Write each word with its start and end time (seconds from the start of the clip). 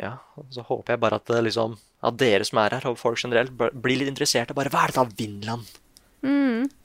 Ja, 0.00 0.14
og 0.40 0.48
så 0.54 0.64
håper 0.64 0.94
jeg 0.94 1.00
bare 1.02 1.18
at, 1.20 1.30
liksom, 1.44 1.76
at 2.08 2.16
dere 2.20 2.46
som 2.48 2.60
er 2.62 2.78
her, 2.78 2.88
og 2.88 2.98
folk 3.00 3.20
generelt, 3.20 3.52
blir 3.52 4.00
litt 4.00 4.08
interesserte. 4.08 4.56
Bare, 4.56 4.72
hva 4.72 4.86
er 4.86 4.94
det 4.94 4.96
da 4.96 5.04
Vinland? 5.18 5.68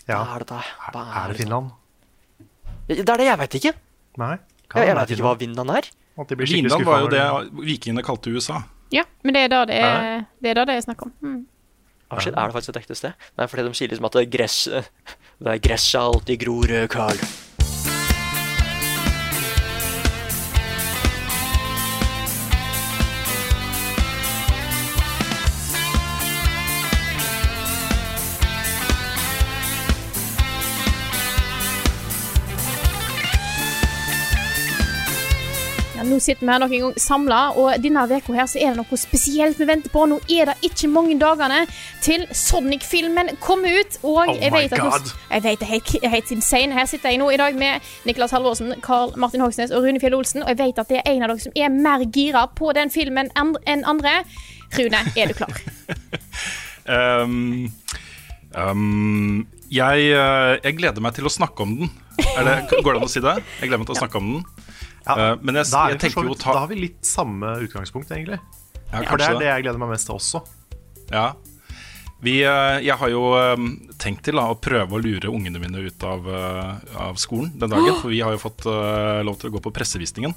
Ja. 0.05 0.19
Hva 0.21 0.35
er 0.35 0.43
det 0.43 0.49
da? 0.51 0.61
Hva 0.91 1.03
Er 1.23 1.31
det 1.31 1.39
Finland? 1.41 1.71
Det 2.87 3.01
er 3.01 3.17
det 3.17 3.25
jeg 3.25 3.39
vet 3.41 3.57
ikke. 3.59 3.73
Nei. 4.21 4.35
Jeg, 4.75 4.87
jeg 4.89 4.97
veit 4.99 5.13
ikke 5.15 5.25
hva 5.25 5.33
Vinland 5.39 5.73
er. 5.73 5.89
At 6.15 6.29
de 6.31 6.37
blir 6.39 6.51
Vinland 6.51 6.85
var 6.87 7.03
jo 7.03 7.09
det 7.11 7.23
vikingene 7.65 8.03
kalte 8.05 8.31
USA. 8.31 8.61
Ja, 8.93 9.03
men 9.25 9.35
det 9.35 9.47
er 9.47 9.51
da 9.51 9.63
det 9.65 9.79
Er 9.81 9.95
er, 9.97 10.25
det 10.43 10.51
er, 10.51 10.59
da 10.59 10.65
det 10.69 10.75
er 10.77 10.85
snakk 10.85 11.07
om. 11.07 11.11
Mm. 11.25 11.41
Ah, 12.11 12.19
shit, 12.21 12.35
er 12.37 12.51
det 12.51 12.53
faktisk 12.53 12.75
et 12.75 12.83
ekte 12.83 12.95
sted? 12.95 13.25
Nei, 13.39 13.47
fordi 13.49 13.65
de 13.65 13.73
sier 13.75 13.89
liksom 13.89 14.05
at 14.05 14.13
det 14.15 14.21
er 14.27 14.31
gress 14.37 14.59
Det 14.69 15.51
er 15.51 15.63
gresset 15.65 15.99
alltid 15.99 16.39
gror, 16.45 16.69
rød 16.69 16.87
Carl. 16.93 17.23
Nå 36.09 36.19
sitter 36.23 36.45
vi 36.45 36.51
her 36.51 36.61
nok 36.63 36.73
en 36.75 36.83
gang 36.85 36.97
samla, 37.01 37.39
og 37.59 37.83
denne 37.83 38.05
uka 38.09 38.35
her 38.35 38.49
så 38.49 38.59
er 38.61 38.73
det 38.73 38.81
noe 38.81 38.99
spesielt 38.99 39.59
vi 39.59 39.67
venter 39.69 39.93
på. 39.93 40.05
Nå 40.09 40.19
er 40.31 40.51
det 40.51 40.55
ikke 40.69 40.89
mange 40.91 41.17
dagene 41.21 41.63
til 42.03 42.25
Sonic-filmen 42.31 43.35
kommer 43.43 43.79
ut. 43.79 43.99
Og 44.03 44.21
Oh 44.25 44.33
jeg 44.33 44.53
vet 44.53 44.75
at 44.75 45.13
jeg 45.31 45.43
vet 45.43 45.61
det 45.61 45.69
er 46.03 46.13
helt, 46.13 46.31
insane. 46.31 46.73
Her 46.73 46.89
sitter 46.89 47.13
jeg 47.13 47.21
nå 47.21 47.29
i 47.33 47.39
dag 47.41 47.57
med 47.57 47.83
Niklas 48.05 48.33
Halvorsen, 48.35 48.75
Carl 48.85 49.15
Martin 49.19 49.43
Hogsnes 49.43 49.73
og 49.73 49.83
Rune 49.85 49.99
Fjell 49.99 50.15
Olsen, 50.17 50.43
og 50.43 50.53
jeg 50.53 50.61
vet 50.61 50.83
at 50.83 50.91
det 50.91 51.01
er 51.01 51.11
en 51.15 51.25
av 51.25 51.33
dere 51.33 51.45
som 51.47 51.55
er 51.55 51.73
mer 51.73 52.05
gira 52.13 52.45
på 52.55 52.71
den 52.77 52.93
filmen 52.93 53.31
enn 53.35 53.83
andre. 53.85 54.21
Rune, 54.75 55.01
er 55.15 55.31
du 55.31 55.37
klar? 55.37 55.59
Um, 56.85 57.71
um, 58.53 59.47
jeg, 59.73 60.09
eh, 60.13 60.51
jeg 60.61 60.77
gleder 60.77 61.01
meg 61.01 61.15
til 61.17 61.25
å 61.25 61.33
snakke 61.33 61.65
om 61.65 61.71
den. 61.79 61.89
Det, 62.15 62.55
går 62.83 62.93
det 62.93 62.99
an 62.99 63.07
å 63.07 63.11
si 63.11 63.23
det? 63.23 63.39
Jeg 63.57 63.71
gleder 63.71 63.81
meg 63.81 63.89
til 63.89 63.95
å 63.95 64.03
snakke 64.03 64.21
om 64.21 64.27
den. 64.35 64.64
Ja, 65.05 65.15
Eh, 65.15 65.33
men 65.41 65.59
jeg, 65.59 65.69
da, 65.71 65.87
jeg 65.93 66.01
tenker 66.01 66.27
jo 66.27 66.37
ta 66.37 66.53
da 66.55 66.63
har 66.63 66.71
vi 66.71 66.79
litt 66.81 67.03
samme 67.05 67.57
utgangspunkt, 67.65 68.11
egentlig. 68.11 68.39
Ja, 68.91 69.03
For 69.03 69.19
det 69.19 69.27
er 69.27 69.41
det 69.41 69.51
jeg 69.51 69.67
gleder 69.67 69.81
meg 69.81 69.93
mest 69.93 70.09
til 70.09 70.17
også. 70.17 70.41
Ja. 71.11 71.27
Vi, 72.25 72.39
eh, 72.47 72.77
jeg 72.85 72.97
har 72.97 73.11
jo 73.11 73.23
eh, 73.37 73.65
tenkt 74.01 74.25
til 74.25 74.39
da, 74.39 74.47
å 74.49 74.57
prøve 74.57 74.97
å 74.97 75.01
lure 75.01 75.29
ungene 75.29 75.61
mine 75.61 75.85
ut 75.85 76.05
av, 76.07 76.29
av 77.07 77.21
skolen 77.21 77.53
den 77.53 77.73
dagen. 77.75 77.99
For 78.01 78.13
vi 78.13 78.23
har 78.25 78.33
jo 78.35 78.41
fått 78.41 78.65
uh, 78.69 79.21
lov 79.25 79.37
til 79.41 79.51
å 79.51 79.57
gå 79.57 79.61
på 79.67 79.73
pressevisningen, 79.75 80.33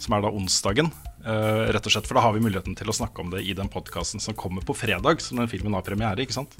som 0.00 0.16
er 0.16 0.24
da 0.24 0.32
onsdagen. 0.36 0.92
Uh, 1.24 1.68
rett 1.72 1.84
og 1.84 1.92
slett, 1.92 2.08
For 2.08 2.16
da 2.16 2.24
har 2.24 2.36
vi 2.36 2.44
muligheten 2.44 2.76
til 2.76 2.92
å 2.92 2.96
snakke 2.96 3.24
om 3.24 3.32
det 3.32 3.44
i 3.44 3.56
den 3.56 3.72
podkasten 3.72 4.20
som 4.20 4.36
kommer 4.36 4.64
på 4.66 4.76
fredag, 4.76 5.24
som 5.24 5.40
den 5.40 5.50
filmen 5.52 5.76
har 5.76 5.86
premiere. 5.86 6.20
ikke 6.24 6.36
sant? 6.42 6.56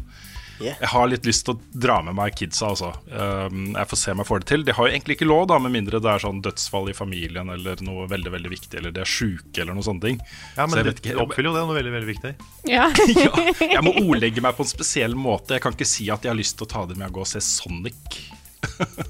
Yeah. 0.61 0.77
Jeg 0.83 0.89
har 0.93 1.07
litt 1.09 1.25
lyst 1.25 1.47
til 1.47 1.55
å 1.57 1.79
dra 1.81 1.95
med 2.05 2.13
meg 2.19 2.35
kidsa, 2.37 2.69
altså. 2.75 2.91
Um, 3.09 3.71
jeg 3.73 3.89
får 3.89 3.99
se 4.01 4.13
om 4.13 4.19
jeg 4.21 4.29
får 4.29 4.43
det 4.43 4.49
til. 4.51 4.65
De 4.69 4.75
har 4.77 4.89
jo 4.89 4.93
egentlig 4.93 5.17
ikke 5.17 5.29
lov, 5.31 5.47
da, 5.49 5.57
med 5.65 5.73
mindre 5.73 6.01
det 6.05 6.11
er 6.13 6.21
sånn 6.21 6.43
dødsfall 6.45 6.91
i 6.93 6.97
familien 6.99 7.49
eller 7.55 7.81
noe 7.87 8.05
veldig 8.11 8.33
veldig 8.35 8.51
viktig, 8.53 8.75
eller 8.81 8.93
de 8.93 9.01
er 9.01 9.09
sjuke 9.09 9.63
eller 9.65 9.73
noe 9.79 9.87
sånne 9.87 10.05
ting. 10.05 10.19
Ja, 10.59 10.67
Så 10.67 10.69
men 10.69 10.77
jeg 10.83 10.85
det, 10.85 10.93
vet 10.93 11.01
ikke- 11.15 11.25
oppfyller 11.25 11.49
jo 11.49 11.55
det 11.57 11.63
noe 11.65 11.79
veldig, 11.79 11.95
veldig 11.97 12.11
viktig. 12.11 12.35
Ja. 12.69 12.91
ja, 13.25 13.33
jeg 13.77 13.85
må 13.89 13.95
ordlegge 14.05 14.45
meg 14.45 14.59
på 14.61 14.67
en 14.67 14.73
spesiell 14.75 15.17
måte. 15.17 15.57
Jeg 15.57 15.65
kan 15.65 15.73
ikke 15.79 15.89
si 15.89 16.11
at 16.13 16.29
jeg 16.29 16.35
har 16.35 16.39
lyst 16.43 16.59
til 16.61 16.69
å 16.69 16.73
ta 16.77 16.85
dem 16.91 17.01
med 17.01 17.09
og 17.09 17.21
gå 17.23 17.25
og 17.25 17.31
se 17.33 17.41
Sonic. 17.41 18.21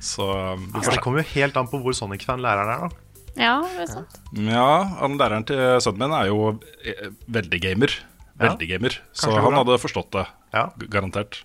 Så 0.00 0.26
Altså, 0.74 0.90
det 0.96 1.00
kommer 1.04 1.22
jo 1.22 1.28
helt 1.36 1.56
an 1.60 1.68
på 1.70 1.78
hvor 1.82 1.94
Sonic-fan 1.96 2.42
læreren 2.42 2.72
er, 2.74 2.88
da. 2.88 3.06
ja, 3.38 3.54
det 3.76 3.84
er 3.86 3.92
sant. 3.94 4.18
Ja, 4.34 4.66
han 5.00 5.14
læreren 5.20 5.46
til 5.46 5.60
sønnen 5.84 6.02
min 6.08 6.16
er 6.18 6.30
jo 6.32 6.40
eh, 6.82 7.10
veldig 7.30 7.60
gamer. 7.62 7.94
Veldig 8.40 8.68
gamer. 8.70 8.94
Så 9.12 9.30
han 9.36 9.52
hadde 9.58 9.76
forstått 9.82 10.14
det. 10.16 10.26
Ja. 10.52 10.70
Garantert. 10.90 11.44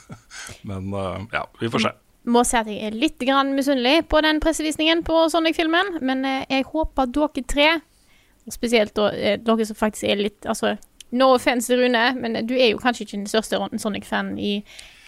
Men 0.68 0.94
uh, 0.94 1.20
ja, 1.32 1.46
vi 1.60 1.70
får 1.70 1.86
se. 1.86 1.92
Må 2.22 2.44
si 2.46 2.54
at 2.58 2.68
jeg 2.70 2.86
er 2.86 2.94
litt 2.94 3.18
grann 3.22 3.50
misunnelig 3.56 4.04
på 4.10 4.20
den 4.22 4.38
pressevisningen 4.42 5.02
på 5.06 5.24
Sonic-filmen, 5.32 5.96
men 6.06 6.22
eh, 6.28 6.44
jeg 6.46 6.68
håper 6.68 7.10
dere 7.10 7.42
tre, 7.50 7.66
spesielt 8.46 8.98
eh, 9.08 9.40
dere 9.42 9.66
som 9.66 9.78
faktisk 9.78 10.06
er 10.06 10.20
litt 10.20 10.46
Altså, 10.46 10.76
no 11.18 11.32
offense, 11.34 11.74
Rune, 11.74 12.04
men 12.22 12.38
du 12.46 12.54
er 12.54 12.70
jo 12.70 12.78
kanskje 12.78 13.08
ikke 13.08 13.18
den 13.24 13.26
største 13.26 13.58
Sonic-fan 13.74 14.36
i, 14.38 14.52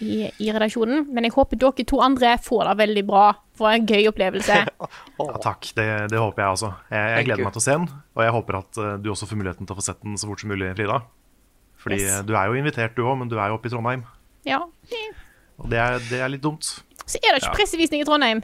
i, 0.03 0.27
i 0.27 0.51
redaksjonen, 0.51 1.07
men 1.15 1.29
jeg 1.29 1.37
håper 1.37 1.61
dere 1.63 1.87
to 1.87 2.03
andre 2.03 2.35
får 2.43 2.67
det 2.67 2.77
veldig 2.83 3.07
bra, 3.07 3.25
får 3.55 3.71
en 3.71 3.89
gøy 3.93 4.11
opplevelse. 4.11 4.61
Ja, 5.15 5.31
takk, 5.39 5.69
det, 5.77 5.87
det 6.11 6.19
håper 6.19 6.43
jeg 6.43 6.57
også. 6.57 6.75
Jeg, 6.91 7.11
jeg 7.13 7.27
gleder 7.29 7.47
meg 7.47 7.55
til 7.55 7.63
å 7.63 7.67
se 7.69 7.79
den, 7.79 7.91
og 8.11 8.27
jeg 8.27 8.35
håper 8.35 8.59
at 8.59 8.79
du 8.99 9.07
også 9.13 9.29
får 9.29 9.39
muligheten 9.39 9.69
til 9.69 9.71
å 9.71 9.79
få 9.79 9.85
sett 9.87 10.03
den 10.03 10.19
så 10.19 10.27
fort 10.27 10.43
som 10.43 10.51
mulig, 10.51 10.75
Frida. 10.75 10.99
Fordi 11.85 11.99
Yes. 12.01 12.23
du 12.25 12.33
er 12.33 12.49
jo 12.49 12.57
invitert, 12.57 12.95
du 12.97 13.03
òg, 13.05 13.19
men 13.21 13.29
du 13.29 13.37
er 13.37 13.51
jo 13.53 13.59
oppe 13.59 13.69
i 13.69 13.73
Trondheim. 13.75 14.01
Ja. 14.49 14.59
Og 15.61 15.69
det 15.69 15.77
er, 15.79 15.99
det 16.09 16.19
er 16.25 16.31
litt 16.33 16.41
dumt. 16.43 16.65
Så 17.05 17.19
er 17.21 17.35
det 17.35 17.43
ikke 17.43 17.53
pressevisning 17.59 18.01
i 18.01 18.07
Trondheim. 18.07 18.41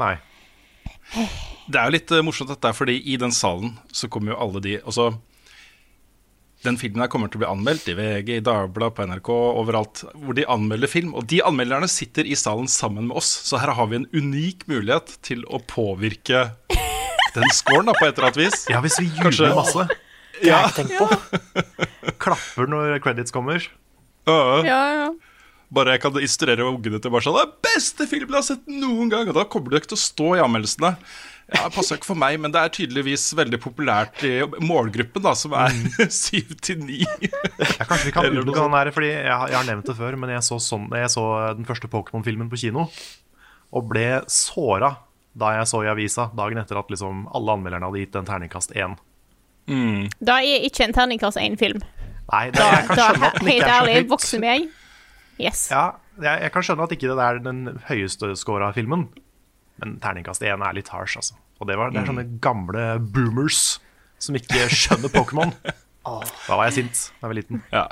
Nei. 0.00 0.14
Det 1.68 1.76
er 1.76 1.84
jo 1.90 1.92
litt 1.94 2.10
eh, 2.16 2.22
morsomt 2.24 2.48
dette, 2.52 2.72
fordi 2.76 2.96
i 3.12 3.18
den 3.20 3.32
salen 3.36 3.74
så 3.92 4.08
kommer 4.12 4.32
jo 4.32 4.38
alle 4.40 4.60
de 4.64 4.78
Altså, 4.80 5.10
den 6.64 6.78
filmen 6.80 7.04
her 7.04 7.10
kommer 7.12 7.28
til 7.30 7.38
å 7.38 7.44
bli 7.44 7.50
anmeldt 7.52 7.86
i 7.92 7.94
VG, 7.94 8.32
i 8.40 8.44
Dagbladet, 8.44 8.96
på 8.96 9.04
NRK, 9.06 9.28
overalt 9.60 10.00
hvor 10.16 10.34
de 10.34 10.46
anmelder 10.50 10.90
film. 10.90 11.12
Og 11.14 11.28
de 11.30 11.38
anmelderne 11.46 11.86
sitter 11.92 12.26
i 12.26 12.34
salen 12.40 12.66
sammen 12.72 13.06
med 13.10 13.20
oss, 13.20 13.28
så 13.46 13.60
her 13.62 13.70
har 13.78 13.86
vi 13.92 14.00
en 14.00 14.08
unik 14.16 14.64
mulighet 14.72 15.18
til 15.28 15.44
å 15.46 15.60
påvirke 15.70 16.48
den 17.36 17.52
scoren 17.54 17.86
da, 17.86 17.94
på 17.94 18.08
et 18.08 18.16
eller 18.18 18.30
annet 18.32 18.40
vis. 18.42 18.64
Ja, 18.72 18.80
hvis 18.82 18.96
vi 18.98 19.06
juler 19.12 19.28
Kanskje- 19.28 19.88
jubler 20.42 20.58
jeg 20.58 20.68
ikke 20.68 20.80
tenkt 20.82 20.98
på. 20.98 22.14
Klapper 22.24 22.70
når 22.70 22.98
credits 23.04 23.34
kommer. 23.34 23.64
Øh, 24.28 24.66
Ja, 24.68 24.82
ja. 25.04 25.08
Bare 25.72 25.92
jeg 25.98 26.00
kan 26.00 26.14
instruere 26.24 26.64
ungene 26.64 26.96
til 26.96 27.12
bare 27.12 27.20
sånn 27.26 27.34
Det 27.36 27.42
er 27.44 27.74
beste 27.74 28.06
filmen 28.08 28.32
jeg 28.32 28.40
har 28.40 28.46
sett 28.46 28.70
noen 28.72 29.10
gang! 29.12 29.28
Og 29.28 29.34
da 29.36 29.42
kommer 29.52 29.68
det 29.74 29.82
ikke 29.82 29.90
til 29.92 29.98
å 29.98 30.00
stå 30.00 30.28
i 30.38 30.40
anmeldelsene. 30.40 30.94
Ja, 31.52 31.66
det 31.66 31.74
passer 31.74 31.96
ikke 31.98 32.08
for 32.08 32.16
meg, 32.20 32.38
men 32.40 32.52
det 32.52 32.60
er 32.60 32.72
tydeligvis 32.72 33.26
veldig 33.36 33.58
populært 33.60 34.22
i 34.28 34.32
målgruppen, 34.64 35.22
da, 35.24 35.34
som 35.36 35.52
er 35.56 35.72
syv 36.12 36.54
til 36.64 36.80
ni. 36.84 37.02
Kanskje 37.84 38.08
vi 38.08 38.14
kan 38.16 38.28
unngå 38.32 38.52
den 38.56 38.76
der, 38.78 38.90
fordi 38.96 39.10
jeg, 39.12 39.28
har- 39.32 39.48
jeg 39.52 39.56
har 39.60 39.68
nevnt 39.68 39.88
det 39.88 39.96
før, 40.00 40.16
men 40.20 40.32
jeg 40.34 40.44
så, 40.48 40.58
sånn, 40.60 40.88
jeg 40.92 41.08
så 41.12 41.24
den 41.56 41.68
første 41.68 41.88
Pokémon-filmen 41.92 42.48
på 42.52 42.60
kino, 42.64 42.88
og 43.72 43.88
ble 43.92 44.06
såra 44.32 44.94
da 45.38 45.52
jeg 45.56 45.68
så 45.70 45.82
i 45.84 45.88
avisa 45.92 46.28
dagen 46.36 46.60
etter 46.60 46.80
at 46.80 46.88
liksom 46.92 47.26
alle 47.36 47.56
anmelderne 47.56 47.88
hadde 47.88 48.00
gitt 48.04 48.16
den 48.16 48.28
terningkast 48.28 48.72
én. 48.76 48.96
Da 49.68 50.38
er 50.40 50.64
ikke 50.68 50.84
en 50.88 50.94
terningkast 50.96 51.40
én-film. 51.40 51.80
Nei, 52.32 52.44
det, 52.52 52.58
Da, 52.60 52.68
jeg 52.74 52.86
kan 52.88 52.96
da 52.96 53.06
skjønne 53.08 53.28
at 53.30 53.38
den 53.40 53.48
ikke 53.52 53.64
er 53.64 53.68
så 53.68 53.76
ærlig, 53.78 53.94
høyt. 53.98 54.10
vokser 54.10 54.42
meg. 54.42 54.68
Yes. 55.38 55.62
Ja, 55.72 55.84
jeg, 56.20 56.42
jeg 56.44 56.52
kan 56.52 56.64
skjønne 56.66 56.86
at 56.88 56.94
ikke 56.96 57.10
det 57.12 57.24
er 57.28 57.38
den 57.44 57.60
høyeste 57.88 58.32
scora 58.36 58.72
filmen, 58.76 59.06
men 59.78 59.98
terningkast 60.02 60.42
én 60.42 60.64
er 60.66 60.74
litt 60.76 60.90
harsh, 60.92 61.16
altså. 61.20 61.36
Og 61.58 61.66
det, 61.70 61.76
var, 61.78 61.90
det 61.94 62.02
er 62.02 62.06
sånne 62.10 62.26
gamle 62.44 62.82
boomers 63.14 63.78
som 64.22 64.36
ikke 64.38 64.66
skjønner 64.74 65.12
Pokémon. 65.14 65.54
Da 66.08 66.56
var 66.56 66.68
jeg 66.70 66.72
sint 66.78 67.00
da 67.18 67.26
jeg 67.26 67.28
var 67.28 67.36
liten. 67.36 67.58
Ja. 67.68 67.82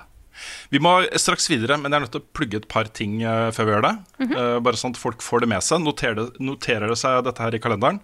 Vi 0.72 0.78
må 0.80 0.92
straks 1.20 1.50
videre, 1.50 1.76
men 1.76 1.92
jeg 1.92 1.98
er 1.98 2.04
nødt 2.06 2.12
til 2.14 2.22
å 2.22 2.30
plugge 2.36 2.60
et 2.62 2.68
par 2.72 2.88
ting 2.96 3.18
eh, 3.20 3.50
før 3.52 3.66
vi 3.68 3.74
gjør 3.74 3.84
det. 3.84 3.90
Eh, 4.24 4.54
bare 4.64 4.80
sånn 4.80 4.94
at 4.94 5.00
folk 5.00 5.20
får 5.24 5.44
det 5.44 5.48
med 5.52 5.64
seg. 5.66 5.82
Noterer 5.84 6.16
det, 6.16 6.24
noterer 6.40 6.88
det 6.88 6.96
seg 6.96 7.18
dette 7.26 7.44
her 7.44 7.56
i 7.56 7.60
kalenderen. 7.60 7.98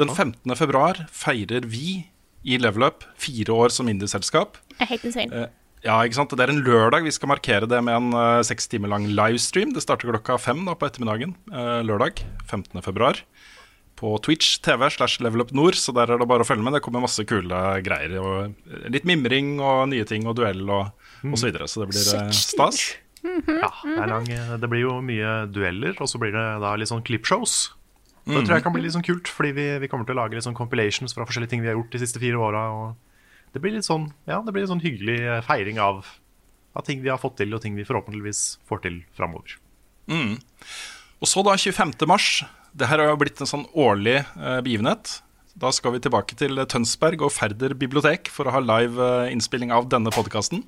Den 0.00 0.08
15. 0.14 0.54
februar 0.56 1.02
feirer 1.12 1.66
vi 1.68 2.06
i 2.44 2.58
Level 2.60 2.86
Up 2.88 3.04
fire 3.20 3.52
år 3.52 3.74
som 3.74 3.88
indieselskap. 3.90 4.56
Er 4.80 4.90
helt 4.92 5.04
insane. 5.08 5.32
Eh, 5.44 5.56
Ja, 5.80 5.94
ikke 6.04 6.18
sant? 6.18 6.32
Det 6.36 6.44
er 6.44 6.50
en 6.52 6.60
lørdag. 6.60 7.06
Vi 7.08 7.12
skal 7.14 7.30
markere 7.30 7.64
det 7.68 7.78
med 7.80 7.94
en 7.96 8.12
uh, 8.12 8.42
seks 8.44 8.68
timer 8.68 8.90
lang 8.92 9.06
livestream. 9.16 9.72
Det 9.72 9.80
starter 9.80 10.10
klokka 10.12 10.36
fem 10.36 10.60
da, 10.66 10.74
på 10.76 10.84
ettermiddagen 10.84 11.32
uh, 11.54 11.80
lørdag 11.80 12.20
15. 12.50 12.82
februar. 12.84 13.22
På 13.96 14.12
Twitch 14.20 14.58
TV 14.60 14.90
slash 14.92 15.22
Level 15.24 15.40
Up 15.40 15.54
Nord, 15.56 15.78
så 15.80 15.92
der 15.96 16.12
er 16.12 16.20
det 16.20 16.28
bare 16.28 16.44
å 16.44 16.48
følge 16.48 16.64
med. 16.66 16.76
Det 16.76 16.82
kommer 16.84 17.04
masse 17.04 17.24
kule 17.24 17.62
greier. 17.84 18.12
Og 18.20 18.92
litt 18.92 19.08
mimring 19.08 19.54
og 19.56 19.86
nye 19.92 20.04
ting 20.08 20.28
og 20.28 20.36
duell 20.36 20.62
og, 20.68 20.92
og 21.24 21.40
så 21.40 21.48
videre. 21.48 21.68
Så 21.68 21.80
det 21.80 21.90
blir 21.94 22.04
stas. 22.36 22.84
Ja, 23.24 23.72
det, 23.84 23.96
er 23.96 24.08
lang, 24.08 24.28
det 24.60 24.68
blir 24.72 24.84
jo 24.84 24.94
mye 25.04 25.32
dueller, 25.52 25.96
og 26.00 26.08
så 26.08 26.20
blir 26.20 26.32
det 26.36 26.44
da 26.60 26.76
litt 26.80 26.92
sånn 26.92 27.04
clipshows. 27.04 27.70
Det 28.30 28.44
tror 28.46 28.56
jeg 28.58 28.64
kan 28.66 28.74
bli 28.74 28.82
litt 28.84 28.94
sånn 28.96 29.06
kult, 29.06 29.30
fordi 29.30 29.52
vi, 29.56 29.66
vi 29.82 29.90
kommer 29.90 30.08
til 30.08 30.16
å 30.16 30.22
lage 30.22 30.36
litt 30.36 30.46
sånn 30.46 30.58
compilations 30.58 31.16
fra 31.16 31.26
forskjellige 31.28 31.54
ting 31.54 31.64
vi 31.64 31.70
har 31.70 31.78
gjort 31.78 31.94
de 31.94 32.02
siste 32.02 32.22
fire 32.22 32.40
åra. 32.40 32.64
Det 33.54 33.62
blir 33.62 33.74
litt 33.74 33.88
sånn, 33.88 34.10
ja, 34.30 34.38
det 34.46 34.54
blir 34.54 34.66
en 34.66 34.74
sånn 34.76 34.84
hyggelig 34.84 35.18
eh, 35.24 35.40
feiring 35.46 35.80
av, 35.82 36.04
av 36.78 36.86
ting 36.86 37.02
vi 37.02 37.10
har 37.10 37.20
fått 37.22 37.38
til, 37.40 37.52
og 37.56 37.64
ting 37.64 37.78
vi 37.78 37.86
forhåpentligvis 37.88 38.44
får 38.68 38.84
til 38.86 39.00
framover. 39.18 39.56
Og 41.20 41.28
så 41.28 41.42
da 41.46 41.56
25. 41.58 41.96
mars. 42.08 42.30
Det 42.72 42.86
her 42.86 43.02
har 43.02 43.10
jo 43.10 43.18
blitt 43.20 43.40
en 43.42 43.50
sånn 43.50 43.66
årlig 43.74 44.20
eh, 44.22 44.60
begivenhet. 44.64 45.18
Da 45.60 45.72
skal 45.74 45.96
vi 45.96 46.02
tilbake 46.04 46.36
til 46.38 46.62
Tønsberg 46.70 47.24
og 47.26 47.34
Færder 47.34 47.74
bibliotek 47.78 48.30
for 48.32 48.46
å 48.46 48.54
ha 48.54 48.62
live 48.62 49.02
eh, 49.26 49.32
innspilling 49.34 49.74
av 49.74 49.90
denne 49.92 50.12
podkasten. 50.14 50.62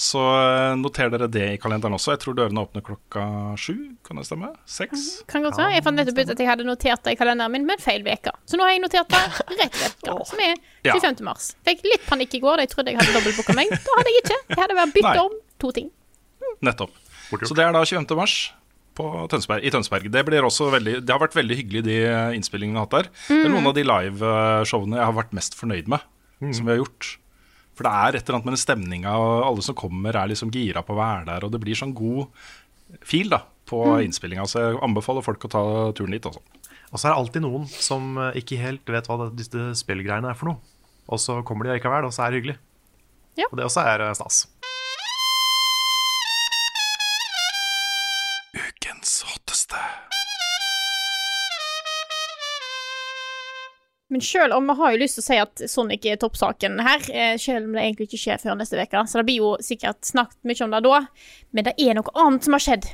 Så 0.00 0.20
eh, 0.22 0.74
noter 0.80 1.10
dere 1.12 1.26
det 1.28 1.46
i 1.54 1.56
kalenderen 1.60 1.92
også. 1.98 2.14
Jeg 2.14 2.22
tror 2.22 2.36
dørene 2.38 2.62
åpner 2.62 2.84
klokka 2.84 3.24
sju. 3.60 3.74
Kan 4.06 4.16
det 4.20 4.24
stemme? 4.28 4.48
Seks? 4.64 5.02
Kan 5.28 5.44
godt 5.44 5.58
være. 5.60 5.74
Jeg 5.76 5.84
fant 5.84 6.00
nettopp 6.00 6.22
ut 6.22 6.32
at 6.32 6.40
jeg 6.40 6.48
hadde 6.48 6.64
notert 6.64 7.02
det 7.04 7.12
i 7.16 7.18
kalenderen 7.20 7.52
min 7.52 7.66
men 7.68 7.82
feil 7.82 8.06
uke. 8.06 8.32
Så 8.48 8.56
nå 8.56 8.64
har 8.64 8.72
jeg 8.72 8.84
notert 8.86 9.12
det 9.12 9.20
rett 9.60 9.76
vekka, 9.82 10.16
som 10.30 10.40
er 10.46 10.54
Ja. 10.86 10.94
25. 10.96 11.20
mars. 11.26 11.50
Fikk 11.68 11.84
litt 11.84 12.06
panikk 12.08 12.38
i 12.38 12.40
går 12.40 12.56
da 12.56 12.64
jeg 12.64 12.72
trodde 12.72 12.94
jeg 12.94 13.00
hadde 13.02 13.18
dobbeltbooka 13.18 13.56
meg. 13.58 13.74
Da 13.76 13.98
hadde 13.98 14.14
jeg 14.14 14.24
ikke. 14.24 14.40
Jeg 14.48 14.62
hadde 14.62 14.78
bare 14.80 14.94
bytta 14.96 15.26
om 15.26 15.36
to 15.60 15.74
ting. 15.76 15.92
Nettopp. 16.64 16.96
Så 17.44 17.54
det 17.54 17.66
er 17.66 17.76
da 17.76 17.84
25. 17.84 18.16
mars 18.16 18.38
på 18.96 19.06
Tønsberg, 19.30 19.64
i 19.64 19.70
Tønsberg. 19.72 20.08
Det, 20.12 20.24
blir 20.26 20.44
også 20.46 20.70
veldig, 20.72 20.96
det 21.04 21.12
har 21.14 21.20
vært 21.22 21.36
veldig 21.36 21.56
hyggelig, 21.60 21.82
de 21.86 21.98
eh, 22.08 22.36
innspillingene 22.36 22.74
vi 22.74 22.80
har 22.80 22.88
hatt 22.88 22.96
der. 22.96 23.10
Det 23.28 23.44
er 23.46 23.52
noen 23.52 23.68
av 23.70 23.76
de 23.76 23.84
liveshowene 23.86 24.98
jeg 24.98 25.06
har 25.06 25.16
vært 25.20 25.36
mest 25.36 25.56
fornøyd 25.60 25.92
med, 25.92 26.02
som 26.56 26.64
vi 26.66 26.72
har 26.74 26.80
gjort. 26.82 27.12
For 27.80 27.88
det 27.88 27.96
er 27.96 28.16
et 28.18 28.26
eller 28.26 28.36
annet 28.36 28.46
med 28.50 28.52
den 28.52 28.60
stemninga, 28.60 29.12
og 29.16 29.46
alle 29.46 29.62
som 29.64 29.76
kommer, 29.80 30.12
er 30.12 30.28
liksom 30.28 30.50
gira 30.52 30.82
på 30.84 30.92
å 30.92 30.98
være 30.98 31.22
der. 31.30 31.46
Og 31.46 31.54
det 31.54 31.62
blir 31.62 31.78
sånn 31.78 31.94
god 31.96 32.28
fil 33.08 33.32
da, 33.32 33.38
på 33.64 33.78
innspillinga. 34.04 34.44
Så 34.44 34.60
jeg 34.60 34.80
anbefaler 34.84 35.24
folk 35.24 35.46
å 35.48 35.50
ta 35.54 35.62
turen 35.96 36.12
dit. 36.12 36.28
Også. 36.28 36.42
Og 36.90 37.00
så 37.00 37.06
er 37.06 37.14
det 37.14 37.20
alltid 37.22 37.46
noen 37.46 37.64
som 37.72 38.18
eh, 38.20 38.36
ikke 38.42 38.60
helt 38.60 38.92
vet 38.92 39.08
hva 39.08 39.30
disse 39.32 39.70
spillgreiene 39.80 40.28
er 40.28 40.36
for 40.36 40.52
noe. 40.52 40.76
Og 41.08 41.22
så 41.24 41.38
kommer 41.46 41.64
de 41.64 41.78
likevel, 41.78 42.04
og 42.04 42.12
så 42.12 42.26
er 42.26 42.34
det 42.34 42.42
hyggelig. 42.42 42.58
Ja. 43.40 43.48
Og 43.48 43.56
det 43.56 43.64
også 43.70 43.86
er 43.88 44.04
eh, 44.04 44.12
stas. 44.18 44.42
Men 54.10 54.22
selv 54.26 54.56
om 54.56 54.66
vi 54.66 54.74
har 54.80 54.94
jo 54.94 55.00
lyst 55.00 55.18
til 55.18 55.22
å 55.22 55.26
si 55.28 55.36
at 55.38 55.62
Sonic 55.70 56.06
er 56.10 56.18
toppsaken 56.18 56.80
her, 56.82 57.04
eh, 57.14 57.36
selv 57.38 57.68
om 57.68 57.76
det 57.76 57.84
egentlig 57.84 58.08
ikke 58.08 58.22
skjer 58.24 58.40
før 58.42 58.56
neste 58.58 58.80
uke, 58.80 59.04
så 59.06 59.20
det 59.20 59.26
blir 59.28 59.44
jo 59.44 59.52
sikkert 59.62 60.02
snakket 60.06 60.40
mye 60.50 60.64
om 60.66 60.74
det 60.74 60.80
da, 60.86 60.98
men 61.54 61.68
det 61.68 61.74
er 61.78 61.94
noe 61.98 62.16
annet 62.24 62.48
som 62.48 62.56
har 62.56 62.64
skjedd 62.64 62.88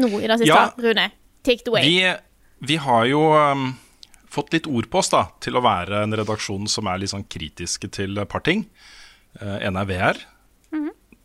nå 0.00 0.08
i 0.16 0.24
det 0.30 0.38
siste. 0.40 0.54
Ja. 0.54 0.70
Rune, 0.80 1.10
take 1.44 1.60
it 1.60 1.68
away. 1.68 1.84
Vi, 1.84 2.00
vi 2.72 2.80
har 2.80 3.04
jo 3.10 3.20
um, 3.36 3.68
fått 4.32 4.56
litt 4.56 4.70
ord 4.70 4.88
på 4.88 5.02
oss 5.02 5.12
da, 5.12 5.26
til 5.44 5.60
å 5.60 5.64
være 5.64 6.02
en 6.06 6.16
redaksjon 6.16 6.68
som 6.72 6.88
er 6.88 7.04
litt 7.04 7.12
sånn 7.12 7.28
kritiske 7.28 7.92
til 7.92 8.16
et 8.16 8.32
par 8.32 8.44
ting. 8.48 8.64
Uh, 9.40 9.60
en 9.60 9.76
er 9.76 9.92
VR. 9.92 10.24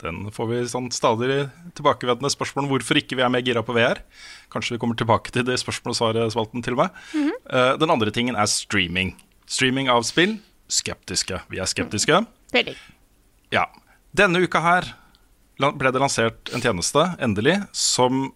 Den 0.04 0.28
får 0.36 0.50
vi 0.50 0.62
sånn 0.68 0.90
stadig 0.92 1.46
tilbakevendende 1.78 2.32
spørsmål 2.34 2.66
om 2.66 2.72
hvorfor 2.74 3.00
ikke 3.00 3.16
vi 3.16 3.24
er 3.24 3.32
mer 3.32 3.44
gira 3.46 3.64
på 3.64 3.76
VR. 3.76 4.02
Kanskje 4.52 4.76
vi 4.76 4.82
kommer 4.82 5.00
tilbake 5.00 5.32
til 5.32 5.46
det 5.48 5.56
spørsmål 5.62 5.94
og 5.94 6.00
svaret-spalten 6.00 6.66
til 6.66 6.76
og 6.76 6.84
med. 6.84 6.98
Uh, 7.48 7.74
den 7.80 7.94
andre 7.94 8.12
tingen 8.16 8.36
er 8.36 8.50
streaming. 8.52 9.14
Streaming 9.48 9.88
av 9.92 10.04
spill. 10.08 10.36
Skeptiske. 10.72 11.40
Vi 11.52 11.62
er 11.64 11.70
skeptiske. 11.70 12.20
Veldig. 12.54 12.76
Ja. 13.56 13.70
Denne 14.16 14.44
uka 14.44 14.62
her 14.64 14.92
ble 15.58 15.92
det 15.94 16.02
lansert 16.02 16.52
en 16.52 16.64
tjeneste, 16.64 17.06
endelig, 17.24 17.60
som 17.72 18.32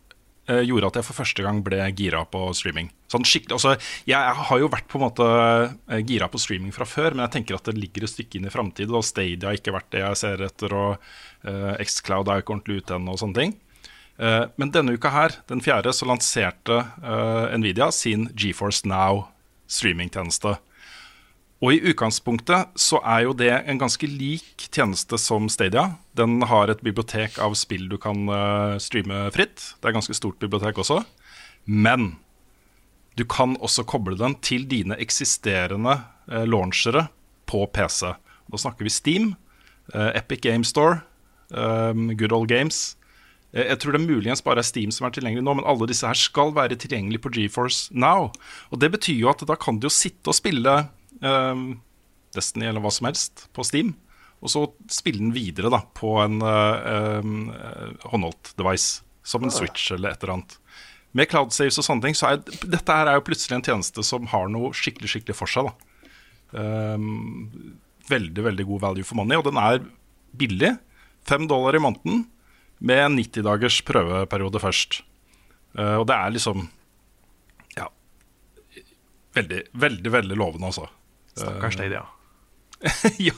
gjorde 0.47 0.91
at 0.91 0.99
jeg 0.99 1.07
for 1.07 1.19
første 1.19 1.43
gang 1.43 1.59
ble 1.65 1.79
gira 1.97 2.23
på 2.29 2.45
streaming. 2.55 2.89
Sånn 3.11 3.25
skikkelig, 3.27 3.55
altså, 3.55 3.75
jeg 4.07 4.35
har 4.49 4.59
jo 4.59 4.69
vært 4.71 4.87
på 4.91 4.99
en 4.99 5.05
måte 5.05 5.27
eh, 5.27 6.01
gira 6.07 6.27
på 6.31 6.39
streaming 6.41 6.73
fra 6.75 6.87
før, 6.87 7.15
men 7.15 7.25
jeg 7.25 7.37
tenker 7.37 7.57
at 7.57 7.69
det 7.69 7.77
ligger 7.79 8.03
et 8.03 8.11
stykke 8.11 8.39
inn 8.39 8.49
i 8.49 8.53
framtiden, 8.53 8.95
og 8.95 9.05
Stadia 9.07 9.49
har 9.49 9.59
ikke 9.59 9.75
vært 9.75 9.89
det 9.95 10.03
jeg 10.03 10.19
ser 10.19 10.43
etter, 10.47 10.75
og 10.75 10.97
uh, 11.47 11.73
Xcloud 11.79 12.27
er 12.27 12.39
jo 12.39 12.45
ikke 12.45 12.55
ordentlig 12.57 12.81
ute 12.81 12.97
ennå, 12.97 13.15
og 13.15 13.21
sånne 13.23 13.39
ting. 13.39 13.55
Eh, 14.17 14.43
men 14.57 14.73
denne 14.73 14.97
uka 14.97 15.11
her, 15.13 15.37
den 15.47 15.63
fjerde, 15.63 15.93
så 15.95 16.07
lanserte 16.09 16.81
uh, 17.03 17.47
Nvidia 17.55 17.91
sin 17.95 18.27
GeForce 18.35 18.87
Now 18.89 19.27
streamingtjeneste. 19.71 20.57
Og 21.57 21.73
i 21.73 21.79
utgangspunktet 21.89 22.75
så 22.77 22.99
er 23.01 23.23
jo 23.25 23.33
det 23.33 23.49
en 23.49 23.79
ganske 23.81 24.05
lik 24.05 24.67
tjeneste 24.69 25.17
som 25.17 25.47
Stadia. 25.49 25.95
Den 26.13 26.43
har 26.45 26.69
et 26.69 26.83
bibliotek 26.85 27.39
av 27.41 27.55
spill 27.57 27.87
du 27.89 27.97
kan 28.01 28.27
eh, 28.29 28.77
streame 28.83 29.25
fritt. 29.33 29.73
Det 29.79 29.87
er 29.87 29.95
et 29.95 29.97
ganske 29.97 30.17
stort 30.17 30.37
bibliotek 30.43 30.77
også. 30.83 31.01
Men 31.65 32.11
du 33.17 33.25
kan 33.25 33.55
også 33.57 33.87
koble 33.89 34.13
den 34.19 34.37
til 34.45 34.67
dine 34.69 34.93
eksisterende 35.01 35.97
uh, 36.29 36.43
launchere 36.45 37.07
på 37.49 37.63
PC. 37.73 38.13
Da 38.47 38.59
snakker 38.61 38.85
vi 38.85 38.93
Steam, 38.93 39.31
eh, 39.93 40.11
Epic 40.19 40.43
Game 40.45 40.63
Store, 40.63 41.01
Good 41.49 42.31
Old 42.31 42.47
Games. 42.47 42.95
Eh, 43.53 43.65
Jeg 43.67 43.79
tror 43.79 43.95
det 43.95 44.01
er 44.01 44.07
muligens 44.07 44.43
bare 44.43 44.59
er 44.59 44.67
Steam 44.67 44.91
som 44.91 45.07
er 45.07 45.15
tilgjengelig 45.15 45.43
nå, 45.43 45.55
men 45.57 45.67
alle 45.67 45.87
disse 45.89 46.07
her 46.07 46.19
skal 46.19 46.53
være 46.55 46.77
tilgjengelig 46.79 47.21
på 47.23 47.31
GeForce 47.33 47.89
Now. 47.91 48.31
Og 48.71 48.79
det 48.79 48.91
betyr 48.93 49.19
jo 49.19 49.31
at 49.31 49.43
da 49.47 49.55
kan 49.55 49.79
du 49.79 49.87
jo 49.87 49.93
sitte 49.93 50.31
og 50.31 50.37
spille 50.37 50.75
Destiny 52.37 52.67
eller 52.69 52.83
hva 52.83 52.91
som 52.93 53.07
helst 53.09 53.47
på 53.55 53.65
Steam, 53.65 53.95
og 54.43 54.51
så 54.53 54.63
spille 54.93 55.23
den 55.23 55.33
videre 55.33 55.71
da 55.73 55.81
på 55.97 56.13
en 56.21 56.41
eh, 56.45 56.89
ehm, 56.91 57.49
eh, 57.49 58.07
håndholdt 58.11 58.53
device, 58.59 59.01
som 59.25 59.43
en 59.43 59.53
Switch 59.53 59.89
eller 59.95 60.13
et 60.13 60.23
eller 60.23 60.37
annet. 60.37 60.57
Med 61.17 61.29
cloud 61.31 61.55
saves 61.55 61.79
og 61.81 61.87
sånne 61.87 62.05
ting, 62.05 62.17
så 62.17 62.29
er 62.29 62.43
dette 62.45 62.93
her 62.93 63.09
er 63.09 63.17
jo 63.17 63.25
plutselig 63.25 63.57
en 63.57 63.65
tjeneste 63.65 64.03
som 64.05 64.27
har 64.29 64.47
noe 64.53 64.69
skikkelig 64.77 65.09
skikkelig 65.15 65.37
for 65.39 65.51
seg. 65.51 65.71
da. 65.71 66.11
Ehm, 66.61 67.79
veldig, 68.07 68.43
veldig 68.51 68.67
god 68.69 68.83
value 68.85 69.07
for 69.07 69.19
money, 69.19 69.39
og 69.39 69.47
den 69.49 69.59
er 69.61 69.81
billig. 70.37 70.75
Fem 71.27 71.47
dollar 71.49 71.75
i 71.75 71.81
måneden 71.83 72.27
med 72.77 73.03
en 73.03 73.17
90 73.17 73.47
dagers 73.47 73.81
prøveperiode 73.87 74.61
først. 74.61 75.01
Eh, 75.77 75.95
og 75.97 76.07
det 76.07 76.15
er 76.15 76.35
liksom 76.35 76.69
Ja. 77.77 77.89
Veldig, 79.33 79.63
veldig, 79.73 80.11
veldig 80.11 80.37
lovende, 80.37 80.69
altså. 80.69 80.87
Stakkars 81.41 81.77
Stadia. 81.79 82.05
ja. 83.17 83.33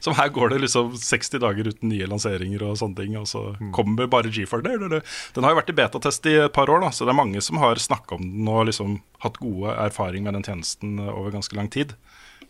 Som 0.00 0.14
her 0.16 0.28
går 0.32 0.54
det 0.54 0.62
liksom 0.62 0.94
60 0.96 1.42
dager 1.42 1.68
uten 1.68 1.90
nye 1.92 2.06
lanseringer 2.08 2.62
og 2.64 2.78
sånne 2.80 2.96
ting, 3.02 3.16
og 3.20 3.26
så 3.28 3.42
kommer 3.76 4.08
bare 4.08 4.30
GeForce. 4.32 4.64
Det, 4.64 4.78
det, 4.80 4.88
det. 4.94 5.00
Den 5.36 5.44
har 5.44 5.52
jo 5.52 5.58
vært 5.60 5.72
i 5.72 5.76
betatest 5.76 6.28
i 6.30 6.36
et 6.46 6.54
par 6.56 6.72
år, 6.72 6.80
da, 6.86 6.88
så 6.94 7.04
det 7.04 7.12
er 7.12 7.20
mange 7.20 7.42
som 7.44 7.60
har 7.60 7.76
snakka 7.82 8.16
om 8.16 8.24
den 8.24 8.48
og 8.48 8.64
liksom 8.70 9.00
hatt 9.26 9.36
gode 9.42 9.74
erfaring 9.84 10.24
med 10.24 10.38
den 10.38 10.46
tjenesten 10.46 10.96
over 11.04 11.34
ganske 11.36 11.58
lang 11.58 11.68
tid. 11.72 11.92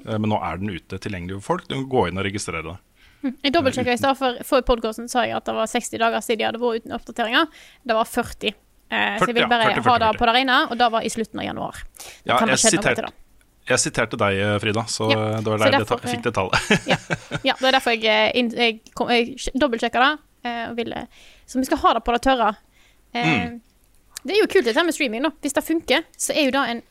Eh, 0.04 0.14
Men 0.18 0.30
nå 0.30 0.38
er 0.46 0.62
den 0.62 0.70
ute 0.76 1.00
tilgjengelig 1.02 1.40
for 1.40 1.56
folk. 1.56 1.66
Du 1.66 1.74
kan 1.74 1.88
gå 1.90 2.06
inn 2.10 2.22
og 2.22 2.28
registrere 2.28 2.62
det. 2.68 2.76
Jeg 3.42 3.56
dobbeltsjekka 3.56 3.96
i 3.96 3.98
stad, 3.98 4.14
for 4.14 4.38
for 4.46 4.62
podkasten 4.62 5.08
sa 5.10 5.24
jeg 5.26 5.34
at 5.34 5.48
det 5.48 5.56
var 5.56 5.66
60 5.66 5.98
dager 5.98 6.22
siden 6.22 6.38
de 6.38 6.46
hadde 6.46 6.62
vært 6.62 6.84
uten 6.84 6.94
oppdateringer. 6.94 7.48
Det 7.82 7.96
var 7.98 8.06
40. 8.06 8.54
Eh, 8.86 9.16
så 9.18 9.26
jeg 9.26 9.34
vil 9.34 9.42
ja. 9.42 9.50
bare 9.50 9.72
40, 9.72 9.82
40, 9.82 9.90
ha 9.90 9.98
det 10.04 10.18
på 10.20 10.28
det 10.28 10.34
rene, 10.36 10.58
og 10.70 10.78
det 10.78 10.90
var 10.94 11.02
i 11.02 11.10
slutten 11.10 11.42
av 11.42 11.48
januar. 11.48 11.80
Det 11.98 12.30
Ja, 12.30 12.36
kan 12.38 12.52
ha 12.52 12.54
jeg, 12.54 12.76
siterte. 12.76 13.10
Jeg 13.68 13.78
siterte 13.82 14.16
deg, 14.20 14.38
Frida, 14.62 14.84
så 14.90 15.08
Ja, 15.10 15.40
det 15.40 15.46
var 15.52 15.58
der 15.64 15.78
derfor, 15.78 16.00
jeg 16.02 16.16
fikk 16.16 16.22
det 16.28 16.34
tallet. 16.34 16.86
Ja, 16.86 16.96
ja 17.50 17.54
det 17.60 17.68
er 17.68 17.72
derfor 17.78 17.96
jeg, 17.96 18.04
eh, 18.36 18.50
jeg, 18.56 18.80
kom- 18.94 19.10
jeg 19.10 19.36
dobbeltsjekka 19.58 20.02
det. 20.04 20.18
eh, 20.46 20.64
og 20.70 20.76
ville, 20.78 21.06
så 21.46 21.58
vi 21.58 21.64
skal 21.66 21.78
ha 21.82 21.94
det 21.98 22.04
på 22.06 22.12
det 22.16 22.22
tørre. 22.22 22.52
Eh, 23.14 23.46
Mm. 23.46 23.60
Det 24.26 24.34
er 24.34 24.40
jo 24.40 24.46
kult 24.50 24.64
dette 24.66 24.82
med 24.84 24.94
streaming. 24.94 25.22
da. 25.22 25.30
Hvis 25.40 25.52
det 25.54 25.62
funker, 25.64 26.02
så 26.18 26.32
er 26.34 26.44
jo 26.48 26.50
det 26.50 26.62
en 26.70 26.82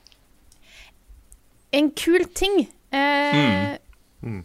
en 1.73 1.89
kul 1.91 2.23
ting. 2.33 2.67
Mm. 2.93 4.43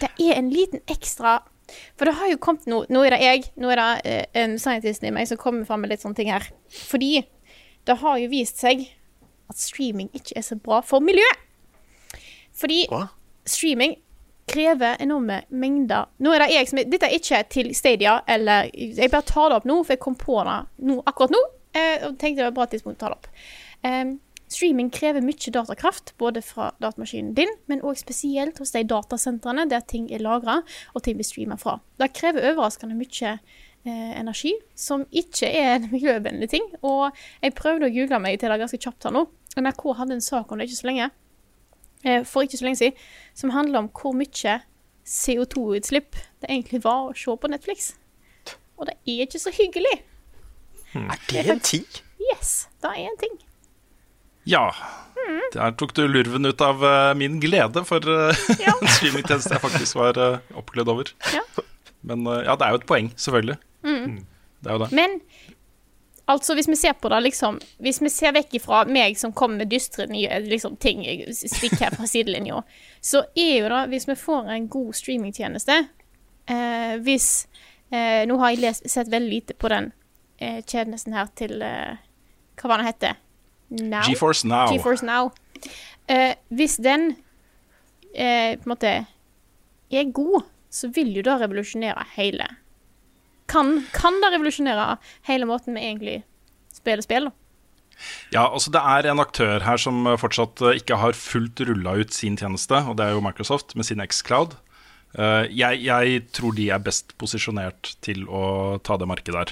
Det 0.00 0.08
er 0.18 0.34
en 0.38 0.48
liten 0.50 0.80
ekstra 0.90 1.36
For 1.96 2.04
det 2.08 2.14
har 2.18 2.28
jo 2.32 2.38
kommet 2.42 2.66
noe 2.66 2.86
Nå 2.90 3.04
er 3.06 3.14
det 3.14 3.20
jeg, 3.22 3.44
nå 3.60 3.70
er 3.72 3.76
det 3.78 4.00
eh, 4.04 4.24
en 4.42 4.56
scientist 4.60 5.04
i 5.06 5.12
meg 5.14 5.28
som 5.30 5.38
kommer 5.40 5.64
fram 5.68 5.80
med 5.84 5.92
litt 5.92 6.02
sånne 6.02 6.18
ting 6.18 6.30
her. 6.32 6.44
Fordi 6.90 7.22
det 7.86 7.96
har 8.02 8.18
jo 8.18 8.28
vist 8.32 8.58
seg 8.60 8.82
at 9.50 9.56
streaming 9.60 10.10
ikke 10.16 10.36
er 10.36 10.44
så 10.46 10.56
bra 10.60 10.80
for 10.84 11.00
miljøet. 11.04 11.38
Fordi 12.62 12.86
streaming 13.48 13.96
krever 14.50 14.96
enorme 15.02 15.42
mengder 15.48 16.08
er 16.18 16.44
det 16.46 16.62
som 16.70 16.80
Dette 16.82 17.08
er 17.08 17.16
ikke 17.16 17.42
til 17.50 17.72
Stadia, 17.74 18.20
eller 18.26 18.70
Jeg 18.74 19.10
bare 19.10 19.26
tar 19.26 19.50
det 19.50 19.60
opp 19.60 19.68
nå, 19.68 19.82
for 19.84 19.94
jeg 19.94 20.02
kom 20.02 20.18
på 20.18 20.42
det 20.46 20.58
nå, 20.88 21.00
akkurat 21.06 21.34
nå. 21.34 21.42
Eh, 21.72 22.04
og 22.08 22.18
tenkte 22.20 22.42
det 22.42 22.44
var 22.44 22.52
et 22.52 22.58
bra 22.58 22.68
tidspunkt 22.68 23.00
å 23.00 23.06
ta 23.06 23.12
det 23.12 23.18
opp. 23.20 23.28
Um, 23.82 24.10
streaming 24.52 24.90
krever 24.92 25.24
mye 25.24 25.52
datakraft, 25.54 26.12
både 26.20 26.42
fra 26.44 26.70
datamaskinen 26.82 27.32
din, 27.38 27.50
men 27.70 27.80
òg 27.80 27.96
spesielt 28.00 28.60
hos 28.60 28.74
de 28.74 28.84
datasentrene 28.84 29.64
der 29.70 29.80
ting 29.88 30.10
er 30.12 30.20
lagra 30.22 30.60
og 30.92 31.04
ting 31.04 31.16
blir 31.16 31.26
streama 31.26 31.56
fra. 31.60 31.78
Det 31.98 32.12
krever 32.18 32.50
overraskende 32.50 32.98
mye 32.98 33.32
eh, 33.32 34.12
energi, 34.20 34.52
som 34.76 35.06
ikke 35.08 35.48
er 35.48 35.78
en 35.78 35.88
miljøvennlig 35.94 36.50
ting. 36.52 36.68
Og 36.82 37.08
jeg 37.40 37.56
prøvde 37.56 37.88
å 37.88 37.94
google 37.94 38.20
meg 38.22 38.42
til 38.42 38.52
det 38.52 38.60
ganske 38.66 38.82
kjapt 38.82 39.08
her 39.08 39.16
nå. 39.16 39.26
NRK 39.56 39.88
hadde 39.96 40.16
en 40.16 40.24
sak 40.24 40.52
om 40.52 40.60
det 40.60 40.68
ikke 40.68 40.80
så 40.82 40.88
lenge 40.88 41.10
for 42.26 42.42
ikke 42.42 42.58
så 42.58 42.66
lenge 42.66 42.80
siden, 42.80 42.96
som 43.38 43.52
handler 43.54 43.84
om 43.84 43.90
hvor 43.94 44.14
mye 44.16 44.56
CO2-utslipp 45.06 46.16
det 46.42 46.48
egentlig 46.48 46.82
var 46.84 47.10
å 47.10 47.14
se 47.16 47.34
på 47.38 47.50
Netflix. 47.50 47.92
Og 48.78 48.88
det 48.88 48.96
er 49.06 49.24
ikke 49.26 49.42
så 49.42 49.52
hyggelig. 49.54 49.94
Er 50.98 51.22
det 51.30 51.46
en 51.50 51.62
ting? 51.62 51.86
Yes, 52.32 52.68
det 52.82 52.90
er 52.90 53.06
en 53.06 53.18
ting. 53.20 53.38
Ja. 54.48 54.66
Der 55.54 55.74
tok 55.78 55.94
du 55.94 56.02
lurven 56.08 56.48
ut 56.48 56.62
av 56.64 56.82
eh, 56.84 57.12
min 57.14 57.38
glede 57.40 57.84
for 57.86 58.02
uh, 58.08 58.32
Ja. 58.58 58.74
en 58.80 58.90
streamingtjeneste 58.90 59.54
jeg 59.54 59.62
faktisk 59.62 59.98
var 60.00 60.18
uh, 60.18 60.56
oppglødd 60.58 60.90
over. 60.90 61.12
Ja. 61.34 61.44
Men 62.02 62.26
eh, 62.26 62.42
ja, 62.48 62.56
det 62.58 62.66
er 62.66 62.74
jo 62.74 62.80
et 62.80 62.88
poeng, 62.88 63.12
selvfølgelig. 63.16 63.58
Det 63.82 64.70
er 64.70 64.78
jo 64.78 64.82
det. 64.82 64.90
Men 64.96 65.20
altså, 66.32 66.54
hvis 66.56 66.68
vi 66.68 66.76
ser 66.76 66.94
på 66.98 67.10
det 67.12 67.20
liksom 67.26 67.58
Hvis 67.82 68.00
vi 68.02 68.10
ser 68.12 68.34
vekk 68.36 68.56
ifra 68.58 68.82
meg 68.88 69.18
som 69.20 69.34
kommer 69.36 69.62
med 69.62 69.70
dystre 69.72 70.06
nye 70.10 70.40
liksom, 70.44 70.76
ting, 70.82 71.04
stikk 71.32 71.78
her 71.80 71.94
fra 71.94 72.08
sidelinja, 72.08 72.62
så 73.00 73.24
er 73.36 73.52
jo 73.62 73.72
det, 73.72 73.82
hvis 73.92 74.08
vi 74.08 74.18
får 74.18 74.52
en 74.54 74.68
god 74.72 74.92
streamingtjeneste 74.98 75.78
eh, 76.46 76.94
Hvis 77.04 77.28
eh, 77.90 78.22
Nå 78.28 78.38
har 78.42 78.54
jeg 78.54 78.64
lest, 78.64 78.88
sett 78.90 79.12
veldig 79.12 79.32
lite 79.32 79.58
på 79.58 79.70
den 79.72 79.92
eh, 80.38 80.62
tjenesten 80.64 81.16
her 81.16 81.30
til 81.38 81.62
eh, 81.62 82.00
Hva 82.60 82.72
var 82.72 82.82
den 82.82 82.90
hette? 82.90 83.14
Now? 83.72 84.04
GeForce 84.04 84.44
Now. 84.44 84.68
GeForce 84.68 85.06
Now. 85.06 85.30
Eh, 86.10 86.34
hvis 86.52 86.76
den 86.82 87.14
eh, 88.12 88.58
på 88.58 88.66
en 88.66 88.72
måte 88.74 88.90
er 89.92 90.10
god, 90.12 90.44
så 90.72 90.90
vil 90.92 91.14
jo 91.16 91.24
det 91.24 91.38
revolusjonere 91.40 92.04
hele 92.16 92.48
Kan, 93.52 93.82
kan 93.92 94.18
det 94.24 94.32
revolusjonere 94.32 94.96
hele 95.28 95.48
måten 95.48 95.76
vi 95.76 95.84
egentlig 95.84 96.18
spiller 96.72 97.04
spill? 97.04 97.28
da? 97.28 97.36
Ja, 98.32 98.46
altså 98.48 98.72
Det 98.72 98.80
er 98.80 99.10
en 99.10 99.22
aktør 99.22 99.62
her 99.64 99.80
som 99.80 100.06
eh, 100.06 100.18
fortsatt 100.20 100.62
eh, 100.64 100.78
ikke 100.80 101.00
har 101.00 101.18
fullt 101.18 101.60
rulla 101.68 101.92
ut 102.00 102.12
sin 102.14 102.36
tjeneste, 102.40 102.76
og 102.88 102.96
det 102.98 103.04
er 103.06 103.12
jo 103.16 103.24
Microsoft 103.24 103.76
med 103.78 103.84
sin 103.88 104.02
Xcloud. 104.02 104.50
Eh, 105.12 105.44
jeg, 105.52 105.82
jeg 105.84 106.22
tror 106.32 106.52
de 106.56 106.70
er 106.72 106.82
best 106.82 107.12
posisjonert 107.20 107.82
til 108.04 108.24
å 108.28 108.78
ta 108.84 108.96
det 108.96 109.08
markedet 109.10 109.36
der, 109.36 109.50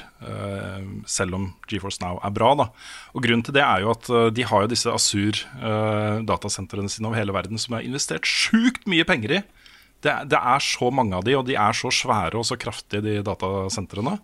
selv 1.10 1.36
om 1.36 1.44
GeForce 1.70 2.00
Now 2.02 2.20
er 2.24 2.32
bra. 2.34 2.54
da. 2.56 2.66
Og 3.14 3.20
Grunnen 3.24 3.44
til 3.46 3.56
det 3.56 3.64
er 3.66 3.78
jo 3.84 3.92
at 3.92 4.04
de 4.34 4.42
har 4.48 4.60
jo 4.64 4.72
disse 4.72 4.92
Asur-datasentrene 4.96 6.90
sine 6.92 7.08
over 7.10 7.20
hele 7.20 7.36
verden 7.36 7.60
som 7.60 7.74
de 7.74 7.80
har 7.80 7.88
investert 7.88 8.24
sjukt 8.28 8.88
mye 8.90 9.04
penger 9.08 9.30
i. 9.40 9.42
Det, 10.04 10.14
det 10.32 10.38
er 10.38 10.64
så 10.64 10.88
mange 10.94 11.18
av 11.18 11.26
de, 11.26 11.36
og 11.36 11.44
de 11.48 11.58
er 11.60 11.76
så 11.76 11.92
svære 11.92 12.40
og 12.40 12.46
så 12.48 12.56
kraftige, 12.60 13.04
de 13.04 13.18
datasentrene. 13.26 14.16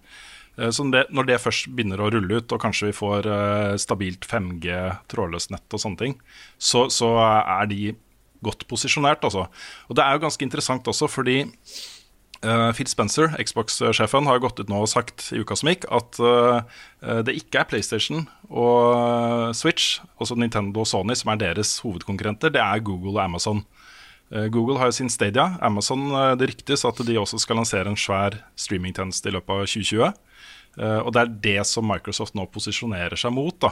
Eh, 0.57 0.71
Så 0.73 0.87
når 0.89 1.29
det 1.29 1.43
først 1.43 1.69
begynner 1.73 2.01
å 2.01 2.11
rulle 2.13 2.41
ut, 2.41 2.53
og 2.53 2.63
kanskje 2.63 2.91
vi 2.91 2.97
får 2.97 3.29
eh, 3.29 3.75
stabilt 3.81 4.29
5G, 4.29 4.79
trådløst 5.13 5.53
nett 5.53 5.77
og 5.77 5.83
sånne 5.83 6.01
ting, 6.01 6.17
så, 6.59 6.87
så 6.93 7.13
er 7.21 7.69
de 7.73 7.93
godt 8.45 8.67
posisjonert. 8.71 9.25
Altså. 9.25 9.47
Og 9.89 9.99
det 9.99 10.05
er 10.05 10.17
jo 10.17 10.25
ganske 10.27 10.49
interessant 10.49 10.89
også, 10.93 11.11
fordi 11.11 11.43
Uh, 12.45 12.69
Phil 12.77 12.87
Spencer, 12.87 13.31
Xbox-sjefen, 13.41 14.27
har 14.29 14.43
gått 14.45 14.61
ut 14.61 14.69
nå 14.69 14.83
og 14.85 14.91
sagt 14.93 15.25
i 15.33 15.41
uka 15.41 15.57
som 15.57 15.71
gikk 15.71 15.87
at 15.89 16.19
uh, 16.21 16.59
det 17.25 17.33
ikke 17.41 17.63
er 17.63 17.69
PlayStation 17.71 18.27
og 18.53 19.57
Switch, 19.57 20.03
altså 20.21 20.37
Nintendo 20.37 20.85
og 20.85 20.87
Sony, 20.91 21.17
som 21.17 21.33
er 21.33 21.41
deres 21.41 21.79
hovedkonkurrenter. 21.81 22.53
Det 22.53 22.61
er 22.61 22.85
Google 22.85 23.17
og 23.17 23.23
Amazon. 23.25 23.65
Eh, 24.31 24.47
Google 24.47 24.79
har 24.79 24.91
jo 24.91 24.93
sin 24.93 25.11
Stadia. 25.11 25.55
Amazon 25.63 26.11
eh, 26.11 26.37
det 26.39 26.51
ryktes 26.51 26.85
at 26.89 26.99
de 27.07 27.19
også 27.21 27.39
skal 27.43 27.61
lansere 27.61 27.91
en 27.91 28.01
svær 28.01 28.41
streamingtjeneste 28.59 29.31
i 29.31 29.35
løpet 29.37 29.53
av 29.55 29.67
2020. 29.71 30.07
Eh, 30.77 31.01
og 31.01 31.11
det 31.15 31.21
er 31.23 31.37
det 31.49 31.63
som 31.71 31.87
Microsoft 31.87 32.35
nå 32.39 32.45
posisjonerer 32.53 33.19
seg 33.21 33.35
mot. 33.37 33.57
da. 33.63 33.71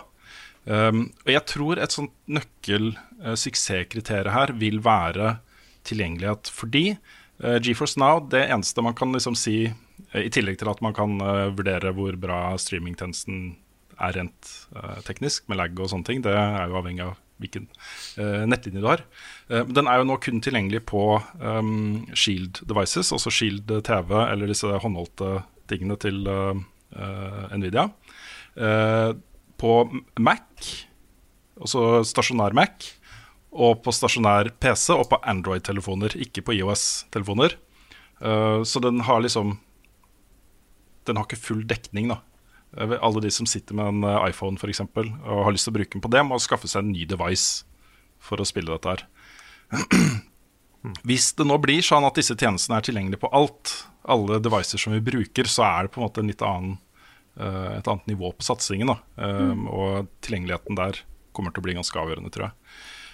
Um, 0.64 1.12
og 1.26 1.28
jeg 1.28 1.44
tror 1.44 1.76
et 1.76 1.92
sånt 1.92 2.14
nøkkel-suksesskriterium 2.32 4.32
her 4.32 4.48
vil 4.56 4.80
være 4.80 5.34
tilgjengelighet. 5.84 6.48
Fordi 6.48 6.96
GeForce 7.36 8.00
Now, 8.00 8.16
det 8.32 8.48
eneste 8.48 8.80
man 8.80 8.96
kan 8.96 9.12
liksom 9.12 9.36
si, 9.36 9.68
i 10.16 10.30
tillegg 10.32 10.56
til 10.62 10.70
at 10.72 10.80
man 10.80 10.96
kan 10.96 11.20
vurdere 11.52 11.92
hvor 11.92 12.16
bra 12.16 12.56
streamingtjenesten 12.56 13.60
er 14.00 14.16
rent 14.16 14.56
teknisk, 15.04 15.44
med 15.52 15.60
lag 15.60 15.76
og 15.76 15.92
sånne 15.92 16.08
ting, 16.08 16.24
det 16.24 16.32
er 16.32 16.72
jo 16.72 16.80
avhengig 16.80 17.10
av 17.10 17.20
hvilken 17.42 17.66
uh, 18.18 18.44
nettlinje 18.48 18.82
du 18.82 18.88
har. 18.88 19.04
Uh, 19.50 19.64
den 19.66 19.88
er 19.90 20.00
jo 20.00 20.08
nå 20.08 20.18
kun 20.22 20.40
tilgjengelig 20.44 20.84
på 20.90 21.04
um, 21.40 22.04
Shield 22.16 22.62
devices, 22.68 23.12
altså 23.14 23.32
Shield 23.34 23.70
TV 23.86 24.14
eller 24.22 24.50
disse 24.50 24.70
håndholdte 24.84 25.36
tingene 25.70 25.98
til 26.00 26.22
uh, 26.28 26.56
Nvidia. 27.54 27.88
På 29.58 29.70
Mac, 30.22 30.68
altså 31.58 32.04
stasjonær 32.06 32.54
Mac, 32.54 32.92
og 33.54 33.80
på 33.82 33.94
stasjonær 33.94 34.52
PC 34.62 34.92
og 34.94 35.08
på 35.10 35.18
Android-telefoner, 35.30 36.14
ikke 36.22 36.44
på 36.46 36.54
IOS-telefoner. 36.60 37.56
Så 38.66 38.82
den 38.82 39.02
har 39.08 39.24
liksom 39.24 39.56
Den 41.06 41.18
har 41.18 41.26
ikke 41.26 41.40
full 41.48 41.64
dekning, 41.66 42.12
da. 42.12 42.20
Eh, 42.76 42.96
Alle 43.00 43.20
de 43.24 43.30
som 43.30 43.46
sitter 43.46 43.74
med 43.78 43.86
en 43.86 44.04
eh, 44.04 44.28
iPhone 44.30 44.58
for 44.60 44.68
eksempel, 44.72 45.12
og 45.24 45.44
har 45.46 45.52
lyst 45.52 45.68
til 45.68 45.74
å 45.74 45.78
bruke 45.78 45.92
den 45.96 46.04
på 46.04 46.10
det, 46.10 46.24
må 46.26 46.38
skaffe 46.42 46.68
seg 46.70 46.82
en 46.84 46.92
ny 46.92 47.04
device 47.06 47.64
for 48.18 48.40
å 48.40 48.46
spille 48.48 48.72
dette 48.72 48.88
her. 48.88 49.04
Hvis 51.04 51.30
det 51.38 51.46
nå 51.48 51.56
blir 51.62 51.80
sånn 51.84 52.04
at 52.04 52.18
disse 52.18 52.36
tjenestene 52.36 52.76
er 52.78 52.84
tilgjengelige 52.84 53.22
på 53.22 53.30
alt, 53.32 53.72
alle 54.04 54.36
devices 54.44 54.82
som 54.84 54.92
vi 54.92 55.00
bruker, 55.04 55.48
så 55.48 55.64
er 55.64 55.86
det 55.86 55.94
på 55.94 56.00
en 56.02 56.04
måte 56.08 56.20
en 56.20 56.28
litt 56.28 56.42
annen, 56.44 56.74
eh, 57.40 57.78
et 57.78 57.88
annet 57.88 58.10
nivå 58.10 58.34
på 58.36 58.44
satsingen. 58.44 58.92
Da. 58.92 58.98
Mm. 59.16 59.64
Og 59.72 60.10
tilgjengeligheten 60.24 60.76
der 60.76 61.00
kommer 61.34 61.54
til 61.54 61.62
å 61.64 61.66
bli 61.68 61.74
ganske 61.78 61.96
avgjørende, 62.02 62.30
tror 62.34 62.50
jeg. 62.50 62.54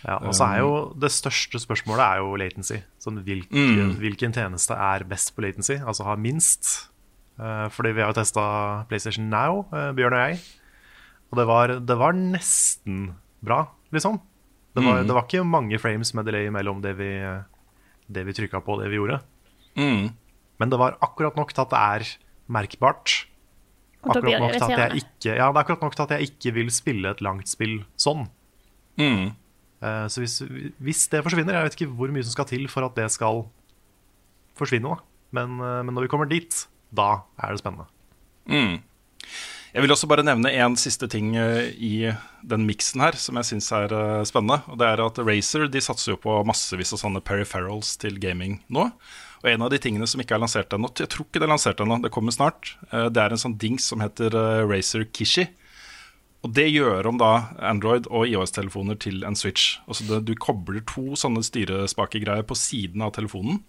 Ja, 0.01 0.17
og 0.25 0.33
så 0.33 0.47
er 0.49 0.63
jo 0.63 0.95
Det 0.99 1.11
største 1.13 1.61
spørsmålet 1.61 2.01
er 2.01 2.21
jo 2.23 2.37
latency. 2.41 2.79
Sånn 2.99 3.23
hvilken, 3.23 3.53
Mm. 3.53 3.97
hvilken 4.01 4.33
tjeneste 4.33 4.73
er 4.75 5.05
best 5.05 5.35
på 5.37 5.43
latency, 5.45 5.77
altså 5.79 6.05
har 6.05 6.17
minst. 6.17 6.89
Eh, 7.41 7.67
fordi 7.73 7.95
vi 7.97 8.03
har 8.05 8.11
jo 8.13 8.19
testa 8.21 8.43
PlayStation 8.91 9.31
Now, 9.33 9.63
eh, 9.73 9.91
Bjørn 9.97 10.13
og 10.19 10.25
jeg. 10.29 10.41
Og 11.31 11.39
det 11.39 11.47
var, 11.49 11.73
det 11.81 11.97
var 11.97 12.13
nesten 12.19 13.15
bra, 13.43 13.63
liksom. 13.95 14.19
Det 14.75 14.85
var, 14.85 15.01
Mm. 15.01 15.07
det 15.09 15.15
var 15.17 15.25
ikke 15.27 15.45
mange 15.47 15.79
frames 15.83 16.13
med 16.15 16.27
delay 16.27 16.51
mellom 16.51 16.81
det 16.83 16.93
vi, 16.99 17.09
det 18.11 18.23
vi 18.27 18.33
trykka 18.37 18.61
på 18.63 18.75
og 18.77 18.83
det 18.85 18.91
vi 18.91 18.99
gjorde. 19.01 19.21
Mm. 19.77 20.11
Men 20.61 20.71
det 20.71 20.79
var 20.79 20.99
akkurat 21.03 21.35
nok 21.39 21.53
til 21.55 21.63
at 21.65 21.71
det 21.71 21.81
er 21.81 22.05
merkbart. 22.51 23.25
Akkurat 24.05 24.41
nok 24.41 24.53
til 24.53 24.73
at 24.73 24.79
jeg 24.79 25.03
ikke, 25.03 25.35
ja, 25.37 25.49
det 25.51 25.57
er 25.57 25.63
akkurat 25.65 25.83
nok 25.83 25.95
til 25.97 26.03
at 26.07 26.11
jeg 26.19 26.31
ikke 26.31 26.55
vil 26.55 26.71
spille 26.71 27.11
et 27.11 27.21
langt 27.25 27.49
spill 27.49 27.81
sånn. 27.97 28.29
Mm. 28.99 29.33
Eh, 29.83 30.07
Så 30.13 30.21
hvis, 30.21 30.39
hvis 30.79 31.09
det 31.11 31.23
forsvinner, 31.25 31.55
jeg 31.57 31.65
vet 31.71 31.79
ikke 31.81 31.95
hvor 31.97 32.11
mye 32.13 32.23
som 32.23 32.33
skal 32.37 32.45
til 32.51 32.69
for 32.69 32.85
at 32.85 32.95
det 32.95 33.11
skal 33.11 33.47
forsvinne. 34.59 34.99
Men, 35.33 35.57
men 35.57 35.95
når 35.95 36.03
vi 36.07 36.11
kommer 36.13 36.29
dit, 36.29 36.67
da 36.91 37.23
er 37.41 37.55
det 37.55 37.63
spennende. 37.63 37.89
Mm. 38.51 38.81
Jeg 39.71 39.85
vil 39.85 39.95
også 39.95 40.09
bare 40.11 40.25
nevne 40.27 40.51
en 40.59 40.75
siste 40.81 41.07
ting 41.11 41.37
eh, 41.39 41.71
i 41.79 42.11
den 42.43 42.65
miksen 42.67 43.05
her 43.05 43.15
som 43.21 43.39
jeg 43.39 43.53
syns 43.53 43.71
er 43.77 43.93
eh, 43.95 44.23
spennende. 44.27 44.65
Og 44.67 44.81
det 44.81 44.89
er 44.89 45.03
at 45.05 45.21
Razer 45.23 45.69
de 45.71 45.83
satser 45.85 46.17
jo 46.17 46.21
på 46.25 46.41
massevis 46.47 46.91
av 46.97 47.03
sånne 47.05 47.23
peripherals 47.23 47.95
til 48.03 48.19
gaming 48.23 48.59
nå. 48.67 48.89
Og 49.41 49.49
en 49.49 49.63
av 49.65 49.71
de 49.73 49.79
tingene 49.81 50.09
som 50.11 50.21
ikke 50.21 50.35
er 50.37 50.43
lansert 50.43 50.75
ennå, 50.75 50.91
jeg 50.99 51.09
tror 51.13 51.29
ikke 51.29 51.41
det 51.41 51.47
er 51.47 51.55
lansert 51.55 51.79
ennå, 51.81 52.01
det 52.03 52.11
kommer 52.13 52.35
snart, 52.35 52.75
eh, 52.91 53.07
det 53.15 53.23
er 53.23 53.33
en 53.37 53.45
sånn 53.45 53.57
dings 53.63 53.87
som 53.93 54.03
heter 54.03 54.35
Racer 54.67 55.07
Kishi. 55.15 55.47
Og 56.41 56.55
det 56.57 56.71
gjør 56.73 57.07
om 57.11 57.19
da 57.21 57.33
Android 57.69 58.07
og 58.09 58.27
IOS-telefoner 58.27 58.97
til 59.01 59.23
en 59.29 59.37
Switch. 59.37 59.77
Altså 59.87 60.07
det, 60.09 60.23
du 60.29 60.33
kobler 60.41 60.81
to 60.89 61.13
sånne 61.21 61.45
styrespakegreier 61.45 62.47
på 62.49 62.57
siden 62.57 63.05
av 63.05 63.13
telefonen, 63.17 63.61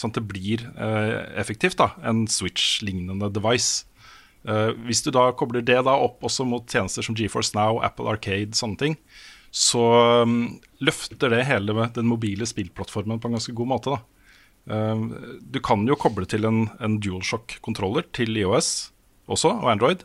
sånn 0.00 0.14
at 0.14 0.20
det 0.20 0.26
blir 0.30 0.64
eh, 0.72 1.16
effektivt, 1.40 1.78
da, 1.80 1.92
en 2.06 2.24
Switch-lignende 2.30 3.28
device. 3.36 3.84
Eh, 4.48 4.70
hvis 4.88 5.04
du 5.04 5.10
da 5.12 5.28
kobler 5.36 5.64
det 5.66 5.82
da 5.84 5.98
opp 6.00 6.24
også 6.24 6.46
mot 6.48 6.64
tjenester 6.64 7.04
som 7.04 7.18
GeForce 7.18 7.52
Now, 7.58 7.82
Apple 7.84 8.08
Arcade, 8.08 8.56
sånne 8.56 8.80
ting, 8.80 8.96
så 9.50 9.82
um, 10.22 10.60
løfter 10.78 11.32
det 11.32 11.42
hele 11.48 11.74
den 11.96 12.06
mobile 12.06 12.46
spillplattformen 12.46 13.18
på 13.20 13.28
en 13.28 13.34
ganske 13.34 13.54
god 13.58 13.70
måte. 13.72 13.96
da. 13.96 14.20
Eh, 14.70 15.02
du 15.40 15.58
kan 15.64 15.82
jo 15.88 15.98
koble 15.98 16.28
til 16.30 16.46
en, 16.48 16.64
en 16.80 17.00
DualShock-kontroller 17.02 18.06
til 18.16 18.38
IOS 18.38 18.90
også, 19.30 19.52
og 19.58 19.72
Android, 19.72 20.04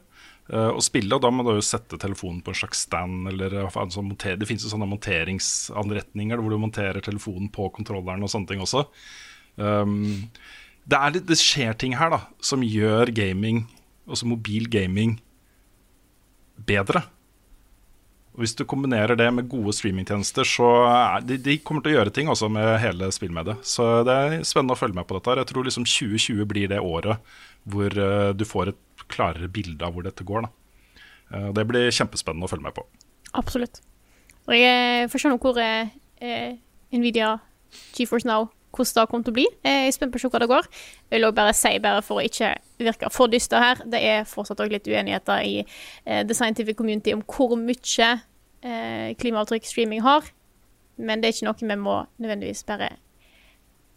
eh, 0.49 0.71
og 0.71 0.81
spille. 0.85 1.13
Og 1.15 1.21
da 1.23 1.31
må 1.33 1.45
du 1.45 1.53
jo 1.55 1.65
sette 1.65 1.99
telefonen 2.01 2.41
på 2.45 2.53
en 2.53 2.59
slags 2.63 2.85
stand. 2.87 3.29
eller 3.31 3.69
sånn 3.69 4.09
monter- 4.09 4.39
Det 4.39 4.49
finnes 4.49 4.65
jo 4.65 4.73
sånne 4.73 4.89
monteringsanretninger 4.89 6.41
hvor 6.41 6.49
du 6.49 6.57
monterer 6.61 7.01
telefonen 7.01 7.51
på 7.51 7.69
kontrolleren 7.71 8.23
og 8.25 8.33
sånne 8.33 8.49
ting 8.49 8.65
også. 8.65 8.87
Um, 9.55 10.27
det, 10.85 11.01
litt, 11.15 11.27
det 11.29 11.39
skjer 11.39 11.77
ting 11.79 11.95
her 11.97 12.11
da 12.13 12.21
som 12.43 12.63
gjør 12.65 13.11
gaming, 13.15 13.65
også 14.05 14.27
mobil 14.29 14.67
gaming, 14.71 15.17
bedre. 16.67 17.05
Og 18.35 18.43
Hvis 18.43 18.55
du 18.59 18.65
kombinerer 18.67 19.15
det 19.15 19.29
med 19.31 19.47
gode 19.47 19.71
streamingtjenester, 19.77 20.43
så 20.43 20.69
er 20.89 21.23
de, 21.23 21.37
de 21.39 21.55
kommer 21.63 21.85
til 21.85 21.93
å 21.93 21.99
gjøre 22.01 22.11
ting 22.15 22.27
også 22.31 22.49
med 22.51 22.73
hele 22.83 23.07
spillmediet. 23.15 23.63
Så 23.63 24.03
det 24.03 24.15
er 24.15 24.35
spennende 24.43 24.75
å 24.75 24.79
følge 24.79 24.97
med 24.97 25.07
på 25.07 25.15
dette. 25.15 25.31
her 25.31 25.41
Jeg 25.41 25.51
tror 25.53 25.67
liksom 25.67 25.87
2020 25.87 26.49
blir 26.51 26.67
det 26.73 26.83
året 26.83 27.23
hvor 27.63 27.95
eh, 27.95 28.33
du 28.35 28.43
får 28.45 28.73
et 28.73 29.05
klarere 29.07 29.47
bilde 29.47 29.87
av 29.87 29.95
hvor 29.95 30.03
dette 30.03 30.27
går. 30.27 30.45
Da. 30.45 30.99
Eh, 31.31 31.49
det 31.55 31.65
blir 31.69 31.87
kjempespennende 31.95 32.49
å 32.49 32.51
følge 32.51 32.67
med 32.67 32.75
på. 32.75 32.83
Absolutt. 33.39 33.79
Og 34.45 34.53
jeg 34.57 35.09
se 35.15 35.31
nå 35.31 35.39
hvor 35.41 35.57
eh, 35.61 35.95
eh, 36.19 36.59
Nvidia 36.91 37.37
GeForce 37.95 38.27
Now 38.27 38.49
hvordan 38.75 39.01
det 39.01 39.09
kommer 39.11 39.27
til 39.27 39.33
å 39.33 39.37
bli. 39.39 39.45
Jeg 39.65 39.87
er 39.87 39.95
spent 39.95 40.13
på 40.13 40.29
hva 40.29 40.41
det 40.43 40.49
går. 40.51 40.69
Jeg 41.09 41.15
vil 41.15 41.27
også 41.29 41.39
bare 41.39 41.57
si, 41.57 41.73
bare 41.83 42.05
for 42.05 42.21
å 42.21 42.25
ikke 42.25 42.53
virke 42.83 43.11
for 43.13 43.31
dyster 43.31 43.63
her, 43.63 43.83
det 43.91 44.01
er 44.03 44.29
fortsatt 44.29 44.63
òg 44.63 44.73
litt 44.75 44.89
uenigheter 44.89 45.43
i 45.45 45.53
eh, 45.61 46.23
the 46.27 46.35
scientific 46.37 46.77
community 46.79 47.15
om 47.15 47.23
hvor 47.23 47.55
mye 47.59 48.09
eh, 48.65 49.13
klimaavtrykk 49.21 49.69
streaming 49.69 50.03
har. 50.05 50.27
Men 50.97 51.21
det 51.21 51.29
er 51.29 51.37
ikke 51.37 51.49
noe 51.49 51.71
vi 51.75 51.79
må 51.79 52.01
nødvendigvis 52.23 52.63
bare 52.67 52.93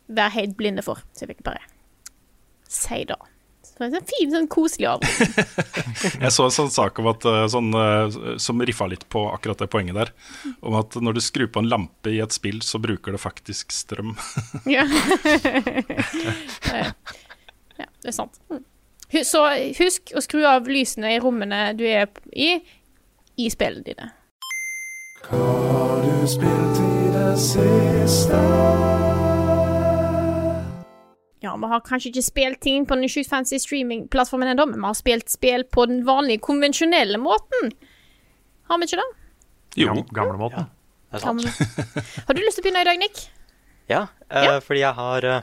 være 0.09 0.37
helt 0.39 0.57
blinde 0.59 0.83
for. 0.87 1.03
Så 1.13 1.27
jeg 1.27 1.35
vil 1.35 1.45
bare 1.47 1.67
si 2.69 3.05
det. 3.09 3.19
Så 3.79 3.87
det 3.87 3.95
er 3.95 4.01
en 4.01 4.09
fin, 4.11 4.31
sånn 4.33 4.49
koselig 4.51 4.89
av 4.91 5.05
Jeg 6.25 6.33
så 6.35 6.49
en 6.49 6.55
sånn 6.57 6.71
sak 6.75 6.97
om 6.99 7.07
at, 7.13 7.23
eh, 7.31 7.45
sånn, 7.53 7.69
eh, 7.79 8.17
som 8.43 8.59
riffa 8.59 8.89
litt 8.91 9.05
på 9.07 9.23
akkurat 9.31 9.63
det 9.63 9.69
poenget 9.71 9.95
der. 9.95 10.11
Om 10.67 10.75
at 10.81 10.99
når 10.99 11.15
du 11.15 11.23
skrur 11.23 11.47
på 11.55 11.63
en 11.63 11.71
lampe 11.71 12.11
i 12.11 12.19
et 12.25 12.35
spill, 12.35 12.59
så 12.67 12.83
bruker 12.83 13.15
det 13.15 13.23
faktisk 13.23 13.71
strøm. 13.71 14.17
ja. 14.77 14.83
ja, 16.75 17.87
det 17.87 18.11
er 18.11 18.17
sant. 18.19 18.43
Så 19.23 19.45
husk 19.79 20.11
å 20.19 20.27
skru 20.27 20.43
av 20.43 20.67
lysene 20.67 21.15
i 21.15 21.23
rommene 21.23 21.71
du 21.79 21.87
er 21.87 22.11
i, 22.35 22.57
i 23.39 23.47
spillene 23.55 23.87
dine. 23.87 24.11
Ja, 31.43 31.53
vi 31.57 31.69
har 31.71 31.81
kanskje 31.87 32.11
ikke 32.11 32.25
spilt 32.27 32.61
ting 32.65 32.87
på 32.89 32.97
den 32.99 33.07
sjukt 33.11 33.29
fancy 33.31 33.61
streamingplattformen 33.63 34.51
ennå, 34.51 34.65
men 34.73 34.81
vi 34.83 34.89
har 34.89 34.97
spilt 34.99 35.31
spill 35.31 35.63
på 35.71 35.85
den 35.87 36.01
vanlige, 36.07 36.41
konvensjonelle 36.43 37.21
måten. 37.23 37.71
Har 38.69 38.81
vi 38.83 38.89
ikke 38.89 38.99
det? 38.99 39.09
Jo, 39.85 39.95
Gam- 40.13 40.41
Ja, 40.51 40.67
Det 41.13 41.15
er 41.15 41.19
sant. 41.21 41.45
har 42.27 42.35
du 42.35 42.41
lyst 42.43 42.59
til 42.59 42.65
å 42.65 42.67
begynne 42.67 42.83
i 42.83 42.89
dag, 42.91 42.99
Nick? 42.99 43.21
Ja, 43.89 44.01
uh, 44.31 44.45
Ja. 44.45 44.59
fordi 44.61 44.81
jeg 44.83 44.95
har, 44.95 45.25
eh, 45.25 45.43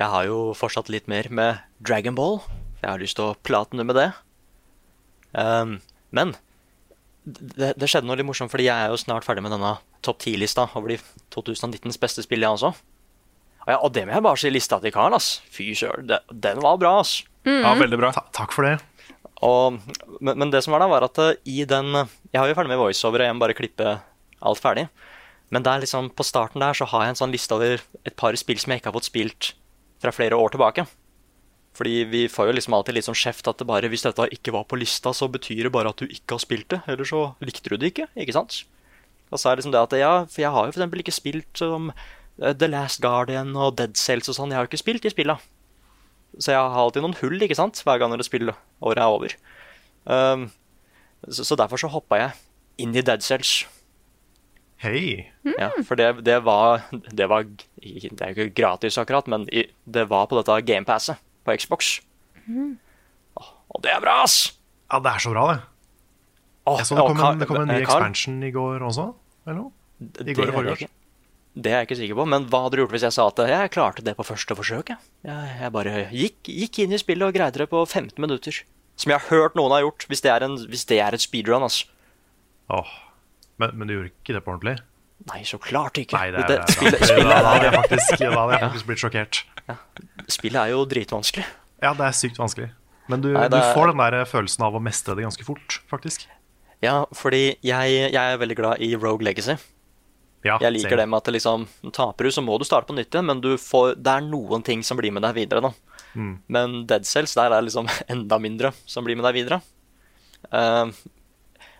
jeg 0.00 0.08
har 0.08 0.24
jo 0.26 0.38
fortsatt 0.58 0.88
litt 0.88 1.06
mer 1.06 1.28
med 1.30 1.60
Dragon 1.80 2.14
Ball. 2.16 2.40
Jeg 2.82 2.90
har 2.90 2.98
lyst 2.98 3.16
til 3.16 3.28
å 3.30 3.36
platene 3.44 3.84
med 3.86 3.94
det. 3.96 4.08
Um, 5.34 5.80
men 6.10 6.34
det, 7.26 7.74
det 7.78 7.88
skjedde 7.88 8.06
noe 8.08 8.16
litt 8.16 8.26
morsomt, 8.26 8.50
fordi 8.50 8.64
jeg 8.66 8.74
er 8.74 8.90
jo 8.92 8.96
snart 9.00 9.24
ferdig 9.24 9.42
med 9.42 9.52
denne 9.54 9.76
topp 10.02 10.18
10-lista 10.24 10.68
over 10.76 10.88
de 10.88 10.98
2019s 11.34 11.98
beste 12.00 12.22
spill, 12.24 12.40
jeg 12.44 12.50
også. 12.50 12.74
Og, 13.64 13.70
ja, 13.72 13.78
og 13.80 13.92
det 13.96 14.04
må 14.06 14.12
jeg 14.12 14.24
bare 14.26 14.40
si 14.40 14.50
lista 14.52 14.78
til 14.82 14.92
Karen, 14.94 15.16
ass. 15.16 15.38
Fy 15.52 15.70
søren, 15.78 16.10
den 16.30 16.60
var 16.64 16.80
bra, 16.80 16.98
ass. 17.00 17.22
ja, 17.48 17.72
veldig 17.80 18.00
bra. 18.00 18.12
Ta 18.12 18.26
takk 18.36 18.52
for 18.52 18.68
det. 18.68 18.76
Og, 19.44 19.80
men, 20.20 20.38
men 20.40 20.52
det 20.52 20.62
som 20.64 20.74
var 20.76 20.84
da, 20.84 20.88
var 20.88 21.04
at 21.04 21.18
eh, 21.20 21.34
i 21.50 21.64
den 21.68 21.90
Jeg 21.92 22.38
har 22.38 22.48
jo 22.48 22.54
ferdig 22.56 22.70
med 22.70 22.80
voiceover, 22.80 23.20
og 23.20 23.28
jeg 23.28 23.36
må 23.36 23.42
bare 23.42 23.56
klippe 23.58 23.96
alt 24.44 24.60
ferdig. 24.62 24.86
Men 25.52 25.64
der 25.64 25.82
liksom, 25.82 26.10
på 26.16 26.24
starten 26.26 26.62
der 26.64 26.76
så 26.76 26.86
har 26.90 27.04
jeg 27.04 27.14
en 27.14 27.20
sånn 27.20 27.34
liste 27.34 27.56
over 27.56 27.82
et 28.04 28.16
par 28.18 28.36
spill 28.40 28.60
som 28.60 28.72
jeg 28.72 28.80
ikke 28.80 28.90
har 28.92 28.96
fått 28.96 29.10
spilt 29.10 29.50
fra 30.02 30.12
flere 30.14 30.38
år 30.38 30.54
tilbake. 30.54 30.86
Fordi 31.74 32.04
vi 32.10 32.22
får 32.30 32.48
jo 32.48 32.56
liksom 32.56 32.76
alltid 32.76 32.96
litt 32.96 33.08
sånn 33.08 33.18
kjeft 33.18 33.48
at 33.50 33.58
det 33.60 33.66
bare, 33.68 33.90
hvis 33.90 34.04
dette 34.06 34.28
ikke 34.36 34.54
var 34.54 34.66
på 34.70 34.78
lista, 34.78 35.12
så 35.16 35.28
betyr 35.30 35.66
det 35.66 35.74
bare 35.74 35.90
at 35.90 36.00
du 36.00 36.06
ikke 36.06 36.36
har 36.36 36.42
spilt 36.42 36.68
det. 36.70 36.80
Eller 36.90 37.08
så 37.08 37.24
likte 37.44 37.72
du 37.72 37.76
det 37.80 37.90
ikke, 37.92 38.06
ikke 38.14 38.36
sant? 38.36 38.60
Og 39.32 39.40
så 39.40 39.50
er 39.50 39.56
det 39.56 39.64
liksom 39.64 39.74
det 39.74 39.82
at 39.82 39.96
ja, 39.98 40.12
for 40.30 40.44
jeg 40.44 40.52
har 40.54 40.68
jo 40.68 40.74
for 40.74 40.78
eksempel 40.78 41.02
ikke 41.02 41.14
spilt 41.16 41.58
som 41.58 41.90
eh, 41.90 42.04
The 42.38 42.66
Last 42.68 43.00
Guardian 43.04 43.52
og 43.56 43.76
Dead 43.78 43.94
Cells 43.96 44.28
og 44.28 44.34
sånn. 44.38 44.50
Jeg 44.50 44.58
har 44.58 44.64
jo 44.66 44.70
ikke 44.72 44.82
spilt 44.82 45.02
de 45.06 45.10
spilla. 45.12 45.36
Så 46.38 46.50
jeg 46.50 46.58
har 46.58 46.74
alltid 46.82 47.04
noen 47.04 47.14
hull, 47.20 47.36
ikke 47.46 47.54
sant, 47.54 47.78
hver 47.86 48.00
gang 48.02 48.10
det 48.18 48.26
spillåret 48.26 48.98
er 48.98 49.06
over. 49.06 49.36
Um, 50.04 50.48
så, 51.30 51.44
så 51.46 51.56
derfor 51.56 51.78
så 51.80 51.88
hoppa 51.92 52.18
jeg 52.18 52.34
inn 52.82 52.96
i 52.98 53.04
Dead 53.06 53.22
Cells. 53.22 53.52
Hei. 54.82 55.30
Ja, 55.46 55.70
for 55.86 55.96
det, 55.96 56.08
det 56.26 56.40
var 56.44 56.82
Det 56.90 57.28
var 57.30 57.44
Det 57.46 58.20
er 58.20 58.34
jo 58.34 58.42
ikke 58.48 58.56
gratis, 58.58 58.98
akkurat, 59.00 59.28
men 59.30 59.46
i, 59.54 59.62
det 59.86 60.08
var 60.10 60.26
på 60.28 60.36
dette 60.40 60.58
gamepasset 60.66 61.22
på 61.46 61.54
Xbox. 61.56 62.00
Åh, 62.50 63.48
Og 63.70 63.80
det 63.86 63.94
er 63.94 64.02
bra, 64.02 64.18
ass! 64.26 64.50
Ja, 64.90 64.98
det 65.00 65.14
er 65.14 65.22
så 65.24 65.32
bra, 65.32 65.46
det. 65.54 65.62
Åh, 66.66 66.78
Jeg 66.82 66.86
så 66.90 66.98
det 66.98 67.06
kom 67.06 67.18
Carl- 67.22 67.32
en, 67.34 67.40
det 67.40 67.48
kom 67.48 67.60
en 67.62 67.68
ny 67.70 67.78
eh, 67.78 67.86
Carl, 67.86 68.02
expansion 68.02 68.42
i 68.44 68.50
går 68.54 68.84
også, 68.90 69.06
eller 69.46 69.58
noe? 69.62 69.72
i 70.24 70.34
går 70.36 70.50
i 70.50 70.74
ikke- 70.74 70.90
Det 71.54 71.70
er 71.70 71.82
jeg 71.84 71.86
ikke 71.88 71.98
sikker 72.00 72.16
på, 72.18 72.24
men 72.26 72.46
hva 72.50 72.64
hadde 72.64 72.74
du 72.76 72.80
gjort 72.82 72.94
hvis 72.96 73.04
jeg 73.06 73.14
sa 73.14 73.28
at 73.30 73.38
jeg 73.46 73.70
klarte 73.70 74.02
det 74.02 74.16
på 74.18 74.24
første 74.26 74.56
forsøk? 74.58 74.88
Jeg, 74.90 75.50
jeg, 75.60 75.70
bare 75.74 75.92
gikk, 76.10 76.50
gikk 76.50 76.80
inn 76.82 76.94
i 76.96 76.98
spillet 76.98 77.28
og 77.28 77.36
greide 77.36 77.60
det 77.62 77.68
på 77.70 77.84
15 77.86 78.18
minutter. 78.18 78.58
Som 78.98 79.12
jeg 79.14 79.22
har 79.22 79.30
hørt 79.30 79.54
noen 79.58 79.70
har 79.74 79.84
gjort, 79.86 80.06
hvis 80.10 80.22
det 80.24 80.32
er, 80.34 80.46
en, 80.46 80.56
hvis 80.70 80.82
det 80.90 80.98
er 81.02 81.14
et 81.14 81.22
speedrun. 81.22 81.62
Altså. 81.66 81.86
Åh. 82.74 82.90
Men, 83.62 83.70
men 83.78 83.86
du 83.86 83.94
gjorde 83.94 84.10
ikke 84.10 84.34
det 84.34 84.42
på 84.42 84.54
ordentlig? 84.56 84.76
Nei, 85.30 85.40
så 85.46 85.60
klart 85.62 85.98
ikke. 86.02 86.18
Nei, 86.18 86.32
det 86.34 86.42
er, 86.42 86.48
det, 86.50 86.56
det 86.66 86.74
spillet, 86.74 87.04
spillet, 87.06 87.30
Da 87.30 87.42
hadde 87.46 87.68
jeg 87.68 87.74
faktisk, 87.78 88.24
hadde 88.24 88.56
jeg 88.56 88.62
faktisk 88.66 88.88
blitt 88.90 89.02
sjokkert. 89.04 89.42
spillet 90.34 90.60
er 90.64 90.72
jo 90.74 90.82
dritvanskelig. 90.90 91.46
Ja, 91.84 91.92
det 91.94 92.08
er 92.08 92.16
sykt 92.18 92.40
vanskelig. 92.42 92.72
Men 93.12 93.22
du, 93.22 93.30
Nei, 93.36 93.46
du 93.52 93.56
er- 93.60 93.70
får 93.76 93.92
den 93.92 94.02
der 94.02 94.24
følelsen 94.28 94.66
av 94.66 94.74
å 94.74 94.82
mestre 94.82 95.14
det 95.16 95.26
ganske 95.26 95.46
fort, 95.46 95.78
faktisk. 95.90 96.26
Ja, 96.84 97.04
fordi 97.16 97.54
jeg, 97.64 97.94
jeg 98.12 98.18
er 98.18 98.40
veldig 98.42 98.56
glad 98.58 98.82
i 98.84 98.90
Rogue 98.98 99.24
Legacy. 99.24 99.54
Ja, 100.44 100.58
Jeg 100.60 100.74
liker 100.74 100.98
det 101.00 101.06
med 101.08 101.22
at 101.22 101.28
det 101.28 101.38
liksom, 101.38 101.64
taper 101.96 102.26
du, 102.26 102.30
så 102.34 102.42
må 102.44 102.58
du 102.60 102.66
starte 102.68 102.90
på 102.90 102.96
nytt 102.96 103.08
igjen, 103.14 103.26
men 103.30 103.40
du 103.40 103.54
får, 103.56 103.94
det 103.96 104.12
er 104.12 104.26
noen 104.26 104.64
ting 104.64 104.82
som 104.84 104.98
blir 105.00 105.14
med 105.14 105.24
deg 105.24 105.38
videre. 105.38 105.62
da. 105.64 106.00
Mm. 106.14 106.34
Men 106.52 106.74
Dead 106.90 107.06
Cells, 107.08 107.32
der 107.38 107.48
er 107.48 107.58
det 107.62 107.70
liksom 107.70 107.88
enda 108.14 108.38
mindre 108.42 108.74
som 108.84 109.06
blir 109.06 109.16
med 109.16 109.24
deg 109.24 109.38
videre. 109.38 109.62
Uh, 110.52 110.92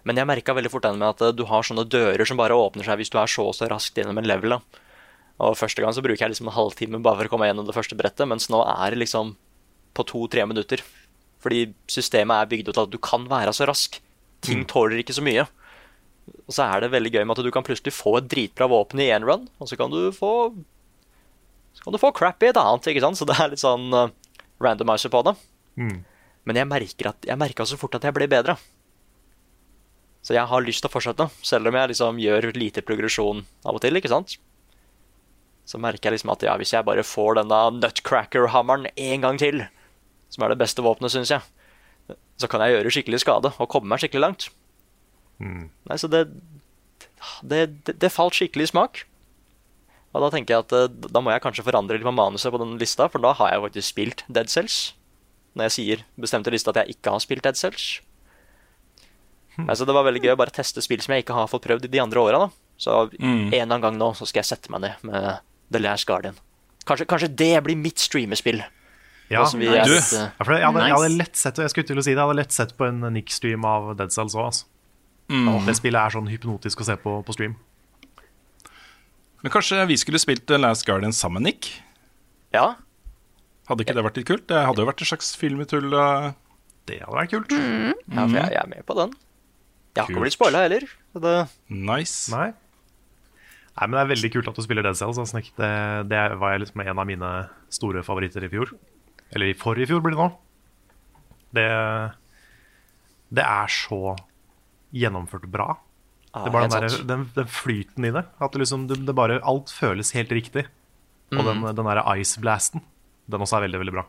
men 0.05 0.20
jeg 0.20 0.29
merka 0.29 0.55
veldig 0.57 0.72
fort 0.72 0.85
den 0.87 1.00
med 1.00 1.14
at 1.14 1.22
eh, 1.24 1.35
du 1.37 1.46
har 1.48 1.64
sånne 1.64 1.87
dører 1.88 2.29
som 2.29 2.40
bare 2.40 2.57
åpner 2.57 2.85
seg 2.85 3.00
hvis 3.00 3.12
du 3.12 3.18
er 3.20 3.31
så 3.31 3.46
og 3.48 3.55
så 3.57 3.68
raskt 3.70 3.96
gjennom 3.96 4.20
en 4.20 4.29
level. 4.29 4.57
da. 4.57 4.83
Og 5.44 5.57
Første 5.59 5.83
gang 5.83 5.94
så 5.96 6.05
bruker 6.05 6.27
jeg 6.27 6.35
liksom 6.35 6.50
en 6.50 6.57
halvtime 6.57 7.00
bare 7.05 7.22
for 7.22 7.31
å 7.31 7.33
komme 7.33 7.48
gjennom 7.48 7.66
det 7.68 7.77
første 7.77 7.96
brettet, 7.98 8.29
mens 8.31 8.50
nå 8.53 8.61
er 8.68 8.94
det 8.94 9.00
liksom 9.00 9.33
på 9.96 10.07
to-tre 10.11 10.44
minutter. 10.48 10.85
Fordi 11.44 11.66
systemet 11.90 12.37
er 12.37 12.50
bygd 12.53 12.68
ut 12.68 12.77
til 12.77 12.85
at 12.85 12.92
du 12.92 13.00
kan 13.03 13.24
være 13.31 13.53
så 13.57 13.68
rask. 13.68 13.96
Ting 14.44 14.66
tåler 14.68 15.00
ikke 15.00 15.16
så 15.16 15.24
mye. 15.24 15.46
Og 16.44 16.56
så 16.56 16.66
er 16.66 16.84
det 16.84 16.92
veldig 16.92 17.12
gøy 17.12 17.24
med 17.24 17.37
at 17.37 17.46
du 17.46 17.52
kan 17.52 17.64
plutselig 17.66 17.94
få 17.96 18.18
et 18.18 18.28
dritbra 18.30 18.68
våpen 18.70 19.00
i 19.00 19.10
én 19.12 19.24
run, 19.26 19.46
og 19.60 19.68
så 19.68 19.78
kan 19.80 19.92
du 19.92 20.12
få 20.12 20.54
Så 21.74 21.82
kan 21.82 21.92
du 21.92 21.98
få 21.98 22.12
crap 22.14 22.42
i 22.44 22.52
et 22.52 22.56
annet, 22.60 22.87
ikke 22.87 23.02
sant? 23.02 23.18
Så 23.18 23.26
det 23.26 23.34
er 23.34 23.50
litt 23.50 23.62
sånn 23.62 23.88
uh, 23.90 24.12
randomizer 24.62 25.10
på 25.10 25.24
det. 25.26 25.34
Mm. 25.74 26.04
Men 26.46 26.60
jeg 26.60 26.70
merker 26.70 27.10
at 27.10 27.26
jeg 27.26 27.40
merka 27.40 27.66
så 27.66 27.78
fort 27.80 27.96
at 27.98 28.04
jeg 28.06 28.14
ble 28.14 28.28
bedre. 28.30 28.54
Så 30.24 30.37
jeg 30.37 30.46
har 30.48 30.64
lyst 30.64 30.84
til 30.84 30.88
å 30.88 30.94
fortsette, 30.94 31.26
selv 31.44 31.68
om 31.68 31.76
jeg 31.76 31.90
liksom 31.90 32.20
gjør 32.22 32.52
lite 32.56 32.84
progresjon 32.87 33.42
av 33.66 33.76
og 33.76 33.82
til, 33.84 33.98
ikke 33.98 34.12
sant? 34.12 34.38
Så 35.68 35.80
merker 35.80 36.08
jeg 36.08 36.18
liksom 36.18 36.32
at 36.32 36.44
ja, 36.46 36.54
hvis 36.60 36.72
jeg 36.76 36.87
bare 36.87 37.04
får 37.04 37.40
denne 37.40 37.60
nutcracker-hammeren 37.80 38.88
en 38.94 39.24
gang 39.24 39.40
til, 39.40 39.64
som 40.32 40.44
er 40.44 40.54
det 40.54 40.60
beste 40.62 40.84
våpenet, 40.84 41.12
syns 41.12 41.32
jeg, 41.34 41.44
så 42.40 42.48
kan 42.50 42.64
jeg 42.64 42.76
gjøre 42.76 42.92
skikkelig 42.94 43.20
skade 43.24 43.52
og 43.58 43.70
komme 43.72 43.90
meg 43.90 44.00
skikkelig 44.02 44.24
langt. 44.24 44.48
Mm. 45.40 45.68
Nei, 45.90 45.96
så 45.98 46.08
det, 46.10 46.26
det, 47.42 47.62
det, 47.86 47.98
det 48.00 48.12
falt 48.12 48.34
skikkelig 48.38 48.68
i 48.68 48.72
smak. 48.72 49.04
Og 50.14 50.22
da 50.22 50.28
tenker 50.30 50.54
jeg 50.54 50.64
at 50.66 50.72
eh, 50.78 51.08
da 51.10 51.20
må 51.20 51.32
jeg 51.34 51.42
kanskje 51.42 51.64
forandre 51.66 51.96
litt 51.98 52.06
på 52.06 52.12
manuset 52.14 52.52
på 52.54 52.60
den 52.62 52.76
lista, 52.78 53.08
for 53.10 53.18
da 53.24 53.32
har 53.34 53.50
jeg 53.54 53.64
faktisk 53.66 53.88
spilt 53.94 54.24
Dead 54.28 54.48
Cells. 54.52 54.92
Når 55.54 55.68
jeg 55.68 55.74
sier 55.78 56.04
bestemte 56.18 56.50
lista 56.54 56.70
at 56.74 56.82
jeg 56.84 56.96
ikke 56.96 57.10
har 57.14 57.22
spilt 57.22 57.42
Dead 57.46 57.58
Cells. 57.58 58.00
Nei, 59.56 59.74
så 59.78 59.86
det 59.86 59.94
var 59.94 60.02
veldig 60.08 60.22
gøy 60.24 60.32
å 60.34 60.38
bare 60.40 60.50
teste 60.54 60.82
spill 60.82 61.02
som 61.04 61.12
jeg 61.14 61.22
ikke 61.22 61.34
har 61.36 61.46
fått 61.50 61.62
prøvd 61.66 61.84
i 61.86 61.90
de 61.92 62.00
andre 62.02 62.18
åra. 62.22 62.40
Så 62.76 63.10
Mm. 63.14 63.22
en 63.22 63.52
eller 63.54 63.62
annen 63.62 63.80
gang 63.84 63.98
nå 63.98 64.08
så 64.18 64.26
skal 64.26 64.42
jeg 64.42 64.46
sette 64.50 64.70
meg 64.70 64.80
ned 64.82 64.94
med 65.06 65.38
The 65.70 65.78
Last 65.78 66.06
Guardian. 66.06 66.34
Kanskje, 66.84 67.06
kanskje 67.06 67.28
det 67.36 67.62
blir 67.62 67.76
mitt 67.76 67.98
streamespill. 68.02 68.64
Ja, 69.30 69.40
nice. 69.44 69.54
er 69.56 69.84
Du- 69.86 69.94
litt, 69.94 70.12
uh, 70.12 70.30
jeg 70.38 70.66
hadde, 70.66 70.80
jeg 70.84 70.92
hadde 70.94 71.16
lett 71.16 71.36
sett 71.36 71.56
jeg 71.56 71.70
skulle 71.70 71.86
til 71.86 71.96
å 71.96 72.02
si 72.04 72.10
det, 72.10 72.18
jeg 72.18 72.26
hadde 72.26 72.36
lett 72.36 72.52
sett 72.52 72.76
på 72.76 72.86
en 72.88 73.00
Nick-stream 73.14 73.64
av 73.64 73.96
Dead 73.96 74.10
Cells 74.12 74.34
òg. 74.34 74.44
Altså. 74.46 74.64
Mm. 75.32 75.64
Det 75.66 75.74
spillet 75.78 76.00
er 76.00 76.12
sånn 76.12 76.28
hypnotisk 76.28 76.82
å 76.82 76.87
se 76.87 76.96
på 77.00 77.14
på 77.24 77.32
stream. 77.37 77.54
Men 79.44 79.52
kanskje 79.52 79.82
vi 79.88 79.96
skulle 80.00 80.20
spilt 80.20 80.48
Last 80.60 80.84
Guardian 80.88 81.12
sammen, 81.16 81.42
Nick? 81.44 81.70
ja, 82.54 82.74
Hadde 83.64 83.80
ikke 83.80 83.94
det 83.96 84.02
vært 84.04 84.18
litt 84.20 84.26
kult? 84.28 84.42
Det 84.50 84.58
hadde 84.60 84.82
jo 84.82 84.87
vært 84.90 85.00
et 85.00 85.08
slags 85.08 85.30
filmetull. 85.40 85.87
uh, 85.96 86.32
Det 86.84 86.98
hadde 87.00 87.16
vært 87.16 87.30
kult. 87.32 87.52
ja, 87.54 88.26
for 88.26 88.37
jeg, 88.37 88.50
jeg 88.52 88.60
er 88.60 88.68
med 88.68 88.84
på 88.84 88.96
den. 88.98 89.14
Jeg 89.96 90.02
har 90.04 90.10
ikke 90.12 90.20
blitt 90.26 90.34
spoila 90.37 90.60
heller. 90.66 90.84
Så 91.14 91.22
det, 91.24 91.32
Nice. 91.72 92.28
Nei. 92.34 92.50
Nei, 92.52 93.87
men 93.88 93.96
Det 93.96 94.02
er 94.02 94.10
veldig 94.12 94.30
kult 94.34 94.50
at 94.52 94.60
du 94.60 94.62
spiller 94.66 94.84
Dead 94.84 94.98
Cells. 95.00 95.16
Altså, 95.22 95.40
det, 95.40 95.70
det 96.12 96.20
var 96.42 96.52
jeg 96.52 96.60
liksom 96.66 96.84
en 96.84 97.00
av 97.00 97.08
mine 97.08 97.30
store 97.72 98.04
favoritter 98.04 98.44
i 98.44 98.52
fjor. 98.52 98.74
Eller 99.32 99.48
i 99.48 99.56
forrige 99.56 99.88
fjor, 99.88 100.04
blir 100.04 100.12
det 100.12 100.20
nå. 100.20 100.28
Det, 101.56 101.66
det 103.40 103.48
er 103.48 103.72
så 103.72 104.12
gjennomført 104.94 105.46
bra. 105.50 105.74
ah, 106.35 106.44
Det 106.44 106.50
er 106.50 106.54
bare 106.54 106.68
den, 106.70 106.88
der, 106.88 107.04
den, 107.11 107.24
den 107.35 107.46
flyten 107.50 108.07
i 108.09 108.12
det. 108.14 108.24
At 108.40 108.52
det 108.54 108.62
liksom, 108.64 108.87
det, 108.90 109.14
bare, 109.14 109.40
alt 109.42 109.70
føles 109.74 110.12
helt 110.16 110.30
riktig. 110.35 110.66
Og 111.35 111.40
Mm. 111.42 111.46
den, 111.64 111.76
den 111.80 111.87
der 111.88 112.02
ice 112.20 112.38
blasten, 112.40 112.83
den 113.30 113.40
også 113.42 113.57
er 113.59 113.64
veldig, 113.66 113.78
veldig 113.80 113.94
bra. 113.96 114.04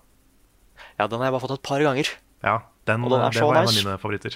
Ja, 1.00 1.08
den 1.08 1.20
har 1.20 1.30
jeg 1.30 1.34
bare 1.38 1.42
fått 1.48 1.56
et 1.58 1.64
par 1.66 1.80
ganger. 1.82 2.10
Ja, 2.44 2.60
den, 2.86 3.04
Og 3.08 3.10
den 3.16 3.22
er 3.24 3.32
så 3.34 3.48
var 3.48 3.62
en 3.64 3.70
av 3.70 3.74
mine 3.74 3.98
favoritter. 3.98 4.36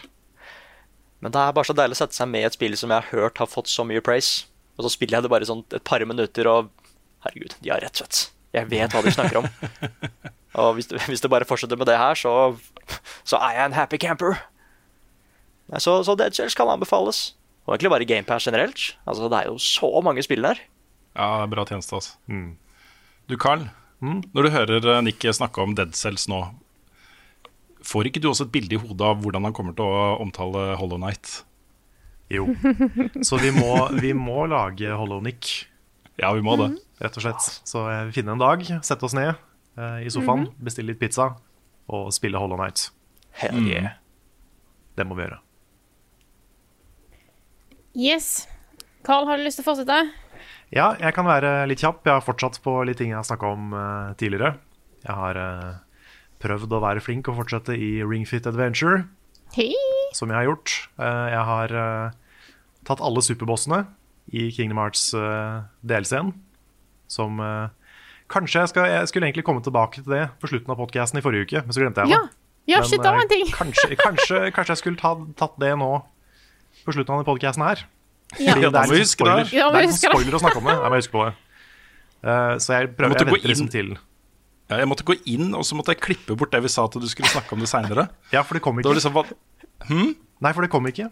Men 1.22 1.34
det 1.36 1.42
er 1.44 1.52
bare 1.54 1.68
så 1.68 1.76
deilig 1.76 1.98
å 1.98 2.00
sette 2.00 2.16
seg 2.16 2.30
med 2.32 2.42
i 2.42 2.48
et 2.48 2.56
spill 2.56 2.78
som 2.80 2.90
jeg 2.90 3.04
har 3.04 3.10
hørt 3.12 3.38
har 3.44 3.50
fått 3.52 3.68
så 3.68 3.84
mye 3.86 4.02
praise. 4.02 4.46
Og 4.80 4.86
så 4.88 4.94
spiller 4.96 5.18
jeg 5.20 5.26
det 5.28 5.32
bare 5.34 5.46
sånn 5.50 5.66
et 5.76 5.84
par 5.84 6.00
minutter, 6.08 6.48
og 6.48 6.70
herregud, 7.28 7.58
de 7.62 7.70
har 7.74 7.82
rett 7.84 8.00
slett. 8.00 8.22
Jeg 8.56 8.70
vet 8.72 8.96
hva 8.96 9.04
de 9.04 9.12
snakker 9.12 9.42
om. 9.42 9.50
og 10.64 10.70
hvis 10.80 10.88
det, 10.90 11.02
hvis 11.12 11.22
det 11.22 11.30
bare 11.30 11.46
fortsetter 11.46 11.78
med 11.78 11.90
det 11.92 11.98
her, 12.00 12.16
så, 12.18 12.56
så 13.28 13.38
er 13.44 13.58
jeg 13.60 13.66
en 13.68 13.76
happy 13.78 14.00
camper. 14.02 14.40
Nei, 15.70 15.82
så, 15.84 16.00
så 16.06 16.16
Dead 16.18 16.34
Cells 16.34 16.56
kan 16.58 16.70
anbefales. 16.72 17.34
Og 17.68 17.76
egentlig 17.76 17.92
bare 17.94 18.08
GamePass 18.10 18.48
generelt. 18.50 18.86
Altså, 19.06 19.28
det 19.30 19.42
er 19.44 19.52
jo 19.52 19.60
så 19.62 19.90
mange 20.06 20.24
spill 20.26 20.42
der. 20.46 20.62
Ja, 21.14 21.46
bra 21.52 21.66
tjeneste, 21.70 22.00
altså. 22.00 22.16
Du, 23.30 23.36
Carl. 23.38 23.68
Når 24.02 24.46
du 24.48 24.50
hører 24.54 24.86
eh, 24.96 25.02
Nick 25.04 25.26
snakke 25.36 25.62
om 25.62 25.74
Dead 25.78 25.92
Cells 25.98 26.26
nå, 26.32 26.40
får 27.86 28.08
ikke 28.10 28.22
du 28.24 28.30
også 28.32 28.46
et 28.48 28.54
bilde 28.54 28.78
i 28.78 28.80
hodet 28.80 29.04
av 29.06 29.20
hvordan 29.22 29.46
han 29.50 29.56
kommer 29.56 29.76
til 29.78 29.86
å 29.88 30.16
omtale 30.24 30.70
Hollow 30.80 31.00
Night? 31.02 31.42
Jo. 32.32 32.46
Så 33.26 33.40
vi 33.42 33.52
må, 33.56 33.74
vi 34.00 34.14
må 34.16 34.46
lage 34.50 34.94
Hollow 34.96 35.22
Nick, 35.26 35.68
Ja, 36.20 36.32
vi 36.36 36.44
må 36.46 36.56
det. 36.60 36.72
rett 37.02 37.18
og 37.20 37.24
slett. 37.26 37.46
Så 37.68 37.84
jeg 37.90 38.08
vil 38.10 38.16
finne 38.22 38.36
en 38.38 38.42
dag, 38.42 38.64
sette 38.86 39.06
oss 39.08 39.16
ned 39.18 39.34
eh, 39.34 40.00
i 40.06 40.14
sofaen, 40.14 40.48
bestille 40.64 40.94
litt 40.94 41.02
pizza 41.02 41.32
og 41.90 42.10
spille 42.16 42.40
Hollow 42.40 42.60
Night. 42.62 42.88
Hell 43.40 43.62
yeah. 43.68 43.96
Det 44.98 45.06
må 45.08 45.16
vi 45.18 45.26
gjøre. 45.28 45.40
Yes. 48.00 48.48
Carl, 49.04 49.28
har 49.28 49.40
du 49.40 49.44
lyst 49.44 49.60
til 49.60 49.66
å 49.66 49.70
fortsette? 49.74 50.00
Ja, 50.72 50.94
jeg 51.02 51.12
kan 51.18 51.28
være 51.28 51.66
litt 51.68 51.82
kjapp. 51.84 52.04
Jeg 52.06 52.14
har 52.16 52.24
fortsatt 52.24 52.60
på 52.64 52.78
litt 52.88 53.00
ting 53.02 53.12
jeg 53.12 53.18
har 53.20 53.28
snakka 53.28 53.50
om 53.56 53.74
uh, 53.76 54.12
tidligere. 54.20 54.54
Jeg 55.04 55.16
har 55.18 55.40
uh, 55.40 55.72
prøvd 56.44 56.76
å 56.78 56.82
være 56.84 57.04
flink 57.04 57.28
og 57.32 57.40
fortsette 57.42 57.76
i 57.76 57.98
Ring 58.06 58.24
Fit 58.30 58.48
Adventure, 58.48 59.02
Hei. 59.56 59.72
som 60.16 60.32
jeg 60.32 60.38
har 60.40 60.48
gjort. 60.48 60.76
Uh, 61.02 61.28
jeg 61.34 61.44
har 61.50 61.76
tatt 62.88 63.02
alle 63.04 63.24
superbossene 63.26 63.82
i 64.32 64.48
Kingdom 64.54 64.80
Hearts 64.80 65.10
uh, 65.18 65.66
DLC-en, 65.84 66.32
som 67.10 67.42
Kanskje 68.30 68.60
jeg, 68.62 68.70
skal, 68.70 68.86
jeg 68.94 69.08
skulle 69.10 69.26
egentlig 69.26 69.42
komme 69.48 69.64
tilbake 69.66 70.04
til 70.04 70.12
det 70.14 70.28
på 70.38 70.46
slutten 70.52 70.70
av 70.70 70.78
podkasten 70.78 71.18
i 71.18 71.24
forrige 71.26 71.48
uke, 71.48 71.62
men 71.66 71.74
så 71.74 71.82
glemte 71.82 72.04
jeg 72.06 72.14
Ja. 72.14 72.20
det. 72.22 72.36
Ja, 72.70 72.78
Men, 72.84 72.90
shit, 72.92 73.02
det 73.02 73.10
var 73.10 73.24
en 73.24 73.32
ting. 73.32 73.48
Kanskje, 73.50 73.96
kanskje, 73.98 74.42
kanskje 74.54 74.76
jeg 74.76 74.82
skulle 74.84 75.00
ta, 75.02 75.16
tatt 75.40 75.56
det 75.58 75.72
nå 75.82 75.88
på 76.90 76.98
slutten 76.98 77.14
av 77.16 77.22
denne 77.22 77.30
podkasten 77.30 77.66
her. 77.66 77.86
Ja. 78.38 78.54
Fordi 78.54 78.68
det 78.68 78.82
er 78.84 78.94
litt 78.94 79.10
spoiler. 79.14 79.48
Ja, 79.56 79.70
det 79.74 79.80
er 79.80 79.88
litt 79.88 79.98
spoiler 80.02 80.38
å 80.38 80.42
snakke 80.44 80.62
om 80.62 80.68
det. 80.70 80.76
Jeg 80.78 80.92
må 80.94 81.00
huske 81.00 81.16
på 81.16 81.26
det. 81.26 81.34
Uh, 82.20 82.54
så 82.60 82.76
jeg 82.76 82.92
prøver 82.98 83.16
jeg 83.16 83.30
venter 83.30 83.52
liksom 83.54 83.70
til. 83.74 83.94
Ja, 84.70 84.78
jeg 84.84 84.90
måtte 84.92 85.06
gå 85.08 85.16
inn, 85.32 85.48
og 85.58 85.64
så 85.66 85.78
måtte 85.78 85.96
jeg 85.96 86.02
klippe 86.04 86.36
bort 86.38 86.52
det 86.54 86.60
vi 86.62 86.70
sa 86.70 86.84
at 86.86 86.94
du 87.02 87.08
skulle 87.10 87.32
snakke 87.32 87.56
om 87.56 87.64
det 87.64 87.70
seinere. 87.72 88.06
Ja, 88.34 88.44
for 88.46 88.54
det 88.60 88.62
kom 88.62 88.78
Det 88.78 88.84
ikke. 88.84 88.92
var 88.92 89.00
liksom, 89.00 89.16
hva- 89.18 90.14
Nei, 90.46 90.52
for 90.54 90.62
det 90.62 90.70
kom 90.70 90.86
ikke. 90.86 91.08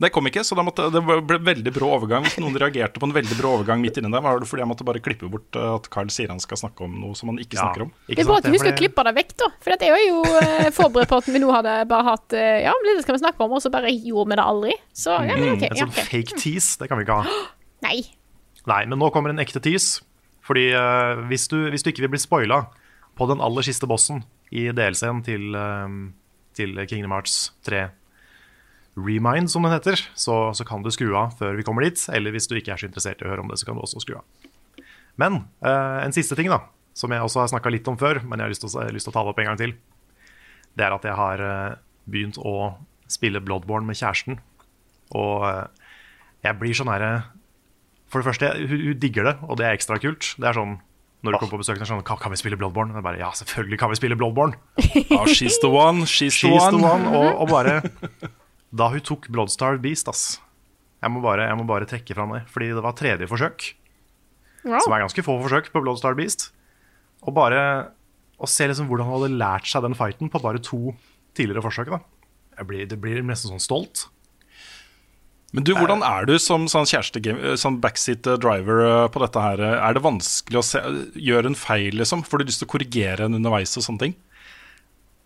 Det 0.00 0.08
kom 0.14 0.24
ikke, 0.30 0.40
så 0.46 0.56
måtte, 0.64 0.86
det 0.94 1.00
ble 1.04 1.36
veldig 1.44 1.72
brå 1.76 1.90
overgang. 1.98 2.24
Hvis 2.24 2.38
noen 2.40 2.54
reagerte 2.56 3.02
på 3.02 3.04
en 3.04 3.12
veldig 3.12 3.36
brå 3.36 3.50
overgang 3.58 3.82
midt 3.82 3.98
inni 4.00 4.08
der, 4.08 4.22
var 4.24 4.38
det 4.40 4.46
fordi 4.48 4.62
jeg 4.64 4.70
måtte 4.70 4.86
bare 4.88 5.02
klippe 5.04 5.28
bort 5.28 5.58
eh, 5.60 5.72
at 5.74 5.90
Carl 5.92 6.08
sier 6.12 6.32
han 6.32 6.40
skal 6.40 6.56
snakke 6.62 6.86
om 6.86 6.94
noe 7.02 7.18
som 7.18 7.28
han 7.28 7.40
ikke 7.42 7.58
snakker 7.58 7.84
om. 7.84 7.90
ikke 8.06 8.16
Det 8.16 8.24
er 8.24 8.30
bra 8.30 8.38
at 8.40 8.48
du 8.48 8.54
husker 8.54 8.72
å 8.72 8.78
klippe 8.78 9.04
det 9.04 9.12
vekk, 9.18 9.34
da. 9.42 9.50
For 9.60 9.74
jeg 9.76 9.92
er 9.92 10.06
jo 10.06 10.22
eh, 10.40 10.70
forberedt 10.72 11.12
på 11.12 11.20
at 11.20 11.28
vi 11.28 11.42
nå 11.44 11.52
hadde 11.52 11.76
bare 11.90 12.06
hatt 12.08 12.38
eh, 12.38 12.62
Ja, 12.64 12.72
men 12.80 12.96
det 12.96 13.04
skal 13.04 13.18
vi 13.18 13.22
snakke 13.26 13.44
om, 13.44 13.52
og 13.58 13.60
så 13.60 13.74
bare 13.76 13.92
gjorde 13.92 14.32
vi 14.32 14.40
det 14.40 14.48
aldri. 14.54 14.78
Så 15.04 15.20
ja, 15.20 15.36
men 15.36 15.52
OK. 15.58 15.68
En 15.68 15.76
Ja, 15.82 15.84
sånn 15.84 16.08
fake 16.08 16.40
tease, 16.40 16.80
det 16.80 16.88
kan 16.88 16.96
vi 16.96 17.04
ikke 17.04 17.20
ha. 17.20 17.36
Nei. 17.90 17.98
Nei, 18.72 18.82
men 18.88 18.96
nå 19.04 19.12
kommer 19.12 19.36
en 19.36 19.44
ekte 19.44 19.60
tease. 19.60 20.00
Fordi 20.48 20.70
uh, 20.72 21.20
hvis, 21.28 21.44
du, 21.52 21.60
hvis 21.68 21.84
du 21.84 21.92
ikke 21.92 22.08
vil 22.08 22.14
bli 22.16 22.24
spoila 22.24 22.64
på 23.20 23.28
den 23.28 23.44
aller 23.44 23.68
siste 23.68 23.84
bossen 23.86 24.24
i 24.48 24.70
DLC-en 24.72 25.20
til, 25.28 25.52
uh, 25.52 25.92
til 26.56 26.80
Kingdom 26.88 27.12
Hearts 27.12 27.50
3 27.68 27.90
Remind, 28.98 29.50
som 29.50 29.62
den 29.64 29.72
heter, 29.72 30.00
så, 30.18 30.50
så 30.56 30.66
kan 30.66 30.82
du 30.82 30.90
skru 30.92 31.12
av 31.16 31.36
før 31.38 31.54
vi 31.58 31.64
kommer 31.66 31.86
dit. 31.86 32.00
Eller 32.12 32.34
hvis 32.34 32.48
du 32.50 32.56
ikke 32.58 32.74
er 32.74 32.82
så 32.82 32.88
interessert 32.88 33.22
i 33.22 33.28
å 33.28 33.30
høre 33.30 33.44
om 33.44 33.50
det, 33.52 33.60
så 33.60 33.68
kan 33.68 33.78
du 33.78 33.84
også 33.84 34.02
skru 34.02 34.16
av. 34.18 34.50
Men 35.20 35.42
eh, 35.62 35.98
en 36.04 36.14
siste 36.16 36.36
ting, 36.38 36.50
da, 36.50 36.64
som 36.96 37.12
jeg 37.12 37.22
også 37.22 37.44
har 37.44 37.52
snakka 37.52 37.72
litt 37.72 37.88
om 37.90 37.98
før, 38.00 38.22
men 38.24 38.40
jeg 38.40 38.48
har 38.48 38.54
lyst 38.54 38.66
til, 38.66 38.72
å, 38.72 39.14
ta 39.14 39.22
det 39.22 39.32
opp 39.32 39.42
en 39.42 39.50
gang 39.52 39.60
til, 39.60 39.74
det 40.78 40.86
er 40.86 40.96
at 40.96 41.06
jeg 41.06 41.18
har 41.18 41.44
eh, 41.44 41.78
begynt 42.10 42.38
å 42.40 42.54
spille 43.10 43.42
Bloodborne 43.44 43.88
med 43.88 43.98
kjæresten. 43.98 44.40
Og 45.18 45.46
eh, 45.48 45.64
jeg 46.46 46.58
blir 46.60 46.76
sånn 46.76 46.88
herre 46.88 47.10
For 48.10 48.22
det 48.22 48.30
første, 48.30 48.52
hun, 48.56 48.78
hun 48.88 49.00
digger 49.02 49.26
det, 49.28 49.34
og 49.46 49.58
det 49.60 49.66
er 49.66 49.76
ekstra 49.76 50.00
kult. 50.02 50.32
Det 50.40 50.48
er 50.50 50.56
sånn 50.56 50.78
når 51.20 51.34
du 51.34 51.36
kommer 51.36 51.52
på 51.52 51.60
besøk, 51.60 51.76
det 51.76 51.84
er 51.84 51.90
sånn, 51.90 52.04
kan, 52.06 52.32
vi 52.32 52.38
spille 52.40 52.56
Bloodborne? 52.56 52.94
Jeg 52.96 53.04
bare, 53.04 53.20
ja, 53.20 53.28
selvfølgelig 53.36 53.78
kan 53.82 53.90
vi 53.92 53.98
spille 53.98 54.16
Bloodborne. 54.16 54.56
Ah, 55.18 55.28
she's 55.28 55.58
the 55.60 55.68
one, 55.68 56.06
she's, 56.08 56.32
She's 56.32 56.48
the 56.48 56.70
the 56.72 56.80
one. 56.80 57.04
one. 57.04 57.12
Og, 57.12 57.42
og 57.44 57.50
bare 57.52 57.82
Da 58.72 58.88
hun 58.92 59.02
tok 59.02 59.26
Bloodstar 59.32 59.80
Beast, 59.82 60.08
ass. 60.10 60.38
Jeg 61.00 61.10
må, 61.14 61.22
bare, 61.24 61.46
jeg 61.48 61.56
må 61.58 61.64
bare 61.66 61.88
trekke 61.88 62.14
fram 62.14 62.34
det. 62.36 62.42
Fordi 62.52 62.68
det 62.76 62.84
var 62.84 62.96
tredje 62.98 63.26
forsøk, 63.30 63.70
Wow. 64.60 64.76
som 64.84 64.92
er 64.92 65.00
ganske 65.00 65.22
få 65.24 65.38
forsøk 65.40 65.70
på 65.72 65.80
Bloodstar 65.80 66.14
Beast. 66.18 66.50
Og 67.24 67.32
bare 67.36 67.60
å 68.40 68.48
se 68.48 68.66
liksom 68.68 68.88
hvordan 68.90 69.08
hun 69.08 69.16
hadde 69.22 69.38
lært 69.40 69.68
seg 69.68 69.82
den 69.86 69.96
fighten 69.96 70.28
på 70.32 70.40
bare 70.44 70.60
to 70.60 70.92
tidligere 71.36 71.64
forsøk. 71.64 71.88
da. 71.94 72.00
Jeg 72.60 72.68
blir, 72.68 72.86
det 72.90 72.98
blir 73.00 73.22
nesten 73.24 73.54
sånn 73.54 73.62
stolt. 73.64 74.06
Men 75.56 75.64
du, 75.66 75.72
hvordan 75.74 76.04
er 76.06 76.28
du 76.28 76.36
som 76.38 76.68
sånn 76.70 76.86
kjæreste 76.86 77.56
sånn 77.58 77.80
backseat 77.82 78.22
driver 78.38 78.84
eh, 78.86 79.08
på 79.10 79.18
dette 79.24 79.42
her? 79.42 79.62
Er 79.80 79.96
det 79.96 80.04
vanskelig 80.04 80.60
å 80.60 80.62
se, 80.62 80.82
gjøre 81.18 81.50
en 81.50 81.58
feil, 81.58 81.96
liksom? 81.98 82.22
Får 82.22 82.38
du 82.38 82.44
lyst 82.52 82.62
til 82.62 82.68
å 82.68 82.72
korrigere 82.76 83.26
en 83.26 83.34
underveis 83.40 83.72
og 83.80 83.82
sånne 83.88 84.04
ting? 84.04 84.14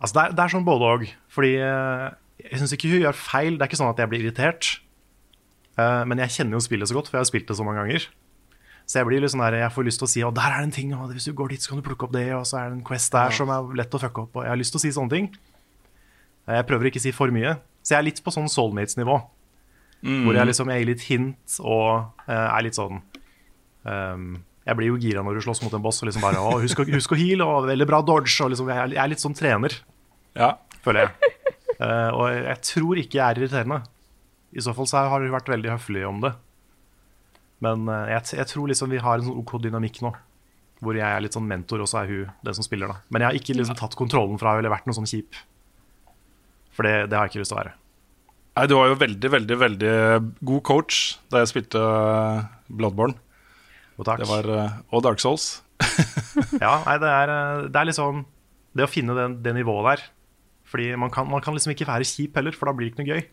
Altså, 0.00 0.14
det, 0.16 0.22
er, 0.22 0.36
det 0.38 0.44
er 0.46 0.54
sånn 0.54 0.64
både 0.64 0.92
og. 0.94 1.04
Fordi 1.34 1.52
eh, 1.60 2.06
jeg 2.42 2.58
syns 2.60 2.72
ikke 2.76 2.90
hun 2.90 3.02
gjør 3.04 3.16
feil. 3.18 3.56
Det 3.58 3.62
er 3.64 3.70
ikke 3.70 3.78
sånn 3.82 3.92
at 3.92 4.00
jeg 4.02 4.10
blir 4.10 4.24
irritert. 4.24 4.72
Uh, 5.78 6.02
men 6.06 6.18
jeg 6.22 6.30
kjenner 6.36 6.58
jo 6.58 6.62
spillet 6.66 6.86
så 6.90 6.94
godt, 6.98 7.08
for 7.10 7.18
jeg 7.18 7.24
har 7.24 7.30
spilt 7.30 7.48
det 7.50 7.56
så 7.58 7.64
mange 7.66 7.82
ganger. 7.82 8.06
Så 8.86 8.98
jeg 9.00 9.06
blir 9.08 9.22
litt 9.24 9.32
sånn 9.32 9.40
der, 9.42 9.56
jeg 9.62 9.72
får 9.72 9.86
lyst 9.88 9.98
til 10.02 10.06
å 10.06 10.12
si 10.12 10.22
at 10.26 10.34
der 10.36 10.52
er 10.52 10.60
det 10.60 10.66
en 10.68 10.74
ting, 10.76 10.90
og 10.94 11.08
hvis 11.14 11.24
du 11.24 11.32
går 11.38 11.54
dit, 11.54 11.62
så 11.64 11.72
kan 11.72 11.80
du 11.80 11.86
plukke 11.86 12.04
opp 12.04 12.12
det, 12.12 12.26
og 12.36 12.44
så 12.46 12.58
er 12.60 12.68
det 12.68 12.76
en 12.78 12.84
quest 12.84 13.14
der 13.14 13.32
som 13.32 13.48
er 13.54 13.70
lett 13.80 13.94
å 13.96 14.00
fucke 14.02 14.26
opp. 14.26 14.36
Og 14.36 14.44
jeg 14.44 14.52
har 14.52 14.60
lyst 14.60 14.74
til 14.76 14.82
å 14.82 14.84
si 14.84 14.92
sånne 14.92 15.14
ting. 15.14 15.28
Eh, 16.46 16.58
Jeg 16.58 16.66
prøver 16.68 16.90
ikke 16.90 17.00
å 17.00 17.04
si 17.06 17.12
for 17.16 17.32
mye. 17.34 17.54
Så 17.82 17.94
jeg 17.94 17.98
er 18.02 18.06
litt 18.10 18.20
på 18.24 18.34
sånn 18.34 18.50
soulmates-nivå. 18.52 19.16
Hvor 20.04 20.36
jeg 20.36 20.46
liksom 20.50 20.68
jeg 20.68 20.82
gir 20.82 20.88
litt 20.90 21.04
hint 21.08 21.54
og 21.64 22.10
uh, 22.28 22.48
er 22.52 22.60
litt 22.66 22.76
sånn 22.76 22.98
um, 23.88 24.26
Jeg 24.68 24.76
blir 24.76 24.90
jo 24.90 24.98
gira 25.00 25.22
når 25.24 25.38
du 25.38 25.44
slåss 25.46 25.62
mot 25.64 25.72
en 25.72 25.80
boss 25.84 26.02
og 26.04 26.10
liksom 26.10 26.20
bare 26.26 26.42
å, 26.44 26.58
husk, 26.60 26.82
å- 26.84 26.88
husk 26.92 27.14
å 27.14 27.16
heal, 27.16 27.40
og 27.40 27.64
veldig 27.70 27.86
bra 27.88 28.02
dodge. 28.04 28.36
Og 28.44 28.52
liksom, 28.52 28.68
jeg, 28.68 28.76
er- 28.82 28.92
jeg 28.98 29.02
er 29.04 29.10
litt 29.14 29.24
sånn 29.24 29.36
trener 29.38 29.78
Ja. 30.36 30.50
føler 30.84 31.06
jeg. 31.08 31.32
Eh, 31.78 32.10
og 32.14 32.28
jeg 32.30 32.60
tror 32.68 33.00
ikke 33.00 33.18
jeg 33.18 33.24
er 33.26 33.40
irriterende. 33.40 33.80
I 34.54 34.62
så 34.62 34.74
fall 34.76 34.88
så 34.88 35.02
har 35.10 35.22
hun 35.22 35.34
vært 35.34 35.50
veldig 35.50 35.72
høflig 35.74 36.04
om 36.06 36.20
det. 36.22 36.34
Men 37.64 37.88
uh, 37.88 38.04
jeg, 38.10 38.36
jeg 38.38 38.50
tror 38.50 38.68
liksom 38.70 38.92
vi 38.92 39.00
har 39.02 39.18
en 39.18 39.26
sånn 39.26 39.40
OK 39.40 39.56
dynamikk 39.62 40.02
nå. 40.04 40.12
Hvor 40.84 40.98
jeg 40.98 41.06
er 41.06 41.22
litt 41.24 41.36
sånn 41.36 41.48
mentor, 41.48 41.82
og 41.82 41.88
så 41.90 42.02
er 42.02 42.10
hun 42.10 42.32
den 42.44 42.56
som 42.56 42.66
spiller. 42.66 42.90
da 42.90 42.98
Men 43.08 43.24
jeg 43.24 43.30
har 43.30 43.38
ikke 43.40 43.56
liksom 43.56 43.78
tatt 43.78 43.96
kontrollen 43.98 44.38
fra 44.40 44.52
henne 44.52 44.64
eller 44.64 44.74
vært 44.74 44.86
noe 44.90 44.96
sånn 44.96 45.08
kjip. 45.08 45.38
For 46.74 46.86
det, 46.86 47.08
det 47.10 47.16
har 47.16 47.26
jeg 47.26 47.34
ikke 47.34 47.42
lyst 47.44 47.54
til 47.54 47.58
å 47.58 47.62
være. 47.62 47.74
Nei, 48.54 48.66
du 48.70 48.76
var 48.78 48.90
jo 48.90 48.98
veldig, 49.00 49.30
veldig 49.34 49.56
veldig 49.58 49.94
god 50.46 50.62
coach 50.66 50.98
da 51.32 51.40
jeg 51.42 51.50
spilte 51.50 51.80
eh, 51.82 52.44
Bloodborne. 52.70 53.16
Og 53.98 54.06
takk. 54.06 54.22
Det 54.22 54.28
var, 54.30 54.50
og 54.90 55.02
Dark 55.06 55.22
Souls. 55.22 55.56
Ja, 56.62 56.80
nei, 56.84 56.94
det 57.02 57.10
er, 57.10 57.30
det 57.70 57.78
er 57.78 57.86
liksom 57.88 58.20
Det 58.74 58.86
å 58.86 58.90
finne 58.90 59.14
den, 59.18 59.36
det 59.42 59.54
nivået 59.56 59.86
der. 59.88 60.04
Fordi 60.74 60.88
man 60.98 61.10
kan, 61.14 61.28
man 61.30 61.38
kan 61.38 61.54
liksom 61.54 61.70
ikke 61.70 61.86
være 61.86 62.06
kjip 62.08 62.34
heller, 62.34 62.54
for 62.58 62.66
da 62.66 62.74
blir 62.74 62.88
det 62.88 62.96
ikke 62.96 63.04
noe 63.04 63.14
gøy. 63.14 63.26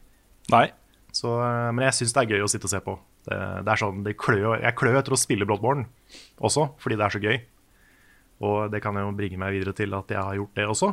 Nei. 0.54 0.67
Så, 1.10 1.32
eh, 1.41 1.69
men 1.73 1.88
jeg 1.88 1.97
syns 1.97 2.13
det 2.13 2.21
er 2.21 2.36
gøy 2.36 2.43
å 2.45 2.49
sitte 2.51 2.67
og 2.69 2.73
se 2.75 2.82
på. 2.86 2.93
Det, 3.25 3.39
det 3.65 3.73
er 3.73 3.82
sånn, 3.82 4.04
det 4.06 4.13
klør, 4.21 4.60
jeg 4.62 4.77
klør 4.77 4.99
etter 4.99 5.15
å 5.15 5.19
spille 5.19 5.47
Bloodborne 5.49 5.88
også, 6.38 6.67
fordi 6.82 6.99
det 7.01 7.08
er 7.08 7.15
så 7.15 7.23
gøy. 7.23 7.41
Og 8.45 8.69
det 8.73 8.84
kan 8.86 8.97
jo 8.97 9.10
bringe 9.17 9.41
meg 9.41 9.58
videre 9.58 9.73
til 9.77 9.97
at 9.97 10.13
jeg 10.13 10.21
har 10.21 10.38
gjort 10.38 10.62
det 10.62 10.69
også. 10.69 10.91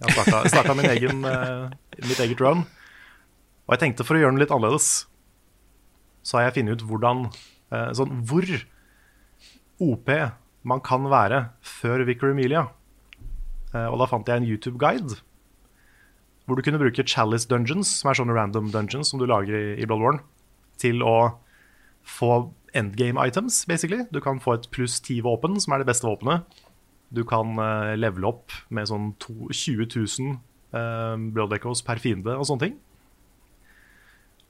Jeg 0.00 0.16
har 0.16 0.50
starta 0.54 0.76
min 0.80 0.88
egen, 0.88 1.22
eh, 1.28 1.68
mitt 2.08 2.24
eget 2.24 2.40
run. 2.40 2.64
Og 3.68 3.76
jeg 3.76 3.84
tenkte 3.84 4.08
for 4.08 4.16
å 4.16 4.24
gjøre 4.24 4.38
den 4.38 4.40
litt 4.40 4.56
annerledes, 4.56 4.90
så 6.24 6.38
har 6.38 6.48
jeg 6.48 6.62
funnet 6.62 6.80
ut 6.80 6.88
hvordan 6.88 7.26
eh, 7.28 7.90
Sånn 7.96 8.22
hvor 8.28 8.48
OP 9.84 10.08
man 10.64 10.80
kan 10.84 11.12
være 11.12 11.50
før 11.60 12.08
Vicar 12.08 12.32
Emilia. 12.32 12.70
Og 13.70 14.00
da 14.00 14.06
fant 14.10 14.26
jeg 14.26 14.40
en 14.40 14.48
YouTube-guide 14.48 15.20
hvor 16.50 16.58
du 16.58 16.66
kunne 16.66 16.80
bruke 16.82 17.06
Chalice 17.06 17.46
Dungeons, 17.46 17.92
som 18.00 18.10
er 18.10 18.18
sånne 18.18 18.34
random 18.34 18.72
dungeons 18.74 19.12
som 19.12 19.20
du 19.22 19.28
lager 19.30 19.54
i, 19.54 19.66
i 19.78 19.86
Bloodborne, 19.86 20.24
til 20.82 21.04
å 21.06 21.36
få 22.02 22.50
endgame 22.74 23.22
items, 23.22 23.62
basically. 23.70 24.02
Du 24.10 24.18
kan 24.24 24.40
få 24.42 24.56
et 24.58 24.66
pluss 24.74 24.98
10 24.98 25.22
våpen, 25.26 25.58
som 25.62 25.74
er 25.74 25.82
det 25.82 25.90
beste 25.90 26.08
våpenet. 26.08 26.42
Du 27.14 27.22
kan 27.26 27.54
uh, 27.58 27.94
levele 27.98 28.30
opp 28.30 28.54
med 28.70 28.90
sånn 28.90 29.12
to, 29.22 29.50
20 29.50 29.86
000 29.94 30.34
uh, 30.74 31.14
blood 31.34 31.54
echoes 31.54 31.82
per 31.86 32.02
fiende 32.02 32.34
og 32.34 32.46
sånne 32.48 32.66
ting. 32.66 32.76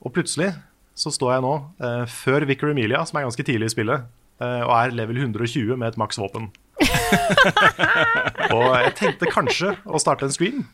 Og 0.00 0.14
plutselig 0.16 0.54
så 0.96 1.12
står 1.12 1.34
jeg 1.36 1.44
nå 1.44 1.54
uh, 1.84 2.04
før 2.08 2.48
Vicar 2.48 2.72
Emilia, 2.72 3.04
som 3.08 3.20
er 3.20 3.28
ganske 3.28 3.44
tidlig 3.44 3.70
i 3.70 3.76
spillet, 3.76 4.08
uh, 4.40 4.62
og 4.64 4.74
er 4.78 4.96
level 4.96 5.20
120 5.20 5.76
med 5.76 5.92
et 5.92 6.00
maks 6.00 6.20
våpen. 6.20 6.48
og 8.56 8.68
jeg 8.72 8.92
tenkte 8.96 9.28
kanskje 9.32 9.74
å 9.84 10.00
starte 10.00 10.28
en 10.28 10.32
stream. 10.32 10.64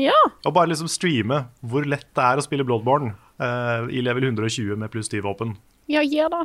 Ja. 0.00 0.16
Og 0.46 0.54
bare 0.56 0.70
liksom 0.70 0.88
streame 0.90 1.42
hvor 1.60 1.84
lett 1.88 2.08
det 2.16 2.24
er 2.24 2.40
å 2.40 2.44
spille 2.44 2.64
Bloodborne 2.64 3.12
uh, 3.42 3.88
i 3.92 4.00
level 4.04 4.24
120 4.30 4.78
med 4.80 4.92
pluss 4.92 5.10
10 5.12 5.24
våpen. 5.26 5.56
Ja, 5.92 6.00
gjør 6.06 6.32
det. 6.32 6.42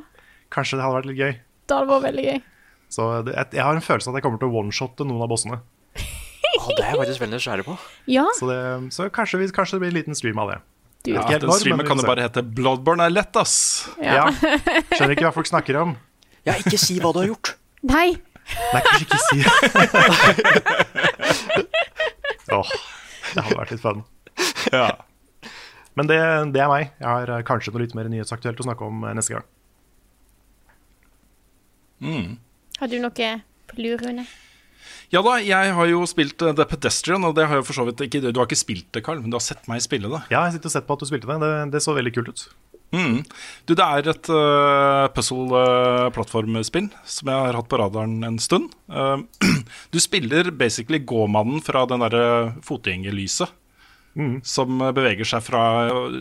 Kanskje 0.54 0.80
det 0.80 0.86
hadde 0.86 0.98
vært 1.00 1.10
litt 1.12 1.22
gøy. 1.22 1.34
Det 1.68 1.76
hadde 1.78 1.92
vært 1.92 2.06
veldig 2.10 2.26
gøy. 2.28 2.40
Så 2.92 3.08
det, 3.28 3.34
jeg, 3.36 3.52
jeg 3.60 3.66
har 3.68 3.76
en 3.80 3.84
følelse 3.84 4.10
av 4.10 4.16
at 4.16 4.20
jeg 4.20 4.26
kommer 4.28 4.42
til 4.42 4.52
å 4.52 4.62
one-shotte 4.62 5.08
noen 5.08 5.24
av 5.24 5.32
bossene. 5.32 5.60
Å, 6.58 6.72
det 6.74 6.84
er 6.84 6.90
jeg 6.94 7.00
faktisk 7.02 7.22
veldig 7.24 7.38
nysgjerrig 7.38 7.66
på. 7.68 7.76
Ja. 8.12 8.26
Så, 8.38 8.48
det, 8.50 8.60
så 8.96 9.08
kanskje, 9.14 9.44
kanskje 9.56 9.78
det 9.78 9.84
blir 9.84 9.92
en 9.94 10.00
liten 10.00 10.18
stream 10.18 10.40
av 10.42 10.52
det. 10.54 10.58
Du, 11.06 11.12
Ja, 11.14 11.24
den 11.30 11.46
når, 11.48 11.62
streamen 11.62 11.88
kan 11.88 12.00
jo 12.02 12.08
bare 12.08 12.26
hete 12.26 12.42
'Bloodborne 12.44 13.06
er 13.06 13.14
lett', 13.14 13.38
ass. 13.40 13.88
Ja. 14.02 14.26
Skjønner 14.92 15.14
ikke 15.16 15.28
hva 15.30 15.36
folk 15.36 15.48
snakker 15.48 15.78
om. 15.84 15.96
Ja, 16.48 16.56
ikke 16.60 16.80
si 16.82 16.98
hva 17.04 17.14
du 17.16 17.22
har 17.22 17.30
gjort. 17.30 17.54
Nei! 17.88 18.18
Nei, 18.48 18.82
kanskje 18.84 19.04
ikke 19.06 19.20
si 19.28 19.38
Åh, 22.58 22.70
det 23.34 23.44
hadde 23.44 23.60
vært 23.60 23.76
litt 23.76 23.84
fun. 23.84 24.06
Ja. 24.74 24.90
Men 25.98 26.10
det, 26.10 26.18
det 26.54 26.60
er 26.62 26.70
meg. 26.70 26.90
Jeg 27.00 27.08
har 27.08 27.30
eh, 27.32 27.44
kanskje 27.48 27.72
noe 27.74 27.82
litt 27.82 27.96
mer 27.98 28.10
nyhetsaktuelt 28.12 28.60
å 28.62 28.66
snakke 28.68 28.86
om 28.86 29.06
eh, 29.08 29.16
neste 29.18 29.34
gang. 29.38 29.48
Har 32.78 32.92
du 32.92 33.00
noe 33.02 33.30
på 33.72 33.80
lur, 33.82 33.98
Rune? 34.04 34.28
Ja 35.14 35.22
da, 35.24 35.38
jeg 35.40 35.74
har 35.78 35.88
jo 35.88 36.02
spilt 36.10 36.42
eh, 36.44 36.54
The 36.58 36.66
Pedestrian, 36.68 37.24
og 37.24 37.36
det 37.38 37.46
har 37.48 37.62
jo 37.62 37.66
for 37.68 37.78
så 37.78 37.86
vidt 37.88 38.02
ikke 38.04 38.20
Du 38.28 38.40
har 38.42 38.48
ikke 38.48 38.60
spilt 38.60 38.90
det, 38.96 39.06
Carl, 39.06 39.22
men 39.24 39.32
du 39.32 39.38
har 39.40 39.46
sett 39.46 39.68
meg 39.72 39.84
spille 39.86 40.10
det. 40.12 40.24
Ja, 40.34 40.46
jeg 40.48 40.58
sitter 40.58 40.72
og 40.72 40.76
sett 40.76 40.88
på 40.90 40.98
at 40.98 41.04
du 41.04 41.10
spilte 41.10 41.30
det. 41.30 41.38
Det, 41.44 41.52
det 41.78 41.84
så 41.86 41.96
veldig 41.96 42.14
kult 42.18 42.34
ut. 42.34 42.48
Mm. 42.96 43.18
Du, 43.68 43.74
det 43.76 43.84
er 43.84 44.08
et 44.14 44.30
uh, 44.32 45.08
puzzle-plattformspill 45.16 46.90
som 47.04 47.32
jeg 47.32 47.46
har 47.48 47.58
hatt 47.60 47.68
på 47.72 47.80
radaren 47.82 48.18
en 48.28 48.40
stund. 48.40 48.72
Uh, 48.92 49.24
du 49.94 50.00
spiller 50.04 50.52
basically 50.56 51.00
gåmannen 51.04 51.64
fra 51.64 51.86
den 51.90 52.04
derre 52.06 52.28
fotgjengerlyset. 52.68 53.52
Som 54.50 54.80
eh, 54.82 54.90
beveger 54.98 55.28
seg 55.30 55.44
fra 55.46 55.60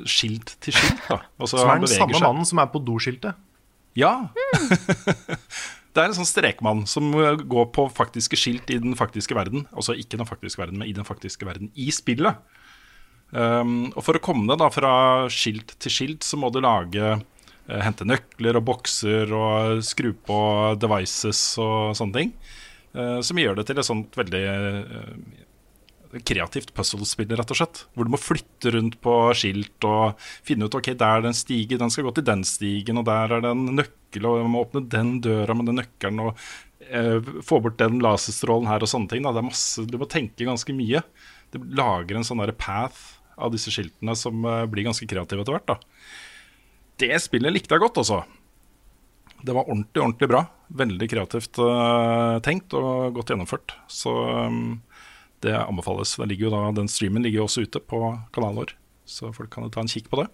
skilt 0.04 0.50
til 0.60 0.74
skilt. 0.76 0.98
Da. 1.08 1.16
Som 1.48 1.62
er 1.64 1.78
den 1.80 1.88
samme 1.88 2.12
seg- 2.12 2.26
mannen 2.26 2.44
som 2.44 2.60
er 2.60 2.68
på 2.68 2.82
doskiltet. 2.84 3.38
Ja. 3.96 4.28
det 5.96 6.02
er 6.02 6.10
en 6.12 6.18
sånn 6.18 6.28
strekmann 6.28 6.84
som 6.90 7.08
uh, 7.16 7.32
går 7.40 7.70
på 7.74 7.88
faktiske 7.96 8.38
skilt 8.38 8.70
i 8.72 8.78
den 8.82 8.96
faktiske 8.98 9.36
verden. 9.36 9.64
Altså 9.72 9.96
ikke 9.96 10.20
den 10.20 10.28
faktiske 10.28 10.60
verden, 10.60 10.80
men 10.80 10.90
i 10.90 10.96
den 10.96 11.08
faktiske 11.08 11.48
verden 11.48 11.72
i 11.74 11.88
spillet. 11.94 12.38
Um, 13.32 13.88
og 13.96 14.04
for 14.06 14.18
å 14.18 14.22
komme 14.22 14.46
deg 14.46 14.60
da 14.60 14.68
fra 14.70 14.92
skilt 15.32 15.74
til 15.82 15.92
skilt, 15.92 16.26
så 16.26 16.38
må 16.38 16.52
du 16.54 16.60
lage 16.62 17.16
uh, 17.16 17.80
Hente 17.82 18.06
nøkler 18.06 18.60
og 18.60 18.68
bokser 18.68 19.32
og 19.34 19.82
skru 19.82 20.12
på 20.14 20.38
devices 20.78 21.40
og 21.58 21.96
sånne 21.98 22.20
ting. 22.20 22.36
Uh, 22.94 23.18
som 23.24 23.40
gjør 23.40 23.58
det 23.58 23.66
til 23.68 23.80
et 23.80 23.88
sånt 23.88 24.14
veldig 24.16 24.44
eh, 24.46 25.16
kreativt 26.26 26.72
puzzlespill, 26.76 27.32
rett 27.38 27.52
og 27.52 27.58
slett. 27.58 27.82
Hvor 27.94 28.06
du 28.06 28.12
må 28.12 28.20
flytte 28.20 28.72
rundt 28.74 28.98
på 29.04 29.14
skilt 29.38 29.86
og 29.88 30.28
finne 30.46 30.68
ut 30.68 30.76
ok, 30.78 30.92
der 30.94 31.18
er 31.18 31.24
det 31.24 31.32
en 31.32 31.38
stige, 31.38 31.80
den 31.80 31.92
skal 31.92 32.08
gå 32.08 32.14
til 32.16 32.26
den 32.26 32.44
stigen, 32.46 33.00
og 33.00 33.08
der 33.08 33.36
er 33.36 33.44
det 33.44 33.52
en 33.52 33.66
nøkkel, 33.78 34.28
og 34.28 34.40
jeg 34.40 34.52
må 34.52 34.62
åpne 34.66 34.84
den 34.92 35.16
døra 35.24 35.56
med 35.56 35.70
den 35.70 35.80
nøkkelen, 35.82 36.22
og 36.26 36.46
eh, 36.88 37.32
få 37.46 37.60
bort 37.64 37.78
den 37.82 38.00
laserstrålen 38.04 38.70
her 38.70 38.84
og 38.84 38.92
sånne 38.92 39.12
ting. 39.12 39.26
Da. 39.26 39.34
Det 39.34 39.42
er 39.42 39.50
masse, 39.50 39.86
du 39.86 39.98
må 40.00 40.08
tenke 40.10 40.48
ganske 40.48 40.76
mye. 40.76 41.04
Det 41.54 41.62
lager 41.78 42.18
en 42.18 42.26
sånn 42.26 42.42
der 42.42 42.56
path 42.56 43.20
av 43.36 43.52
disse 43.52 43.72
skiltene 43.74 44.16
som 44.18 44.44
eh, 44.48 44.64
blir 44.70 44.88
ganske 44.88 45.08
kreative 45.08 45.44
etter 45.44 45.58
hvert. 45.58 45.74
da. 45.74 45.78
Det 46.96 47.12
spillet 47.20 47.52
likte 47.52 47.76
jeg 47.76 47.84
godt, 47.84 48.00
altså. 48.00 48.22
Det 49.44 49.52
var 49.54 49.68
ordentlig, 49.68 50.00
ordentlig 50.00 50.28
bra. 50.30 50.42
Veldig 50.80 51.08
kreativt 51.12 51.60
eh, 51.62 52.36
tenkt 52.46 52.74
og 52.76 53.18
godt 53.18 53.32
gjennomført. 53.32 53.76
Så 53.92 54.12
um, 54.48 54.78
det 55.46 55.56
anbefales. 55.58 56.16
Da, 56.18 56.62
den 56.76 56.90
streamen 56.90 57.24
ligger 57.24 57.42
jo 57.42 57.48
også 57.48 57.66
ute 57.66 57.82
på 57.82 58.00
kanalen 58.34 58.60
vår, 58.62 58.74
så 59.08 59.32
folk 59.34 59.52
kan 59.54 59.68
ta 59.72 59.84
en 59.84 59.90
kikk 59.90 60.10
på 60.12 60.22
det. 60.22 60.28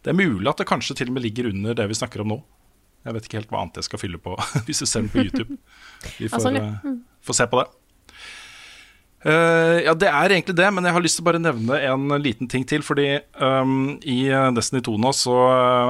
Det 0.00 0.12
er 0.12 0.16
mulig 0.16 0.48
at 0.48 0.60
det 0.60 0.68
kanskje 0.68 0.96
til 0.98 1.10
og 1.10 1.16
med 1.16 1.26
ligger 1.26 1.50
under 1.50 1.76
det 1.76 1.86
vi 1.90 1.98
snakker 1.98 2.24
om 2.24 2.34
nå. 2.34 2.40
Jeg 3.04 3.16
vet 3.16 3.26
ikke 3.26 3.38
helt 3.38 3.52
hva 3.52 3.62
annet 3.64 3.78
jeg 3.80 3.88
skal 3.88 4.00
fylle 4.02 4.20
på 4.20 4.34
hvis 4.66 4.82
du 4.82 4.86
ser 4.86 5.04
den 5.04 5.12
på 5.12 5.24
YouTube. 5.24 5.56
Vi 6.18 6.28
får, 6.28 6.40
altså, 6.40 6.52
ja. 6.56 6.66
eh, 6.76 6.98
får 7.24 7.38
se 7.38 7.46
på 7.50 7.62
det. 7.62 7.68
Uh, 9.20 9.76
ja, 9.84 9.92
det 9.92 10.08
er 10.08 10.32
egentlig 10.32 10.56
det, 10.56 10.66
men 10.72 10.86
jeg 10.88 10.96
har 10.96 11.02
lyst 11.04 11.18
til 11.18 11.26
å 11.26 11.28
bare 11.28 11.42
nevne 11.42 11.76
en 11.84 12.12
liten 12.24 12.48
ting 12.48 12.64
til. 12.68 12.84
Fordi 12.84 13.08
um, 13.36 13.98
i 14.00 14.22
eh, 14.32 14.50
Destiny 14.56 14.80
2 14.86 14.96
nå 15.00 15.12
så 15.16 15.36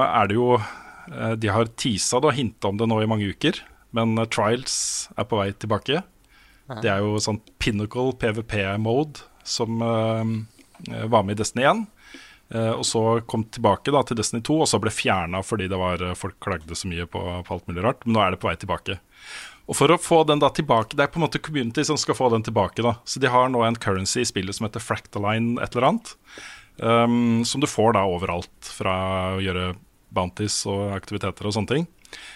er 0.07 0.31
det 0.31 0.35
jo 0.39 0.55
uh, 0.59 1.33
De 1.39 1.51
har 1.51 1.71
teasa 1.79 2.19
det 2.19 2.31
og 2.31 2.35
hinta 2.35 2.71
om 2.71 2.79
det 2.79 2.89
nå 2.91 2.99
i 3.03 3.09
mange 3.11 3.29
uker, 3.31 3.61
men 3.95 4.19
Trials 4.31 4.75
er 5.15 5.27
på 5.27 5.39
vei 5.39 5.51
tilbake. 5.55 6.03
Det 6.79 6.91
er 6.91 7.03
jo 7.03 7.19
sånn 7.21 7.41
pinnacle 7.59 8.13
PVP-mode 8.21 9.25
som 9.43 9.81
uh, 9.81 10.23
var 11.11 11.25
med 11.25 11.35
i 11.35 11.41
Destiny 11.41 11.65
1. 11.67 11.83
Uh, 12.51 12.73
og 12.75 12.83
så 12.87 13.01
kom 13.27 13.45
tilbake 13.47 13.93
da 13.95 14.03
til 14.03 14.19
Destiny 14.19 14.43
2, 14.47 14.57
og 14.63 14.69
så 14.69 14.79
ble 14.83 14.91
fjerna 14.93 15.39
fordi 15.45 15.69
det 15.71 15.79
var, 15.79 16.03
eh, 16.03 16.17
folk 16.19 16.35
klagde 16.43 16.75
så 16.75 16.89
mye 16.91 17.07
på, 17.07 17.21
på 17.47 17.55
alt 17.55 17.67
mulig 17.69 17.85
rart. 17.85 18.05
Men 18.05 18.17
nå 18.17 18.23
er 18.23 18.33
det 18.33 18.41
på 18.41 18.49
vei 18.49 18.57
tilbake. 18.59 18.97
Og 19.71 19.77
for 19.77 19.93
å 19.93 19.99
få 20.01 20.23
den 20.27 20.41
da 20.41 20.49
tilbake 20.51 20.97
Det 20.97 21.05
er 21.05 21.11
på 21.13 21.19
en 21.19 21.23
måte 21.23 21.39
community 21.39 21.85
som 21.87 21.99
skal 21.99 22.17
få 22.17 22.27
den 22.33 22.43
tilbake. 22.43 22.83
da 22.83 22.97
Så 23.05 23.21
de 23.23 23.29
har 23.31 23.47
nå 23.49 23.61
en 23.63 23.77
currency 23.79 24.19
i 24.23 24.27
spillet 24.27 24.57
som 24.57 24.67
heter 24.67 24.83
Fractaline 24.83 25.61
et 25.63 25.75
eller 25.75 25.87
annet. 25.91 26.15
Um, 26.81 27.45
som 27.45 27.61
du 27.61 27.67
får 27.69 27.93
da 27.95 28.03
overalt 28.09 28.71
fra 28.73 28.95
å 29.37 29.41
gjøre 29.43 29.75
bounties 30.11 30.63
og 30.67 30.91
aktiviteter 30.95 31.47
og 31.47 31.55
sånne 31.55 31.71
ting. 31.71 31.87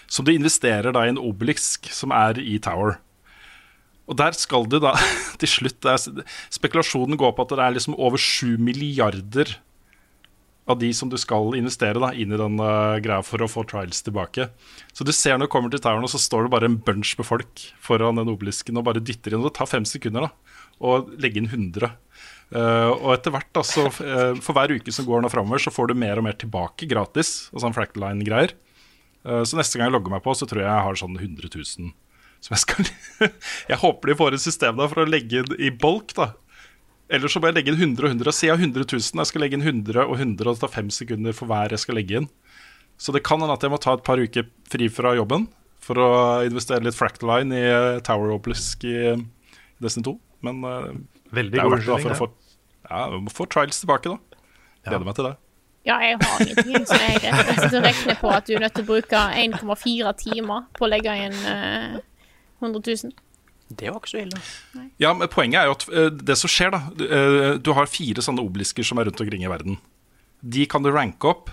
Som 0.07 0.27
du 0.27 0.31
investerer 0.31 0.95
da 0.95 1.03
i 1.03 1.11
en 1.11 1.19
obelisk 1.19 1.89
som 1.91 2.13
er 2.15 2.39
i 2.39 2.55
Tower. 2.63 2.99
Og 4.05 4.17
der 4.19 4.35
skal 4.37 4.67
du 4.69 4.77
da 4.83 4.93
til 5.41 5.49
slutt 5.49 5.79
det 5.85 6.25
Spekulasjonen 6.53 7.17
går 7.19 7.35
på 7.35 7.45
at 7.45 7.55
det 7.55 7.63
er 7.63 7.77
liksom 7.77 7.97
over 7.97 8.21
7 8.21 8.57
milliarder 8.61 9.57
av 10.65 10.79
de 10.81 10.89
som 10.97 11.09
du 11.11 11.17
skal 11.21 11.53
investere 11.57 12.01
da, 12.01 12.09
inn 12.17 12.33
i 12.33 12.39
den 12.39 12.57
uh, 12.57 12.97
greia 13.03 13.21
for 13.25 13.43
å 13.43 13.49
få 13.49 13.63
trials 13.69 14.01
tilbake. 14.05 14.47
Så 14.97 15.05
du 15.05 15.11
ser 15.13 15.37
når 15.37 15.45
du 15.45 15.53
kommer 15.53 15.69
til 15.69 15.81
toweren, 15.83 16.07
og 16.07 16.09
så 16.09 16.21
står 16.21 16.47
det 16.47 16.53
bare 16.55 16.69
en 16.71 16.79
bunch 16.81 17.13
med 17.19 17.27
folk 17.27 17.67
foran 17.85 18.17
den 18.17 18.31
obelisken 18.33 18.81
og 18.81 18.87
bare 18.87 19.03
dytter 19.03 19.35
inn. 19.35 19.43
Og 19.43 19.51
det 19.51 19.59
tar 19.59 19.69
fem 19.69 19.85
sekunder 19.85 20.25
da, 20.25 20.31
å 20.81 20.97
legge 21.21 21.41
inn 21.41 21.51
100. 21.51 21.93
Uh, 22.49 22.91
og 22.95 23.11
etter 23.13 23.35
hvert, 23.35 23.51
da, 23.53 23.61
så, 23.65 23.85
uh, 23.93 24.41
for 24.41 24.57
hver 24.57 24.73
uke 24.73 24.93
som 24.95 25.05
går 25.05 25.21
nå 25.21 25.29
framover, 25.33 25.61
så 25.61 25.73
får 25.73 25.91
du 25.91 25.99
mer 26.01 26.21
og 26.21 26.25
mer 26.25 26.39
tilbake 26.41 26.89
gratis. 26.89 27.35
Og 27.53 27.61
sånn 27.61 27.77
Fractaline-greier. 27.77 28.57
Uh, 29.21 29.43
så 29.45 29.61
neste 29.61 29.77
gang 29.77 29.91
jeg 29.91 29.99
logger 29.99 30.17
meg 30.17 30.25
på, 30.25 30.33
så 30.33 30.49
tror 30.49 30.65
jeg 30.65 30.71
jeg 30.71 30.87
har 30.89 31.01
sånn 31.03 31.21
100 31.21 31.53
000 31.61 31.93
som 32.45 32.55
jeg 32.55 32.63
skal 32.63 32.89
Jeg 33.71 33.81
håper 33.81 34.11
de 34.11 34.17
får 34.19 34.37
et 34.37 34.43
system 34.43 34.81
der 34.81 34.91
for 34.91 35.03
å 35.03 35.09
legge 35.09 35.41
inn 35.41 35.55
i 35.57 35.71
bulk, 35.73 36.13
da. 36.17 36.33
Eller 37.09 37.29
så 37.29 37.41
må 37.41 37.49
jeg 37.49 37.59
legge 37.59 37.73
inn 37.73 37.81
100 37.93 38.07
og 38.07 38.13
100. 38.15 38.33
Si 38.33 38.47
jeg 38.47 38.55
har 38.55 38.61
100 38.61 38.87
000, 38.89 39.21
jeg 39.21 39.29
skal 39.29 39.43
legge 39.45 39.57
inn 39.59 39.65
100 39.65 40.01
og 40.05 40.15
100, 40.17 40.47
og 40.47 40.55
det 40.55 40.63
tar 40.63 40.73
fem 40.73 40.89
sekunder 40.93 41.37
for 41.37 41.49
hver 41.49 41.73
jeg 41.73 41.83
skal 41.83 41.99
legge 41.99 42.21
inn. 42.21 42.29
Så 42.97 43.13
det 43.13 43.25
kan 43.27 43.41
hende 43.43 43.57
at 43.57 43.65
jeg 43.65 43.73
må 43.73 43.79
ta 43.81 43.93
et 43.97 44.05
par 44.07 44.21
uker 44.21 44.47
fri 44.71 44.87
fra 44.89 45.13
jobben 45.17 45.49
for 45.85 46.01
å 46.01 46.09
investere 46.47 46.85
litt 46.85 46.97
Fractaline 46.97 47.53
i 47.53 47.65
eh, 47.67 47.99
Tower 48.05 48.31
Obelisk 48.33 48.87
i 48.87 48.95
eh, 49.11 49.25
Destiny 49.83 50.07
2. 50.07 50.15
Men 50.47 50.63
eh, 50.65 50.91
Veldig 51.35 51.57
det 51.57 51.61
er 51.61 51.73
verdt 51.73 51.89
det 51.89 51.99
for 52.05 52.15
å 52.15 52.19
få, 52.23 52.29
ja, 52.87 53.01
vi 53.11 53.21
må 53.25 53.33
få 53.33 53.49
trials 53.51 53.81
tilbake, 53.81 54.13
da. 54.13 54.41
Gleder 54.85 55.05
meg 55.05 55.17
til 55.17 55.29
det. 55.29 55.35
Ja, 55.85 55.99
jeg 56.01 56.17
har 56.17 56.41
ingenting, 56.41 56.85
så 56.89 56.97
jeg 56.97 57.19
jeg 57.21 57.81
regner 57.83 58.17
på 58.17 58.29
at 58.33 58.47
du 58.47 58.55
er 58.55 58.63
nødt 58.63 58.73
til 58.73 58.85
å 58.85 58.89
bruke 58.89 59.21
1,4 59.37 60.13
timer 60.17 60.63
på 60.73 60.87
å 60.87 60.89
legge 60.89 61.13
inn 61.27 61.35
eh, 61.51 61.97
100 62.61 62.81
000. 63.09 63.13
Det 63.75 63.89
var 63.89 63.97
ikke 63.97 64.11
så 64.13 64.21
ille. 64.21 64.41
Ja, 65.01 65.11
men 65.17 65.29
Poenget 65.31 65.61
er 65.61 65.69
jo 65.69 65.75
at 65.77 65.85
eh, 65.89 66.11
det 66.29 66.37
som 66.37 66.51
skjer, 66.51 66.75
da 66.75 66.81
du, 66.93 67.05
eh, 67.09 67.75
har 67.79 67.89
fire 67.89 68.23
sånne 68.23 68.43
obelisker 68.45 68.85
som 68.85 69.01
er 69.01 69.09
rundt 69.09 69.23
omkring 69.23 69.45
i 69.45 69.51
verden. 69.51 69.79
De 70.45 70.67
kan 70.69 70.85
du 70.85 70.91
ranke 70.93 71.27
opp 71.27 71.49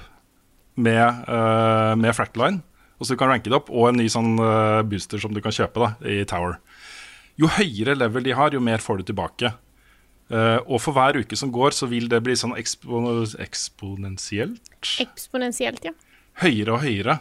med, 0.76 1.24
uh, 1.28 1.94
med 1.96 2.12
Fractline. 2.16 2.60
Og 3.02 3.06
så 3.06 3.16
du 3.16 3.18
kan 3.18 3.32
ranke 3.32 3.50
det 3.50 3.56
opp, 3.58 3.70
og 3.72 3.88
en 3.88 3.96
ny 3.98 4.04
sånn 4.12 4.36
eh, 4.38 4.80
booster 4.86 5.18
som 5.18 5.32
du 5.34 5.40
kan 5.42 5.50
kjøpe 5.50 5.80
da, 5.82 5.88
i 6.06 6.20
Tower. 6.28 6.60
Jo 7.40 7.48
høyere 7.50 7.96
level 7.98 8.22
de 8.22 8.36
har, 8.38 8.54
jo 8.54 8.60
mer 8.62 8.78
får 8.78 9.00
du 9.00 9.08
tilbake. 9.08 9.50
Eh, 10.30 10.60
og 10.62 10.78
for 10.84 10.94
hver 10.94 11.18
uke 11.18 11.34
som 11.34 11.50
går, 11.50 11.74
så 11.74 11.88
vil 11.90 12.06
det 12.12 12.20
bli 12.22 12.36
sånn 12.38 12.54
ekspon 12.54 13.08
eksponentielt 13.42 14.70
Eksponentielt, 15.02 15.82
ja. 15.90 15.96
høyere 16.44 16.76
og 16.76 16.86
høyere. 16.86 17.18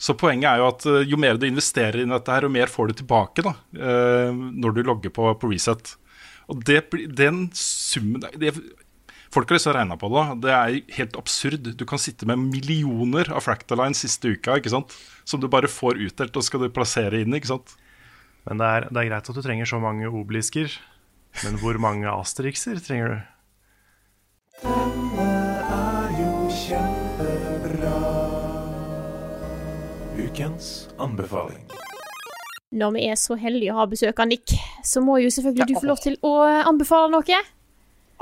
Så 0.00 0.16
poenget 0.16 0.48
er 0.48 0.62
jo 0.62 0.68
at 0.70 0.86
eh, 0.88 1.08
jo 1.08 1.18
mer 1.20 1.36
du 1.36 1.46
investerer 1.48 2.00
i 2.00 2.08
dette, 2.08 2.32
her, 2.32 2.46
jo 2.46 2.52
mer 2.52 2.72
får 2.72 2.90
du 2.90 3.00
tilbake 3.02 3.44
da, 3.44 3.54
eh, 3.76 4.30
når 4.32 4.76
du 4.76 4.84
logger 4.86 5.12
på, 5.12 5.26
på 5.36 5.50
reset. 5.52 5.94
Og 6.50 6.62
det, 6.66 6.82
den 7.16 7.48
summen 7.54 8.24
det, 8.40 8.54
Folk 9.30 9.46
har 9.46 9.60
lyst 9.60 9.68
til 9.68 9.70
å 9.70 9.76
regne 9.76 9.94
på 9.94 10.08
det. 10.10 10.22
Det 10.42 10.50
er 10.50 10.76
helt 10.96 11.16
absurd. 11.20 11.68
Du 11.78 11.84
kan 11.86 12.00
sitte 12.02 12.26
med 12.26 12.40
millioner 12.42 13.28
av 13.30 13.44
Fractaline 13.46 13.94
siste 13.94 14.32
uka 14.34 14.56
ikke 14.58 14.72
sant? 14.72 14.96
som 15.22 15.38
du 15.38 15.46
bare 15.46 15.70
får 15.70 16.00
utdelt, 16.02 16.34
og 16.34 16.42
skal 16.42 16.64
du 16.64 16.72
plassere 16.74 17.20
inn. 17.22 17.36
ikke 17.38 17.52
sant? 17.52 17.76
Men 18.48 18.58
det 18.58 18.66
er, 18.66 18.88
det 18.90 19.04
er 19.04 19.10
greit 19.12 19.30
at 19.30 19.38
du 19.38 19.44
trenger 19.44 19.70
så 19.70 19.78
mange 19.78 20.10
obelisker. 20.10 20.74
Men 21.44 21.60
hvor 21.62 21.78
mange 21.78 22.10
asterixer 22.10 22.82
trenger 22.82 23.20
du? 24.66 25.39
Ukens 30.20 30.88
anbefaling. 31.00 31.62
Når 32.76 32.92
vi 32.94 33.04
er 33.10 33.16
så 33.18 33.34
heldige 33.40 33.72
å 33.74 33.80
ha 33.80 33.86
besøk 33.90 34.20
av 34.22 34.28
Nick, 34.30 34.52
så 34.86 35.00
må 35.02 35.16
jo 35.22 35.30
selvfølgelig 35.32 35.66
du 35.72 35.78
få 35.80 35.88
lov 35.90 36.02
til 36.04 36.16
å 36.26 36.32
eh, 36.46 36.60
anbefale 36.68 37.10
noe. 37.12 37.38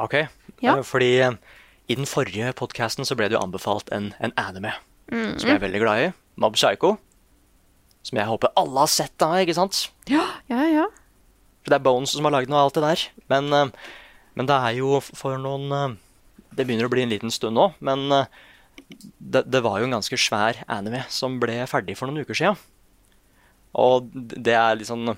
Ok, 0.01 0.15
Ja. 0.63 0.77
eh, 0.79 0.83
fordi 0.87 1.11
eh, 1.27 1.37
i 1.89 1.97
den 1.99 2.07
forrige 2.09 2.53
podcasten 2.57 3.05
så 3.09 3.17
ble 3.19 3.29
det 3.29 3.37
jo 3.37 3.43
anbefalt 3.45 3.91
en, 3.93 4.13
en 4.21 4.33
anime 4.37 4.73
Mm. 5.09 5.39
som 5.41 5.49
jeg 5.49 5.57
er 5.57 5.63
veldig 5.63 5.79
glad 5.81 6.01
i. 6.05 6.09
Mob 6.37 6.53
Psycho. 6.53 6.99
Som 8.05 8.19
jeg 8.21 8.29
håper 8.29 8.51
alle 8.61 8.83
har 8.83 8.91
sett 8.93 9.15
da, 9.17 9.31
ikke 9.41 9.55
sant? 9.57 9.87
Ja, 10.07 10.27
ja, 10.53 10.67
ja. 10.69 10.83
For 11.65 11.73
det 11.73 11.79
er 11.79 11.85
Bones 11.87 12.13
som 12.13 12.29
har 12.29 12.35
lagd 12.35 12.51
noe 12.53 12.59
av 12.61 12.67
alt 12.69 12.77
det 12.77 12.83
der. 12.85 13.05
Men, 13.33 13.73
men 14.37 14.47
det 14.51 14.59
er 14.59 14.75
jo 14.77 14.99
for 15.01 15.39
noen, 15.41 15.97
det 16.53 16.67
begynner 16.69 16.85
å 16.91 16.93
bli 16.93 17.07
en 17.07 17.15
liten 17.15 17.33
stund 17.33 17.57
nå, 17.57 17.71
men 17.81 18.05
det, 18.89 19.45
det 19.47 19.63
var 19.65 19.79
jo 19.81 19.89
en 19.89 19.97
ganske 19.99 20.19
svær 20.21 20.63
anime 20.71 21.05
som 21.13 21.37
ble 21.43 21.61
ferdig 21.71 21.97
for 21.99 22.09
noen 22.09 22.25
uker 22.25 22.39
siden. 22.39 22.59
Og 23.79 24.09
det 24.15 24.57
er 24.57 24.79
litt 24.79 24.89
sånn 24.89 25.13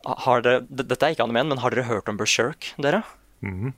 har 0.00 0.44
dere, 0.44 0.62
Dette 0.70 0.96
er 1.04 1.14
ikke 1.14 1.26
animen, 1.26 1.50
men 1.50 1.60
har 1.60 1.74
dere 1.74 1.88
hørt 1.90 2.08
om 2.08 2.16
Berserk, 2.16 2.70
dere? 2.80 3.02
Mm. 3.44 3.74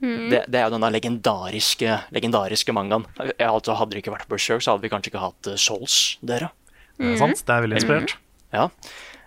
Det, 0.00 0.40
det 0.48 0.56
er 0.56 0.66
jo 0.66 0.72
denne 0.74 0.88
legendariske, 0.94 1.98
legendariske 2.16 2.74
mangaen. 2.74 3.04
Altså, 3.36 3.76
hadde 3.76 3.94
det 3.94 4.02
ikke 4.02 4.14
vært 4.16 4.30
Berserk, 4.30 4.64
så 4.64 4.72
hadde 4.72 4.86
vi 4.86 4.90
kanskje 4.92 5.12
ikke 5.12 5.22
hatt 5.22 5.50
eh, 5.52 5.60
Souls, 5.60 6.00
dere. 6.24 6.50
Det 6.96 7.14
er 7.14 7.20
sant, 7.20 7.42
det 7.46 7.54
er 7.54 7.64
veldig 7.64 7.78
inspirert. 7.80 8.16
Ja. 8.52 8.66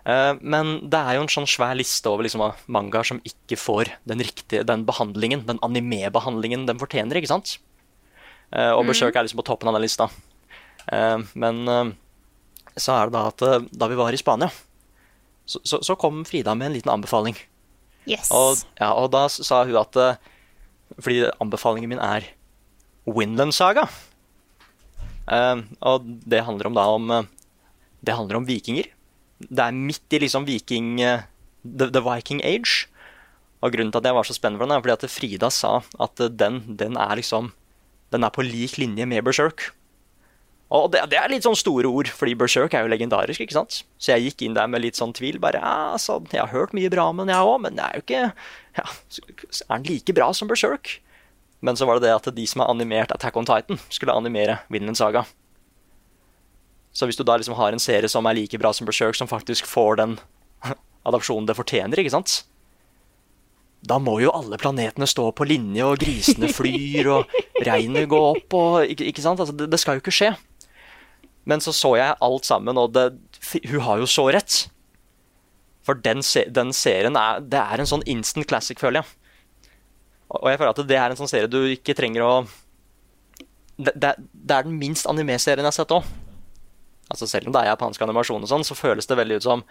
Uh, 0.04 0.34
men 0.44 0.74
det 0.92 1.00
er 1.00 1.16
jo 1.16 1.24
en 1.24 1.32
sånn 1.32 1.48
svær 1.48 1.78
liste 1.80 2.12
over 2.12 2.26
liksom, 2.28 2.44
mangaer 2.68 3.08
som 3.08 3.22
ikke 3.24 3.56
får 3.56 3.94
den 4.10 4.20
riktige 4.26 4.66
den 4.68 4.84
behandlingen, 4.86 5.46
den 5.48 5.62
anime-behandlingen 5.64 6.68
den 6.68 6.82
fortjener, 6.82 7.22
ikke 7.22 7.32
sant? 7.32 7.56
Eh, 8.54 8.72
og 8.74 8.86
besøk 8.86 9.16
er 9.16 9.26
liksom 9.26 9.42
på 9.42 9.48
toppen 9.48 9.72
av 9.72 9.78
den 9.78 9.86
lista. 9.86 10.10
Eh, 10.94 11.18
men 11.40 11.64
eh, 11.70 11.94
så 12.78 12.98
er 12.98 13.10
det 13.10 13.18
da 13.18 13.26
at 13.32 13.74
da 13.74 13.90
vi 13.90 13.98
var 13.98 14.14
i 14.14 14.20
Spania, 14.22 14.52
så, 15.46 15.60
så, 15.66 15.82
så 15.84 15.98
kom 16.00 16.22
Frida 16.28 16.54
med 16.56 16.70
en 16.70 16.78
liten 16.78 16.94
anbefaling. 16.94 17.38
Yes. 18.06 18.30
Og, 18.36 18.62
ja, 18.80 18.92
og 18.94 19.10
da 19.14 19.30
sa 19.32 19.62
hun 19.64 19.78
at 19.80 19.96
Fordi 21.00 21.22
anbefalingen 21.40 21.88
min 21.94 22.02
er 22.04 22.26
Winland 23.08 23.56
Saga. 23.56 23.88
Eh, 25.32 25.64
og 25.82 26.10
det 26.28 26.44
handler 26.44 26.68
om 26.68 26.76
da 26.76 26.84
om 26.92 27.14
Det 28.04 28.16
handler 28.16 28.42
om 28.42 28.48
vikinger. 28.48 28.90
Det 29.40 29.64
er 29.64 29.72
midt 29.76 30.16
i 30.16 30.20
liksom 30.20 30.46
viking 30.46 30.98
the, 31.00 31.88
the 31.88 32.04
Viking 32.04 32.44
Age. 32.44 32.88
Og 33.64 33.72
grunnen 33.72 33.92
til 33.92 34.04
at 34.04 34.10
jeg 34.10 34.18
var 34.18 34.28
så 34.28 34.36
spent 34.36 34.60
for 34.60 34.68
den, 34.68 34.76
er 34.76 34.84
fordi 34.84 34.98
at 34.98 35.12
Frida 35.12 35.50
sa 35.50 35.78
at 36.04 36.20
den, 36.36 36.60
den 36.76 37.00
er 37.00 37.16
liksom 37.16 37.54
Den 38.14 38.26
er 38.26 38.34
på 38.34 38.46
lik 38.46 38.78
linje 38.78 39.08
med 39.10 39.26
Berserk. 39.26 39.72
Og 40.74 40.88
det, 40.94 41.04
det 41.12 41.20
er 41.20 41.30
litt 41.30 41.46
sånn 41.46 41.58
store 41.58 41.90
ord, 41.90 42.10
fordi 42.10 42.34
Berserk 42.38 42.74
er 42.74 42.86
jo 42.86 42.90
legendarisk, 42.90 43.44
ikke 43.44 43.58
sant? 43.60 43.84
Så 44.02 44.14
jeg 44.14 44.30
gikk 44.30 44.46
inn 44.46 44.56
der 44.58 44.70
med 44.72 44.82
litt 44.82 44.98
sånn 44.98 45.14
tvil. 45.14 45.38
Bare, 45.42 45.62
ja, 45.62 45.94
altså, 45.94 46.18
Jeg 46.32 46.42
har 46.42 46.54
hørt 46.54 46.74
mye 46.74 46.90
bra 46.94 47.10
om 47.12 47.22
den, 47.22 47.30
jeg 47.34 47.50
òg, 47.50 47.60
men 47.66 47.78
jeg 47.78 47.86
er 47.86 48.00
jo 48.00 48.06
ikke 48.06 48.24
ja, 48.80 48.86
Er 49.68 49.76
den 49.76 49.90
like 49.92 50.16
bra 50.18 50.32
som 50.34 50.50
Berserk? 50.50 50.96
Men 51.64 51.78
så 51.80 51.86
var 51.88 52.00
det 52.00 52.10
det 52.10 52.16
at 52.16 52.32
de 52.36 52.46
som 52.50 52.64
har 52.64 52.74
animert 52.74 53.14
Attack 53.14 53.38
on 53.40 53.48
Titan, 53.48 53.80
skulle 53.94 54.16
animere 54.18 54.58
Vinland 54.74 55.00
Saga. 55.00 55.24
Så 56.94 57.08
hvis 57.10 57.18
du 57.18 57.24
da 57.26 57.38
liksom 57.40 57.56
har 57.58 57.74
en 57.74 57.82
serie 57.82 58.10
som 58.12 58.26
er 58.30 58.38
like 58.38 58.58
bra 58.62 58.74
som 58.74 58.90
Berserk, 58.90 59.16
som 59.18 59.30
faktisk 59.30 59.70
får 59.70 60.02
den 60.02 60.18
adopsjonen 61.10 61.48
det 61.50 61.56
fortjener, 61.58 62.02
ikke 62.02 62.14
sant? 62.18 62.42
Da 63.84 63.98
må 64.00 64.16
jo 64.24 64.32
alle 64.32 64.58
planetene 64.60 65.08
stå 65.10 65.28
på 65.36 65.48
linje, 65.50 65.84
og 65.84 66.00
grisene 66.00 66.48
flyr, 66.52 67.10
og 67.12 67.34
regnet 67.68 68.08
går 68.12 68.28
opp, 68.30 68.56
og 68.56 68.94
ikke, 68.94 69.10
ikke 69.12 69.24
sant? 69.26 69.42
Altså, 69.44 69.56
det, 69.60 69.68
det 69.74 69.80
skal 69.82 69.98
jo 69.98 70.04
ikke 70.04 70.16
skje. 70.16 70.32
Men 71.50 71.60
så 71.60 71.74
så 71.76 71.96
jeg 72.00 72.16
alt 72.24 72.48
sammen, 72.48 72.80
og 72.80 72.94
det, 72.96 73.10
hun 73.68 73.84
har 73.84 74.00
jo 74.00 74.08
så 74.08 74.30
rett. 74.32 74.62
For 75.84 76.00
den, 76.00 76.24
den 76.56 76.72
serien 76.72 77.20
er, 77.20 77.44
det 77.44 77.60
er 77.60 77.84
en 77.84 77.90
sånn 77.90 78.06
instant 78.08 78.48
classic, 78.48 78.80
føler 78.80 79.02
jeg. 79.02 79.18
Og 80.34 80.48
jeg 80.50 80.62
føler 80.62 80.72
at 80.72 80.88
det 80.88 80.98
er 80.98 81.12
en 81.12 81.20
sånn 81.20 81.30
serie 81.30 81.52
du 81.52 81.60
ikke 81.76 81.94
trenger 81.98 82.24
å 82.26 82.34
Det, 83.76 83.92
det, 83.98 84.14
det 84.32 84.56
er 84.56 84.66
den 84.66 84.78
minst 84.80 85.08
anime-serien 85.10 85.66
jeg 85.66 85.72
har 85.74 85.76
sett 85.76 85.92
òg. 85.94 86.08
Altså 87.12 87.28
selv 87.28 87.50
om 87.50 87.54
det 87.54 87.62
er 87.64 87.72
japansk 87.74 88.02
animasjon 88.06 88.46
og 88.46 88.50
sånn, 88.50 88.64
så 88.66 88.78
føles 88.78 89.10
det 89.10 89.18
veldig 89.20 89.42
ut 89.42 89.46
som 89.46 89.64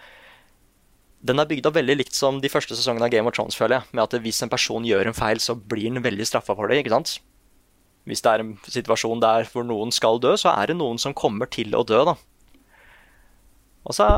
Den 1.22 1.38
er 1.38 1.46
bygd 1.46 1.68
opp 1.68 1.76
veldig 1.78 1.94
likt 2.00 2.16
som 2.18 2.40
de 2.42 2.50
første 2.50 2.74
sesongene 2.74 3.06
av 3.06 3.12
Game 3.14 3.30
of 3.30 3.36
Thrones, 3.36 3.54
føler 3.58 3.78
jeg. 3.78 3.94
Med 3.94 4.02
at 4.04 4.16
hvis 4.24 4.42
en 4.42 4.50
person 4.50 4.86
gjør 4.86 5.10
en 5.10 5.16
feil, 5.16 5.38
så 5.42 5.54
blir 5.54 5.86
den 5.86 6.02
veldig 6.02 6.26
straffa 6.26 6.56
for 6.58 6.70
det, 6.70 6.80
ikke 6.82 6.94
sant? 6.96 7.16
Hvis 8.10 8.24
det 8.24 8.32
er 8.32 8.42
en 8.42 8.56
situasjon 8.66 9.22
der 9.22 9.46
hvor 9.52 9.66
noen 9.66 9.94
skal 9.94 10.18
dø, 10.22 10.34
så 10.40 10.50
er 10.56 10.72
det 10.72 10.78
noen 10.80 10.98
som 10.98 11.14
kommer 11.14 11.46
til 11.46 11.76
å 11.78 11.84
dø, 11.86 12.00
da. 12.08 12.16
Og 13.86 13.94
så 13.94 14.08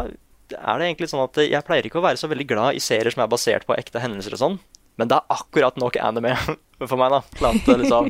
er 0.55 0.81
det 0.81 0.87
egentlig 0.87 1.11
sånn 1.13 1.25
at 1.25 1.41
jeg 1.45 1.67
pleier 1.67 1.89
ikke 1.89 2.01
å 2.01 2.05
være 2.05 2.21
så 2.21 2.29
veldig 2.31 2.47
glad 2.49 2.79
i 2.79 2.83
serier 2.85 3.13
som 3.13 3.25
er 3.25 3.33
basert 3.33 3.69
på 3.69 3.77
ekte 3.77 4.01
hendelser 4.01 4.37
og 4.37 4.41
sånn, 4.41 4.57
men 5.01 5.11
det 5.11 5.19
er 5.19 5.37
akkurat 5.37 5.77
nok 5.81 5.99
anime 6.01 6.33
for 6.89 6.97
meg, 7.01 7.13
da. 7.13 7.53
Til 7.67 7.85
liksom, 7.85 8.09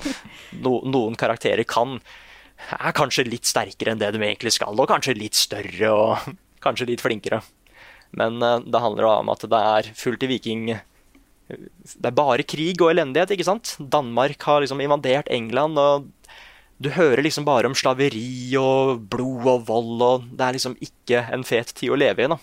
no, 0.63 0.79
noen 0.87 1.19
karakterer 1.19 1.67
kan 1.67 1.99
er 2.79 2.95
kanskje 2.95 3.27
litt 3.27 3.49
sterkere 3.49 3.95
enn 3.95 4.01
det 4.03 4.13
de 4.15 4.23
egentlig 4.23 4.55
skal, 4.55 4.79
og 4.79 4.91
kanskje 4.91 5.17
litt 5.19 5.35
større 5.35 5.91
og 5.91 6.35
kanskje 6.63 6.93
litt 6.93 7.03
flinkere. 7.03 7.43
Men 8.19 8.43
eh, 8.43 8.61
det 8.67 8.83
handler 8.83 9.11
om 9.11 9.33
at 9.35 9.47
det 9.51 9.61
er 9.77 9.93
fullt 9.99 10.25
i 10.27 10.31
viking 10.31 10.67
Det 10.73 12.09
er 12.09 12.17
bare 12.17 12.47
krig 12.47 12.81
og 12.81 12.93
elendighet, 12.93 13.35
ikke 13.35 13.47
sant? 13.47 13.75
Danmark 13.79 14.43
har 14.49 14.63
liksom 14.65 14.81
invadert 14.81 15.29
England, 15.29 15.79
og 15.79 16.09
du 16.81 16.91
hører 16.91 17.23
liksom 17.23 17.45
bare 17.47 17.69
om 17.69 17.77
slaveri 17.77 18.57
og 18.59 19.05
blod 19.13 19.47
og 19.51 19.67
vold, 19.69 20.03
og 20.03 20.25
det 20.33 20.47
er 20.47 20.57
liksom 20.57 20.75
ikke 20.83 21.21
en 21.37 21.45
fet 21.47 21.75
tid 21.77 21.93
å 21.93 22.01
leve 22.01 22.25
i, 22.25 22.31
da. 22.33 22.39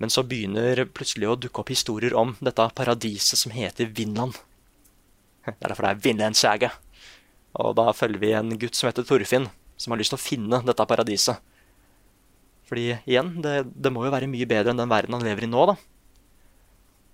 Men 0.00 0.12
så 0.12 0.24
begynner 0.24 0.86
plutselig 0.96 1.28
å 1.28 1.38
dukke 1.38 1.62
opp 1.62 1.70
historier 1.72 2.16
om 2.16 2.34
dette 2.40 2.66
paradiset 2.76 3.38
som 3.38 3.52
heter 3.52 3.92
Vinland. 3.96 4.38
Det 5.44 5.56
er 5.56 5.72
derfor 5.72 5.86
det 5.86 5.90
er 5.94 6.02
Vinland 6.04 6.36
Saga. 6.36 6.68
Og 7.58 7.72
da 7.78 7.90
følger 7.96 8.20
vi 8.20 8.32
en 8.36 8.52
gutt 8.60 8.76
som 8.76 8.90
heter 8.90 9.06
Torfinn, 9.08 9.48
som 9.80 9.94
har 9.94 9.98
lyst 9.98 10.12
til 10.12 10.18
å 10.18 10.22
finne 10.22 10.60
dette 10.66 10.86
paradiset. 10.86 11.40
Fordi 12.70 12.86
igjen, 13.02 13.34
det, 13.42 13.64
det 13.74 13.90
må 13.90 14.04
jo 14.06 14.12
være 14.14 14.30
mye 14.30 14.46
bedre 14.46 14.70
enn 14.70 14.78
den 14.78 14.92
verden 14.92 15.16
han 15.16 15.26
lever 15.26 15.46
i 15.46 15.50
nå, 15.50 15.66
da. 15.72 15.76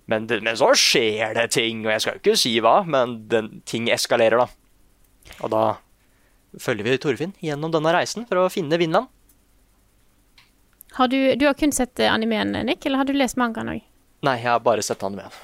Men, 0.07 0.29
men 0.29 0.59
så 0.59 0.69
skjer 0.79 1.35
det 1.35 1.49
ting, 1.57 1.81
og 1.87 1.95
jeg 1.95 2.05
skal 2.05 2.15
jo 2.15 2.23
ikke 2.23 2.39
si 2.39 2.53
hva, 2.63 2.77
men 2.87 3.17
den, 3.31 3.49
ting 3.67 3.89
eskalerer, 3.91 4.45
da. 4.45 5.35
Og 5.41 5.51
da 5.51 5.63
følger 6.63 6.87
vi 6.87 6.99
Torfinn 7.03 7.35
gjennom 7.43 7.73
denne 7.75 7.93
reisen 7.97 8.29
for 8.29 8.45
å 8.45 8.51
finne 8.53 8.79
Vinland. 8.81 9.09
Har 10.97 11.11
du, 11.13 11.19
du 11.37 11.45
har 11.49 11.57
kun 11.59 11.75
sett 11.75 12.01
eh, 12.01 12.13
animeen, 12.13 12.55
Nick, 12.69 12.87
eller 12.87 13.03
har 13.03 13.09
du 13.09 13.17
lest 13.17 13.37
mangaen 13.41 13.73
òg? 13.75 13.83
Nei, 14.25 14.37
jeg 14.39 14.49
har 14.49 14.63
bare 14.65 14.85
sett 14.85 15.03
animeen. 15.05 15.35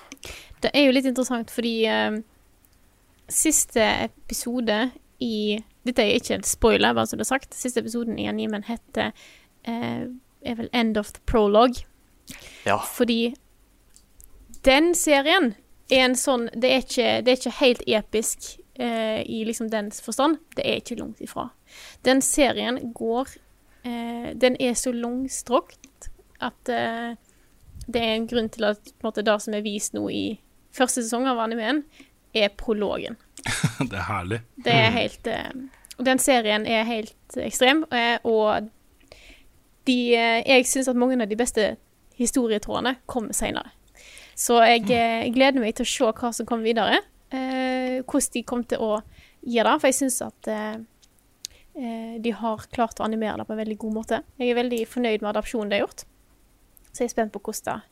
Det 0.63 0.71
er 0.73 0.87
jo 0.87 0.95
litt 0.95 1.09
interessant 1.09 1.51
fordi 1.53 1.75
uh, 1.91 2.21
siste 3.29 3.83
episode 4.07 4.79
i 5.23 5.59
Dette 5.83 6.05
er 6.05 6.15
ikke 6.15 6.37
en 6.37 6.45
spoiler, 6.47 6.95
bare 6.95 7.11
så 7.11 7.19
det 7.19 7.25
er 7.25 7.33
sagt. 7.33 7.57
Siste 7.59 7.83
episoden 7.83 8.15
i 8.23 8.29
animen 8.31 8.63
heter 8.69 9.11
eh, 9.69 10.09
er 10.43 10.59
vel 10.59 10.69
End 10.73 10.99
of 10.99 11.13
the 11.13 11.21
Prologue. 11.27 11.85
Ja. 12.65 12.79
Fordi 12.79 13.35
den 14.65 14.95
serien 14.95 15.55
er 15.91 16.05
en 16.07 16.15
sånn 16.17 16.47
Det 16.55 16.69
er 16.71 16.85
ikke, 16.85 17.09
det 17.25 17.33
er 17.33 17.41
ikke 17.41 17.59
helt 17.59 17.83
episk 17.87 18.53
eh, 18.75 19.23
i 19.27 19.43
liksom 19.45 19.71
dens 19.73 20.01
forstand. 20.05 20.39
Det 20.57 20.65
er 20.67 20.81
ikke 20.81 20.99
langt 21.01 21.21
ifra. 21.25 21.51
Den 22.07 22.23
serien 22.23 22.79
går 22.95 23.35
eh, 23.85 24.33
Den 24.35 24.57
er 24.61 24.79
så 24.79 24.93
langstrakt 24.95 26.09
at 26.43 26.73
eh, 26.73 27.13
det 27.87 28.01
er 28.01 28.17
en 28.17 28.29
grunn 28.31 28.49
til 28.51 28.65
at 28.71 28.81
på 28.83 29.07
en 29.07 29.11
måte, 29.11 29.25
det 29.27 29.37
som 29.43 29.55
er 29.55 29.65
vist 29.65 29.95
nå 29.95 30.07
i 30.11 30.25
første 30.75 31.03
sesong 31.03 31.27
av 31.31 31.41
animeen, 31.43 31.83
er 32.35 32.53
prologen. 32.57 33.19
det 33.91 33.99
er 33.99 34.07
herlig. 34.07 34.39
Det 34.65 34.75
er 34.75 34.95
helt 34.95 35.27
eh, 35.31 35.51
Den 36.03 36.23
serien 36.23 36.67
er 36.67 36.87
helt 36.89 37.37
ekstrem, 37.37 37.85
og 38.27 38.71
de 39.89 39.99
eh, 40.15 40.43
Jeg 40.47 40.67
syns 40.71 40.91
at 40.91 40.99
mange 40.99 41.21
av 41.21 41.29
de 41.31 41.39
beste 41.39 41.77
historietrådene 42.19 42.97
kommer 43.07 43.35
seinere. 43.37 43.73
Så 44.39 44.61
jeg, 44.65 44.87
eh, 44.91 45.25
jeg 45.27 45.35
gleder 45.35 45.63
meg 45.63 45.77
til 45.77 45.87
å 45.87 45.93
se 45.93 46.13
hva 46.21 46.33
som 46.35 46.49
kommer 46.49 46.69
videre. 46.69 47.03
Eh, 47.33 48.03
hvordan 48.05 48.33
de 48.35 48.45
kommer 48.45 48.69
til 48.69 48.83
å 48.85 48.93
gjøre 49.43 49.73
det. 49.73 49.81
For 49.81 49.89
jeg 49.91 49.99
syns 49.99 50.21
at 50.25 50.49
eh, 50.53 50.79
eh, 51.79 52.15
de 52.23 52.35
har 52.37 52.69
klart 52.75 53.01
å 53.01 53.07
animere 53.07 53.41
det 53.41 53.49
på 53.49 53.57
en 53.57 53.63
veldig 53.63 53.79
god 53.85 53.99
måte. 53.99 54.23
Jeg 54.41 54.53
er 54.53 54.61
veldig 54.61 54.81
fornøyd 54.91 55.25
med 55.25 55.33
adopsjonen 55.33 55.73
de 55.73 55.79
har 55.79 55.87
gjort. 55.87 56.07
Så 56.93 57.05
jeg 57.05 57.09
er 57.09 57.15
spent 57.15 57.33
på 57.33 57.41
hvordan, 57.41 57.85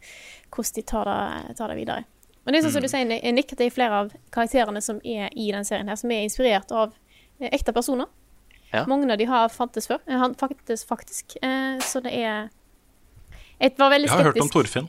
hvordan 0.53 0.77
de 0.77 0.89
tar 0.93 1.09
det, 1.09 1.55
tar 1.57 1.73
det 1.73 1.79
videre. 1.79 2.05
Men 2.45 2.53
det 2.53 2.61
er 2.61 2.67
sånn 2.67 2.75
som 2.77 2.85
du 2.85 2.89
sier, 2.91 3.33
Nick, 3.33 3.53
at 3.53 3.61
det 3.61 3.69
er 3.69 3.73
flere 3.73 4.01
av 4.03 4.13
karakterene 4.33 4.81
som 4.85 5.01
er 5.05 5.29
i 5.37 5.51
den 5.53 5.65
serien 5.69 5.89
her, 5.89 5.97
som 6.01 6.13
er 6.13 6.25
inspirert 6.25 6.73
av 6.73 6.93
ekte 7.41 7.73
personer. 7.77 8.09
Ja. 8.73 8.85
Mange 8.87 9.11
av 9.13 9.19
de 9.19 9.27
har 9.27 9.49
fantes 9.51 9.89
før. 9.91 9.99
Eh, 10.07 10.19
Han 10.19 10.35
faktisk, 10.39 10.87
faktisk. 10.89 11.37
Eh, 11.43 11.79
så 11.83 12.03
det 12.05 12.13
er 12.15 12.49
Jeg 13.61 13.75
var 13.79 13.91
veldig 13.91 14.09
Jeg 14.09 14.17
har 14.17 14.25
hørt 14.31 14.41
om. 14.41 14.49
Torfinn. 14.49 14.89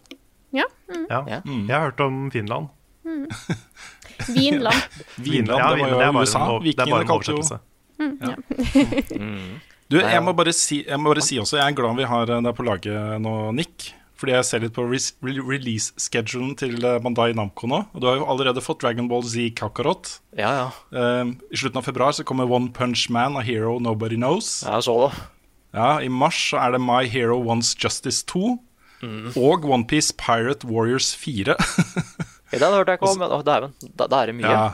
Ja. 0.54 0.64
Mm. 0.90 1.06
Ja. 1.10 1.42
Mm. 1.46 1.68
Jeg 1.68 1.76
har 1.76 1.90
hørt 1.90 2.00
om 2.00 2.32
Finland. 2.32 2.70
Vinland. 4.28 4.82
Vinland, 5.18 5.60
Ja, 5.60 5.74
det 5.74 5.82
var 5.82 5.90
det 5.90 6.08
jo 6.14 6.22
USA. 6.22 6.40
det 6.40 6.46
er 6.46 6.48
bare 6.48 6.64
Vikingene 6.64 7.02
en 7.02 7.08
kalte 7.08 7.32
jo 7.32 7.38
oversettelse. 7.38 7.60
Mm, 8.00 8.18
ja. 8.22 9.58
Du, 9.92 9.98
jeg 10.00 10.24
må 10.24 10.32
bare 10.32 10.54
si, 10.56 10.78
jeg 10.88 11.00
må 11.04 11.12
bare 11.12 11.22
si 11.26 11.36
også, 11.42 11.58
jeg 11.60 11.68
er 11.68 11.76
glad 11.76 11.98
vi 11.98 12.06
har 12.08 12.30
deg 12.32 12.54
på 12.56 12.64
laget 12.64 13.18
nå, 13.20 13.34
Nick. 13.58 13.90
Fordi 14.22 14.36
jeg 14.36 14.46
ser 14.46 14.62
litt 14.62 14.76
på 14.76 14.86
release-schedulen 14.86 16.54
til 16.60 16.76
Mandai 16.78 17.00
Bandai 17.02 17.32
Namco 17.34 17.66
nå. 17.70 17.80
Og 17.90 18.04
du 18.04 18.06
har 18.06 18.20
jo 18.20 18.28
allerede 18.30 18.62
fått 18.62 18.84
Dragon 18.84 19.08
Ball 19.10 19.24
Z 19.26 19.56
Kakarot. 19.58 20.20
Ja, 20.38 20.52
ja. 20.60 20.68
Eh, 20.94 21.32
I 21.50 21.58
slutten 21.58 21.82
av 21.82 21.88
februar 21.88 22.14
så 22.14 22.26
kommer 22.28 22.46
One 22.46 22.70
Punch 22.76 23.08
Man, 23.10 23.40
A 23.40 23.42
Hero 23.42 23.80
Nobody 23.82 24.20
Knows. 24.20 24.60
Jeg 24.68 24.86
så 24.86 24.98
det. 25.08 25.14
Ja, 25.74 25.96
I 26.04 26.10
mars 26.12 26.38
så 26.52 26.60
er 26.62 26.76
det 26.76 26.84
My 26.84 27.08
Hero 27.10 27.40
Wants 27.42 27.74
Justice 27.80 28.22
2. 28.30 28.60
Og 29.02 29.66
OnePiece 29.66 30.14
Pirate 30.14 30.68
Warriors 30.70 31.16
4. 31.18 31.56
Det 32.52 32.62
hørte 32.62 32.92
jeg 32.92 33.00
ikke 33.00 33.10
om, 33.10 33.20
men 33.24 33.34
oh, 33.34 33.42
dæven. 33.42 33.74
Da, 33.96 34.06
da 34.06 34.22
er 34.22 34.32
det 34.32 34.38
mye. 34.38 34.54
ja. 34.54 34.70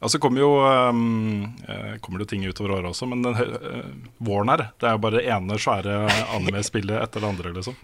Og 0.00 0.08
så 0.08 0.16
kommer 0.16 0.40
jo 0.40 0.48
um, 0.64 1.42
eh, 1.68 1.98
kommer 2.00 2.22
det 2.22 2.24
jo 2.24 2.30
ting 2.30 2.46
utover 2.48 2.78
året 2.78 2.88
også, 2.88 3.04
men 3.10 3.20
den, 3.20 3.36
uh, 3.36 4.14
våren 4.24 4.48
her, 4.48 4.70
det 4.80 4.86
er 4.88 4.94
jo 4.96 5.02
bare 5.04 5.18
det 5.18 5.26
ene 5.28 5.58
svære 5.60 5.98
anime-spillet 6.38 7.02
etter 7.02 7.20
det 7.20 7.28
andre, 7.28 7.52
liksom. 7.58 7.76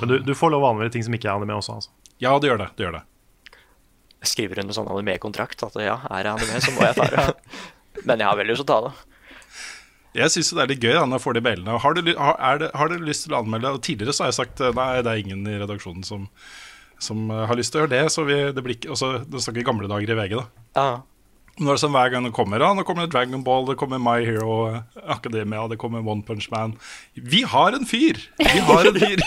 Men 0.00 0.10
du, 0.10 0.16
du 0.24 0.32
får 0.36 0.52
lov 0.54 0.64
å 0.64 0.70
anmelde 0.72 0.94
ting 0.96 1.04
som 1.06 1.14
ikke 1.16 1.28
er 1.28 1.36
anime 1.36 1.58
også, 1.58 1.76
altså. 1.80 1.92
Ja, 2.22 2.32
det 2.40 2.48
gjør 2.48 2.62
det. 2.62 2.70
det, 2.78 2.86
gjør 2.86 2.96
det. 2.96 3.02
Jeg 4.24 4.30
skriver 4.32 4.62
under 4.62 4.76
sånn 4.76 4.88
anime-kontrakt 4.90 5.66
at 5.66 5.76
ja, 5.82 5.98
er 6.08 6.28
jeg 6.28 6.32
anime, 6.32 6.62
så 6.64 6.72
må 6.74 6.86
jeg 6.86 6.96
ta 6.96 7.08
det. 7.12 7.26
Men 8.08 8.22
jeg 8.22 8.28
har 8.28 8.38
veldig 8.40 8.54
lyst 8.56 8.64
til 8.64 8.68
å 8.68 8.72
ta 8.72 8.88
det. 8.88 8.94
Jeg 10.16 10.32
syns 10.32 10.50
det 10.56 10.62
er 10.62 10.70
litt 10.70 10.84
gøy 10.84 10.94
da, 10.94 11.02
når 11.04 11.18
jeg 11.18 11.24
får 11.26 11.36
de 11.36 11.42
mailene. 11.44 11.74
Har, 11.82 11.98
du, 11.98 12.12
har, 12.16 12.38
er 12.40 12.62
det, 12.62 12.70
har 12.80 12.88
dere 12.92 13.04
lyst 13.04 13.26
til 13.26 13.34
å 13.36 13.42
anmelde? 13.42 13.74
Og 13.76 13.82
tidligere 13.84 14.16
så 14.16 14.24
har 14.24 14.32
jeg 14.32 14.38
sagt 14.38 14.62
nei, 14.78 14.86
det 15.04 15.12
er 15.12 15.20
ingen 15.20 15.42
i 15.50 15.58
redaksjonen 15.60 16.06
som, 16.08 16.24
som 17.02 17.28
eh, 17.28 17.42
har 17.50 17.58
lyst 17.58 17.74
til 17.74 17.82
å 17.82 17.84
gjøre 17.84 17.92
det. 17.92 18.04
Så 18.14 18.24
vi, 18.28 18.38
det 18.56 18.64
blir 18.64 18.78
ikke, 18.78 18.94
også, 18.96 19.10
det 19.28 19.42
snakker 19.44 19.66
gamle 19.68 19.90
dager 19.92 20.14
i 20.14 20.16
VG, 20.16 20.38
da. 20.38 20.64
Ja. 20.78 20.86
Nå 21.56 21.70
er 21.72 21.78
det 21.78 21.80
sånn 21.80 21.94
hver 21.94 22.10
gang 22.12 22.26
det 22.26 22.34
kommer 22.36 22.60
ja, 22.60 22.68
Nå 22.76 22.82
kommer 22.84 23.06
det 23.06 23.14
Dragon 23.14 23.40
Ball, 23.44 23.64
det 23.64 23.78
kommer 23.80 24.00
My 24.02 24.18
Hero 24.26 24.82
Academia, 25.08 25.62
det 25.72 25.78
kommer 25.80 26.04
One 26.04 26.20
Punch 26.26 26.50
Man. 26.52 26.74
Vi 27.16 27.42
har 27.48 27.72
en 27.72 27.86
fyr! 27.88 28.18
Vi 28.42 28.60
har 28.68 28.88
en 28.90 28.98
fyr 29.00 29.22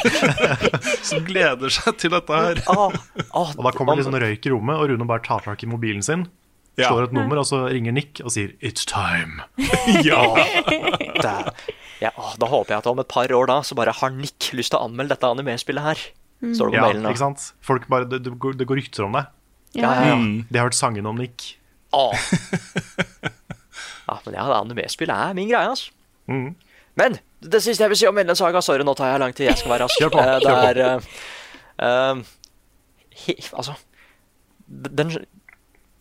som 1.09 1.23
gleder 1.25 1.73
seg 1.73 1.97
til 2.01 2.13
dette 2.13 2.41
her. 2.43 2.61
Ah, 2.69 2.93
ah, 3.33 3.49
Og 3.57 3.63
da 3.65 3.71
kommer 3.73 3.95
det 3.97 4.03
litt 4.03 4.09
sånn 4.11 4.19
røyk 4.21 4.45
i 4.45 4.51
rommet, 4.53 4.77
og 4.77 4.91
Rune 4.91 5.07
bare 5.09 5.23
tar 5.25 5.41
tak 5.47 5.65
i 5.65 5.69
mobilen 5.69 6.05
sin, 6.05 6.27
Ja. 6.77 6.91
slår 6.91 7.09
et 7.09 7.15
nummer, 7.17 7.41
og 7.41 7.47
så 7.49 7.63
ringer 7.67 7.91
Nick 7.97 8.21
og 8.23 8.31
sier 8.31 8.53
'It's 8.61 8.85
time'. 8.87 9.41
Ja. 10.05 10.21
er, 10.37 11.49
ja, 11.99 12.11
ah, 12.15 12.35
da 12.39 12.45
håper 12.47 12.75
jeg 12.75 12.77
at 12.77 12.87
om 12.87 12.99
et 13.01 13.09
par 13.09 13.27
år 13.27 13.49
da, 13.49 13.59
så 13.65 13.75
bare 13.75 13.91
har 13.91 14.13
Nick 14.13 14.51
lyst 14.53 14.71
til 14.71 14.79
å 14.79 14.85
anmelde 14.85 15.17
dette 15.17 15.27
anime-spillet 15.27 15.83
her. 15.83 15.99
Står 16.53 16.69
det 16.69 16.77
på 16.77 16.79
Ja, 16.79 16.85
mailen 16.87 17.03
da. 17.03 17.09
ikke 17.09 17.25
sant? 17.25 17.53
Folk 17.65 17.89
bare, 17.91 18.05
det, 18.07 18.21
det, 18.23 18.37
går, 18.39 18.55
rykter 18.79 19.03
om 19.09 19.17
det. 19.17 19.25
Ja, 19.75 19.89
ja, 19.91 20.05
ja. 20.13 20.15
Mm. 20.15 20.45
De 20.49 20.57
har 20.59 20.69
hørt 20.69 20.77
sangene 20.77 21.09
om 21.09 21.17
Nick. 21.19 21.58
Ah. 21.93 22.13
ja, 24.07 24.17
men 24.25 24.35
ja, 24.37 24.45
anime-spill 24.59 25.09
er 25.13 25.33
min 25.37 25.49
greie, 25.49 25.69
altså. 25.71 25.91
Mm. 26.29 26.51
Men 26.99 27.17
det 27.41 27.61
siste 27.63 27.85
jeg 27.85 27.93
vil 27.93 27.99
si 28.01 28.07
om 28.09 28.17
Ellen 28.21 28.37
Saga 28.37 28.61
Sorry, 28.61 28.83
nå 28.85 28.93
tar 28.97 29.13
jeg 29.13 29.21
lang 29.23 29.33
tid. 29.35 29.47
Jeg 29.49 29.61
skal 29.61 29.71
være 29.73 29.85
rask. 29.87 29.99
Kjør 30.01 30.11
på, 30.13 30.19
Eh, 30.23 30.39
kjør 30.43 30.57
på. 30.57 30.65
er 30.69 30.81
eh, 30.85 31.11
eh, 31.87 32.23
he, 33.23 33.35
Altså 33.53 33.75
den, 34.67 35.13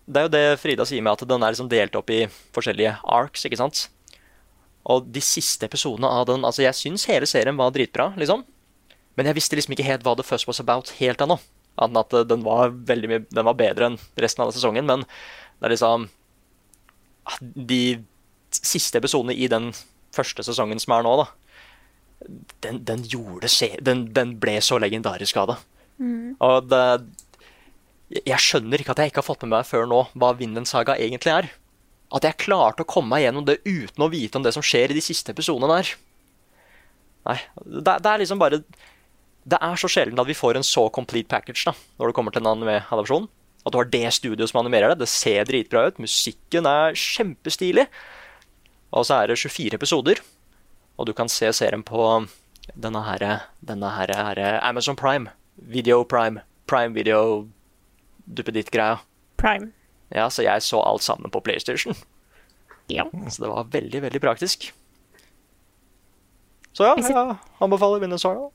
Det 0.08 0.20
er 0.20 0.26
jo 0.26 0.32
det 0.34 0.42
Frida 0.60 0.84
sier 0.88 1.04
med 1.04 1.14
at 1.14 1.28
den 1.28 1.42
er 1.44 1.54
liksom 1.54 1.70
delt 1.70 1.96
opp 1.96 2.10
i 2.12 2.24
forskjellige 2.56 2.96
arcs, 3.04 3.46
ikke 3.48 3.60
sant? 3.60 3.86
Og 4.88 5.06
de 5.12 5.22
siste 5.24 5.68
episodene 5.68 6.08
av 6.08 6.26
den 6.28 6.44
Altså, 6.44 6.64
jeg 6.66 6.76
syns 6.76 7.06
hele 7.08 7.28
serien 7.30 7.56
var 7.56 7.72
dritbra, 7.72 8.10
liksom. 8.18 8.44
Men 9.16 9.30
jeg 9.30 9.38
visste 9.38 9.56
liksom 9.58 9.74
ikke 9.76 9.86
helt 9.86 10.04
hva 10.06 10.16
The 10.18 10.26
First 10.26 10.48
Was 10.50 10.60
About 10.60 10.92
helt 10.98 11.22
ennå. 11.24 11.38
Annet 11.78 11.94
enn 12.12 12.22
at 12.22 12.28
den 12.28 12.42
var 12.42 12.72
mye 12.74 13.24
Den 13.30 13.46
var 13.46 13.54
bedre 13.58 13.92
enn 13.92 13.98
resten 14.18 14.42
av 14.44 14.50
sesongen, 14.52 14.86
men 14.88 15.04
det 15.58 15.66
er 15.68 15.74
liksom 15.74 16.08
ah, 17.26 17.38
De 17.42 17.80
siste 18.50 18.98
episodene 19.00 19.34
i 19.36 19.48
den 19.50 19.70
første 20.16 20.42
sesongen 20.46 20.80
som 20.80 20.94
er 20.96 21.02
nå, 21.06 21.14
da 21.20 21.26
Den, 22.64 22.80
den 22.88 23.02
gjorde 23.06 23.50
den, 23.84 24.06
den 24.16 24.36
ble 24.42 24.56
så 24.64 24.78
legendarisk 24.82 25.36
av 25.38 25.46
det. 25.52 25.56
Og 26.40 26.68
det 26.70 26.82
jeg- 28.10 28.22
Jeg 28.26 28.38
skjønner 28.40 28.78
ikke 28.80 28.90
at 28.94 28.98
jeg 29.02 29.10
ikke 29.12 29.20
har 29.22 29.28
fått 29.34 29.42
med 29.42 29.50
meg 29.52 29.66
før 29.68 29.86
nå 29.86 29.98
hva 30.16 30.32
Vinland 30.38 30.66
Saga 30.66 30.94
egentlig 30.96 31.32
er. 31.34 31.50
At 32.10 32.22
jeg 32.24 32.38
klarte 32.40 32.80
å 32.82 32.88
komme 32.88 33.10
meg 33.12 33.22
gjennom 33.26 33.44
det 33.44 33.58
uten 33.66 34.00
å 34.02 34.08
vite 34.10 34.36
om 34.36 34.42
det 34.42 34.54
som 34.54 34.62
skjer 34.64 34.90
i 34.90 34.94
de 34.96 35.02
siste 35.04 35.28
episodene 35.34 35.68
der. 35.68 35.90
Nei, 37.28 37.36
det, 37.66 37.98
det 38.02 38.06
er 38.08 38.18
liksom 38.22 38.38
bare 38.40 38.62
Det 39.48 39.58
er 39.60 39.76
så 39.76 39.88
sjelden 39.88 40.18
at 40.20 40.26
vi 40.26 40.34
får 40.36 40.56
en 40.56 40.62
så 40.66 40.86
complete 40.92 41.28
package 41.28 41.64
da 41.68 41.72
når 41.98 42.08
det 42.10 42.14
kommer 42.16 42.32
til 42.32 42.42
en 42.46 42.50
anime-adopsjon. 42.56 43.28
At 43.68 43.74
du 43.74 43.80
har 43.82 43.90
det 43.92 44.08
studioet 44.16 44.50
som 44.50 44.62
animerer 44.62 44.94
det. 44.94 45.02
Det 45.04 45.10
ser 45.12 45.44
dritbra 45.48 45.88
ut. 45.88 46.00
Musikken 46.00 46.66
er 46.68 46.96
kjempestilig. 46.96 47.86
Og 48.96 49.04
så 49.04 49.20
er 49.20 49.30
det 49.30 49.38
24 49.38 49.76
episoder. 49.76 50.22
Og 50.98 51.06
du 51.06 51.12
kan 51.14 51.28
se 51.28 51.50
serien 51.52 51.84
på 51.86 52.06
denne 52.74 53.02
her, 53.04 53.26
denne 53.64 53.92
her, 53.94 54.12
her 54.16 54.42
Amazon 54.64 54.96
Prime. 54.96 55.30
Video 55.56 56.02
Prime. 56.04 56.40
Prime 56.66 56.96
Video 56.96 57.48
duppeditt-greia. 58.24 58.98
Prime. 59.36 59.72
Ja, 60.14 60.30
så 60.30 60.42
jeg 60.42 60.64
så 60.64 60.80
alt 60.80 61.04
sammen 61.04 61.30
på 61.30 61.40
PlayStation. 61.44 61.96
Ja. 62.88 63.04
Så 63.28 63.42
det 63.44 63.50
var 63.52 63.68
veldig, 63.72 64.02
veldig 64.02 64.20
praktisk. 64.20 64.70
Så 66.72 66.86
ja, 66.86 66.94
Jeg 66.96 67.36
anbefaler 67.60 68.16
Saga. 68.16 68.48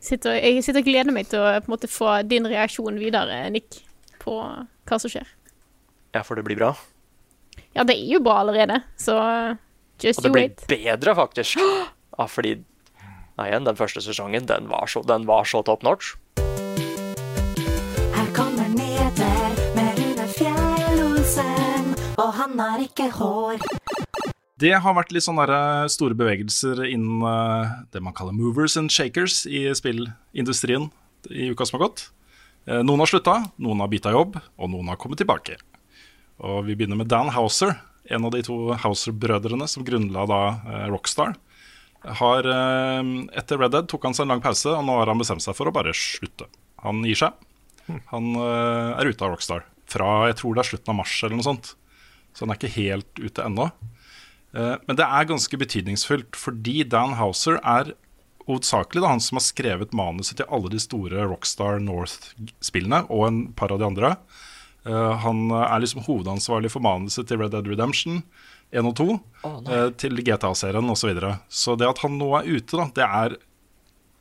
Sitter, 0.00 0.38
jeg 0.38 0.64
sitter 0.64 0.80
og 0.80 0.86
gleder 0.86 1.12
meg 1.12 1.28
til 1.28 1.42
å 1.42 1.48
på 1.60 1.68
en 1.68 1.74
måte 1.74 1.88
få 1.90 2.22
din 2.24 2.46
reaksjon 2.48 2.98
videre, 3.00 3.42
Nick, 3.52 3.82
på 4.22 4.36
hva 4.40 4.98
som 5.00 5.10
skjer. 5.12 5.28
Ja, 6.14 6.22
for 6.26 6.38
det 6.38 6.44
blir 6.46 6.58
bra. 6.58 6.72
Ja, 7.76 7.84
det 7.86 7.94
er 7.98 8.06
jo 8.16 8.20
bra 8.24 8.40
allerede, 8.42 8.80
så 8.98 9.14
just 10.02 10.18
Og 10.20 10.24
det 10.28 10.32
blir 10.34 10.48
wait. 10.48 10.64
bedre, 10.70 11.14
faktisk. 11.18 11.60
Ja, 12.18 12.26
fordi 12.26 12.58
Nei, 13.38 13.46
igjen, 13.48 13.64
den 13.64 13.76
første 13.78 14.02
sesongen, 14.04 14.44
den 14.44 14.66
var 14.68 14.84
så, 14.90 15.00
den 15.06 15.22
var 15.24 15.46
så 15.48 15.62
top 15.64 15.80
notch. 15.86 16.10
Her 18.12 18.26
kommer 18.36 18.68
nyheter 18.68 19.54
med 19.78 19.96
Rune 19.96 20.26
Fjell-Olsen, 20.34 21.94
og 22.20 22.34
han 22.36 22.58
har 22.60 22.82
ikke 22.84 23.06
hår. 23.16 23.62
Det 24.60 24.74
har 24.84 24.92
vært 24.98 25.14
litt 25.16 25.24
sånne 25.24 25.46
eh, 25.48 25.86
store 25.88 26.12
bevegelser 26.20 26.82
innen 26.84 27.24
eh, 27.24 27.70
det 27.94 28.02
man 28.04 28.12
kaller 28.18 28.36
movers 28.36 28.76
and 28.76 28.92
shakers 28.92 29.46
i 29.48 29.70
spillindustrien 29.72 30.90
i 31.32 31.48
uka 31.54 31.64
som 31.64 31.78
har 31.78 31.86
gått. 31.88 32.10
Eh, 32.68 32.82
Noen 32.84 33.02
har 33.02 33.10
slutta, 33.10 33.36
noen 33.62 33.80
har 33.82 33.90
bytta 33.92 34.12
jobb, 34.14 34.36
og 34.58 34.72
noen 34.72 34.90
har 34.92 34.98
kommet 35.00 35.20
tilbake. 35.20 35.56
Og 36.40 36.64
Vi 36.66 36.76
begynner 36.76 36.98
med 37.00 37.08
Dan 37.08 37.32
Houser, 37.34 37.76
en 38.10 38.24
av 38.26 38.32
de 38.34 38.42
to 38.42 38.72
Houser-brødrene 38.74 39.68
som 39.68 39.84
grunnla 39.86 40.26
da 40.28 40.40
eh, 40.64 40.86
Rockstar. 40.92 41.36
Har, 42.20 42.46
eh, 42.48 43.10
etter 43.36 43.60
Red 43.60 43.74
Dead 43.76 43.88
tok 43.90 44.06
han 44.08 44.16
seg 44.16 44.24
en 44.26 44.34
lang 44.34 44.44
pause, 44.44 44.72
og 44.72 44.84
nå 44.86 44.96
har 45.00 45.12
han 45.12 45.20
bestemt 45.20 45.44
seg 45.44 45.56
for 45.56 45.68
å 45.68 45.74
bare 45.74 45.94
slutte. 45.96 46.48
Han 46.84 47.02
gir 47.04 47.18
seg. 47.26 47.46
Han 48.12 48.32
eh, 48.38 49.00
er 49.00 49.10
ute 49.10 49.24
av 49.26 49.34
Rockstar 49.34 49.66
fra 49.90 50.28
jeg 50.30 50.36
tror 50.38 50.54
det 50.54 50.62
er 50.62 50.68
slutten 50.70 50.92
av 50.92 51.00
mars 51.00 51.16
eller 51.24 51.34
noe 51.40 51.48
sånt. 51.48 51.72
Så 52.30 52.44
han 52.44 52.52
er 52.54 52.60
ikke 52.60 52.76
helt 52.76 53.18
ute 53.18 53.42
ennå. 53.42 53.64
Men 54.54 54.98
det 54.98 55.02
er 55.02 55.26
ganske 55.26 55.58
betydningsfullt, 55.58 56.38
fordi 56.38 56.84
Dan 56.86 57.16
Houser 57.18 57.58
er 57.58 57.90
hovedsakelig 58.50 59.02
da, 59.02 59.14
han 59.14 59.22
som 59.24 59.38
har 59.38 59.46
skrevet 59.46 59.96
manuset 59.96 60.40
til 60.40 60.50
alle 60.52 60.70
de 60.72 60.80
store 60.82 61.26
Rockstar 61.30 61.80
North-spillene, 61.84 63.04
og 63.08 63.26
en 63.28 63.42
par 63.56 63.72
av 63.74 63.80
de 63.80 63.88
andre. 63.88 64.14
Uh, 64.86 65.16
han 65.24 65.50
er 65.52 65.82
liksom 65.82 66.04
hovedansvarlig 66.06 66.72
for 66.72 66.84
manuset 66.84 67.28
til 67.28 67.40
Red 67.40 67.54
Dead 67.54 67.68
Redemption 67.68 68.22
1 68.70 68.86
og 68.86 68.94
2, 69.00 69.06
oh, 69.48 69.56
eh, 69.66 69.88
til 69.98 70.20
GTA-serien 70.22 70.92
osv. 70.92 71.00
Så, 71.00 71.08
videre. 71.10 71.32
så 71.50 71.74
det 71.74 71.88
at 71.90 72.02
han 72.04 72.20
nå 72.20 72.28
er 72.38 72.46
ute, 72.46 72.78
da, 72.78 72.86
det 72.94 73.06
er 73.06 73.34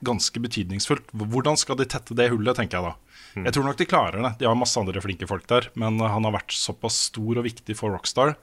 ganske 0.06 0.42
betydningsfullt. 0.42 1.12
Hvordan 1.14 1.60
skal 1.60 1.78
de 1.80 1.88
tette 1.90 2.16
det 2.18 2.30
hullet, 2.32 2.58
tenker 2.58 2.80
jeg 2.80 2.88
da. 2.88 3.20
Jeg 3.46 3.54
tror 3.56 3.68
nok 3.68 3.78
de 3.80 3.88
klarer 3.88 4.24
det. 4.26 4.32
De 4.40 4.48
har 4.48 4.58
masse 4.58 4.80
andre 4.80 5.04
flinke 5.04 5.28
folk 5.30 5.46
der. 5.52 5.70
Men 5.80 6.00
eh, 6.00 6.10
han 6.10 6.26
har 6.28 6.36
vært 6.40 6.56
såpass 6.56 6.98
stor 7.12 7.42
og 7.42 7.46
viktig 7.46 7.78
for 7.78 7.94
Rockstar 7.96 8.36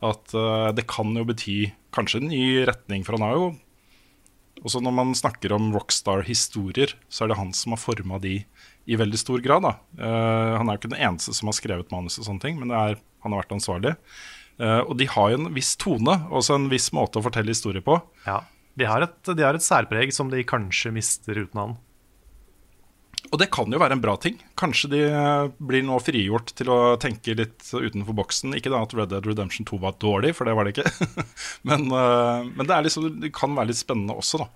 at 0.00 0.32
uh, 0.32 0.70
det 0.72 0.86
kan 0.88 1.12
jo 1.12 1.26
bety 1.28 1.74
kanskje 1.92 2.22
en 2.22 2.30
ny 2.32 2.44
retning. 2.64 3.02
For 3.04 3.18
han 3.18 3.26
har 3.26 3.36
jo 3.36 3.48
Også 4.60 4.82
når 4.84 4.92
man 4.92 5.14
snakker 5.16 5.54
om 5.56 5.70
Rockstar-historier, 5.72 6.92
så 7.08 7.24
er 7.24 7.32
det 7.32 7.38
han 7.40 7.54
som 7.56 7.74
har 7.74 7.80
forma 7.80 8.20
de 8.20 8.42
i 8.90 8.98
veldig 8.98 9.20
stor 9.20 9.40
grad. 9.44 9.64
da. 9.64 9.72
Uh, 9.96 10.58
han 10.58 10.68
er 10.68 10.76
jo 10.76 10.82
ikke 10.82 10.92
den 10.92 11.04
eneste 11.08 11.34
som 11.36 11.50
har 11.50 11.56
skrevet 11.56 11.92
manus 11.94 12.18
og 12.20 12.28
sånne 12.28 12.44
ting, 12.44 12.60
men 12.60 12.74
er, 12.74 12.98
han 13.24 13.34
har 13.34 13.44
vært 13.44 13.56
ansvarlig. 13.56 13.94
Uh, 14.60 14.82
og 14.84 14.96
de 15.00 15.08
har 15.08 15.32
jo 15.32 15.40
en 15.40 15.52
viss 15.56 15.72
tone, 15.80 16.16
også 16.28 16.58
en 16.58 16.68
viss 16.72 16.90
måte 16.96 17.20
å 17.20 17.24
fortelle 17.24 17.54
historier 17.54 17.84
på. 17.84 17.96
Ja. 18.26 18.42
De 18.78 18.86
har, 18.88 19.04
et, 19.04 19.32
de 19.36 19.44
har 19.44 19.56
et 19.56 19.64
særpreg 19.64 20.12
som 20.14 20.28
de 20.32 20.44
kanskje 20.46 20.92
mister 20.94 21.40
uten 21.40 21.60
han. 21.60 21.78
Og 23.30 23.38
det 23.38 23.50
kan 23.54 23.70
jo 23.70 23.78
være 23.78 23.94
en 23.94 24.02
bra 24.02 24.16
ting. 24.18 24.40
Kanskje 24.58 24.90
de 24.90 25.00
eh, 25.06 25.50
blir 25.62 25.84
nå 25.86 26.00
frigjort 26.02 26.50
til 26.58 26.70
å 26.72 26.78
tenke 27.00 27.36
litt 27.38 27.62
utenfor 27.62 28.16
boksen. 28.18 28.56
Ikke 28.58 28.72
da 28.72 28.80
at 28.82 28.94
Red 28.96 29.12
Dead 29.12 29.28
Redemption 29.28 29.68
2 29.68 29.78
var 29.84 29.94
dårlig, 30.02 30.32
for 30.34 30.50
det 30.50 30.56
var 30.58 30.66
det 30.66 30.74
ikke. 30.74 30.90
men, 31.68 31.86
eh, 31.94 32.48
men 32.48 32.66
det, 32.66 32.74
er 32.74 32.88
liksom, 32.88 33.06
det 33.22 33.30
kan 33.36 33.54
være 33.54 33.70
litt 33.70 33.78
spennende 33.78 34.18
også, 34.18 34.42
da. 34.42 34.50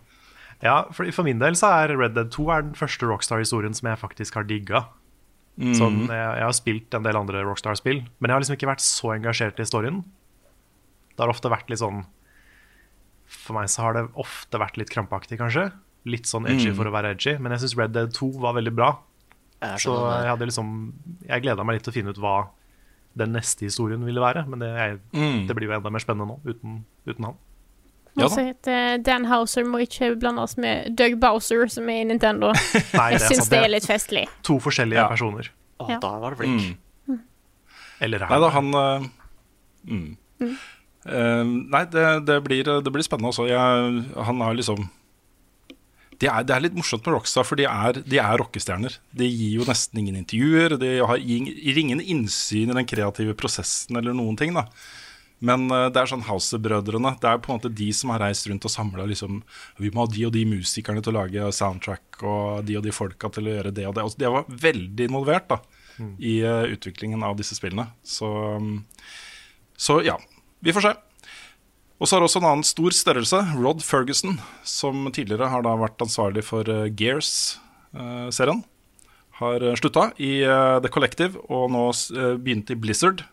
Ja, 0.64 0.74
for, 0.94 1.06
for 1.14 1.26
min 1.26 1.42
del 1.42 1.56
så 1.58 1.70
er 1.82 1.94
Red 1.94 2.16
Dead 2.18 2.34
2 2.34 2.48
er 2.50 2.66
den 2.66 2.76
første 2.78 3.06
Rockstar-historien 3.06 3.74
som 3.78 3.90
jeg 3.90 4.00
faktisk 4.00 4.40
har 4.40 4.46
digga. 4.48 4.86
Sånn, 5.54 6.08
jeg, 6.10 6.18
jeg 6.18 6.42
har 6.42 6.54
spilt 6.56 6.94
en 6.98 7.04
del 7.06 7.14
andre 7.14 7.44
Rockstar-spill, 7.46 8.00
men 8.18 8.30
jeg 8.30 8.34
har 8.34 8.42
liksom 8.42 8.56
ikke 8.56 8.72
vært 8.72 8.82
så 8.82 9.12
engasjert 9.14 9.60
i 9.60 9.62
historien. 9.62 10.00
Det 11.14 11.22
har 11.22 11.30
ofte 11.30 11.52
vært 11.52 11.68
litt 11.70 11.78
sånn 11.78 12.00
For 13.30 13.54
meg 13.54 13.68
så 13.70 13.84
har 13.84 13.94
det 13.94 14.08
ofte 14.18 14.58
vært 14.58 14.80
litt 14.80 14.90
krampaktig, 14.90 15.38
kanskje. 15.38 15.68
Litt 16.04 16.26
sånn 16.28 16.44
edgy 16.46 16.72
for 16.76 16.84
å 16.84 16.92
være 16.92 17.14
edgy. 17.14 17.38
Men 17.40 17.52
jeg 17.52 17.60
syns 17.64 17.76
Red 17.78 17.92
Dead 17.96 18.12
2 18.12 18.32
var 18.42 18.52
veldig 18.58 18.74
bra. 18.76 18.90
Jeg 19.62 19.78
Så 19.80 19.94
jeg 19.96 20.28
hadde 20.28 20.44
liksom 20.50 20.92
Jeg 21.26 21.42
gleda 21.42 21.64
meg 21.64 21.78
litt 21.78 21.84
til 21.86 21.92
å 21.92 21.96
finne 21.96 22.10
ut 22.12 22.18
hva 22.20 22.48
den 23.16 23.32
neste 23.32 23.64
historien 23.64 24.02
ville 24.04 24.20
være. 24.20 24.42
Men 24.48 24.58
det, 24.58 24.68
jeg, 24.74 24.98
Mm. 25.14 25.46
det 25.46 25.54
blir 25.56 25.68
jo 25.70 25.76
enda 25.78 25.90
mer 25.90 26.00
spennende 26.02 26.26
nå, 26.26 26.40
uten, 26.44 26.84
uten 27.06 27.24
han. 27.24 27.36
Ja 28.16 28.28
si 28.28 28.42
eh, 28.70 28.96
Dan 29.02 29.24
Houser 29.26 29.64
må 29.64 29.80
ikke 29.82 30.12
blandes 30.20 30.56
med 30.56 30.94
Doug 30.96 31.16
Bowser, 31.18 31.66
som 31.68 31.88
er 31.88 32.02
i 32.02 32.04
Nintendo. 32.04 32.52
Nei, 32.94 33.10
Jeg 33.14 33.22
er 33.22 33.26
syns 33.30 33.48
det 33.50 33.58
er 33.64 33.68
litt 33.72 33.86
festlig. 33.86 34.26
to 34.42 34.58
forskjellige 34.62 35.00
Ja. 35.00 35.08
personer. 35.08 35.48
Å, 35.80 35.88
Ja. 35.90 35.98
da 35.98 36.18
var 36.20 36.30
det 36.30 36.38
flink. 36.38 36.76
Mm. 37.08 37.20
Eller 38.00 38.18
Nei 38.18 38.38
da, 38.40 38.50
han 38.50 38.74
uh, 38.74 39.06
mm. 39.86 40.16
Eh, 41.06 41.44
Nei, 41.44 41.84
det, 41.92 42.04
det, 42.26 42.38
blir, 42.44 42.64
det 42.64 42.92
blir 42.92 43.02
spennende 43.04 43.28
også. 43.32 43.46
Jeg, 43.48 44.04
han 44.24 44.40
har 44.40 44.54
liksom 44.54 44.88
det 46.20 46.28
er, 46.30 46.44
det 46.46 46.54
er 46.54 46.64
litt 46.64 46.76
morsomt 46.76 47.06
med 47.06 47.16
Rockstar, 47.16 47.46
for 47.46 47.60
de 47.60 47.66
er, 47.68 48.00
de 48.06 48.18
er 48.20 48.36
rockestjerner. 48.40 48.98
De 49.16 49.28
gir 49.28 49.60
jo 49.60 49.68
nesten 49.68 50.00
ingen 50.02 50.18
intervjuer. 50.20 50.76
De 50.80 50.92
har 51.00 51.22
ingen 51.22 52.02
innsyn 52.02 52.72
i 52.72 52.76
den 52.76 52.88
kreative 52.90 53.36
prosessen 53.38 54.00
eller 54.00 54.16
noen 54.16 54.38
ting. 54.40 54.54
da 54.56 54.66
Men 55.44 55.66
eh, 55.70 55.88
det 55.92 56.02
er 56.02 56.10
sånn 56.10 56.26
House-brødrene. 56.28 57.14
Det 57.22 57.30
er 57.30 57.40
på 57.44 57.52
en 57.52 57.60
måte 57.60 57.72
de 57.82 57.88
som 57.96 58.14
har 58.14 58.24
reist 58.24 58.48
rundt 58.50 58.66
og 58.68 58.72
samla 58.72 59.06
liksom, 59.10 59.42
Vi 59.82 59.92
må 59.94 60.04
ha 60.04 60.12
de 60.12 60.26
og 60.28 60.34
de 60.36 60.44
musikerne 60.48 61.04
til 61.04 61.14
å 61.14 61.20
lage 61.20 61.54
soundtrack, 61.58 62.20
og 62.22 62.66
de 62.68 62.78
og 62.80 62.86
de 62.86 62.94
folka 62.94 63.32
til 63.34 63.48
å 63.48 63.56
gjøre 63.56 63.74
det 63.74 63.88
og 63.88 63.96
det. 63.96 64.06
Altså, 64.06 64.20
de 64.22 64.34
var 64.38 64.52
veldig 64.68 65.10
involvert 65.10 65.50
da 65.54 65.62
i 66.18 66.40
eh, 66.42 66.62
utviklingen 66.74 67.22
av 67.22 67.36
disse 67.38 67.54
spillene. 67.54 67.86
Så, 68.02 68.26
um, 68.56 68.84
så 69.76 70.00
ja, 70.06 70.18
vi 70.64 70.74
får 70.74 70.88
se. 70.88 70.94
Og 72.04 72.08
så 72.10 72.18
har 72.18 72.24
også 72.26 72.42
en 72.42 72.50
annen 72.50 72.66
stor 72.68 72.92
størrelse, 72.92 73.38
Rod 73.56 73.80
Ferguson, 73.80 74.34
som 74.60 75.06
tidligere 75.08 75.46
har 75.48 75.62
da 75.64 75.70
vært 75.80 76.02
ansvarlig 76.04 76.42
for 76.44 76.68
eh, 76.68 76.90
Gears-serien. 76.92 78.60
har 79.38 79.64
uh, 79.64 79.70
slutta 79.80 80.10
i 80.20 80.42
eh, 80.44 80.80
The 80.84 80.90
Collective 80.92 81.40
og 81.48 81.70
nå 81.72 81.86
begynt 82.44 82.68
i 82.70 82.76
Blizzard. 82.76 83.24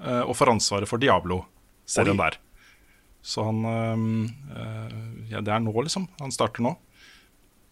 eh, 0.00 0.22
og 0.24 0.32
får 0.38 0.54
ansvaret 0.54 0.88
for 0.88 0.96
Diablo-serien 0.98 2.16
der. 2.16 2.38
Så 3.20 3.44
han 3.44 3.60
eh, 3.68 5.28
Ja, 5.28 5.42
det 5.44 5.52
er 5.52 5.60
nå, 5.60 5.74
liksom. 5.82 6.08
Han 6.20 6.32
starter 6.32 6.64
nå. 6.64 6.72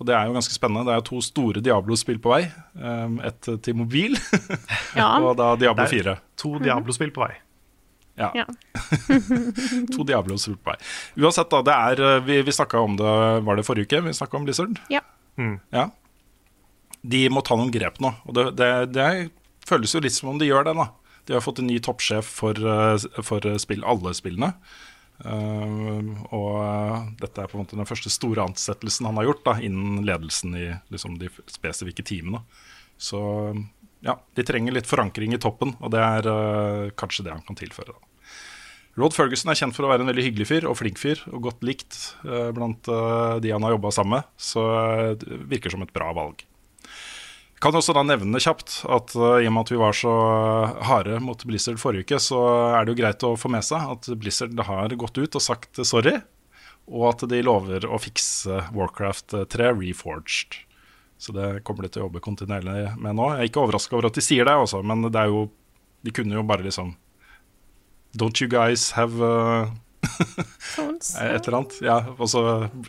Og 0.00 0.07
det 0.07 0.14
er 0.18 0.28
jo 0.28 0.36
ganske 0.36 0.53
spennende. 0.53 0.84
Det 0.84 0.92
er 0.92 1.00
jo 1.00 1.09
to 1.14 1.22
store 1.24 1.64
Diablo-spill 1.64 2.20
på 2.20 2.34
vei. 2.34 2.42
Um, 2.76 3.20
et 3.24 3.48
til 3.62 3.76
mobil, 3.78 4.20
Ja. 5.00 5.16
og 5.24 5.36
da 5.40 5.55
Diablo 5.57 5.86
Det 5.86 5.88
er 5.88 6.12
4. 6.12 6.16
To 6.44 6.59
Diablo-spill 6.61 7.12
på 7.14 7.24
vei. 7.24 7.36
Ja. 8.20 8.28
Ja. 8.36 8.46
to 9.94 10.04
Diablos 10.04 10.46
på 10.46 10.72
meg. 10.72 10.84
Uansett, 11.16 11.50
da. 11.52 11.62
Det 11.64 11.74
er, 11.74 12.04
eh, 12.08 12.22
vi 12.26 12.40
vi 12.44 12.52
snakka 12.52 12.80
om 12.84 12.96
det 12.98 13.12
Var 13.46 13.56
det 13.56 13.66
forrige 13.66 13.88
uke? 13.88 14.02
Vi 14.08 14.14
snakka 14.14 14.36
om 14.36 14.44
Blizzard? 14.44 14.80
Ja. 14.92 15.00
ja. 15.72 15.88
De 17.02 17.22
må 17.32 17.40
ta 17.40 17.56
noen 17.58 17.72
grep 17.72 18.00
nå. 18.04 18.12
Og 18.28 18.36
det, 18.36 18.50
det, 18.60 18.72
det 18.94 19.08
føles 19.66 19.94
jo 19.94 20.02
litt 20.04 20.16
som 20.16 20.32
om 20.34 20.40
de 20.40 20.50
gjør 20.50 20.68
det. 20.68 20.76
da 20.78 20.88
De 21.26 21.36
har 21.38 21.44
fått 21.44 21.62
en 21.62 21.70
ny 21.70 21.80
toppsjef 21.82 22.28
for, 22.40 22.56
eh, 22.56 23.22
for 23.24 23.48
spill, 23.62 23.84
alle 23.88 24.14
spillene. 24.18 24.54
Uh, 25.22 26.16
og 26.34 26.56
eh, 26.58 27.02
dette 27.20 27.44
er 27.44 27.50
på 27.50 27.54
en 27.54 27.62
måte 27.62 27.76
den 27.78 27.86
første 27.86 28.10
store 28.10 28.42
ansettelsen 28.42 29.06
han 29.06 29.20
har 29.20 29.28
gjort 29.28 29.44
da 29.46 29.52
innen 29.62 30.00
ledelsen 30.06 30.56
i 30.58 30.64
liksom, 30.90 31.14
de 31.20 31.30
spesifikke 31.46 32.02
teamene. 32.06 32.42
Så 32.98 33.20
ja, 34.03 34.16
de 34.34 34.44
trenger 34.46 34.74
litt 34.74 34.88
forankring 34.90 35.34
i 35.34 35.40
toppen, 35.40 35.76
og 35.80 35.92
det 35.94 36.03
er 36.03 36.28
uh, 36.28 36.90
kanskje 36.98 37.26
det 37.26 37.34
han 37.34 37.44
kan 37.46 37.59
tilføre. 37.59 37.94
da 37.94 38.09
Rod 39.00 39.14
Ferguson 39.16 39.48
er 39.48 39.57
kjent 39.57 39.72
for 39.72 39.86
å 39.86 39.92
være 39.92 40.05
en 40.05 40.11
veldig 40.11 40.24
hyggelig 40.26 40.46
fyr 40.50 40.66
og 40.68 40.76
flink 40.76 40.98
fyr, 41.00 41.22
og 41.32 41.46
godt 41.46 41.62
likt 41.64 41.98
uh, 42.26 42.50
blant 42.55 42.90
uh, 42.90 43.38
de 43.40 43.55
han 43.55 43.64
har 43.64 43.76
jobba 43.76 43.92
sammen 43.94 44.18
med, 44.18 44.32
så 44.36 44.64
det 45.20 45.44
virker 45.48 45.72
som 45.72 45.84
et 45.86 45.94
bra 45.94 46.11
valg. 46.16 46.42
Kan 47.62 47.78
også 47.78 47.94
da 47.94 48.03
nevne 48.03 48.42
kjapt 48.42 48.80
at 48.90 49.12
i 49.14 49.46
og 49.46 49.53
med 49.55 49.61
at 49.61 49.70
vi 49.70 49.78
var 49.78 49.94
så 49.94 50.12
harde 50.82 51.20
mot 51.22 51.44
Blizzard 51.46 51.78
forrige 51.78 52.09
uke, 52.09 52.18
så 52.18 52.40
er 52.74 52.82
det 52.82 52.90
jo 52.90 52.98
greit 52.98 53.22
å 53.22 53.36
få 53.38 53.53
med 53.55 53.62
seg 53.62 53.86
at 53.86 54.09
Blizzard 54.18 54.59
har 54.66 54.96
gått 54.98 55.20
ut 55.22 55.38
og 55.38 55.44
sagt 55.46 55.78
sorry, 55.86 56.16
og 56.90 57.07
at 57.12 57.22
de 57.30 57.38
lover 57.46 57.86
å 57.86 58.03
fikse 58.03 58.64
Warcraft 58.74 59.36
3 59.55 59.70
Reforged. 59.78 60.59
Så 61.22 61.30
det 61.36 61.60
kommer 61.62 61.86
de 61.86 61.92
til 61.94 62.02
å 62.02 62.08
jobbe 62.08 62.22
kontinuerlig 62.24 62.96
med 62.98 63.14
nå. 63.14 63.28
Jeg 63.36 63.44
er 63.44 63.50
ikke 63.52 63.62
overraska 63.62 63.94
over 63.94 64.08
at 64.08 64.16
de 64.18 64.24
sier 64.26 64.48
det, 64.48 64.56
også, 64.58 64.80
men 64.82 65.04
det 65.06 65.20
er 65.20 65.30
jo 65.30 65.44
De 66.02 66.10
kunne 66.10 66.34
jo 66.34 66.42
bare 66.42 66.64
liksom 66.66 66.96
Don't 68.18 68.40
you 68.42 68.48
guys 68.50 68.88
have 68.96 69.14
uh, 69.22 69.70
et 71.22 71.46
eller 71.46 71.56
annet? 71.60 71.76
Ja, 71.80 72.00
og 72.18 72.26
så 72.28 72.42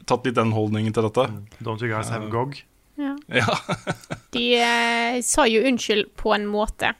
tatt 0.10 0.26
litt 0.28 0.36
den 0.36 0.52
holdningen 0.52 0.92
til 0.98 1.06
dette. 1.06 1.28
Don't 1.64 1.80
you 1.86 1.92
guys 1.94 2.10
have 2.12 2.28
GOG? 2.34 2.58
Ja. 3.00 3.14
Ja. 3.32 3.56
De 4.36 4.44
eh, 4.60 5.22
sa 5.26 5.46
jo 5.48 5.62
unnskyld 5.70 6.10
på 6.20 6.34
en 6.36 6.50
måte. 6.50 6.92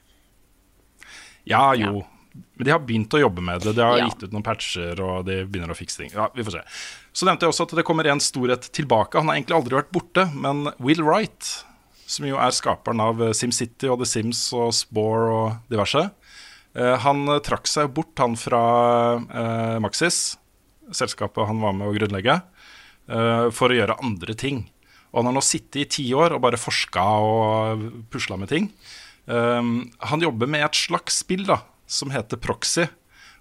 ja, 1.50 1.74
jo. 1.76 2.06
Men 2.56 2.66
de 2.66 2.72
har 2.74 2.80
begynt 2.82 3.14
å 3.14 3.20
jobbe 3.22 3.42
med 3.46 3.62
det. 3.62 3.74
De 3.78 3.82
har 3.86 3.98
Ja. 4.00 4.06
gitt 4.10 4.24
ut 4.24 4.32
noen 4.34 4.46
patcher, 4.46 4.98
og 5.04 5.26
de 5.28 5.42
begynner 5.46 5.70
å 5.74 5.78
fikse 5.78 6.00
ting. 6.02 6.10
Ja, 6.16 6.30
vi 6.34 6.46
får 6.46 6.56
se. 6.56 6.62
Så 7.14 7.28
nevnte 7.28 7.46
jeg 7.46 7.54
også 7.54 7.68
at 7.68 7.76
det 7.78 7.86
kommer 7.86 8.08
en 8.10 8.22
storhet 8.24 8.66
tilbake. 8.74 9.20
Han 9.20 9.30
har 9.30 9.38
egentlig 9.38 9.58
aldri 9.60 9.78
vært 9.78 9.94
borte, 9.94 10.26
men 10.34 10.66
Will 10.82 11.04
Wright, 11.06 11.50
som 12.10 12.26
jo 12.26 12.40
er 12.42 12.56
skaperen 12.56 13.02
av 13.04 13.22
eh, 13.22 13.36
SimCity 13.38 13.90
og 13.94 14.02
The 14.02 14.10
Sims 14.10 14.42
og 14.58 14.74
Spore 14.74 15.28
og 15.34 15.70
diverse, 15.72 16.08
eh, 16.74 16.96
han 17.06 17.28
eh, 17.30 17.42
trakk 17.46 17.70
seg 17.70 17.94
bort, 17.94 18.16
han 18.18 18.34
fra 18.40 18.64
eh, 19.22 19.78
Maxis, 19.84 20.40
selskapet 20.94 21.48
han 21.50 21.62
var 21.62 21.78
med 21.78 21.92
å 21.92 21.94
grunnlegge, 21.96 22.40
eh, 23.14 23.46
for 23.54 23.70
å 23.70 23.78
gjøre 23.78 24.00
andre 24.02 24.38
ting. 24.38 24.66
Og 25.14 25.22
han 25.22 25.30
har 25.30 25.38
nå 25.38 25.46
sittet 25.46 25.84
i 25.84 25.90
ti 26.00 26.08
år 26.18 26.34
og 26.34 26.42
bare 26.48 26.58
forska 26.58 27.06
og 27.22 27.88
pusla 28.10 28.40
med 28.42 28.50
ting. 28.50 28.72
Um, 29.30 29.92
han 30.02 30.24
jobber 30.26 30.50
med 30.50 30.66
et 30.66 30.76
slags 30.76 31.22
spill 31.22 31.46
da, 31.46 31.60
som 31.86 32.10
heter 32.12 32.42
Proxy. 32.42 32.88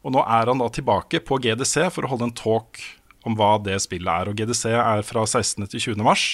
Og 0.04 0.12
nå 0.12 0.20
er 0.20 0.50
han 0.50 0.60
da 0.60 0.68
tilbake 0.68 1.22
på 1.24 1.38
GDC 1.40 1.88
for 1.94 2.04
å 2.04 2.12
holde 2.12 2.28
en 2.28 2.36
talk 2.36 2.82
om 3.28 3.36
hva 3.38 3.54
det 3.62 3.78
spillet 3.84 4.10
er. 4.10 4.30
Og 4.30 4.38
GDC 4.38 4.64
er 4.74 5.02
fra 5.06 5.24
16. 5.26 5.66
til 5.66 5.92
20. 5.92 6.04
mars. 6.06 6.26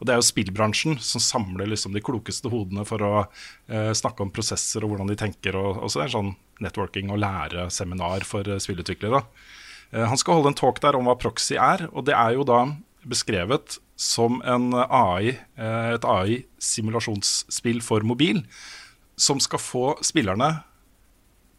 Og 0.00 0.06
det 0.06 0.14
er 0.14 0.20
jo 0.20 0.28
spillbransjen 0.28 0.98
som 1.04 1.22
samler 1.22 1.68
liksom 1.70 1.96
de 1.96 2.02
klokeste 2.04 2.52
hodene 2.52 2.86
for 2.88 3.04
å 3.04 3.14
eh, 3.20 3.92
snakke 3.96 4.24
om 4.24 4.32
prosesser 4.34 4.84
og 4.84 4.94
hvordan 4.94 5.10
de 5.12 5.18
tenker. 5.20 5.58
Og 5.60 5.82
også 5.88 6.04
en 6.04 6.14
sånn 6.14 6.32
networking- 6.64 7.12
og 7.12 7.20
læreseminar 7.22 8.24
for 8.28 8.48
eh, 8.48 8.62
spillutviklere. 8.62 9.22
Eh, 9.92 10.06
han 10.06 10.20
skal 10.20 10.38
holde 10.38 10.54
en 10.54 10.60
talk 10.60 10.80
der 10.82 10.98
om 10.98 11.08
hva 11.08 11.18
Proxy 11.20 11.58
er, 11.60 11.88
og 11.92 12.08
det 12.08 12.16
er 12.16 12.38
jo 12.38 12.46
da 12.48 12.64
beskrevet 13.08 13.78
som 14.00 14.40
AI, 14.44 15.36
eh, 15.60 15.94
et 15.94 16.04
AI-simulasjonsspill 16.08 17.82
for 17.84 18.04
mobil, 18.06 18.44
som 19.20 19.40
skal 19.40 19.60
få 19.60 19.86
spillerne 20.04 20.62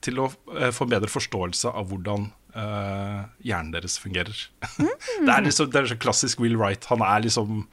til 0.01 0.21
å 0.21 0.29
eh, 0.57 0.71
få 0.73 0.87
en 0.87 0.93
bedre 0.95 1.11
forståelse 1.11 1.69
av 1.69 1.91
hvordan 1.91 2.31
eh, 2.57 3.23
hjernen 3.47 3.73
deres 3.75 3.97
fungerer. 4.01 4.45
det, 5.25 5.31
er 5.31 5.45
liksom, 5.45 5.71
det 5.71 5.81
er 5.81 5.91
så 5.93 5.99
klassisk 6.01 6.43
Will 6.43 6.57
Wright. 6.59 6.87
Han 6.91 7.03
er 7.05 7.25
liksom 7.25 7.65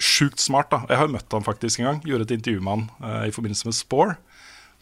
sjukt 0.00 0.42
smart. 0.42 0.70
da 0.72 0.82
Jeg 0.88 0.98
har 1.00 1.08
jo 1.08 1.16
møtt 1.16 1.36
han 1.36 1.46
faktisk 1.46 1.80
en 1.80 1.90
gang. 1.90 2.02
Gjorde 2.06 2.28
et 2.28 2.36
intervju 2.38 2.62
med 2.64 2.72
han 2.74 2.88
uh, 3.04 3.28
i 3.28 3.34
forbindelse 3.34 3.70
med 3.70 3.78
Spore. 3.78 4.18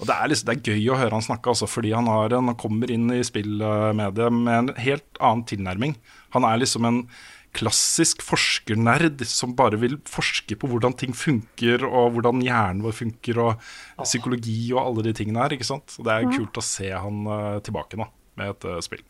Og 0.00 0.08
det 0.08 0.16
er, 0.16 0.30
liksom, 0.32 0.48
det 0.48 0.54
er 0.56 0.72
gøy 0.72 0.88
å 0.90 0.98
høre 0.98 1.14
han 1.14 1.22
snakke, 1.22 1.52
altså, 1.52 1.68
fordi 1.70 1.92
han, 1.94 2.08
har 2.10 2.32
en, 2.34 2.48
han 2.50 2.58
kommer 2.58 2.90
inn 2.90 3.06
i 3.14 3.20
spillmediet 3.26 4.34
med 4.34 4.56
en 4.56 4.72
helt 4.82 5.20
annen 5.20 5.44
tilnærming. 5.46 5.94
Han 6.34 6.46
er 6.48 6.58
liksom 6.58 6.88
en 6.88 7.04
klassisk 7.52 8.22
forskernerd 8.24 9.20
som 9.28 9.52
bare 9.54 9.76
vil 9.78 9.98
forske 10.08 10.56
på 10.56 10.70
hvordan 10.72 10.96
ting 10.98 11.12
funker, 11.14 11.84
og 11.84 12.16
hvordan 12.16 12.40
hjernen 12.42 12.80
vår 12.82 12.96
funker, 12.96 13.42
og 13.44 13.68
psykologi 14.00 14.72
og 14.72 14.80
alle 14.86 15.06
de 15.06 15.14
tingene 15.20 15.44
her. 15.44 15.54
ikke 15.54 15.68
sant? 15.68 15.92
Så 15.92 16.02
Det 16.02 16.16
er 16.16 16.32
kult 16.32 16.58
å 16.58 16.64
se 16.66 16.88
han 16.90 17.22
uh, 17.28 17.60
tilbake 17.62 18.00
nå 18.00 18.08
med 18.42 18.54
et 18.56 18.68
eh, 18.68 18.78
spill. 18.84 19.02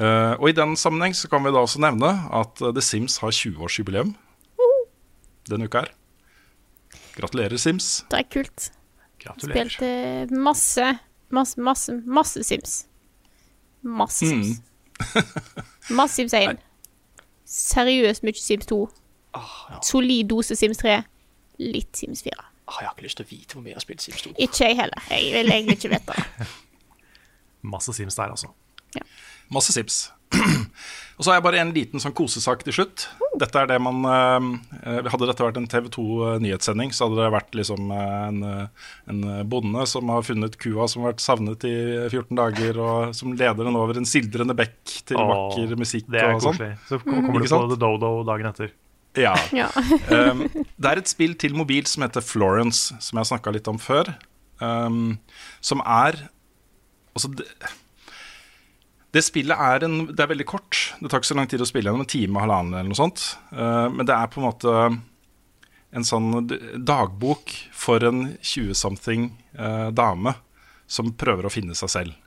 Eh, 0.00 0.34
og 0.40 0.48
I 0.48 0.56
den 0.56 0.74
sammenheng 0.80 1.14
så 1.16 1.28
kan 1.30 1.44
vi 1.44 1.52
da 1.52 1.62
også 1.62 1.82
nevne 1.84 2.12
at 2.32 2.62
eh, 2.64 2.72
The 2.72 2.84
Sims 2.84 3.18
har 3.22 3.34
20-årsjubileum 3.36 4.14
denne 5.50 5.66
uka 5.66 5.84
her. 5.84 5.92
Gratulerer, 7.16 7.56
Sims. 7.60 8.04
Det 8.10 8.22
er 8.22 8.28
kult. 8.32 8.70
Gratulerer. 9.20 9.68
Spilte 9.68 10.36
masse, 10.38 10.86
masse, 11.30 11.60
masse, 11.60 11.96
masse 12.06 12.44
Sims. 12.46 12.86
Masse 13.82 14.26
Sims. 14.28 14.62
Masse 15.90 16.14
Sims 16.14 16.34
1. 16.34 16.62
Seriøst 17.52 18.24
mye 18.24 18.38
Sims 18.38 18.66
2. 18.70 18.80
Solid 19.84 20.30
dose 20.30 20.56
Sims 20.56 20.78
3. 20.78 21.02
Litt 21.58 21.98
Sims 21.98 22.22
4. 22.22 22.32
Ah, 22.68 22.78
jeg 22.80 22.88
har 22.88 22.94
ikke 22.94 23.08
lyst 23.08 23.18
til 23.18 23.26
å 23.26 23.30
vite 23.32 23.56
hvor 23.56 23.64
mye 23.64 23.74
jeg 23.74 23.80
har 23.80 23.84
spilt 23.84 24.04
Sims 24.06 24.22
2. 24.24 24.34
Ikke 24.38 24.68
jeg 24.68 24.78
heller. 24.78 25.08
Jeg 25.10 25.32
vil 25.34 25.52
egentlig 25.52 25.80
ikke 25.80 25.92
vite 25.96 26.16
det. 26.16 26.48
Masse 27.62 27.94
Sims 27.96 28.18
der, 28.18 28.34
altså. 28.34 28.52
Masse 29.52 29.74
Sims. 29.74 30.08
og 31.16 31.24
så 31.24 31.30
har 31.30 31.36
jeg 31.36 31.44
bare 31.44 31.60
en 31.60 31.72
liten 31.76 32.00
sånn 32.00 32.14
kosesak 32.16 32.62
til 32.64 32.74
slutt. 32.76 33.04
Dette 33.40 33.60
er 33.60 33.68
det 33.68 33.78
man 33.84 34.00
eh, 34.08 35.08
Hadde 35.12 35.28
dette 35.28 35.44
vært 35.44 35.58
en 35.60 35.68
TV 35.70 35.88
2-nyhetssending, 35.92 36.92
så 36.96 37.06
hadde 37.06 37.20
det 37.20 37.32
vært 37.34 37.56
liksom 37.58 37.92
eh, 37.92 38.14
en, 38.28 38.40
eh, 38.48 38.88
en 39.12 39.22
bonde 39.48 39.86
som 39.88 40.12
har 40.12 40.24
funnet 40.26 40.56
kua 40.60 40.88
som 40.88 41.04
har 41.04 41.12
vært 41.12 41.24
savnet 41.24 41.66
i 41.68 41.74
14 42.08 42.38
dager, 42.38 42.80
og 42.80 43.16
som 43.16 43.36
leder 43.36 43.68
den 43.68 43.78
over 43.78 44.00
en 44.00 44.08
sildrende 44.08 44.56
bekk 44.56 44.96
til 45.08 45.20
Åh, 45.20 45.32
vakker 45.34 45.76
musikk 45.80 46.08
Det 46.12 46.24
er 46.24 46.36
og 46.36 46.46
sånn. 46.48 46.62
Så 46.88 47.00
kommer 47.04 47.28
mm. 47.28 47.44
du 47.44 47.52
på? 47.52 47.62
The 47.74 47.80
Dodo 47.84 48.14
dagen 48.28 48.52
etter. 48.52 48.72
Ja. 49.18 49.34
Ja. 49.52 49.68
um, 50.32 50.46
det 50.48 50.88
er 50.88 51.00
et 51.02 51.10
spill 51.10 51.34
til 51.40 51.56
mobil 51.56 51.84
som 51.88 52.06
heter 52.06 52.24
Florence, 52.24 52.96
som 53.00 53.18
jeg 53.18 53.26
har 53.26 53.32
snakka 53.34 53.52
litt 53.52 53.68
om 53.68 53.80
før. 53.80 54.14
Um, 54.62 55.18
som 55.60 55.82
er 55.84 56.24
Altså, 57.12 57.30
det, 57.36 57.46
det 59.12 59.24
spillet 59.26 59.58
er, 59.58 59.84
en, 59.86 60.06
det 60.08 60.24
er 60.24 60.32
veldig 60.32 60.48
kort. 60.48 60.78
Det 61.00 61.10
tar 61.10 61.20
ikke 61.20 61.32
så 61.32 61.38
lang 61.38 61.50
tid 61.50 61.64
å 61.64 61.68
spille 61.68 61.90
gjennom, 61.90 62.04
en 62.06 62.12
time 62.14 62.38
og 62.38 62.46
halvannen 62.46 62.78
eller 62.78 62.92
noe 62.92 63.00
sånt. 63.00 63.26
Uh, 63.52 63.88
men 63.92 64.08
det 64.08 64.16
er 64.16 64.30
på 64.32 64.40
en 64.40 64.48
måte 64.48 64.76
en 65.92 66.08
sånn 66.08 66.48
dagbok 66.80 67.52
for 67.76 68.04
en 68.08 68.24
20-something 68.40 69.28
uh, 69.60 69.90
dame 69.92 70.32
som 70.88 71.12
prøver 71.16 71.46
å 71.46 71.52
finne 71.52 71.76
seg 71.76 71.92
selv. 71.92 72.18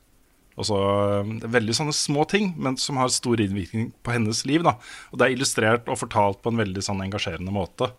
Og 0.56 0.68
så 0.70 0.78
eh, 0.80 1.34
det 1.42 1.50
er 1.50 1.56
Veldig 1.58 1.76
sånne 1.76 1.96
små 1.96 2.24
ting, 2.32 2.54
men 2.56 2.78
som 2.80 3.00
har 3.02 3.12
stor 3.14 3.42
innvirkning 3.44 3.90
på 4.06 4.14
hennes 4.16 4.46
liv. 4.48 4.64
da. 4.64 4.78
Og 5.12 5.20
Det 5.20 5.28
er 5.28 5.36
illustrert 5.36 5.92
og 5.92 6.00
fortalt 6.00 6.42
på 6.44 6.54
en 6.54 6.62
veldig 6.62 6.84
sånn 6.86 7.04
engasjerende 7.04 7.54
måte. 7.54 7.92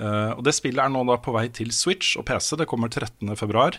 Uh, 0.00 0.32
og 0.34 0.42
Det 0.46 0.54
spillet 0.56 0.82
er 0.82 0.90
nå 0.92 1.04
da 1.06 1.18
på 1.20 1.34
vei 1.36 1.46
til 1.52 1.72
Switch 1.74 2.16
og 2.18 2.26
PC. 2.26 2.56
Det 2.58 2.68
kommer 2.70 2.90
13.2. 2.90 3.78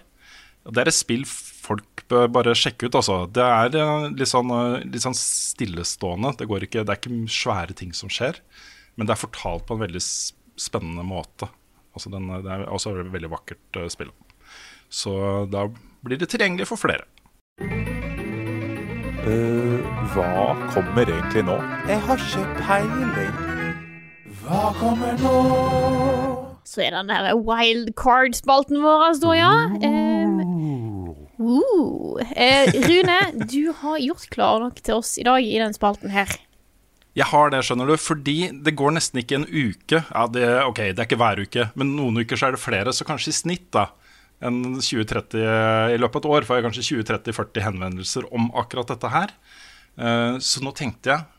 Det 0.63 0.79
er 0.79 0.89
et 0.89 0.95
spill 0.95 1.25
folk 1.27 2.05
bør 2.11 2.29
bare 2.31 2.55
sjekke 2.57 2.87
ut. 2.87 2.97
Altså. 2.99 3.23
Det 3.31 3.43
er 3.43 3.79
eh, 3.79 4.05
litt 4.19 4.31
sånn, 4.31 4.51
eh, 4.53 4.85
litt 4.87 5.03
sånn 5.03 5.17
stillestående. 5.17 6.35
Det, 6.39 6.47
går 6.49 6.67
ikke, 6.67 6.85
det 6.87 6.95
er 6.95 7.01
ikke 7.01 7.31
svære 7.31 7.77
ting 7.79 7.93
som 7.97 8.11
skjer. 8.11 8.39
Men 8.95 9.09
det 9.09 9.15
er 9.15 9.23
fortalt 9.23 9.67
på 9.67 9.77
en 9.77 9.83
veldig 9.83 10.03
spennende 10.03 11.05
måte. 11.07 11.49
Altså 11.93 12.11
den, 12.13 12.29
det 12.45 12.51
er 12.51 12.67
også 12.69 12.95
et 12.97 13.11
veldig 13.13 13.31
vakkert 13.33 13.81
eh, 13.81 13.89
spill. 13.91 14.13
Så 14.93 15.13
da 15.51 15.67
blir 16.05 16.21
det 16.21 16.29
tilgjengelig 16.33 16.69
for 16.69 16.81
flere. 16.81 17.07
hva 20.13 20.41
kommer 20.73 21.07
egentlig 21.07 21.45
nå? 21.47 21.55
Jeg 21.89 22.01
har 22.05 22.25
ikke 22.27 22.43
peiling. 22.59 23.37
Hva 24.43 24.65
kommer 24.77 25.15
nå? 25.23 25.37
Så 26.67 26.83
er 26.83 26.93
det 26.93 27.01
den 27.01 27.11
der 27.11 27.33
wildcard-spalten 27.35 28.83
vår, 28.83 29.07
altså, 29.09 29.33
ja. 29.35 29.51
Um, 29.83 30.22
uh. 31.39 32.19
Rune, 32.87 33.19
du 33.49 33.71
har 33.81 34.01
gjort 34.03 34.29
klar 34.33 34.63
nok 34.63 34.81
til 34.83 34.99
oss 34.99 35.15
i 35.21 35.25
dag 35.27 35.43
i 35.43 35.59
den 35.61 35.75
spalten 35.75 36.13
her. 36.13 36.29
Jeg 37.13 37.29
har 37.29 37.51
det, 37.53 37.59
skjønner 37.65 37.91
du, 37.91 37.93
fordi 38.01 38.37
det 38.65 38.73
går 38.77 38.95
nesten 38.95 39.19
ikke 39.21 39.37
en 39.37 39.45
uke. 39.49 39.99
Ja, 40.01 40.23
det, 40.33 40.47
ok, 40.65 40.79
det 40.95 41.03
er 41.03 41.05
ikke 41.05 41.19
hver 41.21 41.41
uke, 41.45 41.67
men 41.77 41.91
noen 41.97 42.17
uker 42.23 42.39
så 42.39 42.47
er 42.49 42.55
det 42.55 42.63
flere. 42.63 42.93
Så 42.95 43.05
kanskje 43.05 43.29
i 43.29 43.37
snitt 43.37 43.67
da, 43.75 43.91
en 44.43 44.79
20-30, 44.81 45.37
i 45.93 45.99
løpet 46.01 46.17
av 46.17 46.23
et 46.23 46.31
år 46.33 46.47
får 46.47 46.57
jeg 46.57 46.65
kanskje 46.67 46.87
20-30-40 46.89 47.65
henvendelser 47.67 48.25
om 48.33 48.49
akkurat 48.59 48.89
dette 48.89 49.11
her. 49.13 49.35
Eh, 49.93 50.39
Så 50.41 50.63
nå 50.65 50.73
tenkte 50.75 51.13
jeg 51.13 51.29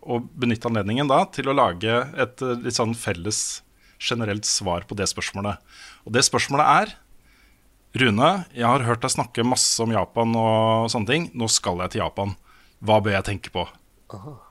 å 0.00 0.22
benytte 0.24 0.70
anledningen 0.70 1.10
da 1.10 1.20
til 1.28 1.50
å 1.50 1.56
lage 1.56 2.00
et 2.16 2.42
eh, 2.42 2.56
litt 2.64 2.78
sånn 2.78 2.96
felles 2.96 3.60
generelt 4.00 4.48
svar 4.48 4.86
på 4.88 4.96
det 4.96 5.10
spørsmålet. 5.10 5.60
Og 6.06 6.14
det 6.16 6.24
spørsmålet 6.24 6.72
er 6.86 6.96
Rune, 7.96 8.44
jeg 8.54 8.66
har 8.68 8.84
hørt 8.84 9.00
deg 9.02 9.10
snakke 9.14 9.44
masse 9.46 9.80
om 9.82 9.92
Japan 9.94 10.34
og 10.36 10.90
sånne 10.92 11.08
ting. 11.08 11.28
Nå 11.34 11.48
skal 11.50 11.80
jeg 11.84 11.94
til 11.94 12.02
Japan. 12.04 12.34
Hva 12.84 12.98
bør 13.02 13.16
jeg 13.16 13.24
tenke 13.30 13.50
på? 13.54 13.64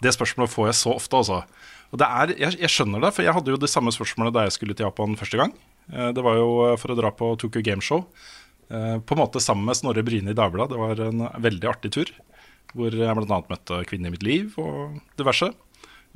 Det 0.03 0.11
spørsmålet 0.13 0.51
får 0.53 0.67
jeg 0.71 0.77
så 0.81 0.95
ofte, 0.97 1.17
altså. 1.21 1.37
Og 1.93 2.01
det 2.01 2.07
er, 2.07 2.33
jeg, 2.41 2.57
jeg 2.65 2.69
skjønner 2.73 3.01
det, 3.05 3.13
for 3.15 3.23
jeg 3.23 3.33
hadde 3.37 3.53
jo 3.53 3.59
det 3.61 3.69
samme 3.71 3.93
spørsmålet 3.95 4.33
da 4.35 4.43
jeg 4.47 4.55
skulle 4.57 4.75
til 4.75 4.85
Japan 4.89 5.15
første 5.19 5.39
gang. 5.39 5.53
Eh, 5.93 6.09
Det 6.17 6.23
var 6.25 6.35
jo 6.35 6.49
eh, 6.71 6.75
for 6.81 6.91
å 6.91 6.97
dra 6.99 7.13
på 7.15 7.29
Tokyo 7.39 7.61
Gameshow. 7.63 8.03
eh, 8.69 8.97
På 8.99 9.15
en 9.15 9.21
måte 9.21 9.39
sammen 9.43 9.65
med 9.69 9.77
Snorre 9.79 10.03
Bryne 10.03 10.33
i 10.33 10.37
Dagbladet. 10.37 10.73
Det 10.75 10.81
var 10.81 11.05
en 11.07 11.23
veldig 11.45 11.69
artig 11.71 11.93
tur. 11.95 12.11
Hvor 12.75 12.91
jeg 12.91 13.15
bl.a. 13.15 13.39
møtte 13.47 13.79
kvinnen 13.87 14.09
i 14.09 14.13
mitt 14.17 14.25
liv 14.27 14.57
og 14.59 14.97
diverse. 15.17 15.53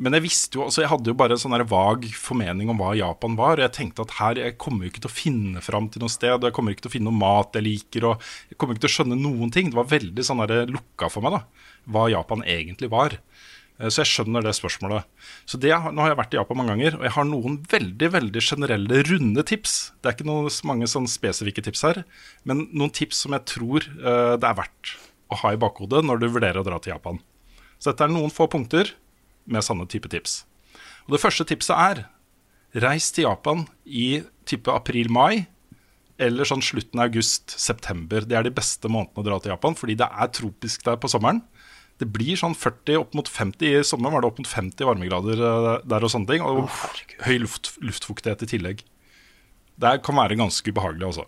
Men 0.01 0.15
jeg 0.17 0.23
visste 0.25 0.57
jo, 0.57 0.65
altså 0.65 0.81
jeg 0.83 0.89
hadde 0.89 1.11
jo 1.11 1.17
bare 1.17 1.35
en 1.35 1.41
sånn 1.41 1.57
vag 1.69 2.07
formening 2.17 2.71
om 2.71 2.79
hva 2.81 2.93
Japan 2.97 3.35
var. 3.37 3.59
Og 3.59 3.65
jeg 3.65 3.75
tenkte 3.75 4.05
at 4.05 4.15
her, 4.17 4.39
jeg 4.39 4.57
kommer 4.61 4.85
jo 4.85 4.93
ikke 4.93 5.03
til 5.03 5.11
å 5.11 5.13
finne 5.13 5.63
fram 5.65 5.89
til 5.91 6.01
noe 6.05 6.13
sted. 6.13 6.37
Og 6.37 6.47
jeg 6.47 6.55
kommer 6.57 6.73
ikke 6.73 6.87
til 6.87 6.93
å 6.93 6.95
finne 6.95 7.11
noe 7.11 7.21
mat 7.21 7.57
jeg 7.57 7.67
liker. 7.67 8.07
Og 8.09 8.27
jeg 8.49 8.57
kommer 8.57 8.77
ikke 8.77 8.87
til 8.87 8.91
å 8.91 8.95
skjønne 8.97 9.19
noen 9.19 9.53
ting. 9.53 9.69
Det 9.69 9.77
var 9.77 9.91
veldig 9.91 10.25
sånn 10.25 10.45
lukka 10.71 11.11
for 11.11 11.25
meg, 11.25 11.37
da. 11.37 11.67
Hva 11.91 12.07
Japan 12.13 12.45
egentlig 12.47 12.89
var. 12.93 13.17
Eh, 13.81 13.89
Så 13.89 14.03
jeg 14.03 14.11
skjønner 14.11 14.45
det 14.45 14.53
spørsmålet. 14.57 15.05
Så 15.45 15.59
det, 15.61 15.73
Nå 15.73 16.01
har 16.03 16.13
jeg 16.13 16.19
vært 16.21 16.35
i 16.35 16.39
Japan 16.39 16.61
mange 16.61 16.75
ganger, 16.75 16.97
og 16.99 17.05
jeg 17.07 17.15
har 17.17 17.27
noen 17.27 17.59
veldig 17.71 18.09
veldig 18.17 18.43
generelle, 18.45 19.03
runde 19.09 19.45
tips. 19.47 19.75
Det 20.01 20.09
er 20.09 20.17
ikke 20.17 20.29
noen, 20.29 20.49
mange 20.69 20.89
sånn 20.89 21.09
spesifikke 21.09 21.63
tips 21.65 21.85
her, 21.87 22.03
men 22.45 22.67
noen 22.71 22.93
tips 22.93 23.23
som 23.25 23.33
jeg 23.37 23.45
tror 23.49 23.85
uh, 24.01 24.37
det 24.37 24.47
er 24.47 24.59
verdt 24.61 24.95
å 25.31 25.39
ha 25.43 25.53
i 25.53 25.59
bakhodet 25.59 26.03
når 26.05 26.21
du 26.21 26.27
vurderer 26.29 26.61
å 26.61 26.67
dra 26.67 26.77
til 26.81 26.93
Japan. 26.93 27.21
Så 27.81 27.91
dette 27.91 28.05
er 28.05 28.13
noen 28.13 28.33
få 28.33 28.45
punkter 28.51 28.93
med 29.52 29.66
sånne 29.66 29.88
type 29.91 30.10
tips. 30.12 30.41
Og 31.08 31.16
Det 31.16 31.22
første 31.22 31.47
tipset 31.47 31.76
er 31.76 32.06
reis 32.82 33.10
til 33.12 33.28
Japan 33.28 33.66
i 33.86 34.24
type 34.47 34.72
april-mai, 34.72 35.47
eller 36.22 36.45
sånn 36.45 36.62
slutten 36.64 37.02
av 37.02 37.10
august-september. 37.10 38.28
Det 38.30 38.38
er 38.38 38.45
de 38.45 38.54
beste 38.54 38.89
månedene 38.91 39.24
å 39.24 39.26
dra 39.26 39.39
til 39.41 39.54
Japan, 39.56 39.76
fordi 39.78 39.97
det 39.97 40.08
er 40.08 40.32
tropisk 40.38 40.86
der 40.86 40.99
på 41.02 41.10
sommeren. 41.12 41.41
Det 42.02 42.08
blir 42.10 42.38
sånn 42.39 42.56
40 42.58 42.97
opp 42.97 43.16
mot 43.18 43.28
50 43.30 43.68
i 43.68 43.82
sommeren 43.86 44.16
var 44.16 44.24
det 44.24 44.32
opp 44.32 44.39
mot 44.41 44.49
50 44.49 44.88
varmegrader 44.89 45.43
eh, 45.45 45.84
der 45.86 46.06
og 46.06 46.14
sånne 46.14 46.30
ting. 46.32 46.45
Og 46.45 46.70
høy 47.28 47.38
luft, 47.43 47.76
luftfuktighet 47.82 48.45
i 48.45 48.49
tillegg. 48.56 48.82
Det 49.82 49.93
kan 50.06 50.18
være 50.18 50.39
ganske 50.39 50.74
ubehagelig 50.74 51.12
også. 51.12 51.28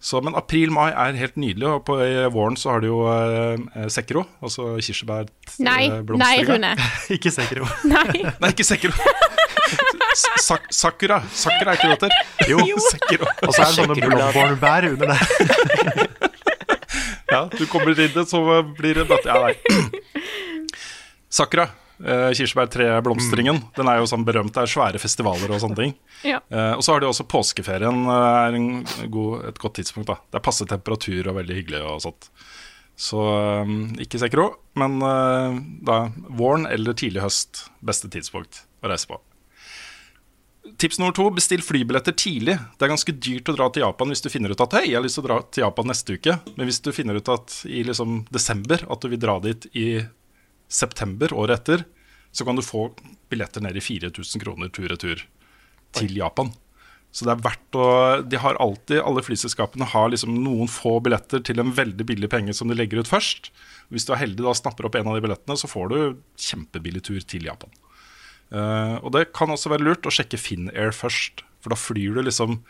Så, 0.00 0.20
men 0.22 0.36
april-mai 0.38 0.92
er 0.92 1.16
helt 1.18 1.36
nydelig, 1.40 1.66
og 1.66 1.80
på 1.88 1.96
våren 2.34 2.56
så 2.58 2.70
har 2.70 2.82
du 2.84 2.86
jo 2.86 2.98
eh, 3.10 3.88
sekro, 3.90 4.22
altså 4.38 4.76
kirsebærblomster. 4.78 5.64
Nei, 5.66 5.88
eh, 5.90 6.12
nei. 6.22 6.34
Rune. 6.46 6.70
Ikke 7.16 7.32
sekro. 7.34 7.66
Nei. 7.94 8.22
Nei, 8.38 8.52
ikke 8.54 8.66
sekro. 8.66 8.92
Sak 10.48 10.70
sakura. 10.72 11.18
Sakura 11.34 11.74
er 11.74 11.78
ikke 11.78 11.90
det 11.92 12.08
der. 12.08 12.48
Jo. 12.50 12.62
Sekro. 12.88 13.26
Og 13.46 13.52
så 13.52 13.62
er 13.62 13.66
det 13.66 13.74
sånne 13.76 13.98
blåbærbær 14.00 14.86
under 14.94 15.12
der. 15.12 15.20
Ja, 17.28 17.42
du 17.52 17.66
kommer 17.68 17.92
inn 17.92 18.14
det, 18.14 18.24
så 18.30 18.40
blir 18.78 19.02
det. 19.02 19.20
Ja, 19.28 19.36
nei. 19.44 19.54
Sakura. 21.28 21.68
Eh, 21.98 22.30
Kirsebærtreblomstringen. 22.38 23.58
Den 23.76 23.90
er 23.90 23.98
jo 23.98 24.06
sånn 24.06 24.26
berømt. 24.26 24.54
Det 24.54 24.62
er 24.62 24.70
svære 24.70 25.00
festivaler 25.02 25.50
og 25.50 25.62
sånne 25.62 25.80
ting. 25.80 25.94
Ja. 26.26 26.38
uh, 26.52 26.76
og 26.76 26.84
så 26.86 26.94
har 26.94 27.02
de 27.02 27.10
også 27.10 27.26
påskeferien. 27.30 28.04
eh, 28.06 28.38
er 28.46 28.58
en 28.58 28.68
god, 29.10 29.48
et 29.50 29.58
godt 29.58 29.78
tidspunkt. 29.80 30.06
da 30.06 30.18
Det 30.30 30.38
er 30.38 30.46
passe 30.46 30.66
temperatur 30.68 31.32
og 31.32 31.40
veldig 31.40 31.58
hyggelig 31.58 31.82
og 31.82 32.02
sånt. 32.06 32.30
Så 32.98 33.18
um, 33.62 33.94
ikke 34.02 34.18
Sekro, 34.18 34.48
men 34.78 34.98
uh, 35.02 35.54
da 35.86 36.08
våren 36.34 36.66
eller 36.70 36.94
tidlig 36.98 37.22
høst. 37.22 37.66
Beste 37.82 38.10
tidspunkt 38.10 38.64
å 38.82 38.90
reise 38.90 39.10
på. 39.10 39.18
Tips 40.78 40.98
nummer 41.00 41.14
to, 41.16 41.24
bestill 41.34 41.62
flybilletter 41.64 42.12
tidlig. 42.12 42.58
Det 42.76 42.86
er 42.86 42.92
ganske 42.92 43.14
dyrt 43.14 43.48
å 43.50 43.54
dra 43.56 43.68
til 43.72 43.82
Japan 43.82 44.12
hvis 44.12 44.22
du 44.22 44.28
finner 44.30 44.52
ut 44.52 44.62
at 44.62 44.74
hei, 44.76 44.90
jeg 44.90 44.98
har 44.98 45.02
lyst 45.06 45.18
til 45.18 45.24
å 45.24 45.28
dra 45.30 45.38
til 45.46 45.64
Japan 45.64 45.88
neste 45.90 46.18
uke. 46.18 46.36
Men 46.54 46.68
hvis 46.68 46.82
du 46.84 46.90
finner 46.94 47.18
ut 47.18 47.30
at 47.32 47.54
i 47.66 47.82
liksom 47.86 48.20
desember 48.34 48.84
at 48.86 49.02
du 49.02 49.08
vil 49.10 49.22
dra 49.22 49.38
dit 49.42 49.66
i 49.72 49.88
september 50.68 51.32
året 51.34 51.62
etter, 51.62 51.84
så 52.32 52.44
kan 52.44 52.56
du 52.56 52.64
få 52.64 52.90
billetter 53.32 53.64
ned 53.64 53.76
i 53.76 53.82
4000 53.82 54.42
kroner 54.42 54.72
tur-retur 54.72 55.24
til 55.96 56.16
Japan. 56.16 56.52
Så 57.08 57.24
det 57.24 57.32
er 57.32 57.44
verdt 57.44 57.76
å 57.80 57.86
De 58.28 58.40
har 58.40 58.58
alltid, 58.60 59.00
alle 59.00 59.24
flyselskapene 59.24 59.88
har 59.94 60.10
liksom 60.12 60.34
noen 60.44 60.68
få 60.68 60.98
billetter 61.04 61.40
til 61.44 61.62
en 61.62 61.72
veldig 61.74 62.04
billig 62.08 62.28
penge 62.30 62.52
som 62.56 62.68
de 62.68 62.76
legger 62.76 63.00
ut 63.00 63.10
først. 63.10 63.48
Hvis 63.88 64.04
du 64.04 64.12
er 64.12 64.22
heldig 64.26 64.44
da 64.44 64.52
snapper 64.56 64.88
opp 64.88 64.98
en 64.98 65.08
av 65.08 65.16
de 65.16 65.24
billettene, 65.24 65.56
så 65.56 65.70
får 65.70 65.92
du 65.92 65.98
kjempebillig 66.48 67.06
tur 67.08 67.20
til 67.24 67.48
Japan. 67.48 67.72
Uh, 68.52 68.96
og 69.04 69.12
det 69.12 69.28
kan 69.36 69.50
også 69.52 69.72
være 69.72 69.84
lurt 69.84 70.06
å 70.08 70.12
sjekke 70.12 70.40
Finnair 70.40 70.92
først, 70.96 71.42
for 71.64 71.72
da 71.72 71.80
flyr 71.80 72.16
du 72.16 72.22
liksom 72.28 72.60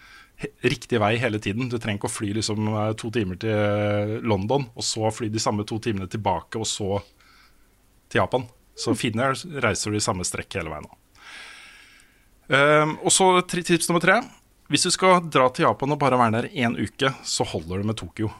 riktig 0.63 1.01
vei 1.03 1.17
hele 1.19 1.41
tiden. 1.43 1.69
Du 1.71 1.79
trenger 1.79 1.99
ikke 1.99 2.11
å 2.11 2.15
fly 2.15 2.31
liksom 2.37 2.69
eh, 2.71 2.93
to 2.99 3.11
timer 3.15 3.41
til 3.43 4.19
London, 4.23 4.69
og 4.79 4.87
så 4.87 5.11
fly 5.11 5.27
de 5.35 5.43
samme 5.43 5.67
to 5.67 5.81
timene 5.83 6.07
tilbake, 6.11 6.61
og 6.61 6.69
så 6.69 7.01
til 8.09 8.23
Japan. 8.23 8.49
Så 8.79 8.95
Finnair 8.99 9.37
reiser 9.63 9.91
du 9.91 9.99
i 9.99 10.03
samme 10.03 10.27
strekk 10.27 10.61
hele 10.61 10.73
veien. 10.73 10.87
nå. 10.87 10.99
Um, 12.49 12.97
og 13.05 13.13
så 13.13 13.33
tips 13.45 13.91
nummer 13.91 14.01
tre. 14.01 14.21
Hvis 14.73 14.85
du 14.85 14.93
skal 14.93 15.25
dra 15.33 15.49
til 15.53 15.67
Japan 15.67 15.95
og 15.95 16.01
bare 16.01 16.19
være 16.21 16.43
der 16.43 16.53
én 16.53 16.77
uke, 16.77 17.11
så 17.25 17.45
holder 17.45 17.81
det 17.81 17.89
med 17.89 17.99
Tokyo. 18.01 18.31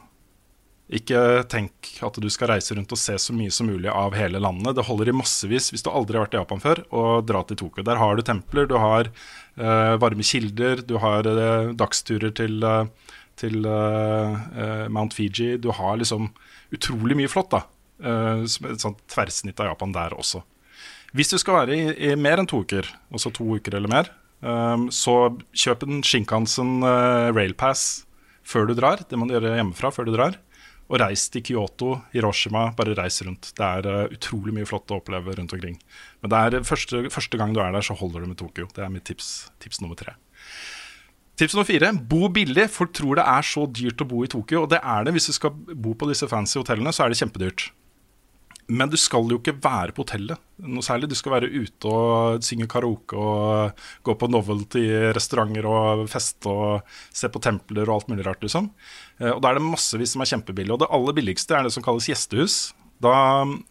Ikke 0.89 1.43
tenk 1.49 1.91
at 2.05 2.17
du 2.17 2.29
skal 2.33 2.55
reise 2.55 2.73
rundt 2.77 2.93
og 2.93 3.01
se 3.01 3.17
så 3.21 3.35
mye 3.37 3.53
som 3.53 3.69
mulig 3.69 3.91
av 3.93 4.17
hele 4.17 4.41
landet. 4.41 4.77
Det 4.77 4.87
holder 4.89 5.11
i 5.11 5.17
massevis 5.17 5.69
hvis 5.73 5.85
du 5.85 5.91
aldri 5.93 6.17
har 6.17 6.25
vært 6.25 6.37
i 6.37 6.41
Japan 6.41 6.63
før, 6.65 6.83
å 6.89 7.03
dra 7.25 7.43
til 7.45 7.61
Tokyo. 7.61 7.85
Der 7.85 8.01
har 8.01 8.17
du 8.17 8.25
templer, 8.25 8.69
du 8.69 8.77
har 8.81 9.11
uh, 9.61 9.97
varme 10.01 10.25
kilder, 10.25 10.85
du 10.89 10.97
har 11.03 11.29
uh, 11.29 11.73
dagsturer 11.77 12.33
til, 12.37 12.65
uh, 12.65 12.89
til 13.37 13.69
Mount 14.93 15.17
Fiji. 15.17 15.59
Du 15.61 15.69
har 15.77 16.01
liksom 16.01 16.31
utrolig 16.73 17.17
mye 17.21 17.33
flott, 17.33 17.53
da. 17.53 17.67
Eh, 18.03 18.45
et 18.45 18.83
sånt 18.83 19.01
tverrsnitt 19.11 19.61
av 19.61 19.73
Japan 19.73 19.95
der 19.95 20.17
også. 20.17 20.43
Hvis 21.17 21.33
du 21.33 21.39
skal 21.41 21.63
være 21.63 21.77
i, 21.77 21.85
i 22.11 22.17
mer 22.21 22.41
enn 22.41 22.49
to 22.49 22.61
uker, 22.65 22.89
altså 23.13 23.33
to 23.35 23.47
uker 23.57 23.79
eller 23.79 23.91
mer, 23.91 24.11
um, 24.45 24.89
så 24.93 25.33
kjøp 25.57 25.87
en 25.87 26.03
Shinkansen 26.05 26.83
uh, 26.85 27.31
railpass 27.33 28.05
før 28.45 28.69
du 28.69 28.75
drar. 28.77 29.01
Det 29.09 29.17
må 29.17 29.29
du 29.29 29.35
gjøre 29.37 29.57
hjemmefra 29.57 29.93
før 29.95 30.09
du 30.09 30.13
drar. 30.17 30.37
Og 30.89 31.01
reis 31.03 31.27
til 31.33 31.45
Kyoto, 31.45 31.95
Hiroshima. 32.13 32.71
Bare 32.77 32.97
reis 32.97 33.21
rundt. 33.25 33.53
Det 33.57 33.65
er 33.65 33.89
uh, 33.89 34.13
utrolig 34.13 34.53
mye 34.57 34.69
flott 34.69 34.93
å 34.93 35.01
oppleve 35.01 35.37
rundt 35.37 35.57
omkring. 35.57 35.81
Men 36.21 36.33
det 36.33 36.43
er 36.45 36.69
første, 36.69 37.07
første 37.13 37.41
gang 37.41 37.57
du 37.57 37.63
er 37.65 37.73
der, 37.73 37.85
så 37.85 37.97
holder 37.97 38.25
du 38.25 38.31
med 38.35 38.41
Tokyo. 38.41 38.69
Det 38.77 38.85
er 38.85 38.93
mitt 38.93 39.09
tips, 39.09 39.49
tips 39.65 39.81
nummer 39.85 39.97
tre. 40.01 40.17
Tips 41.39 41.55
nummer 41.55 41.69
fire 41.69 41.93
bo 42.11 42.29
billig. 42.35 42.69
Folk 42.75 42.93
tror 42.99 43.21
det 43.21 43.27
er 43.31 43.45
så 43.47 43.65
dyrt 43.71 44.05
å 44.05 44.09
bo 44.11 44.25
i 44.27 44.31
Tokyo, 44.33 44.65
og 44.67 44.73
det 44.73 44.81
er 44.83 45.09
det. 45.09 45.17
Hvis 45.17 45.31
du 45.31 45.37
skal 45.37 45.57
bo 45.57 45.97
på 45.97 46.09
disse 46.11 46.29
fancy 46.29 46.59
hotellene, 46.61 46.93
så 46.93 47.07
er 47.07 47.13
det 47.13 47.21
kjempedyrt. 47.21 47.69
Men 48.69 48.91
du 48.93 48.99
skal 49.01 49.25
jo 49.33 49.39
ikke 49.41 49.55
være 49.65 49.95
på 49.97 50.03
hotellet 50.05 50.37
noe 50.69 50.83
særlig. 50.85 51.09
Du 51.09 51.15
skal 51.17 51.33
være 51.39 51.49
ute 51.49 51.89
og 51.89 52.43
synge 52.45 52.67
karaoke 52.69 53.17
og 53.17 53.79
gå 54.05 54.15
på 54.21 54.29
novelty-restauranter 54.29 55.69
og 55.71 56.03
feste 56.13 56.51
og 56.53 56.83
se 57.15 57.31
på 57.33 57.41
templer 57.45 57.89
og 57.89 57.95
alt 58.01 58.11
mulig 58.13 58.27
rart, 58.27 58.43
liksom. 58.45 58.69
Eh, 59.21 59.31
Og 59.33 59.41
da 59.41 59.51
er 59.53 59.59
det 59.61 59.65
massevis 59.69 60.13
som 60.13 60.21
er 60.25 60.29
kjempebillig. 60.33 60.75
Og 60.75 60.83
det 60.83 60.91
aller 60.93 61.17
billigste 61.17 61.57
er 61.57 61.65
det 61.65 61.73
som 61.73 61.83
kalles 61.87 62.09
gjestehus. 62.11 62.59
Da 63.01 63.15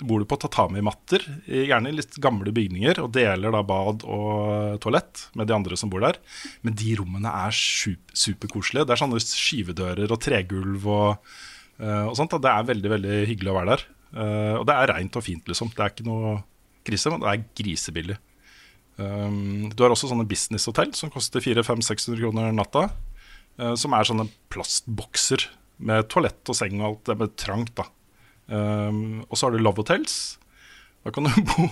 bor 0.07 0.23
du 0.23 0.25
på 0.25 0.37
tatami-matter, 0.39 1.19
gjerne 1.51 1.89
i 1.91 1.97
litt 1.97 2.15
gamle 2.23 2.53
bygninger, 2.55 3.01
og 3.03 3.11
deler 3.11 3.51
da 3.51 3.59
bad 3.61 4.05
og 4.07 4.79
toalett 4.79 5.25
med 5.35 5.49
de 5.49 5.53
andre 5.57 5.75
som 5.75 5.91
bor 5.91 5.99
der. 5.99 6.15
Men 6.63 6.73
de 6.79 6.95
rommene 6.95 7.27
er 7.27 7.51
sup- 7.51 8.15
superkoselige. 8.15 8.87
Det 8.87 8.95
er 8.95 9.01
sånne 9.03 9.19
skyvedører 9.19 10.09
og 10.15 10.21
tregulv 10.23 10.87
og, 10.87 11.17
eh, 11.83 12.05
og 12.07 12.15
sånt. 12.15 12.31
Da. 12.31 12.39
Det 12.39 12.53
er 12.55 12.71
veldig 12.73 12.89
veldig 12.95 13.19
hyggelig 13.27 13.51
å 13.51 13.59
være 13.59 13.75
der. 13.75 13.85
Eh, 14.15 14.55
og 14.55 14.63
det 14.67 14.75
er 14.75 14.93
reint 14.93 15.19
og 15.19 15.25
fint, 15.25 15.47
liksom. 15.49 15.71
Det 15.73 15.83
er 15.83 15.93
ikke 15.93 16.07
noe 16.07 16.37
krise, 16.87 17.11
men 17.11 17.23
det 17.23 17.33
er 17.33 17.45
grisebillig. 17.59 18.17
Um, 18.97 19.67
du 19.69 19.83
har 19.83 19.93
også 19.93 20.09
sånne 20.09 20.25
businesshotell 20.25 20.89
som 20.97 21.11
koster 21.13 21.43
400-600 21.43 22.17
kroner 22.17 22.55
natta. 22.55 22.87
Uh, 23.57 23.73
som 23.77 23.93
er 23.93 24.07
sånne 24.07 24.27
plastbokser 24.53 25.47
med 25.77 26.07
toalett 26.11 26.49
og 26.49 26.57
seng 26.57 26.79
og 26.79 26.87
alt. 26.89 27.03
Det 27.11 27.17
er 27.27 27.35
trangt, 27.37 27.75
da. 27.77 27.87
Um, 28.47 29.25
og 29.27 29.37
så 29.37 29.47
har 29.47 29.55
du 29.55 29.61
Love 29.61 29.83
Hotels. 29.83 30.37
Da 31.05 31.13
kan 31.13 31.27
du 31.27 31.41
bo 31.51 31.67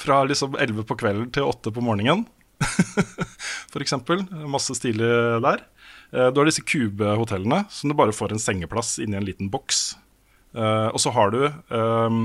fra 0.00 0.22
liksom 0.28 0.56
11 0.58 0.84
på 0.88 0.98
kvelden 1.00 1.32
til 1.34 1.48
8 1.48 1.72
på 1.76 1.84
morgenen. 1.84 2.26
Eksempel. 3.80 4.26
Masse 4.50 4.74
stilig 4.76 5.08
der. 5.46 5.64
Uh, 6.12 6.28
Du 6.28 6.42
har 6.42 6.50
disse 6.50 6.66
kubehotellene 6.66 7.64
som 7.72 7.88
du 7.88 7.96
bare 7.96 8.16
får 8.16 8.34
en 8.34 8.42
sengeplass 8.42 8.98
inni 9.00 9.16
en 9.16 9.28
liten 9.28 9.48
boks. 9.52 9.94
Eh, 10.56 10.88
og 10.90 11.00
så 11.02 11.12
har 11.14 11.32
du 11.34 11.42
ehm, 11.46 12.20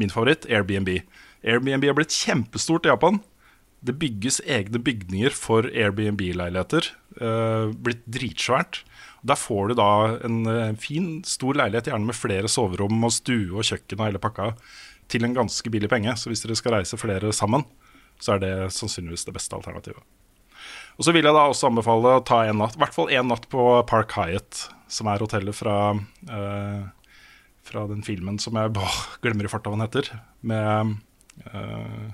min 0.00 0.12
favoritt, 0.12 0.46
Airbnb. 0.48 0.92
Airbnb 1.44 1.86
har 1.88 1.96
blitt 1.96 2.14
kjempestort 2.14 2.86
i 2.86 2.92
Japan. 2.92 3.20
Det 3.80 3.96
bygges 4.00 4.42
egne 4.44 4.80
bygninger 4.84 5.32
for 5.32 5.68
Airbnb-leiligheter. 5.70 6.92
eh, 7.20 7.72
blitt 7.74 8.04
dritsvært. 8.06 8.82
Der 9.26 9.36
får 9.36 9.68
du 9.68 9.74
da 9.74 10.18
en, 10.24 10.46
eh, 10.46 10.72
fin, 10.76 11.22
stor 11.24 11.54
leilighet, 11.54 11.90
gjerne 11.90 12.06
med 12.06 12.16
flere 12.16 12.48
soverom 12.48 13.04
og 13.04 13.12
stue 13.12 13.56
og 13.56 13.64
kjøkken 13.64 14.00
og 14.00 14.06
hele 14.06 14.18
pakka, 14.18 14.54
til 15.08 15.24
en 15.24 15.34
ganske 15.34 15.70
billig 15.70 15.90
penge. 15.90 16.12
Så 16.16 16.30
hvis 16.30 16.42
dere 16.44 16.56
skal 16.56 16.72
reise 16.72 16.96
flere 16.96 17.32
sammen, 17.32 17.64
så 18.20 18.34
er 18.34 18.38
det 18.38 18.72
sannsynligvis 18.72 19.24
det 19.26 19.34
beste 19.34 19.56
alternativet. 19.56 20.00
Og 20.98 21.04
så 21.04 21.12
vil 21.12 21.24
jeg 21.24 21.32
da 21.32 21.48
også 21.48 21.70
anbefale 21.70 22.20
å 22.20 22.24
ta 22.24 22.42
en 22.44 22.58
natt, 22.60 22.76
i 22.76 22.78
hvert 22.82 22.94
fall 22.94 23.08
én 23.08 23.26
natt 23.26 23.48
på 23.48 23.86
Park 23.88 24.12
Hyatt, 24.12 24.68
som 24.88 25.08
er 25.08 25.18
hotellet 25.18 25.56
fra, 25.56 25.96
eh, 26.28 26.82
fra 27.66 27.84
den 27.90 28.02
filmen 28.06 28.38
som 28.42 28.56
jeg 28.58 28.72
åh, 28.78 28.98
glemmer 29.24 29.46
i 29.46 29.52
farta 29.52 29.70
hva 29.70 29.78
den 29.78 29.86
heter. 29.86 30.10
Med 30.46 30.96
uh, 31.46 32.08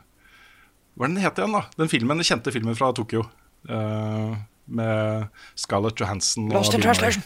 Hva 0.96 1.06
er 1.06 1.12
den 1.12 1.22
het 1.22 1.40
igjen, 1.40 1.56
da? 1.56 1.64
Den 1.78 1.92
filmen, 1.92 2.20
den 2.20 2.28
kjente 2.28 2.52
filmen 2.54 2.76
fra 2.78 2.92
Tokyo. 2.96 3.26
Uh, 3.68 4.36
med 4.66 5.26
Scarlett 5.58 6.00
Johansson 6.00 6.48
Lost 6.50 6.74
in 6.74 6.82
translation. 6.82 7.22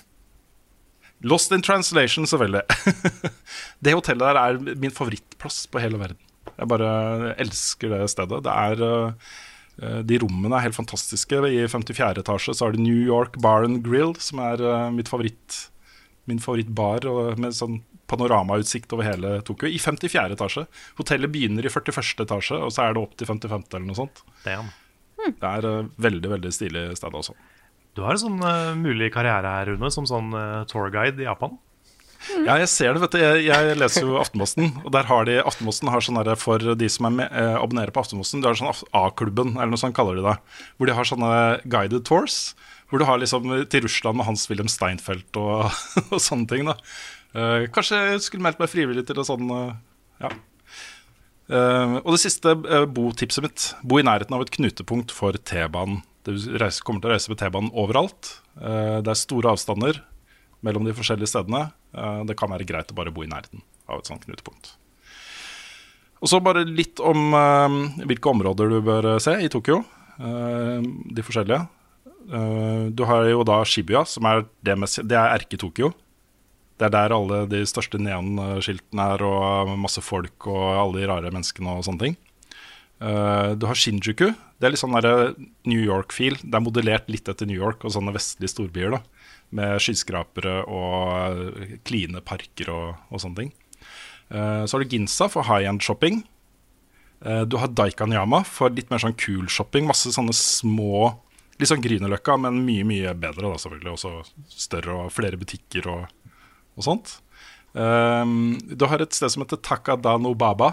Lost 1.24 1.52
in 1.52 1.62
translation, 1.64 2.26
selvfølgelig. 2.28 2.62
det 3.84 3.94
hotellet 3.96 4.24
der 4.24 4.40
er 4.40 4.76
min 4.80 4.92
favorittplass 4.92 5.66
på 5.72 5.80
hele 5.80 6.00
verden. 6.00 6.20
Jeg 6.56 6.68
bare 6.68 7.34
elsker 7.40 7.92
det 7.92 8.10
stedet. 8.12 8.42
Det 8.44 8.52
er 8.52 8.82
eh, 8.84 10.00
De 10.04 10.18
rommene 10.20 10.56
er 10.56 10.66
helt 10.66 10.76
fantastiske. 10.76 11.40
I 11.48 11.66
54. 11.68 12.22
etasje 12.24 12.56
så 12.56 12.66
har 12.66 12.76
de 12.76 12.84
New 12.84 12.96
York 12.96 13.36
Bar 13.40 13.68
and 13.68 13.82
Grill, 13.84 14.14
som 14.20 14.40
er 14.44 14.64
mitt 14.96 15.12
favoritt, 15.12 15.60
min 16.28 16.40
favorittbar 16.40 17.08
med 17.40 17.56
sånn 17.56 17.80
panoramautsikt 18.10 18.92
over 18.96 19.06
hele 19.06 19.38
Tokyo. 19.46 19.70
I 19.70 19.78
54. 19.80 20.36
etasje. 20.36 20.66
Hotellet 20.98 21.32
begynner 21.32 21.66
i 21.66 21.72
41. 21.72 22.26
etasje, 22.26 22.58
og 22.58 22.74
så 22.74 22.86
er 22.86 22.96
det 22.96 23.04
opp 23.04 23.16
til 23.16 23.30
55. 23.30 23.66
eller 23.72 23.88
noe 23.88 23.98
sånt. 23.98 24.22
Damn. 24.44 24.70
Det 25.20 25.46
er 25.46 25.66
uh, 25.68 25.88
veldig 26.00 26.36
veldig 26.36 26.52
stilig 26.54 26.84
sted 26.98 27.16
også. 27.16 27.36
Du 27.96 28.04
har 28.06 28.14
en 28.14 28.22
sånn 28.22 28.38
uh, 28.42 28.76
mulig 28.78 29.10
karriere 29.14 29.56
her, 29.58 29.72
Rune, 29.72 29.90
som 29.92 30.06
sånn 30.08 30.30
uh, 30.36 30.62
tourguide 30.70 31.20
i 31.22 31.28
Japan. 31.28 31.58
Ja, 32.44 32.58
jeg 32.60 32.68
ser 32.68 32.92
det, 32.92 33.00
vet 33.00 33.14
du. 33.14 33.20
Jeg, 33.22 33.44
jeg 33.46 33.76
leser 33.80 34.04
jo 34.04 34.18
Aftenposten, 34.20 34.74
og 34.84 34.90
der 34.92 35.06
har 35.08 35.24
de 35.24 35.38
Aftenposten 35.40 35.88
har 35.88 36.04
sånn 36.04 36.20
for 36.36 36.74
de 36.76 36.88
som 36.92 37.08
er 37.08 37.14
med, 37.16 37.30
eh, 37.32 37.54
abonnerer 37.56 37.92
på 37.96 38.02
Aftenposten, 38.02 38.42
de 38.42 38.50
har 38.50 38.58
sånn 38.58 38.68
A-klubben, 38.96 39.54
eller 39.56 39.72
noe 39.72 39.80
sånt 39.80 39.96
kaller 39.96 40.20
de 40.20 40.26
det. 40.26 40.36
Hvor 40.76 40.90
de 40.90 40.96
har 40.98 41.08
sånne 41.08 41.30
guided 41.64 42.04
tours. 42.08 42.52
Hvor 42.90 43.00
du 43.00 43.06
har 43.08 43.22
liksom 43.22 43.48
til 43.72 43.86
Russland 43.86 44.18
med 44.18 44.28
Hans-Wilhelm 44.28 44.68
Steinfeld 44.68 45.40
og, 45.40 45.72
og 46.12 46.20
sånne 46.20 46.50
ting. 46.50 46.68
da 46.68 46.76
Eh, 47.30 47.66
Kanskje 47.70 47.98
jeg 48.08 48.22
skulle 48.24 48.42
meldt 48.42 48.60
meg 48.60 48.70
frivillig 48.72 49.04
til 49.06 49.18
det 49.20 49.26
sånn 49.28 49.50
uh, 49.54 49.74
Ja. 50.20 50.30
uh, 51.52 51.96
og 52.02 52.14
det 52.16 52.22
siste 52.24 52.56
botipset 52.90 53.44
mitt. 53.44 53.66
Bo 53.86 54.00
i 54.00 54.06
nærheten 54.06 54.34
av 54.34 54.42
et 54.44 54.52
knutepunkt 54.56 55.14
for 55.14 55.38
T-banen. 55.38 56.02
Du 56.26 56.34
reiser, 56.34 56.84
kommer 56.84 57.00
til 57.00 57.12
å 57.12 57.14
reise 57.14 57.30
med 57.32 57.40
T-banen 57.40 57.70
overalt. 57.72 58.34
Det 58.52 59.08
er 59.08 59.16
store 59.16 59.54
avstander 59.54 60.02
mellom 60.60 60.84
de 60.84 60.92
forskjellige 60.92 61.30
stedene. 61.30 61.70
Det 62.28 62.36
kan 62.36 62.52
være 62.52 62.66
greit 62.68 62.92
å 62.92 62.96
bare 62.98 63.12
bo 63.14 63.24
i 63.24 63.30
nærheten 63.30 63.62
av 63.88 64.02
et 64.02 64.10
sånt 64.10 64.26
knutepunkt. 64.26 64.74
Og 66.20 66.28
så 66.28 66.42
bare 66.44 66.66
litt 66.68 67.00
om 67.00 67.32
hvilke 68.04 68.34
områder 68.34 68.68
du 68.68 68.76
bør 68.84 69.08
se 69.24 69.38
i 69.40 69.48
Tokyo. 69.48 69.80
De 70.20 71.24
forskjellige. 71.24 71.62
Du 72.92 73.02
har 73.08 73.32
jo 73.32 73.40
da 73.48 73.62
Shibuya, 73.64 74.04
som 74.04 74.28
er 74.28 74.44
det, 74.60 74.76
mest, 74.76 75.00
det 75.08 75.16
er 75.16 75.38
erke-Tokyo. 75.38 75.94
Det 76.80 76.88
er 76.88 76.94
der 76.94 77.12
alle 77.12 77.42
de 77.50 77.60
største 77.68 78.00
neonskiltene 78.00 79.06
er, 79.14 79.24
og 79.26 79.74
masse 79.82 80.00
folk 80.00 80.46
og 80.48 80.64
alle 80.72 81.02
de 81.02 81.08
rare 81.10 81.32
menneskene 81.34 81.76
og 81.76 81.84
sånne 81.84 82.06
ting. 82.06 82.18
Uh, 83.00 83.52
du 83.56 83.66
har 83.68 83.76
Shinjuku. 83.76 84.30
Det 84.60 84.68
er 84.68 84.72
litt 84.72 84.80
sånn 84.80 84.96
der 84.96 85.34
New 85.68 85.80
York-feel. 85.80 86.38
Det 86.40 86.56
er 86.56 86.64
modellert 86.64 87.08
litt 87.12 87.28
etter 87.28 87.48
New 87.48 87.56
York 87.56 87.84
og 87.84 87.92
sånne 87.92 88.14
vestlige 88.16 88.52
storbyer. 88.54 88.96
da 88.96 89.00
Med 89.56 89.80
skyskrapere 89.84 90.62
og 90.68 91.80
kline 91.88 92.24
parker 92.24 92.72
og, 92.72 93.00
og 93.12 93.24
sånne 93.24 93.42
ting. 93.42 93.54
Uh, 94.32 94.64
så 94.64 94.76
har 94.76 94.84
du 94.84 94.92
Ginza 94.96 95.28
for 95.32 95.48
high 95.48 95.68
end 95.68 95.84
shopping. 95.84 96.22
Uh, 97.20 97.44
du 97.44 97.58
har 97.60 97.72
Daikanyama 97.72 98.40
for 98.48 98.72
litt 98.72 98.88
mer 98.92 99.04
sånn 99.04 99.18
cool 99.20 99.52
shopping. 99.52 99.88
Masse 99.88 100.16
sånne 100.16 100.36
små 100.36 101.18
Litt 101.60 101.68
sånn 101.68 101.82
Grünerløkka, 101.84 102.38
men 102.40 102.62
mye 102.64 102.86
mye 102.88 103.10
bedre. 103.20 103.50
da 103.50 103.58
selvfølgelig 103.60 103.92
Også 103.92 104.10
større 104.48 104.94
og 104.96 105.10
flere 105.12 105.36
butikker 105.36 105.90
og, 105.92 106.06
og 106.78 106.86
sånt. 106.86 107.16
Um, 107.72 108.58
du 108.66 108.86
har 108.90 109.02
et 109.02 109.14
sted 109.14 109.30
som 109.32 109.44
heter 109.44 109.60
Takadano 109.62 110.34
Baba. 110.38 110.72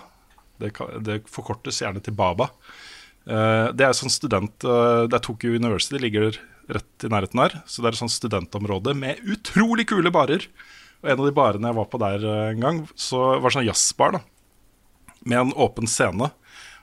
Det, 0.57 0.73
det 1.05 1.21
forkortes 1.29 1.81
gjerne 1.83 2.01
til 2.03 2.15
Baba. 2.17 2.49
Uh, 3.27 3.73
det 3.75 3.85
er 3.85 3.97
sånn 3.97 4.13
student 4.13 4.63
uh, 4.63 5.03
Det 5.03 5.17
er 5.17 5.23
Tokyo 5.25 5.51
University, 5.57 5.99
ligger 5.99 6.37
rett 6.67 7.05
i 7.05 7.11
nærheten 7.11 7.41
her. 7.41 7.59
Så 7.65 7.81
det 7.81 7.91
er 7.91 7.97
et 7.97 8.01
sånt 8.01 8.15
studentområde 8.15 8.95
med 8.97 9.21
utrolig 9.27 9.87
kule 9.91 10.11
barer. 10.13 10.47
Og 11.03 11.11
en 11.11 11.21
av 11.21 11.27
de 11.27 11.35
barene 11.35 11.69
jeg 11.69 11.77
var 11.77 11.87
på 11.91 12.01
der 12.01 12.25
eh, 12.25 12.49
en 12.55 12.63
gang, 12.63 12.81
så 12.97 13.37
var 13.37 13.47
det 13.47 13.55
sånn 13.57 13.69
jazzbar. 13.69 14.19
Med 15.27 15.39
en 15.39 15.55
åpen 15.59 15.89
scene. 15.89 16.31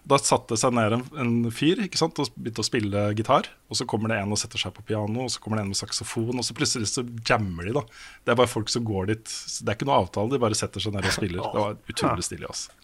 Da 0.04 0.18
satte 0.20 0.52
det 0.52 0.60
seg 0.60 0.74
ned 0.76 0.98
en, 0.98 1.02
en 1.16 1.34
fyr 1.54 1.80
ikke 1.86 1.96
sant, 1.96 2.18
og 2.20 2.32
begynte 2.36 2.60
å 2.60 2.66
spille 2.66 3.04
gitar. 3.16 3.48
Og 3.72 3.78
så 3.78 3.86
kommer 3.88 4.12
det 4.12 4.18
en 4.20 4.34
og 4.36 4.40
setter 4.40 4.60
seg 4.60 4.74
på 4.76 4.84
piano, 4.84 5.24
og 5.24 5.32
så 5.32 5.40
kommer 5.40 5.58
det 5.58 5.64
en 5.64 5.72
med 5.72 5.80
saksofon, 5.80 6.36
og 6.36 6.44
så 6.44 6.56
plutselig 6.56 6.90
så 6.92 7.06
jammer 7.24 7.70
de. 7.70 7.76
da 7.78 7.84
Det 8.24 8.34
er 8.34 8.40
bare 8.42 8.52
folk 8.52 8.72
som 8.72 8.84
går 8.84 9.12
dit. 9.14 9.24
Det 9.64 9.70
er 9.70 9.78
ikke 9.78 9.88
noe 9.88 10.02
avtale, 10.04 10.34
de 10.34 10.42
bare 10.44 10.58
setter 10.58 10.84
seg 10.84 10.96
ned 10.96 11.08
og 11.08 11.16
spiller. 11.16 11.40
Det 11.40 11.66
var 11.66 11.94
utrolig 11.94 12.26
stilig. 12.28 12.50
altså 12.52 12.80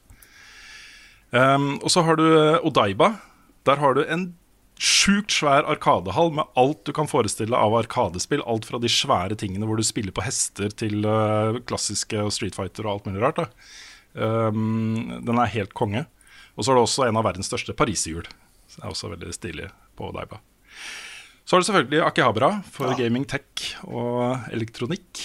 Um, 1.30 1.76
og 1.78 1.90
så 1.94 2.02
har 2.02 2.16
du 2.18 2.24
eh, 2.26 2.64
Odaiba. 2.66 3.12
Der 3.68 3.78
har 3.78 3.94
du 3.94 4.00
en 4.02 4.32
sjukt 4.80 5.34
svær 5.34 5.66
arkadehall 5.68 6.32
med 6.34 6.48
alt 6.58 6.80
du 6.88 6.90
kan 6.96 7.06
forestille 7.10 7.56
av 7.56 7.76
arkadespill. 7.76 8.42
Alt 8.48 8.66
fra 8.66 8.80
de 8.82 8.90
svære 8.90 9.36
tingene 9.38 9.68
hvor 9.68 9.78
du 9.78 9.86
spiller 9.86 10.14
på 10.16 10.24
hester, 10.26 10.72
til 10.74 11.04
uh, 11.06 11.60
klassiske 11.68 12.24
Street 12.34 12.56
Fighter 12.58 12.88
og 12.88 12.96
alt 12.96 13.10
mulig 13.10 13.22
rart. 13.22 13.54
Um, 14.14 15.20
den 15.22 15.38
er 15.38 15.54
helt 15.54 15.76
konge. 15.78 16.06
Og 16.61 16.66
så 16.66 16.74
er 16.74 16.76
det 16.76 16.84
også 16.84 17.06
en 17.08 17.16
av 17.16 17.24
verdens 17.24 17.48
største 17.48 17.72
pariserhjul. 17.72 18.26
Det 18.68 18.82
er 18.82 18.90
også 18.90 19.08
veldig 19.14 19.32
stilig 19.32 19.70
på 19.96 20.11
Daiba. 20.12 20.42
Så 21.48 21.56
er 21.56 21.62
det 21.62 21.68
selvfølgelig 21.70 22.02
Akihabara 22.04 22.50
for 22.68 22.92
gaming, 22.98 23.24
tech 23.24 23.70
og 23.88 24.44
elektronikk. 24.52 25.22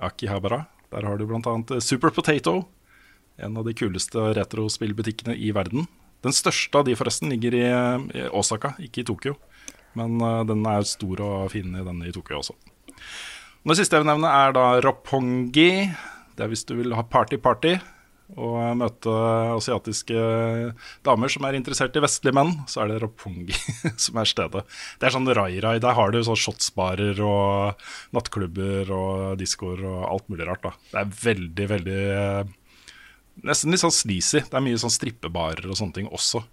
Akihabara. 0.00 0.62
Der 0.88 1.04
har 1.04 1.20
du 1.20 1.26
bl.a. 1.28 1.80
Super 1.84 2.08
Potato, 2.16 2.62
en 3.36 3.60
av 3.60 3.68
de 3.68 3.74
kuleste 3.76 4.30
retrospillbutikkene 4.38 5.36
i 5.36 5.52
verden. 5.52 5.84
Den 6.24 6.32
største 6.32 6.80
av 6.80 6.88
de 6.88 6.96
forresten 6.96 7.28
ligger 7.34 7.58
i, 7.60 7.66
Osaka, 8.32 8.72
ikke 8.80 9.04
i 9.04 9.06
Tokyo. 9.12 9.36
Men 9.98 10.16
eh, 10.24 10.40
den 10.48 10.64
er 10.72 10.88
stor 10.88 11.20
og 11.20 11.52
fin 11.52 11.76
i 11.76 11.84
den 11.84 12.00
i 12.08 12.14
Tokyo 12.16 12.40
også. 12.40 12.56
Og 13.60 13.74
det 13.74 13.78
siste 13.82 13.98
jeg 13.98 14.06
vil 14.06 14.10
nevne, 14.14 14.32
er 14.32 14.56
da 14.56 14.66
Roppongi. 14.88 15.70
Det 16.32 16.46
er 16.46 16.50
hvis 16.50 16.64
du 16.64 16.78
vil 16.80 16.96
ha 16.96 17.04
party-party 17.04 17.76
og 18.36 18.56
møte 18.76 19.12
asiatiske 19.54 20.18
damer 21.06 21.32
som 21.32 21.46
er 21.48 21.56
interessert 21.56 21.96
i 21.96 22.02
vestlige 22.04 22.36
menn, 22.36 22.52
så 22.68 22.82
er 22.82 22.92
det 22.92 22.98
Rapungi 23.04 23.56
som 24.04 24.20
er 24.20 24.28
stedet. 24.28 24.64
Det 25.00 25.08
er 25.08 25.14
sånn 25.14 25.30
rai-rai. 25.38 25.78
Der 25.80 25.96
har 25.96 26.12
du 26.12 26.20
sånn 26.26 26.38
shotsbarer 26.38 27.22
og 27.24 27.86
nattklubber 28.16 28.92
og 28.92 29.38
diskoer 29.40 29.80
og 29.88 30.02
alt 30.10 30.28
mulig 30.28 30.48
rart. 30.48 30.66
da. 30.66 30.74
Det 30.92 31.00
er 31.00 31.14
veldig, 31.22 31.68
veldig 31.72 32.02
eh, 32.18 32.52
nesten 33.48 33.72
litt 33.72 33.84
sånn 33.84 33.94
sleazy. 33.96 34.44
Det 34.44 34.60
er 34.60 34.66
mye 34.66 34.82
sånn 34.82 34.92
strippebarer 34.92 35.70
og 35.70 35.80
sånne 35.80 35.96
ting 35.96 36.12
også. 36.12 36.44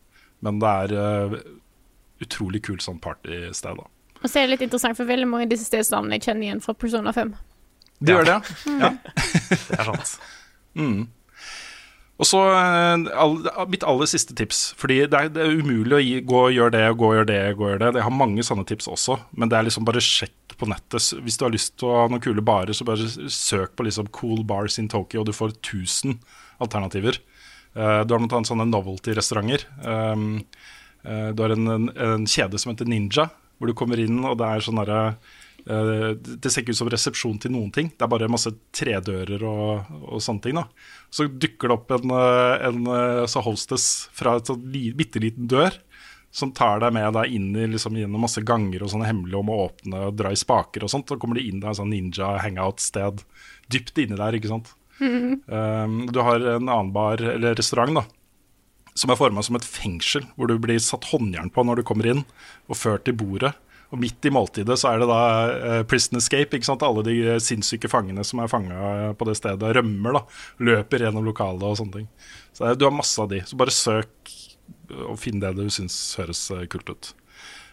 Men 0.45 0.61
det 0.63 0.71
er 0.85 0.95
eh, 1.01 1.35
utrolig 2.23 2.63
kult 2.65 2.85
sånn 2.85 3.01
partysted, 3.03 3.81
da. 3.81 3.91
Og 4.23 4.31
så 4.31 4.39
er 4.39 4.47
det 4.47 4.55
litt 4.55 4.65
interessant, 4.69 4.97
for 4.97 5.07
veldig 5.09 5.27
mange 5.29 5.45
av 5.49 5.51
disse 5.51 5.67
stedsnavnene 5.67 6.17
jeg 6.17 6.29
kjenner 6.29 6.47
igjen 6.47 6.63
fra 6.63 6.73
Persona 6.79 7.11
5. 7.13 7.35
Det 7.99 8.15
gjør 8.15 8.25
det, 8.27 8.39
ja. 8.79 8.89
Det 9.69 9.77
er 9.77 9.87
sant. 9.91 10.15
Mm. 10.75 11.05
Og 12.15 12.27
så 12.29 12.39
eh, 12.47 13.07
all, 13.19 13.35
mitt 13.71 13.83
aller 13.87 14.07
siste 14.07 14.35
tips. 14.37 14.69
Fordi 14.79 15.01
det 15.11 15.19
er, 15.19 15.31
det 15.35 15.43
er 15.43 15.59
umulig 15.59 15.97
å 15.97 16.01
gi, 16.03 16.15
gå 16.23 16.41
og 16.47 16.55
gjøre 16.55 16.75
det, 16.77 16.83
og 16.93 17.01
gå 17.01 17.09
og 17.09 17.17
gjøre 17.17 17.29
det, 17.31 17.41
gå 17.59 17.67
og 17.67 17.71
gjøre 17.73 17.83
det. 17.83 17.91
Jeg 17.99 18.07
har 18.07 18.17
mange 18.21 18.45
sånne 18.47 18.67
tips 18.69 18.89
også, 18.91 19.19
men 19.35 19.51
det 19.51 19.59
er 19.59 19.67
liksom 19.67 19.87
bare 19.87 20.03
sjekk 20.03 20.55
på 20.55 20.69
nettet. 20.71 21.11
Hvis 21.25 21.39
du 21.39 21.45
har 21.47 21.55
lyst 21.55 21.75
til 21.81 21.91
å 21.91 21.99
ha 21.99 22.07
noen 22.11 22.23
kule 22.23 22.45
barer, 22.45 22.75
så 22.75 22.87
bare 22.87 23.09
søk 23.33 23.75
på 23.75 23.87
liksom 23.89 24.11
cool 24.15 24.45
bars 24.47 24.79
in 24.79 24.87
Tokyo, 24.91 25.23
og 25.23 25.29
du 25.29 25.35
får 25.35 25.57
1000 25.57 26.15
alternativer. 26.63 27.19
Uh, 27.75 28.07
du 28.07 28.15
har 28.15 28.23
noen 28.23 28.47
sånne 28.47 28.69
novelty-restauranter. 28.71 29.65
Um, 29.83 30.37
uh, 31.03 31.33
du 31.35 31.41
har 31.43 31.51
en, 31.51 31.67
en, 31.73 31.89
en 31.91 32.29
kjede 32.29 32.61
som 32.61 32.71
heter 32.71 32.87
Ninja, 32.87 33.27
hvor 33.59 33.67
du 33.67 33.75
kommer 33.75 33.99
inn, 33.99 34.21
og 34.23 34.39
det 34.39 34.47
er 34.47 34.63
sånn 34.63 34.79
derre 34.79 35.01
Eh, 35.09 35.44
det 35.65 36.51
ser 36.51 36.61
ikke 36.61 36.75
ut 36.75 36.77
som 36.77 36.89
resepsjon 36.93 37.39
til 37.41 37.53
noen 37.55 37.71
ting. 37.73 37.89
Det 37.89 38.05
er 38.05 38.11
bare 38.11 38.29
masse 38.29 38.51
tredører 38.75 39.41
og, 39.49 39.89
og 40.05 40.21
sånne 40.21 40.43
ting. 40.43 40.59
da 40.59 40.65
Så 41.09 41.25
dukker 41.25 41.71
det 41.71 41.77
opp 41.77 41.93
en, 41.97 42.13
eh, 42.13 42.65
en 42.69 42.91
eh, 42.93 43.23
så 43.31 43.41
hostess 43.45 43.87
fra 44.13 44.37
et 44.37 44.51
sånn 44.51 44.61
bitte 44.97 45.21
liten 45.23 45.49
dør 45.49 45.73
som 46.35 46.51
tar 46.51 46.81
deg 46.83 46.91
med 46.93 47.15
deg 47.15 47.31
inn 47.31 47.49
i 47.55 47.65
liksom, 47.71 47.95
gjennom 47.97 48.25
masse 48.27 48.43
ganger 48.43 48.83
og 48.83 48.91
sånne 48.91 49.07
hemmelige 49.07 49.39
om 49.39 49.49
å 49.53 49.61
åpne 49.69 50.01
og 50.09 50.17
dra 50.19 50.33
i 50.35 50.37
spaker 50.37 50.83
og 50.83 50.91
sånt. 50.91 51.09
Så 51.09 51.17
kommer 51.21 51.39
de 51.39 51.47
inn 51.47 51.63
i 51.63 51.69
en 51.69 51.77
sånn 51.77 51.93
ninja 51.93 52.35
hangout-sted 52.43 53.23
dypt 53.71 54.03
inni 54.03 54.19
der, 54.19 54.35
ikke 54.35 54.51
sant. 54.51 54.75
Um, 54.99 56.03
du 56.13 56.19
har 56.21 56.43
en 56.43 56.67
annen 56.67 56.91
bar, 56.95 57.23
eller 57.23 57.55
restaurant, 57.57 58.03
da 58.03 58.05
som 58.95 59.11
er 59.11 59.19
forma 59.19 59.43
som 59.43 59.57
et 59.57 59.67
fengsel, 59.67 60.23
hvor 60.35 60.47
du 60.47 60.55
blir 60.61 60.79
satt 60.79 61.09
håndjern 61.11 61.51
på 61.51 61.65
når 61.67 61.81
du 61.81 61.87
kommer 61.87 62.07
inn, 62.07 62.21
og 62.71 62.79
ført 62.79 63.03
til 63.07 63.17
bordet. 63.19 63.51
Og 63.95 64.01
midt 64.01 64.27
i 64.27 64.33
måltidet 64.33 64.75
så 64.81 64.91
er 64.91 65.01
det 65.01 65.09
da 65.09 65.19
uh, 65.55 65.81
prison 65.87 66.19
escape. 66.19 66.51
ikke 66.57 66.67
sant? 66.67 66.83
Alle 66.83 67.05
de 67.07 67.15
eh, 67.23 67.41
sinnssyke 67.43 67.87
fangene 67.91 68.25
som 68.27 68.43
er 68.43 68.51
fanga 68.51 69.13
på 69.15 69.27
det 69.29 69.37
stedet, 69.39 69.75
rømmer. 69.79 70.19
da, 70.19 70.25
Løper 70.67 71.07
gjennom 71.07 71.23
lokalet 71.27 71.63
og 71.63 71.79
sånne 71.79 72.01
ting. 72.01 72.09
Så 72.51 72.65
det, 72.65 72.79
du 72.81 72.87
har 72.89 72.95
masse 72.95 73.15
av 73.21 73.31
de. 73.31 73.39
Så 73.47 73.57
bare 73.59 73.73
søk 73.73 74.35
og 74.93 75.19
finn 75.21 75.41
det 75.41 75.53
du 75.57 75.65
syns 75.73 75.97
høres 76.19 76.47
eh, 76.53 76.65
kult 76.71 76.89
ut. 76.91 77.13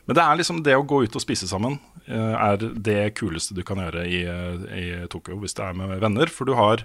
Men 0.09 0.19
det 0.19 0.25
er 0.25 0.39
liksom 0.39 0.63
det 0.67 0.75
å 0.75 0.87
gå 0.89 1.05
ut 1.05 1.17
og 1.17 1.23
spise 1.23 1.47
sammen 1.47 1.77
uh, 2.09 2.35
er 2.35 2.57
det 2.59 3.13
kuleste 3.15 3.55
du 3.55 3.63
kan 3.67 3.79
gjøre 3.79 4.03
i, 4.11 4.25
eh, 4.27 4.65
i 4.75 4.87
Tokyo 5.13 5.39
hvis 5.39 5.55
det 5.55 5.69
er 5.69 5.77
med 5.79 5.93
venner. 6.03 6.33
For 6.33 6.49
du 6.49 6.57
har 6.59 6.83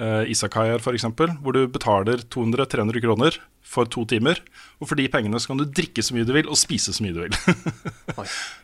uh, 0.00 0.22
Isakaier 0.30 0.80
f.eks., 0.80 1.08
hvor 1.42 1.56
du 1.56 1.66
betaler 1.70 2.24
200-300 2.32 3.04
kroner 3.04 3.38
for 3.66 3.88
to 3.90 4.04
timer. 4.08 4.40
Og 4.80 4.90
for 4.90 4.98
de 4.98 5.08
pengene 5.10 5.40
så 5.42 5.50
kan 5.50 5.60
du 5.60 5.66
drikke 5.66 6.04
så 6.04 6.14
mye 6.14 6.26
du 6.26 6.32
vil, 6.36 6.48
og 6.50 6.58
spise 6.60 6.94
så 6.94 7.04
mye 7.04 7.16
du 7.16 7.24
vil. 7.26 7.38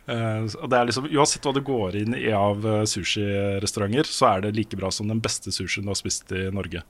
Eh, 0.03 0.43
og 0.59 0.65
det 0.67 0.75
er 0.75 0.87
liksom, 0.89 1.05
Uansett 1.15 1.45
hva 1.47 1.53
du 1.55 1.61
går 1.63 1.95
inn 1.95 2.15
i 2.17 2.25
av 2.35 2.65
eh, 2.67 2.81
sushirestauranter, 2.89 4.09
så 4.09 4.25
er 4.33 4.41
det 4.43 4.49
like 4.57 4.75
bra 4.75 4.89
som 4.91 5.07
den 5.07 5.21
beste 5.23 5.53
sushien 5.55 5.85
du 5.87 5.93
har 5.93 5.95
spist 5.95 6.33
i 6.35 6.49
Norge. 6.51 6.81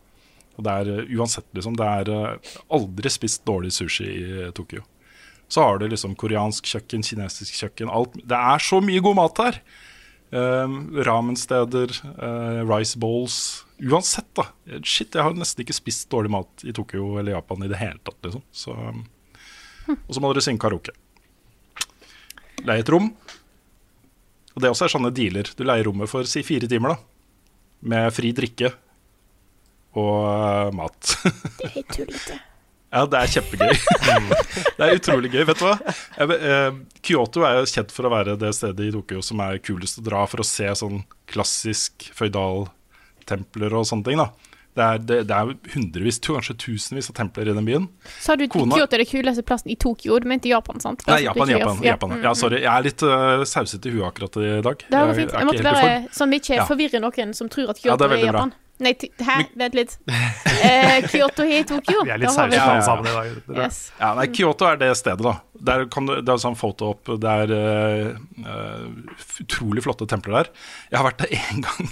Og 0.58 0.66
det 0.66 0.74
er 0.74 0.92
eh, 0.94 1.14
uansett, 1.18 1.48
liksom. 1.56 1.78
Det 1.78 1.90
er 2.00 2.12
eh, 2.14 2.54
aldri 2.74 3.12
spist 3.14 3.44
dårlig 3.46 3.74
sushi 3.76 4.08
i 4.10 4.24
eh, 4.46 4.52
Tokyo. 4.56 4.82
Så 5.52 5.66
har 5.66 5.78
du 5.78 5.88
liksom 5.90 6.16
koreansk 6.18 6.68
kjøkken, 6.70 7.06
kinesisk 7.06 7.58
kjøkken, 7.60 7.92
alt. 7.94 8.16
Det 8.18 8.38
er 8.38 8.64
så 8.64 8.82
mye 8.82 9.04
god 9.06 9.20
mat 9.20 9.44
her! 9.44 9.60
Um, 10.34 10.88
ramensteder, 11.06 11.92
uh, 12.18 12.64
rice 12.66 12.98
bowls 12.98 13.63
Uansett, 13.84 14.30
da. 14.38 14.48
Shit, 14.86 15.16
jeg 15.16 15.26
har 15.26 15.36
nesten 15.36 15.64
ikke 15.66 15.76
spist 15.76 16.08
dårlig 16.12 16.32
mat 16.32 16.64
i 16.64 16.74
Tokyo 16.76 17.18
eller 17.20 17.36
Japan 17.36 17.66
i 17.66 17.72
det 17.72 17.80
hele 17.82 18.00
tatt, 18.06 18.20
liksom. 18.24 18.44
Så, 18.56 18.76
og 19.94 20.14
så 20.16 20.24
må 20.24 20.32
dere 20.32 20.46
synge 20.46 20.64
karaoke. 20.64 20.96
Leie 22.64 22.84
et 22.84 22.92
rom. 22.94 23.10
Og 24.54 24.62
det 24.64 24.70
også 24.72 24.88
er 24.88 24.94
sånne 24.94 25.12
dealer. 25.16 25.50
Du 25.58 25.66
leier 25.66 25.90
rommet 25.90 26.12
for 26.12 26.28
si 26.30 26.46
fire 26.48 26.70
timer, 26.70 26.96
da. 26.96 27.52
Med 27.92 28.14
fri 28.16 28.32
drikke 28.36 28.72
og 30.00 30.16
eh, 30.30 30.74
mat. 30.80 31.14
Det 31.60 31.68
er 31.68 31.76
helt 31.78 31.94
tullete. 31.94 32.40
Ja, 32.94 33.08
det 33.10 33.18
er 33.18 33.30
kjempegøy. 33.34 33.72
det 34.78 34.86
er 34.86 35.00
utrolig 35.00 35.32
gøy. 35.34 35.42
Vet 35.50 35.58
du 35.58 35.64
hva? 35.66 35.94
Eh, 36.22 36.76
Kyoto 37.02 37.42
er 37.42 37.56
jo 37.58 37.70
kjent 37.72 37.94
for 37.96 38.06
å 38.06 38.12
være 38.14 38.36
det 38.38 38.52
stedet 38.54 38.86
i 38.86 38.92
Tokyo 38.94 39.24
som 39.26 39.42
er 39.42 39.58
kulest 39.66 39.98
å 39.98 40.04
dra 40.06 40.22
for 40.30 40.44
å 40.44 40.46
se 40.46 40.70
sånn 40.78 41.00
klassisk 41.32 42.06
føydaltempler 43.24 43.74
og 43.74 43.86
sånne 43.88 44.04
ting. 44.06 44.18
da. 44.18 44.30
Det 44.74 44.82
er, 44.82 44.98
det, 45.06 45.18
det 45.30 45.36
er 45.38 45.52
hundrevis, 45.76 46.18
kanskje 46.20 46.56
tusenvis 46.58 47.12
av 47.12 47.14
templer 47.20 47.46
i 47.52 47.54
den 47.54 47.66
byen. 47.68 47.84
Sa 48.20 48.34
du 48.36 48.48
Kona- 48.50 48.74
Kyoto 48.74 48.96
er 48.98 49.04
det 49.04 49.10
kuleste 49.12 49.44
plassen 49.46 49.70
i 49.70 49.76
Tokyo? 49.78 50.18
Du 50.20 50.26
mente 50.28 50.50
Japan, 50.50 50.80
sant? 50.82 51.04
Nei, 51.06 51.20
Altså, 51.28 51.46
Japan, 51.46 51.50
Japan. 51.54 51.78
ja. 51.84 51.92
Japan. 51.92 52.10
Mm, 52.10 52.24
Ja, 52.24 52.30
mm. 52.32 52.36
sorry. 52.36 52.62
Jeg 52.64 52.72
er 52.74 52.82
litt 52.88 53.04
uh, 53.04 53.44
sausete 53.46 53.86
i 53.86 53.92
huet 53.94 54.08
akkurat 54.10 54.38
i 54.42 54.62
dag. 54.66 54.78
Det 54.90 54.98
var 54.98 55.14
fint. 55.14 55.32
Jeg 55.38 55.46
måtte 55.46 55.64
bare, 55.64 56.08
sånn 56.18 56.34
ikke 56.34 56.56
Ja. 56.58 56.66
forvirrer 56.66 57.00
noen 57.06 57.36
som 57.38 57.50
tror 57.54 57.70
at 57.70 57.84
Ja, 57.86 57.94
Kyoto 57.94 58.06
er 58.10 58.18
er, 58.18 58.26
Japan. 58.26 58.50
bra. 58.50 58.58
Nei, 58.82 58.94
hæ? 58.98 59.36
Vent 59.60 59.76
litt. 59.78 59.98
Eh, 60.64 61.04
Kyoto 61.12 61.44
i 61.44 61.58
Tokyo. 61.68 62.06
Vi 62.08 62.12
er 62.14 62.22
litt 62.22 62.38
alle 62.40 62.56
Ja. 62.56 62.78
sammen 62.86 63.08
i 63.10 63.12
dag. 63.12 63.56
Yes. 63.66 63.80
Ja, 64.00 64.14
nei, 64.16 64.30
Kyoto 64.32 64.64
er 64.70 64.78
det 64.80 64.94
stedet, 64.96 65.20
da. 65.26 65.34
Der 65.60 65.82
kan 65.92 66.06
du, 66.08 66.14
det 66.24 66.32
er 66.32 66.40
sånn 66.40 66.56
foto 66.56 66.94
opp. 66.94 67.10
Det 67.20 67.34
er 67.44 67.52
eh, 67.52 68.14
eh, 68.48 69.18
utrolig 69.44 69.84
flotte 69.84 70.08
templer 70.08 70.38
der. 70.38 70.52
Jeg 70.94 71.02
har 71.02 71.08
vært 71.10 71.20
der 71.26 71.34
én 71.36 71.60
gang 71.68 71.90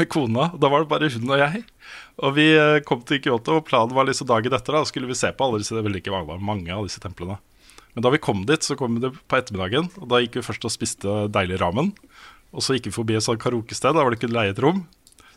med 0.00 0.08
kona. 0.08 0.46
Da 0.56 0.70
var 0.72 0.86
det 0.86 0.88
bare 0.94 1.10
hun 1.12 1.34
og 1.36 1.42
jeg. 1.42 1.64
Og 2.24 2.32
vi 2.38 2.46
eh, 2.56 2.78
kom 2.88 3.02
til 3.04 3.20
Kyoto, 3.26 3.58
og 3.60 3.68
planen 3.68 3.92
var 3.98 4.08
liksom 4.08 4.30
dagen 4.30 4.56
etter. 4.56 4.78
Da 4.78 4.86
skulle 4.88 5.10
vi 5.10 5.18
se 5.20 5.34
på 5.36 5.44
alle 5.50 5.60
disse, 5.60 5.76
det 5.76 6.00
ikke 6.00 6.14
mange, 6.16 6.40
mange 6.40 6.72
av 6.72 6.88
disse 6.88 7.02
templene. 7.04 7.36
Men 7.92 8.06
da 8.06 8.14
vi 8.14 8.22
kom 8.24 8.46
dit, 8.48 8.64
så 8.64 8.78
kom 8.78 8.96
vi 8.96 9.04
det 9.04 9.12
på 9.28 9.36
ettermiddagen. 9.36 9.90
Og 10.00 10.08
da 10.08 10.22
gikk 10.24 10.40
vi 10.40 10.46
først 10.48 10.64
og 10.64 10.72
spiste 10.72 11.26
deilig 11.34 11.60
ramen. 11.60 11.92
Og 12.56 12.64
så 12.64 12.78
gikk 12.78 12.88
vi 12.88 12.96
forbi 12.96 13.18
et 13.18 13.26
sånt 13.26 13.42
karaokested, 13.42 13.92
da 13.92 14.00
var 14.06 14.14
det 14.14 14.22
ikke 14.22 14.32
leie 14.32 14.54
et 14.54 14.62
rom. 14.64 14.86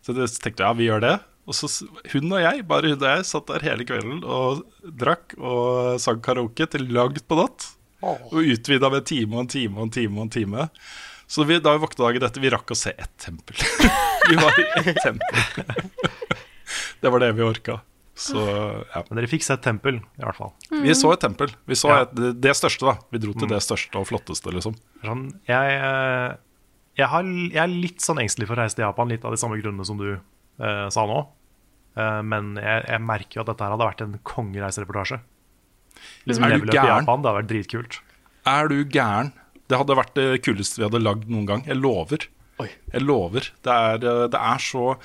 Så 0.02 0.16
jeg 0.18 0.32
tenkte 0.42 0.64
jeg 0.64 0.70
ja, 0.70 0.78
vi 0.78 0.88
gjør 0.90 1.04
det. 1.04 1.14
Og 1.50 1.58
så 1.58 1.68
hun 2.14 2.34
og 2.34 2.42
jeg, 2.42 2.66
bare 2.70 2.92
hun 2.94 3.02
og 3.02 3.08
jeg, 3.10 3.28
satt 3.28 3.50
der 3.50 3.66
hele 3.66 3.86
kvelden 3.88 4.22
og 4.24 4.62
drakk 5.02 5.36
og 5.38 6.00
sang 6.02 6.22
karaoke 6.24 6.68
til 6.70 6.86
langt 6.94 7.24
på 7.28 7.38
natt. 7.40 7.72
Og 8.02 8.40
utvida 8.42 8.90
med 8.90 9.04
en 9.04 9.10
time 9.12 9.38
og 9.38 9.44
en 9.46 9.52
time 9.52 9.78
og 9.78 9.88
en 9.88 9.94
time 9.94 10.18
og 10.18 10.28
en 10.28 10.34
time. 10.34 10.68
Så 11.32 11.46
vi, 11.48 11.60
da 11.64 11.74
vi 11.76 11.84
våkna 11.84 12.08
dagen 12.08 12.26
etter, 12.28 12.44
vi 12.44 12.50
rakk 12.52 12.74
å 12.74 12.78
se 12.78 12.92
ett 12.98 13.14
tempel. 13.22 13.56
vi 14.30 14.36
var 14.42 14.58
i 14.60 14.66
ett 14.82 14.98
tempel. 15.00 15.86
det 17.02 17.14
var 17.14 17.24
det 17.24 17.32
vi 17.38 17.46
orka. 17.46 17.78
Så 18.22 18.42
ja. 18.42 19.02
Men 19.08 19.18
dere 19.18 19.30
fikk 19.32 19.46
sett 19.46 19.64
tempel, 19.66 20.02
i 20.20 20.26
hvert 20.26 20.38
fall. 20.38 20.52
Vi 20.84 20.94
så 20.98 21.14
et 21.16 21.24
tempel. 21.24 21.54
Vi 21.70 21.78
så 21.80 21.90
Ja. 21.94 22.02
et, 22.04 22.12
det, 22.18 22.34
det 22.44 22.54
største, 22.60 22.86
da. 22.90 22.98
Vi 23.14 23.22
dro 23.24 23.34
til 23.38 23.50
det 23.50 23.62
største 23.64 23.98
og 24.02 24.10
flotteste, 24.12 24.52
liksom. 24.54 24.76
Sånn, 25.06 25.24
jeg, 25.50 25.78
eh, 25.80 26.36
jeg, 27.00 27.08
har, 27.12 27.28
jeg 27.28 27.62
er 27.62 27.72
litt 27.72 28.04
sånn 28.04 28.22
engstelig 28.24 28.50
for 28.50 28.58
å 28.58 28.64
reise 28.64 28.78
til 28.78 28.86
Japan, 28.86 29.12
litt 29.12 29.26
av 29.28 29.36
de 29.36 29.40
samme 29.42 29.60
grunnene 29.62 29.88
som 29.88 30.00
du 30.00 30.10
uh, 30.16 30.88
sa 30.94 31.06
nå. 31.08 31.22
Uh, 31.98 32.22
men 32.24 32.56
jeg, 32.60 32.86
jeg 32.88 33.04
merker 33.04 33.40
jo 33.40 33.44
at 33.46 33.52
dette 33.52 33.66
her 33.66 33.76
hadde 33.76 33.88
vært 33.88 34.04
en 34.06 34.18
kongereisereportasje. 34.28 35.22
Liksom 36.30 36.46
Er 36.46 36.56
du 36.56 36.68
i 36.68 36.76
gæren? 36.76 37.06
Japan, 37.06 37.24
det 37.24 37.32
hadde 37.32 37.40
vært 37.40 37.52
dritkult. 37.52 38.00
Er 38.52 38.72
du 38.72 38.78
gæren? 38.84 39.34
Det 39.72 39.80
hadde 39.80 39.96
vært 39.96 40.16
det 40.18 40.28
kuleste 40.44 40.82
vi 40.82 40.88
hadde 40.88 41.04
lagd 41.04 41.30
noen 41.32 41.48
gang. 41.48 41.66
Jeg 41.68 41.80
lover. 41.80 42.28
Jeg 42.62 43.04
lover. 43.04 43.48
Det 43.64 43.74
er, 43.74 44.02
eh, 44.04 44.26
det 44.32 44.42
er 44.42 44.62
så 44.62 44.96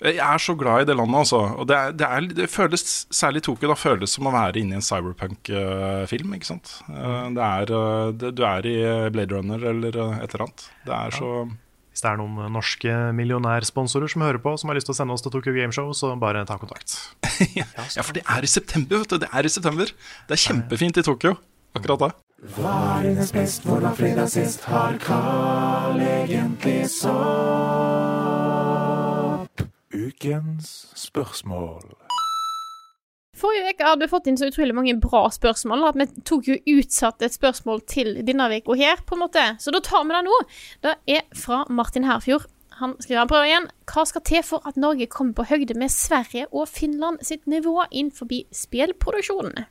Jeg 0.00 0.16
er 0.24 0.40
så 0.40 0.54
glad 0.56 0.82
i 0.82 0.86
det 0.88 0.96
landet, 0.96 1.18
altså. 1.18 1.40
Og 1.60 1.66
det, 1.68 1.76
er, 1.76 1.92
det, 1.92 2.06
er, 2.08 2.28
det 2.40 2.46
føles, 2.48 2.84
særlig 3.12 3.42
Tokyo, 3.44 3.68
da 3.68 3.76
føles 3.76 4.14
som 4.16 4.28
å 4.30 4.32
være 4.32 4.62
inne 4.62 4.78
i 4.78 4.80
en 4.80 4.84
cyberpunk-film. 4.84 6.36
ikke 6.38 6.48
sant? 6.48 6.72
Eh, 6.88 7.26
Det 7.36 7.48
er, 7.48 7.72
eh, 7.80 8.12
det, 8.22 8.30
du 8.38 8.46
er 8.48 8.68
i 8.70 8.76
Blade 9.12 9.36
Runner 9.36 9.66
eller 9.72 9.98
eh, 10.00 10.22
et 10.24 10.32
eller 10.32 10.46
annet. 10.46 10.64
Det 10.88 10.96
er 10.96 11.18
så 11.18 11.32
Hvis 11.90 12.04
det 12.06 12.08
er 12.14 12.20
noen 12.22 12.52
norske 12.54 12.96
millionærsponsorer 13.18 14.08
som 14.08 14.24
hører 14.24 14.40
på, 14.40 14.56
som 14.56 14.72
har 14.72 14.80
lyst 14.80 14.88
til 14.88 14.96
å 14.96 15.00
sende 15.02 15.16
oss 15.18 15.26
til 15.26 15.34
Tokyo 15.36 15.52
Gameshow, 15.52 15.92
så 15.92 16.14
bare 16.16 16.46
ta 16.48 16.56
kontakt. 16.60 16.96
Ja, 17.56 17.64
for 18.04 18.12
det 18.16 18.24
er 18.28 18.44
i 18.44 18.48
september, 18.52 19.00
vet 19.00 19.12
du. 19.12 19.20
Det 19.20 19.30
er 19.32 19.46
i 19.48 19.52
september. 19.52 19.92
Det 20.28 20.36
er 20.36 20.42
kjempefint 20.48 21.00
i 21.00 21.04
Tokyo 21.04 21.36
akkurat 21.76 22.02
da. 22.02 22.10
er 22.58 23.08
hennes 23.08 23.32
best, 23.32 23.64
hvordan 23.64 23.96
fredag 23.96 24.28
sist? 24.32 24.64
Har 24.68 24.96
Carl 25.04 26.00
egentlig 26.00 26.82
sopp? 26.92 28.49
Ukens 29.94 30.86
spørsmål. 30.94 31.82
Forrige 33.40 33.72
uke 33.72 33.86
hadde 33.86 34.04
vi 34.04 34.10
fått 34.10 34.26
inn 34.28 34.36
så 34.38 34.48
utrolig 34.50 34.74
mange 34.76 34.94
bra 35.00 35.22
spørsmål 35.32 35.86
at 35.88 35.96
vi 35.98 36.06
tok 36.28 36.48
jo 36.50 36.56
utsatt 36.76 37.22
et 37.24 37.34
spørsmål 37.34 37.80
til 37.88 38.18
denne 38.26 38.46
uka 38.52 38.76
her, 38.78 39.00
på 39.06 39.16
en 39.16 39.22
måte. 39.24 39.44
Så 39.62 39.72
da 39.74 39.80
tar 39.80 40.04
vi 40.04 40.14
det 40.14 40.22
nå. 40.26 40.38
Det 40.84 40.94
er 41.16 41.22
fra 41.38 41.62
Martin 41.72 42.04
Herfjord. 42.08 42.46
Han 42.80 42.94
skriver 43.00 43.22
han 43.24 43.28
prøver 43.30 43.48
igjen. 43.50 43.68
Hva 43.90 44.04
skal 44.08 44.24
til 44.24 44.44
for 44.46 44.66
at 44.68 44.78
Norge 44.80 45.08
kommer 45.12 45.34
på 45.40 45.48
høgde 45.50 45.74
med 45.78 45.92
Sverige 45.92 46.46
og 46.52 46.68
Finland 46.70 47.20
sitt 47.26 47.46
nivå 47.50 47.80
innenfor 47.90 48.28
spillproduksjonen? 48.56 49.66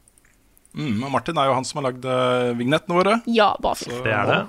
Mm, 0.77 0.99
Martin 1.09 1.37
er 1.41 1.47
jo 1.49 1.55
han 1.57 1.65
som 1.65 1.79
har 1.81 1.87
lagd 1.91 2.05
uh, 2.05 2.51
vignettene 2.59 2.97
våre. 2.99 3.15
Ja, 3.25 3.53
bare 3.61 3.75
fint. 3.79 3.93
Så- 3.95 4.03
Det 4.05 4.13
er 4.13 4.25
det. 4.29 4.41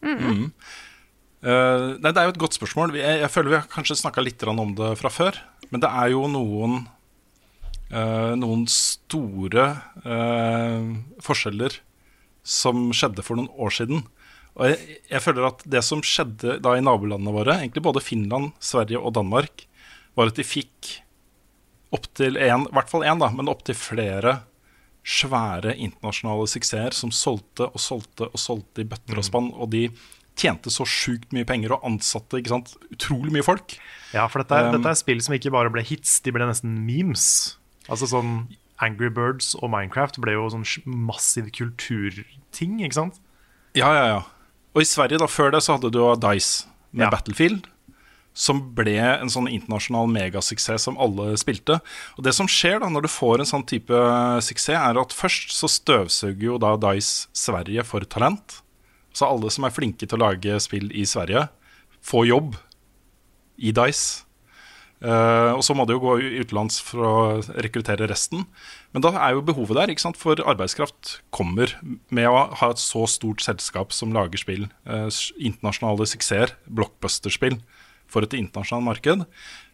Mm. 0.00 0.52
Eh, 1.38 1.88
nei, 2.02 2.10
det 2.10 2.18
er 2.18 2.28
jo 2.28 2.34
et 2.34 2.42
godt 2.42 2.58
spørsmål. 2.58 2.96
Jeg, 2.98 3.22
jeg 3.22 3.30
føler 3.30 3.52
vi 3.52 3.58
har 3.60 3.70
kanskje 3.70 3.98
snakka 4.00 4.24
litt 4.24 4.42
om 4.50 4.74
det 4.78 4.94
fra 5.00 5.10
før. 5.12 5.38
Men 5.70 5.84
det 5.84 5.90
er 5.90 6.12
jo 6.14 6.24
noen 6.32 6.78
uh, 7.92 8.34
noen 8.40 8.64
store 8.72 9.66
uh, 10.04 10.94
forskjeller 11.24 11.76
som 12.48 12.88
skjedde 12.96 13.24
for 13.24 13.38
noen 13.38 13.50
år 13.60 13.74
siden. 13.76 14.06
Og 14.58 14.70
jeg, 14.70 14.98
jeg 15.12 15.22
føler 15.22 15.50
at 15.50 15.62
det 15.68 15.84
som 15.86 16.02
skjedde 16.04 16.58
da 16.64 16.74
i 16.74 16.84
nabolandene 16.84 17.34
våre, 17.34 17.58
egentlig 17.60 17.84
både 17.84 18.02
Finland, 18.02 18.54
Sverige 18.64 19.02
og 19.02 19.14
Danmark, 19.18 19.66
var 20.18 20.32
at 20.32 20.38
de 20.40 20.46
fikk 20.46 20.96
opptil 21.94 22.40
én, 22.40 22.66
i 22.66 22.74
hvert 22.74 22.90
fall 22.90 23.04
én, 23.06 23.20
da, 23.20 23.30
men 23.32 23.48
opptil 23.52 23.76
flere 23.78 24.40
svære 25.08 25.72
internasjonale 25.78 26.48
suksesser 26.50 26.96
som 26.96 27.12
solgte 27.14 27.68
og 27.70 27.80
solgte 27.80 28.26
og 28.28 28.40
solgte 28.40 28.82
i 28.82 28.88
bøtter 28.88 29.20
og 29.20 29.24
spann. 29.24 29.52
Og 29.56 29.70
de 29.72 29.86
tjente 30.38 30.70
så 30.72 30.86
sjukt 30.88 31.32
mye 31.36 31.46
penger 31.48 31.74
og 31.76 31.84
ansatte 31.88 32.40
sant, 32.48 32.72
utrolig 32.94 33.34
mye 33.34 33.44
folk. 33.46 33.74
Ja, 34.14 34.24
for 34.30 34.40
dette 34.42 34.56
er, 34.56 34.70
Um, 34.70 34.78
dette 34.78 34.94
er 34.94 34.98
spill 35.00 35.20
som 35.24 35.34
ikke 35.36 35.52
bare 35.52 35.70
ble 35.74 35.82
hits, 35.84 36.20
de 36.24 36.32
ble 36.32 36.46
nesten 36.48 36.78
memes. 36.86 37.56
Altså 37.90 38.08
sånn 38.08 38.46
Angry 38.80 39.10
Birds 39.10 39.54
og 39.58 39.70
Minecraft 39.72 40.20
ble 40.22 40.36
jo 40.36 40.48
sånn 40.54 40.64
massiv 40.86 41.50
kulturting, 41.56 42.78
ikke 42.84 42.94
sant? 42.94 43.18
Ja, 43.76 43.90
ja, 43.94 44.04
ja. 44.14 44.20
Og 44.76 44.84
i 44.84 44.88
Sverige, 44.88 45.18
da, 45.18 45.26
før 45.26 45.50
det, 45.52 45.64
så 45.66 45.74
hadde 45.76 45.90
du 45.90 45.98
Dice 46.22 46.68
med 46.92 47.06
Ja. 47.08 47.10
Battlefield. 47.10 47.66
Som 48.38 48.60
ble 48.76 48.94
en 49.00 49.26
sånn 49.32 49.48
internasjonal 49.50 50.06
megasuksess 50.06 50.84
som 50.86 50.96
alle 51.02 51.32
spilte. 51.40 51.80
Og 52.16 52.22
det 52.22 52.34
som 52.36 52.46
skjer 52.46 52.78
da 52.80 52.86
når 52.88 53.02
du 53.02 53.08
får 53.10 53.40
en 53.42 53.50
sånn 53.50 53.66
type 53.66 53.98
suksess, 54.46 54.78
er 54.78 55.00
at 55.00 55.10
først 55.16 55.50
så 55.50 55.66
støvsuger 55.66 56.44
jo 56.52 56.58
da 56.62 56.76
Dice 56.78 57.26
Sverige 57.34 57.82
for 57.82 58.06
talent. 58.06 58.60
Så 59.16 59.26
alle 59.28 59.50
som 59.52 59.66
er 59.66 59.74
flinke 59.74 60.06
til 60.06 60.18
å 60.18 60.24
lage 60.28 60.58
spill 60.62 60.90
i 60.94 61.06
Sverige, 61.08 61.48
får 62.04 62.26
jobb 62.30 62.56
i 63.58 63.74
Dice. 63.74 64.24
Uh, 64.98 65.54
og 65.54 65.60
så 65.62 65.76
må 65.78 65.84
det 65.86 65.94
jo 65.94 66.02
gå 66.02 66.16
utenlands 66.42 66.80
for 66.82 67.06
å 67.06 67.12
rekruttere 67.62 68.08
resten. 68.10 68.42
Men 68.90 69.04
da 69.04 69.12
er 69.14 69.36
jo 69.36 69.44
behovet 69.46 69.78
der, 69.78 70.14
for 70.18 70.40
arbeidskraft 70.42 71.20
kommer 71.34 71.76
med 72.10 72.26
å 72.26 72.48
ha 72.58 72.70
et 72.72 72.82
så 72.82 73.04
stort 73.10 73.44
selskap 73.44 73.94
som 73.94 74.14
lager 74.14 74.42
spill. 74.42 74.66
uh, 74.90 75.06
internasjonale 75.38 76.08
suksesser, 76.10 76.56
blockbuster-spill, 76.66 77.60
for 78.10 78.26
et 78.26 78.34
internasjonalt 78.34 78.88
marked. 78.88 79.26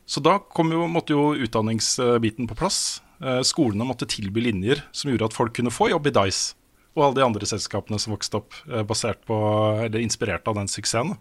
Så 0.05 0.20
da 0.20 0.37
jo, 0.37 0.85
måtte 0.93 1.16
jo 1.16 1.32
utdanningsbiten 1.32 2.51
på 2.51 2.59
plass. 2.59 3.01
Uh, 3.22 3.41
skolene 3.41 3.87
måtte 3.89 4.11
tilby 4.11 4.45
linjer 4.45 4.85
som 4.93 5.09
gjorde 5.09 5.30
at 5.30 5.37
folk 5.37 5.57
kunne 5.57 5.72
få 5.72 5.89
jobb 5.95 6.11
i 6.11 6.16
Dice. 6.20 6.53
Og 6.95 7.03
alle 7.09 7.18
de 7.18 7.24
andre 7.26 7.47
selskapene 7.49 7.99
som 7.99 8.14
vokste 8.14 8.38
opp 8.38 8.55
eh, 8.70 8.84
basert 8.86 9.24
på, 9.26 9.36
eller 9.82 10.03
inspirert 10.03 10.47
av 10.51 10.59
den 10.61 10.70
suksessen. 10.70 11.16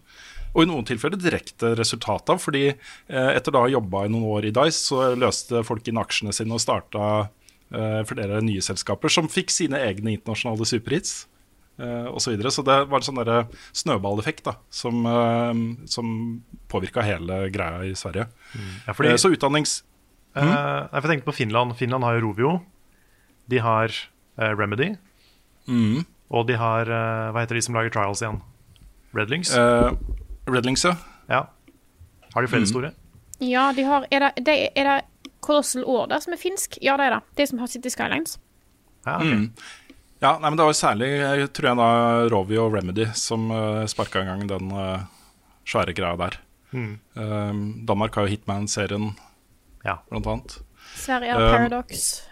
Og 0.54 0.62
i 0.62 0.68
noen 0.70 0.86
tilfeller 0.86 1.18
direkte 1.18 1.72
resultat 1.74 2.30
av, 2.30 2.38
fordi 2.42 2.68
eh, 2.70 3.30
etter 3.34 3.54
da 3.54 3.64
å 3.64 3.66
ha 3.66 3.72
jobba 3.72 4.04
i 4.06 4.12
noen 4.12 4.28
år 4.36 4.46
i 4.46 4.52
Dice, 4.54 4.78
så 4.78 5.08
løste 5.18 5.64
folk 5.66 5.88
inn 5.90 5.98
aksjene 5.98 6.34
sine 6.36 6.54
og 6.54 6.62
starta 6.62 7.06
eh, 7.74 8.02
flere 8.06 8.38
nye 8.46 8.62
selskaper 8.62 9.10
som 9.10 9.30
fikk 9.30 9.50
sine 9.50 9.80
egne 9.82 10.14
internasjonale 10.14 10.68
superhits. 10.68 11.24
Og 11.74 12.20
så, 12.22 12.30
videre. 12.30 12.52
så 12.54 12.62
det 12.62 12.74
var 12.86 13.00
en 13.00 13.02
sånn 13.02 13.48
snøballeffekt 13.74 14.44
da, 14.46 14.52
som, 14.70 15.00
som 15.90 16.12
påvirka 16.70 17.02
hele 17.02 17.48
greia 17.50 17.80
i 17.88 17.96
Sverige. 17.98 18.28
Ja, 18.86 18.94
fordi- 18.94 19.16
så 19.18 19.32
utdannings... 19.34 19.80
Mm? 20.38 20.52
jeg 20.54 21.02
tenkte 21.08 21.26
på 21.26 21.34
Finland. 21.34 21.74
Finland 21.74 22.06
har 22.06 22.14
jo 22.14 22.28
Rovio. 22.28 22.52
De 23.50 23.58
har 23.58 23.90
Remedy. 24.38 24.92
Mhm. 25.68 26.04
Og 26.34 26.46
de 26.48 26.56
har 26.58 26.88
eh, 26.90 27.30
Hva 27.32 27.40
heter 27.44 27.54
de 27.54 27.62
som 27.62 27.74
lager 27.76 27.92
Trials 27.94 28.22
igjen? 28.22 28.40
Redlings? 29.14 29.52
Uh, 29.54 29.92
Redlings, 30.50 30.82
ja. 30.84 30.96
ja. 31.28 31.42
Har 32.34 32.42
de 32.42 32.48
flere 32.50 32.64
mm. 32.64 32.70
store? 32.72 32.90
Ja, 33.38 33.72
de 33.76 33.84
har 33.86 34.06
Er 34.10 34.20
det, 34.20 34.44
det, 34.44 34.56
er 34.74 34.84
det 34.88 35.30
Colossal 35.44 35.84
Order 35.84 36.20
som 36.24 36.32
er 36.34 36.40
finsk? 36.40 36.78
Ja, 36.82 36.96
det 36.96 37.06
er 37.06 37.16
det. 37.18 37.20
De 37.36 37.46
som 37.46 37.58
har 37.62 37.70
City 37.70 37.88
Skylines. 37.92 38.38
Ja, 39.06 39.18
Mm. 39.20 39.52
ja 40.20 40.32
nei, 40.40 40.48
men 40.50 40.56
det 40.56 40.64
var 40.66 40.72
særlig 40.72 41.08
jeg 41.20 41.52
tror 41.52 41.68
jeg 41.68 41.76
da 41.76 41.88
Rovi 42.32 42.58
og 42.58 42.72
Remedy 42.74 43.04
som 43.14 43.50
uh, 43.52 43.84
sparka 43.86 44.22
i 44.24 44.28
gang 44.30 44.46
den 44.48 44.72
uh, 44.72 45.04
svære 45.68 45.94
greia 45.94 46.16
der. 46.16 46.38
Mm. 46.74 46.98
Eh, 47.16 47.54
Danmark 47.86 48.14
har 48.14 48.26
jo 48.26 48.32
Hitman-serien, 48.34 49.12
Ja. 49.84 49.98
blant 50.10 50.26
annet. 50.26 50.56
Sverige 50.96 51.30
har 51.32 51.40
Um, 51.40 51.52
Paradox. 51.54 52.22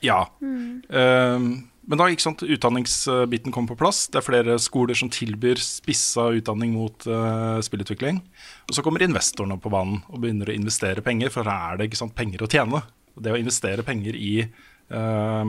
Ja. 0.00 0.24
Mm. 0.40 1.68
Men 1.84 2.00
da 2.00 2.06
ikke 2.08 2.24
sant, 2.24 2.42
utdanningsbiten 2.42 3.52
kom 3.52 3.66
på 3.68 3.76
plass. 3.76 4.06
Det 4.08 4.20
er 4.20 4.24
flere 4.24 4.56
skoler 4.62 4.96
som 4.96 5.10
tilbyr 5.12 5.60
spissa 5.60 6.30
utdanning 6.32 6.72
mot 6.76 7.04
uh, 7.10 7.60
spillutvikling. 7.64 8.22
Og 8.68 8.76
så 8.76 8.84
kommer 8.84 9.04
investorene 9.04 9.58
på 9.60 9.72
banen 9.72 10.00
og 10.08 10.22
begynner 10.22 10.48
å 10.48 10.56
investere 10.56 11.04
penger, 11.04 11.32
for 11.34 11.44
her 11.48 11.74
er 11.74 11.80
det 11.80 11.90
ikke 11.90 12.00
sant, 12.00 12.16
penger 12.16 12.44
å 12.44 12.48
tjene. 12.50 12.80
Og 13.14 13.26
det 13.26 13.34
å 13.34 13.40
investere 13.40 13.84
penger 13.86 14.16
i, 14.16 14.32
uh, 14.96 15.44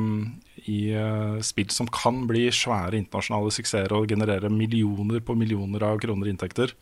i 0.68 0.80
uh, 0.92 1.38
spill 1.46 1.72
som 1.72 1.88
kan 1.88 2.26
bli 2.28 2.50
svære 2.52 3.00
internasjonale 3.00 3.54
suksesser 3.56 3.96
og 3.96 4.12
generere 4.12 4.52
millioner 4.52 5.24
på 5.24 5.38
millioner 5.40 5.88
av 5.88 6.02
kroner 6.04 6.28
i 6.28 6.36
inntekter, 6.36 6.76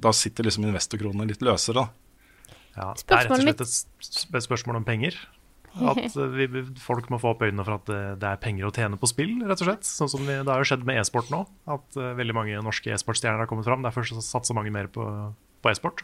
da 0.00 0.14
sitter 0.16 0.48
liksom 0.48 0.64
investorkronene 0.64 1.28
litt 1.28 1.44
løsere. 1.44 1.84
da. 1.84 2.56
Ja, 2.78 2.94
det 2.96 3.12
er 3.12 3.28
rett 3.28 3.34
og 3.34 3.44
slett 3.44 3.62
et 3.66 4.44
spørsmål 4.46 4.80
om 4.80 4.88
penger. 4.88 5.20
At 5.78 6.16
eh, 6.16 6.32
vi, 6.34 6.62
folk 6.82 7.10
må 7.12 7.18
få 7.22 7.34
opp 7.34 7.42
øynene 7.46 7.64
for 7.66 7.76
at 7.78 7.86
det, 7.86 8.00
det 8.22 8.28
er 8.32 8.40
penger 8.42 8.66
å 8.66 8.72
tjene 8.74 8.98
på 8.98 9.06
spill, 9.10 9.36
rett 9.46 9.60
og 9.62 9.68
slett. 9.68 9.86
Sånn 9.86 10.10
som 10.10 10.24
vi, 10.26 10.34
Det 10.42 10.50
har 10.50 10.58
jo 10.64 10.68
skjedd 10.72 10.86
med 10.88 10.98
e-sport 11.00 11.30
nå, 11.30 11.44
at 11.70 11.98
uh, 12.00 12.10
veldig 12.18 12.34
mange 12.36 12.62
norske 12.66 12.90
e-sportstjerner 12.94 13.44
har 13.44 13.50
kommet 13.50 13.68
fram. 13.68 13.84
Derfor 13.86 14.02
så 14.08 14.18
satser 14.24 14.56
mange 14.58 14.72
mer 14.74 14.90
på, 14.90 15.06
på 15.62 15.70
e-sport. 15.70 16.02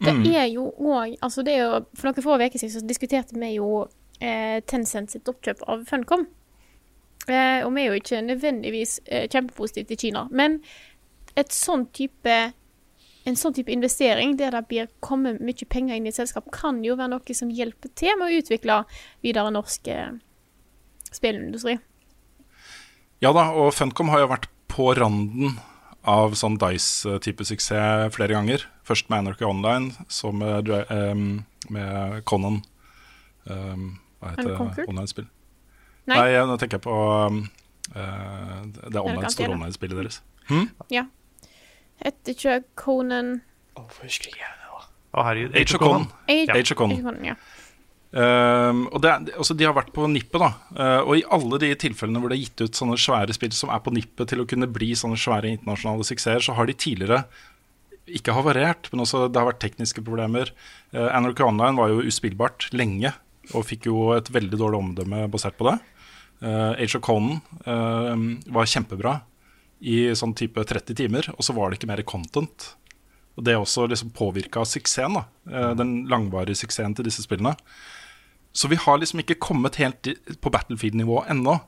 Det 0.00 0.12
Mm. 0.12 0.22
er 0.32 0.46
jo 0.48 0.70
òg 0.72 1.18
altså 1.20 1.42
det 1.44 1.52
er 1.60 1.82
For 1.94 2.08
noen 2.08 2.24
få 2.24 2.36
uker 2.40 2.56
siden 2.58 2.72
så 2.72 2.80
diskuterte 2.88 3.36
vi 3.36 3.50
jo 3.58 3.86
eh, 4.24 4.60
Tencent 4.64 5.12
sitt 5.12 5.28
oppkjøp 5.28 5.60
av 5.68 5.82
Funcom. 5.84 6.26
Eh, 7.28 7.60
og 7.66 7.74
vi 7.74 7.82
er 7.82 7.90
jo 7.90 7.98
ikke 8.00 8.22
nødvendigvis 8.24 9.00
eh, 9.04 9.26
kjempepositive 9.28 9.90
til 9.90 9.98
Kina. 10.06 10.22
Men 10.30 10.60
et 11.36 11.52
sånn 11.52 11.84
type 11.92 12.36
en 13.26 13.38
sånn 13.38 13.56
type 13.56 13.72
investering 13.74 14.36
der 14.38 14.54
det 14.54 14.62
blir 14.70 14.90
kommet 15.04 15.40
mye 15.44 15.68
penger 15.68 15.98
inn 15.98 16.06
i 16.06 16.12
et 16.12 16.18
selskap, 16.18 16.48
kan 16.54 16.82
jo 16.86 16.96
være 16.98 17.12
noe 17.16 17.36
som 17.36 17.50
hjelper 17.52 17.92
til 17.98 18.14
med 18.20 18.28
å 18.28 18.40
utvikle 18.40 18.82
videre 19.24 19.52
norsk 19.54 19.90
eh, 19.92 20.12
spillindustri. 21.10 21.78
Ja 23.24 23.32
da, 23.34 23.48
og 23.56 23.72
Funcom 23.74 24.12
har 24.12 24.22
jo 24.22 24.30
vært 24.34 24.50
på 24.70 24.92
randen 24.94 25.58
av 26.06 26.36
sånn 26.38 26.58
Dice-type 26.60 27.46
suksess 27.48 28.14
flere 28.14 28.36
ganger. 28.36 28.66
Først 28.86 29.08
med 29.10 29.24
Anarchy 29.24 29.46
Online, 29.48 30.06
så 30.12 30.30
med, 30.30 30.70
um, 30.92 31.44
med 31.72 32.20
Conan 32.28 32.60
Um, 33.46 33.98
Hva 34.18 34.32
heter 34.32 34.48
det 34.50 34.86
online-spill? 34.88 35.28
Nei. 36.06 36.16
Nei, 36.18 36.30
nå 36.46 36.56
tenker 36.58 36.78
jeg 36.78 36.84
på 36.86 36.94
um, 36.94 37.44
uh, 37.94 38.62
det 38.66 39.02
online, 39.02 39.30
store 39.30 39.54
online-spillet 39.54 40.00
deres. 40.00 40.20
Ja. 40.90 41.06
Heter 42.04 42.34
ikke 42.36 42.56
Conan 42.78 43.36
Å, 45.16 45.22
herregud. 45.24 45.54
Age 45.56 45.76
of 45.76 45.80
Conan. 45.80 46.08
Age, 46.28 46.50
Age 46.52 46.74
of 46.74 46.78
Conan. 46.78 46.96
Age 46.96 47.04
of 47.04 47.08
Conan, 47.08 47.24
ja. 47.24 47.36
Um, 48.16 48.84
og 48.94 49.02
det, 49.04 49.10
er- 49.10 49.34
altså 49.36 49.52
De 49.58 49.64
har 49.66 49.74
vært 49.76 49.90
på 49.92 50.06
nippet, 50.08 50.38
da. 50.40 50.50
Uh, 50.76 51.00
og 51.08 51.18
i 51.18 51.24
alle 51.36 51.58
de 51.60 51.70
tilfellene 51.80 52.20
hvor 52.22 52.32
det 52.32 52.38
er 52.38 52.44
gitt 52.46 52.62
ut 52.64 52.78
sånne 52.78 52.96
svære 53.00 53.34
spill 53.36 53.52
som 53.56 53.72
er 53.74 53.82
på 53.84 53.92
nippet 53.92 54.30
til 54.30 54.40
å 54.40 54.46
kunne 54.48 54.68
bli 54.72 54.92
sånne 54.96 55.18
svære 55.20 55.50
internasjonale 55.56 56.06
suksesser, 56.06 56.44
så 56.46 56.54
har 56.56 56.68
de 56.70 56.76
tidligere 56.78 57.24
ikke 58.06 58.36
havarert, 58.36 58.86
men 58.92 59.02
også 59.02 59.24
det 59.26 59.40
har 59.40 59.48
vært 59.50 59.60
tekniske 59.64 60.04
problemer. 60.06 60.52
Uh, 60.94 61.08
Anarchy 61.16 61.44
Online 61.44 61.76
var 61.80 61.92
jo 61.92 62.04
uspillbart 62.06 62.68
lenge, 62.76 63.12
og 63.54 63.66
fikk 63.68 63.88
jo 63.90 64.12
et 64.16 64.30
veldig 64.34 64.58
dårlig 64.58 64.80
omdømme 64.82 65.24
basert 65.32 65.56
på 65.58 65.68
det. 65.70 65.76
Uh, 66.44 66.72
Age 66.76 66.96
of 66.98 67.04
Conan 67.04 67.40
uh, 67.66 68.14
var 68.52 68.68
kjempebra 68.70 69.16
i 69.80 69.98
sånn 70.16 70.34
type 70.36 70.62
30 70.64 70.96
timer, 70.96 71.28
og 71.36 71.44
så 71.44 71.54
var 71.56 71.70
det 71.70 71.80
ikke 71.80 71.90
mer 71.90 72.02
content. 72.08 72.70
Og 73.36 73.44
det 73.44 73.58
også 73.58 73.84
liksom 73.90 74.14
påvirka 74.16 74.64
suksessen, 74.64 75.18
da. 75.18 75.26
Eh, 75.50 75.72
den 75.76 76.06
langvarige 76.10 76.62
suksessen 76.62 76.96
til 76.96 77.08
disse 77.08 77.24
spillene. 77.26 77.56
Så 78.56 78.70
vi 78.72 78.78
har 78.80 78.96
liksom 78.98 79.20
ikke 79.20 79.36
kommet 79.36 79.76
helt 79.76 80.08
på 80.40 80.52
Battlefield-nivå 80.52 81.26
ennå. 81.28 81.58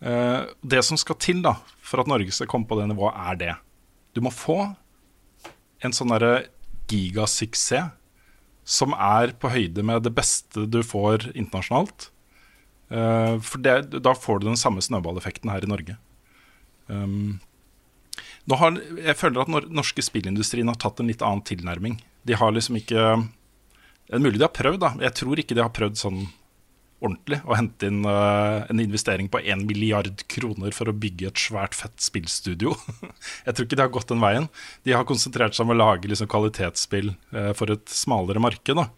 Eh, 0.00 0.46
det 0.62 0.84
som 0.86 1.00
skal 1.00 1.18
til 1.18 1.42
da, 1.42 1.56
for 1.82 2.02
at 2.02 2.10
Norge 2.10 2.30
skal 2.32 2.48
komme 2.50 2.68
på 2.70 2.78
det 2.78 2.86
nivået, 2.92 3.18
er 3.18 3.40
det. 3.40 3.56
Du 4.14 4.22
må 4.22 4.30
få 4.34 4.62
en 5.82 5.96
sånn 5.96 6.12
derre 6.14 6.46
gigasuksess 6.90 7.96
som 8.70 8.94
er 8.94 9.32
på 9.40 9.50
høyde 9.50 9.82
med 9.82 10.04
det 10.04 10.12
beste 10.14 10.66
du 10.70 10.80
får 10.86 11.32
internasjonalt. 11.32 12.10
Eh, 12.90 13.34
for 13.42 13.62
det, 13.62 13.98
da 13.98 14.14
får 14.14 14.40
du 14.40 14.50
den 14.50 14.60
samme 14.60 14.82
snøballeffekten 14.84 15.50
her 15.50 15.66
i 15.66 15.70
Norge. 15.70 15.96
Um, 16.90 17.38
har, 18.50 18.78
jeg 18.98 19.16
føler 19.18 19.44
at 19.44 19.52
nor 19.52 19.68
norske 19.70 20.02
spillindustrien 20.02 20.68
har 20.70 20.78
tatt 20.80 21.00
en 21.00 21.10
litt 21.10 21.22
annen 21.22 21.44
tilnærming. 21.46 22.00
De 22.26 22.36
har 22.36 22.52
liksom 22.52 22.76
ikke 22.80 23.04
Det 24.10 24.18
er 24.18 24.22
mulig 24.24 24.40
de 24.40 24.46
har 24.46 24.54
prøvd, 24.54 24.80
da. 24.82 24.90
Jeg 25.06 25.14
tror 25.20 25.38
ikke 25.38 25.54
de 25.54 25.62
har 25.62 25.70
prøvd 25.74 26.00
sånn 26.00 26.24
ordentlig 27.00 27.38
å 27.48 27.56
hente 27.56 27.88
inn 27.88 28.02
uh, 28.04 28.66
en 28.68 28.80
investering 28.82 29.30
på 29.32 29.40
én 29.40 29.62
milliard 29.68 30.20
kroner 30.28 30.74
for 30.76 30.90
å 30.90 30.96
bygge 30.96 31.30
et 31.30 31.40
svært 31.40 31.76
fett 31.78 31.96
spillstudio. 32.02 32.74
jeg 33.46 33.54
tror 33.54 33.66
ikke 33.66 33.78
de 33.78 33.86
har 33.86 33.94
gått 33.94 34.10
den 34.12 34.20
veien. 34.20 34.50
De 34.84 34.92
har 34.96 35.06
konsentrert 35.08 35.56
seg 35.56 35.64
om 35.64 35.72
å 35.72 35.78
lage 35.78 36.10
liksom 36.10 36.28
kvalitetsspill 36.30 37.14
uh, 37.32 37.52
for 37.56 37.72
et 37.72 37.86
smalere 37.94 38.42
marked. 38.42 38.76
da. 38.76 38.90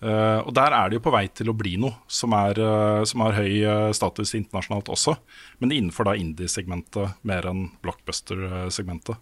Eh, 0.00 0.38
og 0.40 0.54
der 0.56 0.72
er 0.72 0.88
det 0.88 0.96
jo 0.96 1.04
på 1.04 1.12
vei 1.12 1.26
til 1.28 1.50
å 1.52 1.56
bli 1.56 1.74
noe 1.80 1.92
som, 2.08 2.32
er, 2.32 2.56
uh, 2.56 3.02
som 3.08 3.20
har 3.26 3.34
høy 3.36 3.52
uh, 3.68 3.90
status 3.92 4.32
internasjonalt 4.38 4.88
også, 4.94 5.12
men 5.60 5.74
innenfor 5.76 6.08
da 6.08 6.14
indie-segmentet 6.16 7.18
mer 7.28 7.48
enn 7.50 7.66
blockbuster-segmentet. 7.84 9.20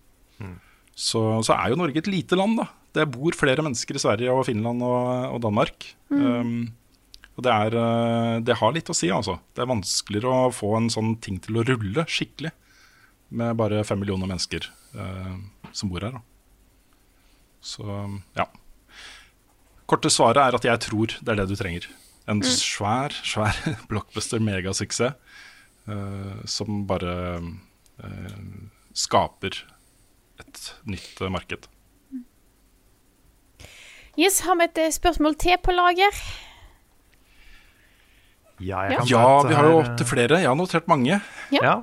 Så, 0.98 1.20
så 1.46 1.54
er 1.54 1.72
jo 1.72 1.78
Norge 1.78 1.98
et 1.98 2.10
lite 2.10 2.38
land, 2.38 2.60
da. 2.60 2.68
Det 2.94 3.08
bor 3.10 3.34
flere 3.36 3.62
mennesker 3.62 3.98
i 3.98 4.02
Sverige 4.02 4.34
og 4.34 4.46
Finland 4.46 4.82
og, 4.86 5.34
og 5.34 5.42
Danmark. 5.42 5.90
Um, 6.10 6.70
og 7.38 7.44
det, 7.46 7.54
er, 7.54 7.76
det 8.46 8.56
har 8.58 8.72
litt 8.74 8.90
å 8.90 8.96
si, 8.96 9.10
altså. 9.14 9.36
Det 9.54 9.62
er 9.62 9.70
vanskeligere 9.70 10.46
å 10.46 10.54
få 10.54 10.72
en 10.78 10.88
sånn 10.90 11.12
ting 11.22 11.38
til 11.42 11.58
å 11.58 11.66
rulle 11.66 12.06
skikkelig 12.10 12.54
med 13.38 13.58
bare 13.58 13.84
fem 13.86 14.00
millioner 14.02 14.30
mennesker 14.30 14.66
som 15.70 15.90
bor 15.92 16.06
her. 16.06 16.18
Da. 16.18 16.24
Så 17.62 17.86
ja. 18.38 18.48
Korte 19.88 20.10
svaret 20.12 20.40
er 20.42 20.56
at 20.58 20.66
jeg 20.68 20.80
tror 20.84 21.14
det 21.24 21.32
er 21.32 21.40
det 21.40 21.48
du 21.48 21.56
trenger. 21.56 21.86
En 22.28 22.42
svær, 22.44 23.14
svær 23.24 23.56
blockbuster 23.90 24.42
megasuksess 24.44 25.14
uh, 25.88 26.42
som 26.44 26.82
bare 26.88 27.14
uh, 27.40 28.42
skaper 28.92 29.62
et 30.42 30.60
nytt 30.84 31.22
uh, 31.24 31.30
marked. 31.32 31.70
Yes, 34.18 34.40
har 34.44 34.58
vi 34.58 34.66
et 34.66 34.80
spørsmål 34.92 35.38
til 35.38 35.56
på 35.62 35.72
lager? 35.72 36.20
Ja, 38.60 38.82
Ja. 38.90 38.98
kan 38.98 39.06
Ja, 39.06 39.42
vi 39.46 39.54
har 39.54 39.64
jo 39.70 39.78
opptil 39.78 40.06
flere. 40.06 40.40
Jeg 40.42 40.48
har 40.50 40.56
notert 40.58 40.88
mange. 40.90 41.20
Ja. 41.52 41.60
Ja. 41.62 41.74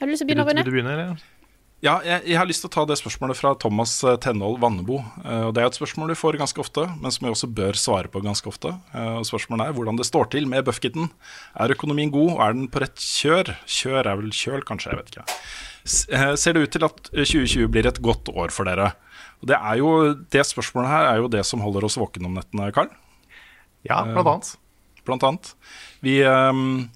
Har 0.00 0.06
du 0.06 0.10
lyst 0.10 0.24
til 0.24 0.26
å 0.26 0.28
begynne, 0.34 0.44
du, 0.44 0.48
vil 0.50 0.56
Rune? 0.58 0.64
du 0.66 0.70
begynne, 0.74 0.92
eller? 0.96 1.39
Ja, 1.80 1.94
jeg, 2.04 2.26
jeg 2.28 2.36
har 2.36 2.44
lyst 2.44 2.60
til 2.60 2.68
å 2.68 2.72
ta 2.74 2.82
det 2.84 2.98
spørsmålet 3.00 3.38
fra 3.38 3.54
Thomas 3.56 3.94
eh, 4.04 4.18
Tenhold 4.20 4.58
Vannebo. 4.60 4.98
Eh, 5.24 5.46
og 5.48 5.54
Det 5.56 5.62
er 5.62 5.70
et 5.70 5.78
spørsmål 5.78 6.12
du 6.12 6.16
får 6.18 6.36
ganske 6.36 6.60
ofte, 6.60 6.84
men 7.00 7.14
som 7.14 7.24
vi 7.24 7.32
også 7.32 7.48
bør 7.56 7.78
svare 7.80 8.10
på 8.12 8.20
ganske 8.20 8.50
ofte. 8.50 8.74
Eh, 8.92 9.14
og 9.16 9.24
Spørsmålet 9.24 9.70
er 9.70 9.78
hvordan 9.78 9.96
det 9.96 10.04
står 10.04 10.28
til 10.34 10.44
med 10.50 10.66
Buffkitten. 10.66 11.08
Er 11.56 11.72
økonomien 11.72 12.12
god, 12.12 12.34
og 12.34 12.42
er 12.44 12.58
den 12.58 12.68
på 12.68 12.82
rett 12.84 13.00
kjør? 13.00 13.54
Kjør 13.64 14.10
er 14.12 14.20
vel 14.20 14.28
kjøl, 14.28 14.66
kanskje? 14.68 14.92
Jeg 14.92 15.00
vet 15.00 15.14
ikke. 15.14 15.40
Ser 16.36 16.52
det 16.58 16.66
ut 16.66 16.76
til 16.76 16.84
at 16.84 17.12
eh, 17.14 17.24
2020 17.24 17.72
blir 17.72 17.88
et 17.88 18.02
godt 18.04 18.28
år 18.28 18.52
for 18.52 18.68
dere? 18.68 18.92
Og 19.40 19.48
Det 19.48 19.56
er 19.56 19.80
jo, 19.80 19.96
det 20.36 20.44
spørsmålet 20.50 20.92
her 20.92 21.08
er 21.14 21.24
jo 21.24 21.32
det 21.32 21.46
som 21.48 21.64
holder 21.64 21.88
oss 21.88 21.96
våkne 21.96 22.28
om 22.28 22.36
nettene, 22.36 22.68
Karl. 22.76 22.92
Ja, 23.88 24.02
blant 24.04 24.28
annet. 24.28 24.52
Blant 25.08 25.24
annet. 25.24 25.54
Vi 26.04 26.20
ehm, 26.28 26.90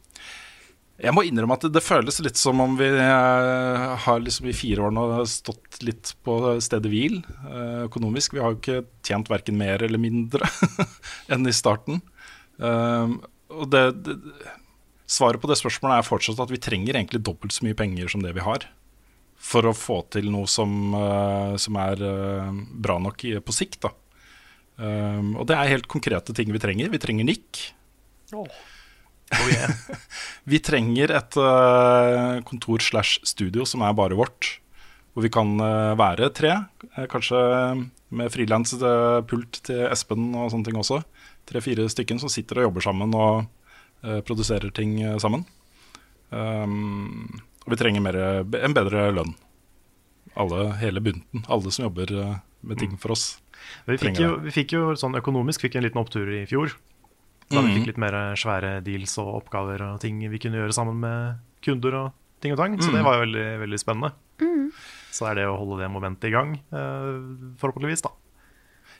Jeg 1.05 1.13
må 1.13 1.25
innrømme 1.27 1.57
at 1.59 1.67
det, 1.67 1.75
det 1.77 1.85
føles 1.85 2.21
litt 2.25 2.39
som 2.41 2.63
om 2.65 2.77
vi 2.79 2.89
eh, 2.89 3.85
har 4.05 4.23
liksom 4.23 4.49
i 4.49 4.57
fire 4.57 4.87
år 4.87 4.95
nå 4.95 5.05
stått 5.29 5.83
litt 5.85 6.15
på 6.25 6.39
stedet 6.65 6.91
hvil 6.91 7.19
eh, 7.21 7.85
økonomisk. 7.85 8.37
Vi 8.37 8.43
har 8.43 8.55
jo 8.55 8.61
ikke 8.61 8.85
tjent 9.07 9.31
verken 9.33 9.59
mer 9.61 9.85
eller 9.85 10.01
mindre 10.01 10.49
enn 11.33 11.45
i 11.49 11.55
starten. 11.55 12.01
Ehm, 12.63 13.19
og 13.53 13.69
det, 13.73 13.85
det, 14.07 14.17
svaret 15.11 15.43
på 15.43 15.51
det 15.51 15.59
spørsmålet 15.61 16.01
er 16.01 16.09
fortsatt 16.09 16.41
at 16.45 16.55
vi 16.55 16.63
trenger 16.63 16.97
egentlig 16.97 17.23
dobbelt 17.27 17.55
så 17.55 17.67
mye 17.67 17.79
penger 17.79 18.09
som 18.11 18.25
det 18.25 18.33
vi 18.37 18.45
har. 18.47 18.65
For 19.45 19.69
å 19.69 19.77
få 19.77 20.01
til 20.15 20.31
noe 20.33 20.49
som, 20.49 20.95
eh, 20.97 21.57
som 21.61 21.81
er 21.85 22.01
bra 22.87 22.97
nok 23.03 23.27
på 23.45 23.57
sikt. 23.57 23.83
da. 23.85 23.93
Ehm, 24.81 25.35
og 25.37 25.47
det 25.51 25.59
er 25.59 25.75
helt 25.77 25.91
konkrete 25.91 26.35
ting 26.35 26.51
vi 26.55 26.63
trenger. 26.63 26.89
Vi 26.91 27.03
trenger 27.03 27.29
nikk. 27.29 27.67
Oh, 28.35 28.49
yeah. 29.33 29.73
Vi 30.51 30.61
trenger 30.65 31.13
et 31.17 31.39
uh, 31.41 32.41
kontor 32.47 32.85
slash 32.85 33.23
studio 33.27 33.67
som 33.69 33.85
er 33.85 33.97
bare 33.97 34.19
vårt. 34.19 34.59
Hvor 35.15 35.23
vi 35.23 35.31
kan 35.31 35.53
uh, 35.63 35.95
være 35.95 36.27
tre, 36.35 36.51
eh, 36.91 37.05
kanskje 37.07 37.39
med 38.19 38.33
frilanspult 38.35 39.61
til 39.63 39.85
Espen 39.87 40.33
og 40.35 40.51
sånne 40.51 40.67
ting 40.67 40.79
også. 40.81 41.05
Tre-fire 41.47 41.87
stykken 41.93 42.19
som 42.19 42.33
sitter 42.33 42.59
og 42.59 42.69
jobber 42.69 42.87
sammen 42.89 43.15
og 43.15 43.45
uh, 44.03 44.19
produserer 44.27 44.75
ting 44.75 44.99
sammen. 45.23 45.47
Um, 46.35 47.31
og 47.63 47.77
vi 47.77 47.79
trenger 47.79 48.03
mer, 48.03 48.19
en 48.43 48.75
bedre 48.75 49.07
lønn. 49.15 49.37
Alle, 50.35 50.73
hele 50.81 50.99
bunten. 51.05 51.47
Alle 51.47 51.71
som 51.71 51.87
jobber 51.87 52.11
med 52.67 52.81
ting 52.83 52.99
for 52.99 53.15
oss. 53.15 53.37
Vi 53.87 53.97
fikk, 54.01 54.19
jo, 54.19 54.35
vi 54.43 54.51
fikk 54.53 54.75
jo 54.75 54.83
sånn 54.99 55.15
økonomisk 55.17 55.63
fikk 55.63 55.79
en 55.79 55.87
liten 55.87 56.03
opptur 56.03 56.27
i 56.27 56.43
fjor. 56.51 56.75
Da 57.51 57.61
vi 57.61 57.69
Mhm. 57.69 57.77
fikk 57.79 57.87
litt 57.87 57.99
mer 57.99 58.13
svære 58.35 58.83
deals 58.83 59.19
og 59.19 59.43
oppgaver 59.45 59.81
og 59.95 60.01
ting 60.01 60.19
vi 60.31 60.39
kunne 60.39 60.57
gjøre 60.57 60.73
sammen 60.73 60.99
med 61.01 61.39
kunder 61.63 61.95
og 61.95 62.13
ting 62.41 62.53
og 62.53 62.59
tang. 62.59 62.79
Så 62.81 62.89
Mhm. 62.91 62.95
det 62.95 63.05
var 63.05 63.15
jo 63.15 63.25
veldig, 63.27 63.61
veldig 63.61 63.79
spennende. 63.81 64.13
Så 65.15 65.31
er 65.31 65.35
det 65.37 65.45
å 65.47 65.57
holde 65.57 65.79
det 65.81 65.91
momentet 65.93 66.25
i 66.25 66.31
gang, 66.31 66.55
eh, 66.73 67.55
forhåpentligvis, 67.61 68.03
da. 68.03 68.11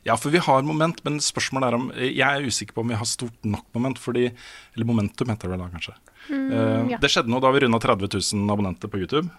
Ja, 0.05 0.15
for 0.17 0.31
vi 0.31 0.39
har 0.39 0.63
moment, 0.63 1.01
men 1.05 1.19
spørsmålet 1.19 1.69
er 1.69 1.75
om 1.75 1.91
Jeg 1.97 2.21
er 2.21 2.45
usikker 2.47 2.73
på 2.75 2.81
om 2.83 2.89
vi 2.89 2.95
har 2.95 3.05
stort 3.07 3.33
nok 3.43 3.65
moment, 3.75 3.97
fordi 3.99 4.33
Eller 4.77 4.85
momentum 4.87 5.27
heter 5.29 5.49
det 5.49 5.51
vel 5.51 5.59
da, 5.59 5.69
kanskje. 5.69 5.95
Mm, 6.31 6.91
ja. 6.91 6.99
Det 6.99 7.11
skjedde 7.11 7.29
noe 7.29 7.41
da 7.41 7.51
vi 7.51 7.61
runda 7.61 7.79
30 7.81 8.09
000 8.09 8.51
abonnenter 8.51 8.89
på 8.89 8.99
YouTube. 9.01 9.31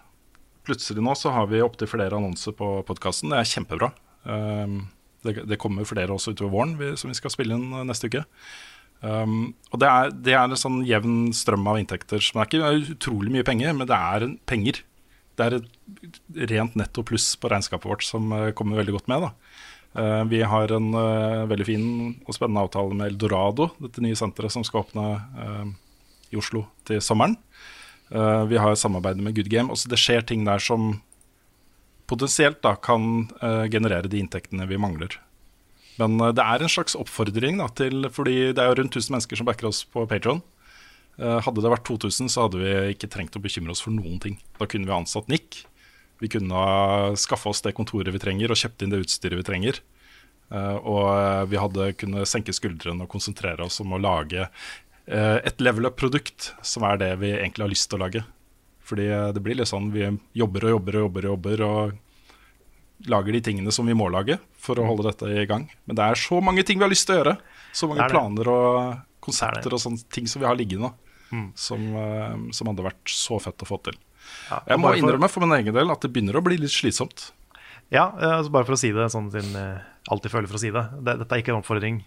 Plutselig 0.66 0.98
nå 1.04 1.16
så 1.16 1.32
har 1.32 1.46
vi 1.48 1.60
opptil 1.62 1.88
flere 1.88 2.12
annonser 2.12 2.52
på 2.52 2.84
podkasten. 2.84 3.30
Det 3.30 3.38
er 3.38 3.64
kjempebra. 3.64 3.92
Eh, 4.26 4.82
det, 5.24 5.48
det 5.48 5.60
kommer 5.60 5.86
flere 5.86 6.10
også 6.10 6.34
utover 6.36 6.52
våren 6.52 6.98
som 6.98 7.10
vi 7.10 7.14
skal 7.14 7.30
spille 7.32 7.54
inn 7.54 7.72
eh, 7.72 7.84
neste 7.86 8.10
uke. 8.10 8.26
Um, 9.06 9.54
og 9.70 9.82
det 9.84 9.90
er, 9.92 10.12
det 10.26 10.34
er 10.34 10.48
en 10.48 10.60
sånn 10.60 10.82
jevn 10.88 11.30
strøm 11.36 11.68
av 11.70 11.80
inntekter. 11.82 12.24
Som 12.24 12.42
er 12.42 12.50
ikke 12.50 12.96
utrolig 12.96 13.34
mye 13.34 13.46
penger, 13.48 13.76
men 13.78 13.90
det 13.90 13.98
er 13.98 14.28
penger. 14.50 14.82
Det 15.36 15.46
er 15.46 15.58
et 15.60 16.52
rent 16.52 16.78
netto 16.80 17.04
pluss 17.06 17.34
på 17.38 17.52
regnskapet 17.52 17.90
vårt 17.92 18.06
som 18.08 18.32
eh, 18.34 18.52
kommer 18.56 18.80
veldig 18.80 18.96
godt 18.96 19.10
med. 19.12 19.28
Eh, 20.00 20.22
vi 20.32 20.42
har 20.48 20.72
en 20.76 20.92
uh, 20.96 21.46
veldig 21.52 21.68
fin 21.68 21.88
og 22.24 22.38
spennende 22.38 22.64
avtale 22.64 22.96
med 22.96 23.12
Eldorado, 23.12 23.74
dette 23.84 24.04
nye 24.04 24.18
senteret 24.18 24.56
som 24.56 24.64
skal 24.66 24.86
åpne 24.86 25.10
uh, 25.36 25.66
i 26.32 26.40
Oslo 26.40 26.66
til 26.88 27.04
sommeren. 27.04 27.38
Vi 28.06 28.60
har 28.62 28.76
samarbeid 28.78 29.18
med 29.18 29.34
Good 29.34 29.48
Game. 29.50 29.74
Også 29.74 29.90
det 29.90 29.98
skjer 29.98 30.22
ting 30.30 30.44
der 30.46 30.62
som 30.62 30.92
potensielt 32.08 32.62
da 32.64 32.76
kan 32.76 33.28
eh, 33.42 33.66
generere 33.72 34.10
de 34.12 34.22
inntektene 34.22 34.68
vi 34.70 34.80
mangler. 34.82 35.18
Men 36.02 36.20
eh, 36.22 36.34
det 36.36 36.44
er 36.44 36.64
en 36.64 36.72
slags 36.72 36.98
oppfordring, 37.00 37.62
da, 37.62 37.70
til, 37.78 38.10
fordi 38.14 38.52
det 38.56 38.62
er 38.64 38.72
jo 38.72 38.80
rundt 38.82 38.98
1000 38.98 39.16
mennesker 39.16 39.42
som 39.42 39.50
backer 39.50 39.70
oss 39.72 39.84
på 39.88 40.08
Patron. 40.10 40.44
hadde 41.16 41.62
det 41.64 41.70
vært 41.72 41.86
2000, 41.88 42.28
så 42.28 42.44
hadde 42.44 42.60
vi 42.60 42.72
ikke 42.92 43.08
trengt 43.08 43.38
å 43.38 43.40
bekymre 43.40 43.72
oss 43.72 43.80
for 43.86 43.96
noen 43.96 44.20
ting. 44.20 44.36
Da 44.60 44.68
kunne 44.68 44.90
vi 44.90 44.92
ansatt 44.92 45.30
Nick. 45.32 45.62
Vi 46.20 46.28
kunne 46.32 46.52
ha 46.52 47.16
skaffa 47.16 47.52
oss 47.52 47.64
det 47.64 47.76
kontoret 47.76 48.12
vi 48.12 48.20
trenger, 48.20 48.52
og 48.52 48.60
kjøpt 48.60 48.84
inn 48.84 48.92
det 48.92 49.00
utstyret 49.06 49.40
vi 49.40 49.48
trenger. 49.48 49.80
Eh, 50.54 50.78
og 50.78 51.08
eh, 51.16 51.44
vi 51.52 51.60
hadde 51.60 51.92
kunnet 52.00 52.30
senke 52.30 52.54
skuldrene 52.56 53.06
og 53.06 53.12
konsentrere 53.12 53.66
oss 53.66 53.82
om 53.84 53.96
å 53.96 54.02
lage 54.02 54.46
eh, 54.46 55.38
et 55.42 55.62
level 55.64 55.90
up-produkt, 55.90 56.54
som 56.62 56.86
er 56.88 57.02
det 57.02 57.12
vi 57.24 57.34
egentlig 57.34 57.66
har 57.66 57.74
lyst 57.74 57.90
til 57.90 58.00
å 58.00 58.06
lage. 58.06 58.26
Fordi 58.86 59.08
eh, 59.10 59.30
det 59.36 59.44
blir 59.44 59.60
litt 59.60 59.72
sånn 59.72 59.92
vi 59.96 60.08
jobber 60.38 60.68
og 60.68 60.76
jobber 60.78 61.00
og 61.00 61.08
jobber 61.08 61.28
og 61.28 61.34
jobber 61.34 61.66
og 61.70 62.02
lager 63.12 63.36
de 63.36 63.42
tingene 63.44 63.72
som 63.76 63.86
vi 63.88 63.94
må 63.98 64.08
lage 64.12 64.38
for 64.62 64.80
å 64.80 64.86
holde 64.88 65.10
dette 65.10 65.28
i 65.30 65.46
gang. 65.50 65.68
Men 65.86 65.98
det 66.00 66.06
er 66.06 66.20
så 66.20 66.40
mange 66.44 66.64
ting 66.66 66.80
vi 66.80 66.86
har 66.88 66.92
lyst 66.92 67.08
til 67.10 67.18
å 67.18 67.20
gjøre. 67.22 67.36
Så 67.76 67.90
mange 67.92 68.06
er 68.06 68.14
planer 68.14 68.50
og 68.52 68.68
er 68.82 68.96
konsepter 69.26 69.76
og 69.76 69.82
sånne 69.82 70.06
ting 70.14 70.30
som 70.32 70.42
vi 70.44 70.48
har 70.50 70.58
liggende. 70.58 70.94
Som, 71.60 71.82
eh, 72.00 72.36
som 72.56 72.70
hadde 72.70 72.86
vært 72.86 73.12
så 73.12 73.40
fett 73.44 73.60
å 73.60 73.68
få 73.68 73.82
til. 73.84 73.98
Ja, 74.50 74.62
Jeg 74.70 74.80
må 74.80 74.94
innrømme 74.96 75.28
for 75.30 75.44
min 75.44 75.58
egen 75.58 75.74
del 75.76 75.92
at 75.92 76.00
det 76.06 76.14
begynner 76.14 76.38
å 76.40 76.44
bli 76.46 76.56
litt 76.62 76.72
slitsomt. 76.72 77.32
Ja, 77.92 78.14
eh, 78.18 78.38
altså 78.40 78.52
bare 78.54 78.66
for 78.66 78.78
å 78.78 78.80
si 78.80 78.92
det 78.96 79.10
sånn 79.12 79.28
siden 79.34 79.52
jeg 79.52 79.82
alltid 80.10 80.32
føler 80.32 80.48
for 80.48 80.56
å 80.56 80.62
si 80.64 80.72
det. 80.72 80.86
det. 81.04 81.18
Dette 81.20 81.36
er 81.36 81.44
ikke 81.44 81.52
en 81.54 81.60
oppfordring 81.62 82.04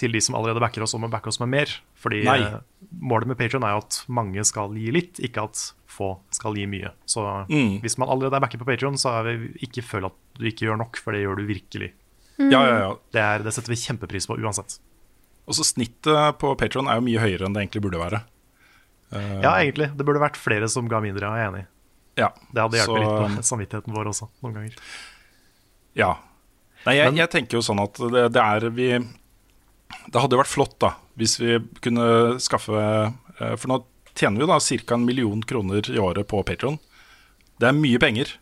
til 0.00 0.10
de 0.16 0.20
som 0.24 0.34
allerede 0.34 0.62
backer 0.64 0.82
oss 0.82 0.94
om 0.96 1.06
å 1.06 1.10
backe 1.12 1.30
oss 1.30 1.38
med 1.38 1.52
mer. 1.54 1.70
Fordi 2.02 2.24
Nei. 2.26 2.40
eh, 2.42 2.58
målet 3.00 3.30
med 3.30 3.38
Patreon 3.38 3.62
er 3.62 3.76
jo 3.76 3.84
at 3.84 4.00
mange 4.08 4.44
skal 4.48 4.74
gi 4.74 4.90
litt, 4.90 5.20
ikke 5.22 5.46
at 5.46 5.62
få 5.94 6.08
skal 6.34 6.56
gi 6.58 6.66
mye. 6.70 6.90
Så 7.06 7.22
Mm. 7.48 7.80
hvis 7.84 7.96
man 7.98 8.08
allerede 8.10 8.36
er 8.36 8.40
backer 8.44 8.58
på 8.60 8.66
Patreon, 8.68 8.98
så 9.00 9.14
er 9.20 9.28
vi 9.38 9.52
ikke 9.68 9.82
føl 9.86 10.06
at 10.10 10.16
du 10.38 10.44
ikke 10.50 10.66
gjør 10.66 10.78
nok, 10.82 10.96
for 10.98 11.12
det 11.14 11.22
gjør 11.24 11.36
du 11.38 11.46
virkelig. 11.46 11.92
Ja, 12.38 12.60
ja, 12.66 12.78
ja. 12.82 12.92
Det, 13.14 13.20
er, 13.22 13.42
det 13.46 13.52
setter 13.54 13.70
vi 13.70 13.78
kjempepris 13.78 14.26
på 14.26 14.36
uansett. 14.42 14.78
Og 15.46 15.54
så 15.54 15.62
Snittet 15.64 16.38
på 16.40 16.54
Patron 16.58 16.88
er 16.88 16.96
jo 16.98 17.04
mye 17.06 17.20
høyere 17.22 17.46
enn 17.46 17.54
det 17.54 17.62
egentlig 17.68 17.82
burde 17.84 18.00
være. 18.00 18.22
Uh, 19.14 19.40
Ja, 19.44 19.52
egentlig. 19.60 19.90
Det 19.96 20.04
burde 20.06 20.18
vært 20.22 20.36
flere 20.40 20.66
som 20.68 20.88
ga 20.88 20.98
mindre, 21.04 21.20
jeg 21.30 21.44
er 21.46 21.50
enig 21.52 21.66
ja. 22.16 22.28
Det 22.54 22.62
hadde 22.62 22.78
hjulpet 22.78 22.86
Så- 22.86 22.98
litt 22.98 23.36
på 23.38 23.42
samvittigheten 23.50 23.94
vår 23.94 24.06
også, 24.10 24.28
noen 24.42 24.54
ganger. 24.54 24.74
Ja. 25.98 26.12
Nei, 26.86 26.94
jeg, 26.98 27.06
Men- 27.12 27.16
jeg 27.22 27.30
tenker 27.30 27.58
jo 27.58 27.62
sånn 27.62 27.80
at 27.82 27.94
det, 27.98 28.32
det 28.34 28.42
er 28.42 28.70
vi 28.70 28.88
Det 30.10 30.20
hadde 30.20 30.32
jo 30.36 30.42
vært 30.42 30.50
flott 30.52 30.78
da 30.82 30.94
hvis 31.16 31.36
vi 31.38 31.58
kunne 31.80 32.38
skaffe 32.42 32.74
eh, 32.74 33.54
For 33.56 33.68
nå 33.70 33.76
tjener 34.14 34.40
vi 34.40 34.48
da 34.50 34.58
ca. 34.60 34.94
en 34.94 35.04
million 35.04 35.42
kroner 35.42 35.90
i 35.90 35.98
året 35.98 36.28
på 36.30 36.42
Patron. 36.42 36.78
Det 37.60 37.70
er 37.70 37.78
mye 37.78 38.00
penger. 38.02 38.36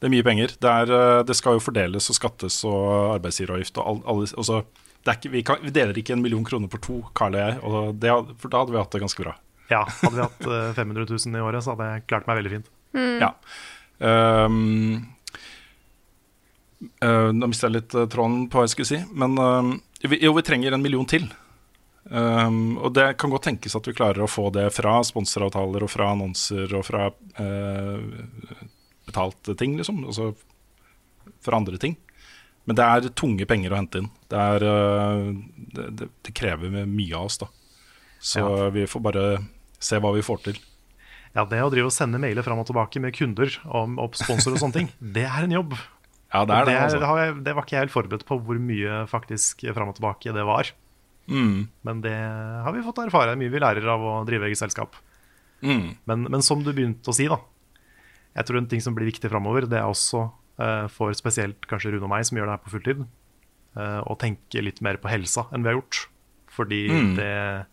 Det 0.00 0.08
er 0.08 0.12
mye 0.12 0.26
penger. 0.26 0.56
Det, 0.60 0.72
er, 0.72 0.92
eh, 0.92 1.22
det 1.28 1.36
skal 1.36 1.56
jo 1.56 1.64
fordeles 1.64 2.10
og 2.12 2.18
skattes 2.18 2.58
og 2.68 3.16
arbeidsgiveravgift 3.16 3.80
og 3.80 4.04
alle 4.04 4.28
altså, 4.36 4.64
er 5.06 5.18
ikke, 5.18 5.32
vi, 5.32 5.42
kan, 5.46 5.60
vi 5.62 5.72
deler 5.74 5.98
ikke 5.98 6.16
en 6.16 6.22
million 6.22 6.44
kroner 6.44 6.70
på 6.70 6.80
to, 6.82 7.00
Carl 7.14 7.36
og 7.36 7.42
jeg, 7.42 7.58
og 7.62 7.98
det, 8.02 8.14
for 8.42 8.52
da 8.52 8.62
hadde 8.62 8.74
vi 8.74 8.80
hatt 8.80 8.94
det 8.96 9.02
ganske 9.04 9.22
bra. 9.22 9.36
Ja, 9.70 9.82
hadde 10.02 10.16
vi 10.16 10.24
hatt 10.24 10.46
eh, 10.46 10.72
500 10.74 11.06
000 11.10 11.38
i 11.38 11.44
året, 11.46 11.64
så 11.64 11.74
hadde 11.74 11.90
jeg 11.90 12.06
klart 12.10 12.26
meg 12.28 12.40
veldig 12.40 12.54
fint. 12.56 12.72
Ja. 12.96 13.32
Um, 13.98 15.06
uh, 17.04 17.32
nå 17.32 17.48
mister 17.50 17.68
jeg 17.68 17.78
litt 17.78 17.96
eh, 17.96 18.08
tråden 18.12 18.46
på 18.50 18.58
hva 18.58 18.66
jeg 18.66 18.74
skulle 18.74 18.90
si. 18.90 19.00
Men 19.16 19.36
uh, 19.40 19.72
vi, 20.04 20.20
jo, 20.24 20.34
vi 20.36 20.44
trenger 20.46 20.76
en 20.76 20.84
million 20.84 21.06
til. 21.08 21.26
Um, 22.06 22.76
og 22.78 22.92
det 22.94 23.16
kan 23.18 23.32
godt 23.32 23.48
tenkes 23.48 23.74
at 23.74 23.86
vi 23.88 23.94
klarer 23.96 24.22
å 24.22 24.30
få 24.30 24.48
det 24.54 24.68
fra 24.74 25.00
sponsoravtaler 25.06 25.82
og 25.82 25.90
fra 25.90 26.12
annonser 26.14 26.70
og 26.78 26.84
fra 26.86 27.08
uh, 27.10 28.60
betalte 29.08 29.56
ting, 29.58 29.74
liksom. 29.80 30.04
Altså 30.06 30.32
fra 31.42 31.58
andre 31.58 31.80
ting. 31.82 31.96
Men 32.66 32.78
det 32.78 32.86
er 32.86 33.10
tunge 33.18 33.46
penger 33.46 33.74
å 33.74 33.80
hente 33.80 34.02
inn. 34.02 34.08
Det, 34.30 34.38
er, 34.38 34.66
uh, 34.66 35.34
det, 35.74 35.90
det, 35.98 36.08
det 36.26 36.36
krever 36.38 36.86
mye 36.86 37.18
av 37.18 37.28
oss, 37.30 37.40
da. 37.42 37.50
Så 38.22 38.40
Ja. 38.42 38.70
vi 38.74 38.86
får 38.90 39.02
bare 39.04 39.26
se 39.82 39.98
hva 40.02 40.14
vi 40.14 40.24
får 40.24 40.40
til. 40.46 40.62
Ja, 41.36 41.44
det 41.44 41.60
å 41.60 41.68
drive 41.68 41.90
og 41.90 41.94
sende 41.94 42.18
mailer 42.22 42.46
fram 42.46 42.62
og 42.62 42.66
tilbake 42.70 43.02
med 43.02 43.12
kunder 43.14 43.50
om, 43.68 43.98
sponsor 44.16 44.54
og 44.54 44.62
sånne 44.62 44.78
ting, 44.78 44.88
det 45.18 45.26
er 45.28 45.44
en 45.44 45.52
jobb. 45.58 45.76
Ja, 46.32 46.46
det 46.48 46.54
er 46.56 46.66
det, 46.66 46.78
altså. 46.80 47.42
det 47.44 47.52
var 47.54 47.64
ikke 47.66 47.76
jeg 47.76 47.84
helt 47.86 47.94
forberedt 47.94 48.24
på 48.28 48.38
hvor 48.42 48.58
mye 48.58 49.04
faktisk 49.10 49.62
fram 49.76 49.92
og 49.92 49.98
tilbake 49.98 50.32
det 50.34 50.46
var. 50.48 50.72
Mm. 51.28 51.66
Men 51.86 52.00
det 52.04 52.14
har 52.64 52.72
vi 52.76 52.84
fått 52.86 52.98
erfare. 53.02 53.36
Mye 53.38 53.50
vi 53.52 53.60
lærer 53.62 53.86
av 53.92 54.02
å 54.04 54.14
drive 54.28 54.46
eget 54.48 54.60
selskap. 54.60 54.96
Mm. 55.62 55.96
Men, 56.04 56.26
men 56.30 56.42
som 56.44 56.62
du 56.62 56.72
begynte 56.72 57.10
å 57.10 57.16
si, 57.16 57.26
da. 57.30 57.38
Jeg 58.36 58.46
tror 58.48 58.58
en 58.60 58.68
ting 58.70 58.82
som 58.84 58.94
blir 58.94 59.08
viktig 59.08 59.30
framover, 59.32 59.64
det 59.66 59.78
er 59.80 59.88
også 59.88 60.26
uh, 60.60 60.86
for 60.92 61.14
spesielt 61.16 61.64
kanskje 61.70 61.94
Rune 61.94 62.04
og 62.04 62.12
meg, 62.12 62.26
som 62.28 62.36
gjør 62.36 62.50
det 62.50 62.56
her 62.58 62.64
på 62.66 62.74
fulltid, 62.74 63.00
uh, 63.80 64.02
å 64.04 64.16
tenke 64.20 64.60
litt 64.62 64.82
mer 64.84 64.98
på 65.00 65.08
helsa 65.08 65.46
enn 65.56 65.64
vi 65.64 65.72
har 65.72 65.78
gjort. 65.80 66.02
Fordi 66.56 66.82
Mm. 66.92 67.14
det 67.16 67.66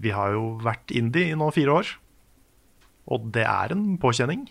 Vi 0.00 0.10
har 0.10 0.32
jo 0.34 0.58
vært 0.58 0.90
indie 0.90 1.30
i 1.30 1.36
nå 1.38 1.46
fire 1.54 1.70
år, 1.70 1.86
og 3.14 3.28
det 3.30 3.44
er 3.46 3.70
en 3.70 3.96
påkjenning. 4.02 4.48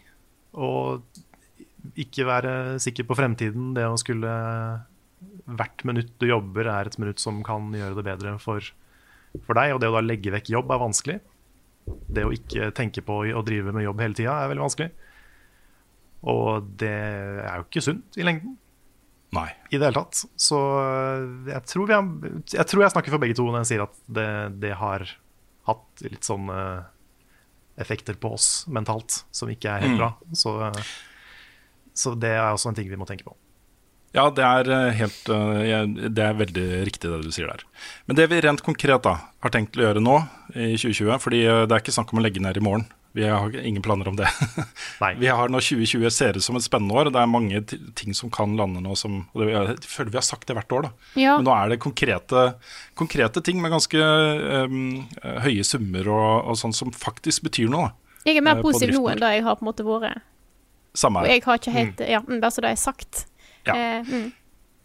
Å 0.55 1.01
ikke 1.99 2.23
være 2.23 2.53
sikker 2.80 3.03
på 3.03 3.18
fremtiden, 3.18 3.73
det 3.76 3.84
å 3.84 3.97
skulle 3.99 4.31
Hvert 5.45 5.84
minutt 5.84 6.14
du 6.22 6.28
jobber, 6.30 6.70
er 6.72 6.88
et 6.88 6.98
minutt 7.02 7.20
som 7.20 7.41
kan 7.44 7.72
gjøre 7.76 7.98
det 7.99 8.06
bedre 8.07 8.38
for, 8.40 8.64
for 9.44 9.57
deg. 9.60 9.74
Og 9.76 9.82
det 9.84 9.90
å 9.91 9.95
da 9.98 10.03
legge 10.06 10.32
vekk 10.32 10.53
jobb 10.53 10.72
er 10.72 10.80
vanskelig. 10.84 11.18
Det 12.07 12.24
å 12.24 12.32
ikke 12.32 12.70
tenke 12.78 13.02
på 13.03 13.18
å 13.36 13.41
drive 13.44 13.74
med 13.76 13.84
jobb 13.84 13.99
hele 14.06 14.15
tida 14.15 14.38
er 14.40 14.52
veldig 14.53 14.64
vanskelig. 14.64 14.91
Og 16.32 16.70
det 16.80 16.94
er 17.44 17.57
jo 17.60 17.65
ikke 17.68 17.84
sunt 17.84 18.15
i 18.15 18.24
lengden. 18.24 18.56
Nei. 19.34 19.49
I 19.74 19.80
det 19.82 19.90
hele 19.90 19.98
tatt. 19.98 20.22
Så 20.40 20.60
jeg 21.49 21.64
tror, 21.68 21.88
vi 21.90 21.95
har, 21.98 22.07
jeg 22.53 22.68
tror 22.70 22.86
jeg 22.86 22.94
snakker 22.94 23.11
for 23.15 23.24
begge 23.24 23.36
to 23.40 23.48
når 23.49 23.64
jeg 23.65 23.72
sier 23.74 23.84
at 23.88 23.95
det, 24.15 24.28
det 24.64 24.76
har 24.80 25.03
hatt 25.68 26.03
litt 26.06 26.24
sånne 26.28 26.60
effekter 27.82 28.15
på 28.22 28.30
oss 28.38 28.48
mentalt 28.70 29.24
som 29.34 29.49
ikke 29.49 29.72
er 29.74 29.84
helt 29.88 29.95
Mm. 29.98 29.99
bra. 29.99 30.11
Så, 30.38 30.52
så 31.98 32.14
det 32.15 32.30
er 32.38 32.45
også 32.53 32.70
en 32.72 32.78
ting 32.78 32.88
vi 32.91 32.99
må 33.02 33.07
tenke 33.10 33.26
på. 33.26 33.34
Ja, 34.14 34.27
det 34.30 34.44
er 34.45 34.69
eh, 34.69 34.90
helt 34.99 35.30
eh, 35.34 35.85
Det 35.90 36.22
er 36.22 36.35
veldig 36.38 36.65
riktig 36.85 37.10
det 37.10 37.22
du 37.26 37.31
sier 37.34 37.49
der. 37.49 37.64
Men 38.06 38.18
det 38.19 38.27
vi 38.30 38.41
rent 38.45 38.61
konkret 38.65 39.06
da 39.06 39.18
har 39.41 39.53
tenkt 39.53 39.77
å 39.80 39.88
gjøre 39.88 40.03
nå 40.03 40.19
i 40.53 40.76
2020 40.77 41.15
Fordi 41.23 41.40
eh, 41.48 41.64
det 41.65 41.73
er 41.73 41.81
ikke 41.81 41.95
snakk 41.95 42.14
om 42.14 42.22
å 42.22 42.26
legge 42.26 42.44
ned 42.44 42.60
i 42.60 42.64
morgen. 42.64 42.85
Vi 43.14 43.26
har 43.30 43.53
ingen 43.57 43.81
planer 43.85 44.07
om 44.10 44.15
det. 44.18 44.30
Vi 45.22 45.27
har 45.30 45.49
nå 45.49 45.60
2020 45.61 46.14
ser 46.14 46.38
ut 46.38 46.45
som 46.45 46.57
et 46.57 46.65
spennende 46.65 46.95
år. 46.98 47.10
og 47.10 47.14
Det 47.14 47.22
er 47.22 47.30
mange 47.30 47.61
ting 47.98 48.14
som 48.18 48.31
kan 48.34 48.56
lande 48.57 48.81
nå 48.81 48.95
som 48.98 49.19
og 49.34 49.44
det, 49.44 49.52
Jeg 49.53 49.90
føler 49.90 50.14
vi 50.14 50.18
har 50.18 50.26
sagt 50.26 50.48
det 50.49 50.57
hvert 50.57 50.73
år, 50.73 50.88
da. 50.88 51.10
Ja. 51.22 51.35
Men 51.38 51.45
nå 51.45 51.53
er 51.53 51.73
det 51.73 51.81
konkrete, 51.81 52.45
konkrete 52.98 53.44
ting 53.45 53.61
med 53.61 53.73
ganske 53.73 54.02
um, 54.02 55.03
høye 55.45 55.65
summer 55.65 56.10
og, 56.10 56.49
og 56.49 56.57
sånn 56.57 56.73
som 56.73 56.90
faktisk 56.90 57.45
betyr 57.45 57.69
noe. 57.69 57.91
da. 57.91 58.26
Jeg 58.31 58.41
er 58.41 58.45
mer 58.49 58.65
positiv 58.65 58.98
nå 58.98 59.06
enn 59.11 59.22
da 59.22 59.30
jeg 59.35 59.45
har 59.45 59.60
på 59.60 59.65
en 59.65 59.69
måte 59.69 59.85
vært. 59.85 60.26
Samme 60.98 61.22
Og 61.26 61.30
jeg 61.30 61.41
har 61.45 61.61
ikke 61.61 61.73
helt 61.73 62.02
Ja, 62.06 62.22
mm, 62.22 62.41
bare 62.41 62.53
så 62.53 62.65
det 62.65 62.73
er 62.73 62.81
sagt. 62.81 63.27
Ja. 63.68 63.76
Eh, 63.76 64.07
mm. 64.07 64.31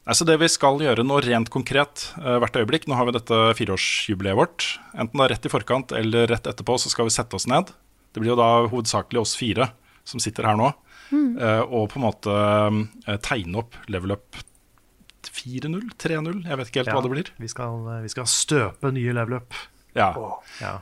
Altså 0.08 0.24
det 0.24 0.38
vi 0.40 0.48
skal 0.48 0.80
gjøre 0.80 1.04
nå 1.04 1.18
rent 1.20 1.50
konkret 1.52 2.06
eh, 2.16 2.38
hvert 2.40 2.56
øyeblikk 2.56 2.86
Nå 2.88 2.96
har 2.96 3.08
vi 3.08 3.16
dette 3.18 3.40
fireårsjubileet 3.58 4.38
vårt. 4.38 4.68
Enten 4.96 5.20
da 5.20 5.28
rett 5.28 5.44
i 5.44 5.52
forkant 5.52 5.92
eller 5.96 6.30
rett 6.30 6.48
etterpå 6.48 6.78
så 6.80 6.92
skal 6.92 7.08
vi 7.08 7.14
sette 7.14 7.36
oss 7.36 7.48
ned. 7.50 7.72
Det 8.14 8.22
blir 8.22 8.32
jo 8.32 8.40
da 8.40 8.50
hovedsakelig 8.70 9.20
oss 9.20 9.36
fire 9.36 9.70
som 10.08 10.22
sitter 10.22 10.48
her 10.48 10.56
nå. 10.56 10.72
Mm. 11.08 11.38
eh, 11.40 11.62
og 11.64 11.88
på 11.92 12.00
en 12.00 12.04
måte 12.04 13.18
tegne 13.24 13.62
opp 13.62 13.76
level 13.88 14.12
up 14.16 14.36
4-0, 15.38 15.90
3-0, 16.00 16.40
jeg 16.48 16.58
vet 16.58 16.70
ikke 16.70 16.80
helt 16.82 16.90
Ja, 16.90 16.94
hva 16.96 17.04
det 17.04 17.12
blir. 17.12 17.28
Vi 17.38 17.48
skal, 17.50 17.84
vi 18.02 18.10
skal 18.12 18.26
støpe 18.28 18.90
nye 18.94 19.14
level 19.14 19.38
up. 19.38 19.56
Ja. 19.96 20.10
Ja. 20.60 20.72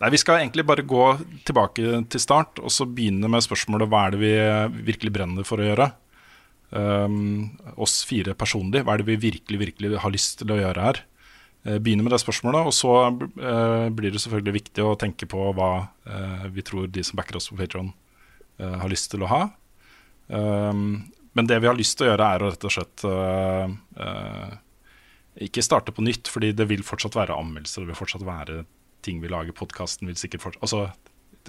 Nei, 0.00 0.10
Vi 0.12 0.20
skal 0.20 0.42
egentlig 0.42 0.66
bare 0.68 0.84
gå 0.84 1.04
tilbake 1.48 2.02
til 2.12 2.20
start 2.20 2.60
og 2.60 2.72
så 2.72 2.84
begynne 2.88 3.30
med 3.32 3.44
spørsmålet 3.44 3.88
hva 3.88 4.06
er 4.06 4.16
det 4.16 4.20
vi 4.20 4.32
virkelig 4.90 5.14
brenner 5.14 5.46
for 5.48 5.62
å 5.62 5.68
gjøre. 5.70 5.88
Um, 6.70 7.58
oss 7.78 8.00
fire 8.08 8.34
personlig, 8.34 8.82
hva 8.82 8.96
er 8.96 9.02
det 9.02 9.12
vi 9.12 9.28
virkelig 9.28 9.60
virkelig 9.60 10.00
har 10.02 10.12
lyst 10.12 10.40
til 10.40 10.50
å 10.54 10.62
gjøre 10.62 10.88
her? 10.88 11.04
begynner 11.66 11.82
begynne 11.82 12.04
med 12.06 12.12
det 12.14 12.20
spørsmålet, 12.22 12.68
og 12.68 12.74
så 12.74 12.90
eh, 13.10 13.86
blir 13.90 14.12
det 14.14 14.20
selvfølgelig 14.22 14.52
viktig 14.54 14.84
å 14.86 14.92
tenke 14.94 15.26
på 15.26 15.48
hva 15.58 15.70
eh, 16.06 16.44
vi 16.54 16.62
tror 16.62 16.86
de 16.86 17.02
som 17.02 17.18
backer 17.18 17.40
oss 17.40 17.48
på 17.50 17.58
Patron 17.58 17.88
har 18.56 18.86
lyst 18.86 19.10
til 19.10 19.24
å 19.26 19.30
ha. 19.32 19.40
Um, 20.30 21.10
men 21.36 21.48
det 21.48 21.58
vi 21.60 21.68
har 21.68 21.76
lyst 21.76 21.98
til 21.98 22.06
å 22.06 22.12
gjøre, 22.14 22.26
er 22.32 22.42
å 22.42 22.48
rett 22.48 22.64
og 22.64 22.72
slett 22.72 23.02
eh, 23.04 23.72
eh, 24.00 24.54
ikke 25.46 25.64
starte 25.64 25.92
på 25.92 26.04
nytt, 26.04 26.30
fordi 26.32 26.54
det 26.56 26.64
vil 26.70 26.84
fortsatt 26.86 27.18
være 27.18 27.36
anmeldelser. 27.36 27.84
Det 27.84 27.92
vil 27.92 27.98
fortsatt 27.98 28.24
være 28.24 28.62
ting 29.04 29.20
vi 29.20 29.28
lager. 29.28 29.52
Podkasten 29.56 30.08
vil 30.08 30.16
sikkert 30.16 30.46
fortsatt 30.46 30.64
altså, 30.64 30.86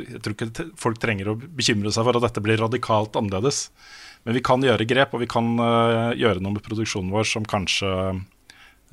Jeg 0.03 0.19
tror 0.25 0.35
ikke 0.35 0.67
folk 0.77 0.99
trenger 1.01 1.31
å 1.31 1.37
bekymre 1.39 1.93
seg 1.95 2.03
for 2.03 2.19
at 2.19 2.27
dette 2.27 2.43
blir 2.43 2.59
radikalt 2.59 3.15
annerledes. 3.15 3.69
Men 4.25 4.33
vi 4.35 4.41
kan 4.43 4.61
gjøre 4.61 4.87
grep, 4.87 5.13
og 5.13 5.21
vi 5.23 5.27
kan 5.31 5.53
eh, 5.59 6.13
gjøre 6.19 6.41
noe 6.43 6.53
med 6.57 6.63
produksjonen 6.65 7.11
vår 7.13 7.23
som 7.29 7.45
kanskje 7.47 7.91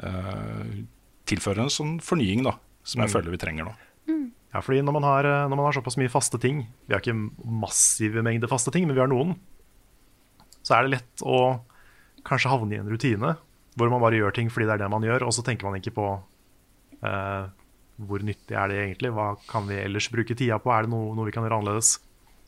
eh, 0.03 0.85
tilfører 1.31 1.65
en 1.65 1.73
sånn 1.73 1.97
fornying, 2.05 2.45
da. 2.47 2.57
Som 2.85 3.01
jeg 3.01 3.09
Mm. 3.11 3.15
føler 3.15 3.31
vi 3.33 3.41
trenger 3.41 3.65
nå. 3.65 3.75
Ja, 4.55 4.61
fordi 4.63 4.83
når 4.85 4.93
man, 4.93 5.03
har, 5.03 5.25
eh, 5.27 5.49
når 5.49 5.57
man 5.57 5.65
har 5.67 5.73
såpass 5.73 5.97
mye 5.99 6.11
faste 6.13 6.39
ting 6.39 6.61
Vi 6.87 6.95
har 6.95 7.01
ikke 7.01 7.17
massive 7.45 8.23
mengder 8.23 8.47
faste 8.47 8.71
ting, 8.71 8.87
men 8.87 8.95
vi 8.95 9.01
har 9.01 9.09
noen. 9.11 9.35
Så 10.63 10.77
er 10.77 10.83
det 10.87 10.93
lett 11.01 11.25
å 11.27 11.61
kanskje 12.25 12.51
havne 12.53 12.73
i 12.77 12.79
en 12.79 12.89
rutine 12.89 13.37
hvor 13.77 13.91
man 13.91 14.01
bare 14.01 14.15
gjør 14.21 14.33
ting 14.33 14.49
fordi 14.49 14.67
det 14.69 14.75
er 14.77 14.85
det 14.85 14.91
man 14.93 15.03
gjør, 15.03 15.25
og 15.27 15.33
så 15.35 15.43
tenker 15.43 15.67
man 15.67 15.81
ikke 15.81 15.95
på 15.97 16.07
eh, 17.03 17.49
hvor 18.07 18.23
nyttig 18.23 18.55
er 18.55 18.69
det 18.71 18.77
egentlig, 18.79 19.11
hva 19.13 19.33
kan 19.51 19.67
vi 19.67 19.75
ellers 19.83 20.07
bruke 20.11 20.37
tida 20.39 20.61
på, 20.63 20.71
er 20.71 20.83
det 20.87 20.91
noe, 20.95 21.15
noe 21.17 21.27
vi 21.27 21.33
kan 21.35 21.43
gjøre 21.43 21.59
annerledes? 21.59 21.99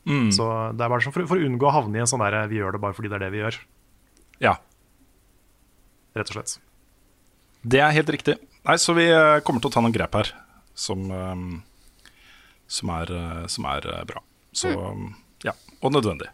Mm. 0.07 0.29
Så 0.35 0.45
det 0.77 0.85
er 0.87 0.91
bare 0.93 1.03
sånn 1.03 1.15
for, 1.15 1.27
for 1.27 1.41
å 1.41 1.47
unngå 1.49 1.67
å 1.67 1.75
havne 1.75 1.99
i 1.99 2.03
en 2.05 2.07
sånn 2.11 2.23
derre 2.23 2.45
vi 2.51 2.61
gjør 2.61 2.77
det 2.77 2.83
bare 2.85 2.95
fordi 2.95 3.11
det 3.11 3.17
er 3.19 3.25
det 3.27 3.33
vi 3.35 3.41
gjør, 3.43 3.57
Ja. 4.45 4.53
rett 6.17 6.31
og 6.31 6.37
slett. 6.39 6.59
Det 7.67 7.81
er 7.83 7.91
helt 7.97 8.13
riktig. 8.15 8.37
Nei, 8.67 8.77
Så 8.79 8.95
vi 8.95 9.09
eh, 9.11 9.41
kommer 9.47 9.61
til 9.61 9.71
å 9.71 9.75
ta 9.75 9.83
noen 9.83 9.95
grep 9.95 10.15
her 10.15 10.31
som, 10.75 11.11
eh, 11.11 12.11
som 12.69 12.91
er, 12.91 13.11
eh, 13.13 13.47
som 13.51 13.67
er 13.67 13.89
bra. 14.07 14.23
Så 14.55 14.71
ja, 15.45 15.53
og 15.83 15.93
nødvendig. 15.93 16.31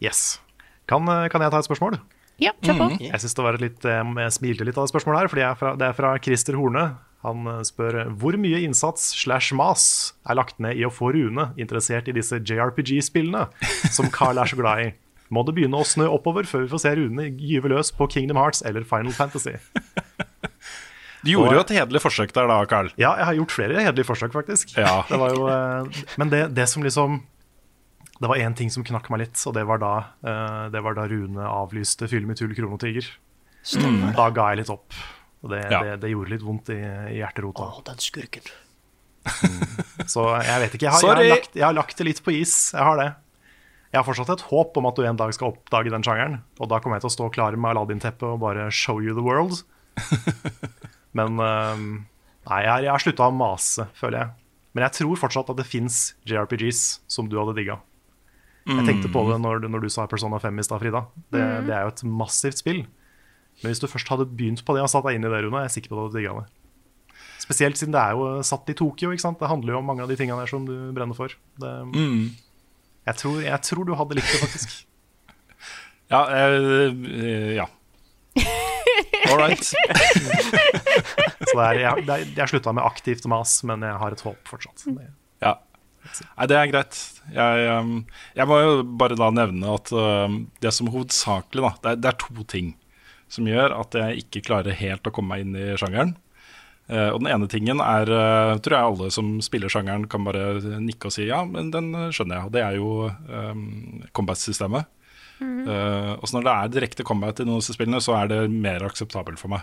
Yes. 0.00 0.40
Kan, 0.88 1.04
kan 1.30 1.44
jeg 1.44 1.52
ta 1.52 1.60
et 1.60 1.68
spørsmål? 1.68 2.00
Ja, 2.40 2.54
kjør 2.64 2.78
på. 2.80 2.88
Jeg 3.04 3.20
synes 3.20 3.36
det 3.36 3.44
var 3.44 3.54
et 3.54 3.60
litt, 3.60 3.84
jeg 3.84 4.32
smilte 4.32 4.64
litt 4.64 4.78
av 4.80 4.86
det 4.88 4.92
spørsmålet 4.94 5.20
her, 5.20 5.28
fordi 5.28 5.42
det 5.44 5.50
er 5.50 5.58
fra, 5.60 5.72
det 5.76 5.86
er 5.90 5.92
fra 5.98 6.14
Christer 6.24 6.56
Horne. 6.56 6.84
Han 7.26 7.44
eh, 7.50 7.60
spør 7.68 8.02
hvor 8.20 8.38
mye 8.40 8.62
innsats 8.64 9.10
slash 9.20 9.54
mas 9.56 9.84
er 10.24 10.38
lagt 10.38 10.60
ned 10.62 10.80
i 10.80 10.86
å 10.88 10.92
få 10.94 11.12
Rune 11.16 11.50
interessert 11.60 12.08
i 12.08 12.16
disse 12.16 12.40
JRPG-spillene 12.40 13.46
som 13.92 14.10
Carl 14.14 14.40
er 14.40 14.50
så 14.50 14.58
glad 14.60 14.86
i. 14.86 14.90
Må 15.30 15.44
det 15.46 15.54
begynne 15.54 15.78
å 15.78 15.86
snø 15.86 16.08
oppover 16.10 16.48
før 16.48 16.64
vi 16.64 16.72
får 16.72 16.82
se 16.82 16.94
Rune 16.98 17.28
gyve 17.38 17.70
løs 17.70 17.92
på 17.94 18.08
Kingdom 18.10 18.40
Hearts 18.40 18.64
eller 18.66 18.86
Final 18.88 19.14
Fantasy? 19.14 19.58
Du 21.20 21.34
gjorde 21.34 21.52
jo 21.52 21.60
et 21.60 21.72
hederlig 21.76 22.00
forsøk 22.00 22.32
der 22.32 22.48
da, 22.48 22.62
Carl. 22.68 22.88
Ja, 22.96 23.12
jeg 23.20 23.28
har 23.28 23.36
gjort 23.36 23.52
flere 23.52 23.76
hederlige 23.76 24.08
forsøk, 24.08 24.32
faktisk. 24.32 24.72
Ja. 24.80 25.02
Det 25.08 25.18
var 25.20 25.34
jo, 25.36 25.44
eh, 25.52 26.04
men 26.20 26.32
det, 26.32 26.46
det 26.56 26.64
som 26.70 26.84
liksom 26.86 27.20
Det 28.20 28.28
var 28.28 28.36
én 28.36 28.52
ting 28.56 28.68
som 28.72 28.84
knakk 28.84 29.06
meg 29.12 29.22
litt, 29.22 29.42
og 29.48 29.54
det 29.56 29.62
var 29.68 29.80
da, 29.80 29.92
eh, 30.28 30.64
det 30.72 30.80
var 30.84 30.96
da 30.96 31.06
Rune 31.08 31.40
avlyste 31.40 32.08
Fyll 32.08 32.26
med 32.28 32.36
tull 32.40 32.52
Kronotiger. 32.56 33.06
Da 34.16 34.26
ga 34.32 34.50
jeg 34.50 34.62
litt 34.62 34.72
opp. 34.72 34.96
Og 35.42 35.50
det, 35.54 35.60
Ja. 35.72 35.82
det, 35.82 36.00
det 36.02 36.10
gjorde 36.12 36.30
litt 36.34 36.42
vondt 36.44 36.68
i, 36.74 36.80
i 37.14 37.16
hjerterota. 37.22 37.64
Å, 37.70 37.82
den 37.86 37.98
skurken. 38.02 38.44
Så 40.08 40.24
jeg 40.44 40.60
vet 40.64 40.74
ikke. 40.76 40.86
Jeg 40.88 40.92
har, 40.92 41.00
jeg, 41.02 41.10
har 41.16 41.36
lagt, 41.36 41.56
jeg 41.56 41.64
har 41.66 41.76
lagt 41.76 41.96
det 42.00 42.06
litt 42.08 42.22
på 42.24 42.32
is. 42.36 42.54
Jeg 42.74 42.84
har 42.84 42.96
det. 43.00 43.08
Jeg 43.90 43.98
har 43.98 44.06
fortsatt 44.06 44.30
et 44.36 44.44
håp 44.52 44.76
om 44.78 44.86
at 44.86 44.96
du 45.00 45.02
en 45.08 45.18
dag 45.18 45.32
skal 45.34 45.50
oppdage 45.52 45.90
den 45.92 46.04
sjangeren. 46.06 46.38
Og 46.62 46.68
da 46.70 46.78
kommer 46.80 46.96
jeg 47.00 47.06
til 47.06 47.10
å 47.10 47.16
stå 47.16 47.30
klar 47.34 47.56
med 47.58 47.72
Aladdin-teppet 47.72 48.22
og 48.28 48.40
bare 48.44 48.68
show 48.70 49.00
you 49.02 49.16
the 49.16 49.24
world. 49.24 49.62
Men 51.18 51.40
um, 51.42 51.86
nei, 52.46 52.60
jeg, 52.64 52.70
har- 52.70 52.84
jeg 52.86 52.92
har 52.94 53.02
slutta 53.02 53.26
å 53.28 53.34
mase, 53.34 53.88
føler 53.98 54.20
jeg. 54.22 54.34
Men 54.76 54.84
jeg 54.86 54.94
tror 55.00 55.18
fortsatt 55.18 55.50
at 55.50 55.58
det 55.58 55.66
fins 55.66 55.96
JRPGs 56.30 57.00
som 57.10 57.26
du 57.28 57.34
hadde 57.40 57.56
digga. 57.58 57.80
Jeg 58.70 58.84
tenkte 58.86 59.08
på 59.10 59.24
det 59.32 59.40
når, 59.42 59.64
du- 59.64 59.68
når 59.72 59.82
du 59.82 59.90
sa 59.90 60.04
Persona 60.06 60.38
5 60.38 60.60
i 60.62 60.66
stad, 60.68 60.78
Frida. 60.84 61.00
Det, 61.34 61.40
Mm. 61.42 61.66
det 61.66 61.74
er 61.74 61.82
jo 61.88 61.94
et 61.96 62.02
massivt 62.06 62.60
spill. 62.62 62.84
Men 63.62 63.70
hvis 63.72 63.80
du 63.82 63.86
først 63.90 64.08
hadde 64.08 64.26
begynt 64.30 64.64
på 64.64 64.74
det 64.76 64.82
og 64.84 64.88
satt 64.92 65.04
deg 65.06 65.18
inn 65.18 65.26
i 65.28 65.30
det, 65.32 65.40
Rune, 65.44 65.58
er 65.60 65.66
jeg 65.68 65.74
sikker 65.78 65.92
på 65.92 65.96
at 65.96 66.00
du 66.00 66.04
hadde 66.08 66.18
digga 66.20 66.34
det. 66.40 66.46
Spesielt 67.40 67.76
siden 67.80 67.92
det 67.96 68.00
er 68.02 68.12
jo 68.16 68.28
satt 68.46 68.68
i 68.70 68.76
Tokyo. 68.78 69.10
ikke 69.12 69.24
sant? 69.24 69.40
Det 69.40 69.48
handler 69.50 69.74
jo 69.74 69.80
om 69.80 69.86
mange 69.90 70.04
av 70.04 70.08
de 70.12 70.16
tingene 70.20 70.38
der 70.44 70.50
som 70.52 70.64
du 70.68 70.74
brenner 70.96 71.16
for. 71.18 71.28
Det, 71.60 71.72
Mm. 71.96 72.30
jeg, 73.06 73.14
tror, 73.16 73.40
jeg 73.42 73.60
tror 73.66 73.84
du 73.88 73.94
hadde 73.98 74.14
likt 74.20 74.30
det, 74.32 74.40
faktisk. 74.44 74.78
Ja. 76.10 76.24
eh, 76.26 76.90
eh, 76.90 77.52
ja. 77.54 77.66
All 79.30 79.38
right. 79.38 79.62
Så 81.46 81.54
det 81.54 81.66
er, 81.66 81.78
jeg, 81.84 82.04
det 82.06 82.14
er, 82.16 82.24
jeg 82.40 82.50
slutta 82.50 82.72
med 82.74 82.82
aktivt 82.86 83.26
mas, 83.30 83.52
men 83.66 83.84
jeg 83.86 83.94
har 84.02 84.16
et 84.16 84.24
håp 84.26 84.48
fortsatt. 84.50 84.82
Det, 84.90 85.06
Ja. 85.44 85.54
Nei, 86.34 86.46
det 86.50 86.56
er 86.56 86.70
greit. 86.72 86.98
Jeg, 87.30 87.66
um, 87.78 87.92
jeg 88.34 88.48
må 88.50 88.56
jo 88.58 88.70
bare 88.98 89.14
da 89.20 89.28
nevne 89.36 89.70
at 89.76 89.92
det 90.64 90.72
som 90.74 90.88
hovedsakelig 90.90 91.62
da, 91.62 91.70
det 91.84 91.90
er, 91.92 92.00
det 92.00 92.08
er 92.10 92.18
to 92.24 92.44
ting 92.48 92.72
som 93.30 93.46
gjør 93.48 93.76
at 93.78 93.94
jeg 93.96 94.24
ikke 94.24 94.44
klarer 94.48 94.76
helt 94.76 95.06
å 95.06 95.14
komme 95.14 95.36
meg 95.36 95.46
inn 95.46 95.56
i 95.56 95.78
sjangeren. 95.80 96.16
Eh, 96.90 97.08
og 97.14 97.20
den 97.22 97.30
ene 97.30 97.46
tingen 97.50 97.78
er, 97.84 98.10
eh, 98.10 98.54
tror 98.58 98.76
jeg 98.76 98.88
alle 98.92 99.10
som 99.14 99.36
spiller 99.46 99.70
sjangeren 99.70 100.08
kan 100.10 100.26
bare 100.26 100.58
nikke 100.82 101.06
og 101.10 101.14
si 101.14 101.28
ja, 101.28 101.44
men 101.46 101.70
den 101.70 101.92
skjønner 102.10 102.40
jeg. 102.40 102.46
Og 102.48 102.54
det 102.56 102.64
er 102.66 102.78
jo 102.80 102.88
um, 103.30 103.68
combat-systemet. 104.16 104.90
Eh, 105.40 106.12
og 106.18 106.26
så 106.28 106.36
når 106.36 106.44
det 106.46 106.54
er 106.54 106.72
direkte 106.74 107.06
combat 107.06 107.38
i 107.40 107.46
noen 107.46 107.60
av 107.60 107.62
disse 107.62 107.76
spillene, 107.78 108.02
så 108.04 108.18
er 108.18 108.32
det 108.32 108.40
mer 108.52 108.82
akseptabelt 108.84 109.40
for 109.40 109.54
meg. 109.54 109.62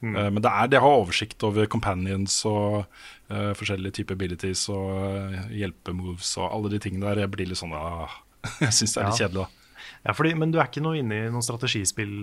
Eh, 0.00 0.30
men 0.32 0.38
det 0.40 0.48
er 0.48 0.70
det 0.72 0.78
å 0.80 0.86
ha 0.86 0.92
oversikt 1.02 1.42
over 1.44 1.66
companions 1.68 2.38
og 2.48 2.86
uh, 3.28 3.50
forskjellige 3.58 3.98
typer 3.98 4.16
abilities 4.16 4.62
og 4.72 4.94
uh, 4.96 5.50
hjelpemoves 5.52 6.30
og 6.40 6.46
alle 6.48 6.70
de 6.72 6.80
tingene 6.80 7.04
der. 7.10 7.24
Jeg 7.26 7.32
blir 7.34 7.50
litt 7.50 7.60
sånn 7.60 7.74
ah, 7.76 8.14
Jeg 8.64 8.72
syns 8.78 8.94
det 8.96 9.02
er 9.02 9.10
litt 9.10 9.20
Ja. 9.20 9.26
kjedelig, 9.26 9.42
da. 9.42 9.84
ja, 10.06 10.14
fordi, 10.16 10.32
men 10.40 10.54
du 10.54 10.60
er 10.62 10.70
ikke 10.70 10.86
noe 10.86 11.02
inne 11.02 11.18
i 11.26 11.28
noen 11.28 11.44
strategispill? 11.44 12.16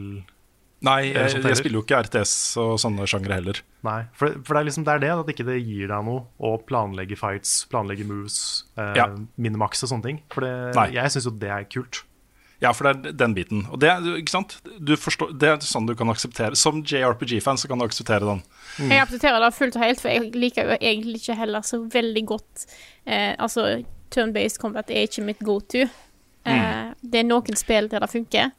Nei, 0.86 1.08
jeg, 1.10 1.40
jeg 1.42 1.58
spiller 1.58 1.80
jo 1.80 1.84
ikke 1.86 2.02
RTS 2.06 2.34
og 2.62 2.76
sånne 2.78 3.08
sjangre 3.10 3.34
heller. 3.40 3.62
Nei, 3.88 4.04
for, 4.14 4.36
for 4.46 4.54
det 4.54 4.60
er 4.62 4.68
liksom 4.68 4.84
det 4.86 4.94
er 4.94 5.00
det, 5.02 5.10
at 5.24 5.32
ikke 5.34 5.46
det 5.48 5.56
gir 5.66 5.88
deg 5.90 6.04
noe 6.06 6.28
å 6.38 6.52
planlegge 6.70 7.18
fights, 7.18 7.64
planlegge 7.72 8.06
moves, 8.06 8.36
eh, 8.78 8.92
Ja. 9.00 9.08
minimaxe 9.42 9.88
og 9.88 9.90
sånne 9.96 10.04
ting. 10.06 10.20
For 10.34 10.46
det, 10.46 10.52
Nei. 10.78 10.92
jeg 11.00 11.10
syns 11.16 11.26
jo 11.26 11.34
det 11.42 11.50
er 11.50 11.66
kult. 11.66 12.04
Ja, 12.62 12.72
for 12.74 12.88
det 12.90 13.10
er 13.10 13.18
den 13.22 13.34
biten. 13.38 13.66
Og 13.70 13.80
det, 13.82 13.90
er- 13.90 14.18
ikke 14.18 14.34
sant? 14.34 14.56
Du 14.82 14.96
forstår, 14.98 15.34
det 15.38 15.50
er 15.50 15.58
sånn 15.66 15.86
du 15.90 15.94
kan 15.98 16.10
akseptere. 16.10 16.56
Som 16.58 16.84
JRPG-fan 16.84 17.58
så 17.62 17.68
kan 17.70 17.78
du 17.82 17.86
akseptere 17.86 18.26
den. 18.26 18.42
Jeg 18.90 19.02
aksepterer 19.04 19.42
det 19.46 19.52
fullt 19.54 19.76
og 19.78 19.84
helt, 19.86 20.02
for 20.02 20.10
jeg 20.14 20.32
liker 20.34 20.64
jo 20.72 20.78
egentlig 20.82 21.22
ikke 21.22 21.36
heller 21.38 21.62
så 21.66 21.78
veldig 21.90 22.24
godt 22.26 22.66
eh, 23.06 23.36
Altså, 23.38 23.84
turn-based 24.14 24.58
combat 24.62 24.90
er 24.90 25.06
ikke 25.06 25.26
mitt 25.26 25.40
go 25.46 25.60
to. 25.60 25.86
Eh, 26.46 26.94
Det 27.02 27.20
er 27.22 27.28
noen 27.30 27.58
spill 27.58 27.90
der 27.90 28.00
det 28.06 28.10
funker, 28.14 28.52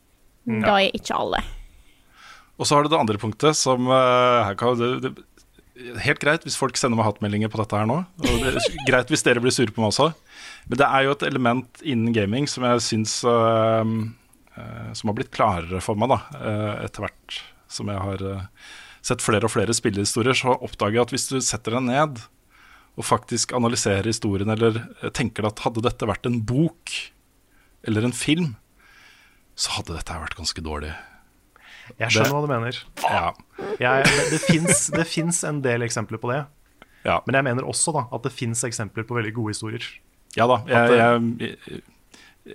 men 0.46 0.62
da 0.62 0.76
er 0.82 0.90
ikke 0.94 1.14
alle. 1.18 1.42
Og 2.58 2.66
så 2.66 2.74
har 2.74 2.84
du 2.84 2.90
det 2.92 2.98
andre 2.98 3.20
punktet 3.22 3.56
som 3.56 3.86
her 3.88 4.56
kan, 4.58 4.78
det, 4.78 4.88
det, 5.04 5.24
Helt 6.02 6.18
greit 6.18 6.42
hvis 6.42 6.56
folk 6.58 6.74
sender 6.74 6.98
meg 6.98 7.06
hatmeldinger 7.06 7.50
på 7.52 7.60
dette 7.60 7.78
her 7.78 7.86
nå. 7.86 8.00
Og 8.18 8.40
det 8.42 8.50
er 8.50 8.78
greit 8.88 9.12
hvis 9.12 9.22
dere 9.22 9.42
blir 9.44 9.54
sure 9.54 9.70
på 9.70 9.82
meg 9.82 9.92
også. 9.92 10.08
Men 10.66 10.80
det 10.80 10.88
er 10.88 11.06
jo 11.06 11.14
et 11.14 11.26
element 11.28 11.84
innen 11.86 12.16
gaming 12.16 12.50
som 12.50 12.66
jeg 12.66 12.82
syns 12.82 13.20
uh, 13.22 13.86
uh, 13.86 14.90
Som 14.98 15.12
har 15.12 15.16
blitt 15.20 15.30
klarere 15.34 15.78
for 15.84 15.98
meg 15.98 16.10
da 16.10 16.18
etter 16.82 17.06
hvert 17.06 17.38
som 17.70 17.90
jeg 17.92 18.00
har 18.00 18.24
sett 19.04 19.22
flere 19.22 19.46
og 19.46 19.52
flere 19.52 19.74
spillehistorier, 19.76 20.36
så 20.36 20.56
oppdager 20.56 20.98
jeg 20.98 21.06
at 21.06 21.14
hvis 21.14 21.28
du 21.30 21.38
setter 21.44 21.76
deg 21.76 21.86
ned 21.86 22.22
og 22.98 23.06
faktisk 23.06 23.52
analyserer 23.54 24.08
historien, 24.10 24.50
eller 24.50 24.80
tenker 25.14 25.46
at 25.46 25.62
hadde 25.62 25.84
dette 25.86 26.08
vært 26.08 26.26
en 26.26 26.40
bok 26.42 26.94
eller 27.86 28.08
en 28.08 28.16
film, 28.16 28.56
så 29.58 29.76
hadde 29.76 29.94
dette 29.94 30.18
vært 30.18 30.38
ganske 30.38 30.64
dårlig. 30.66 30.90
Jeg 31.98 32.14
skjønner 32.14 32.34
hva 32.34 32.42
du 32.44 32.50
mener. 32.50 32.78
Ja. 33.02 33.26
Jeg, 33.80 34.08
det 34.32 34.40
det 34.98 35.06
fins 35.08 35.42
en 35.48 35.62
del 35.64 35.86
eksempler 35.86 36.20
på 36.22 36.30
det. 36.32 36.42
Ja. 37.06 37.20
Men 37.26 37.38
jeg 37.38 37.46
mener 37.46 37.68
også 37.68 37.94
da, 37.94 38.06
at 38.14 38.26
det 38.26 38.34
fins 38.34 38.64
eksempler 38.66 39.06
på 39.08 39.16
veldig 39.18 39.32
gode 39.36 39.54
historier. 39.54 39.86
Ja 40.36 40.46
da, 40.50 40.60
At 40.66 40.92
jeg, 40.92 41.22
jeg, 41.40 41.82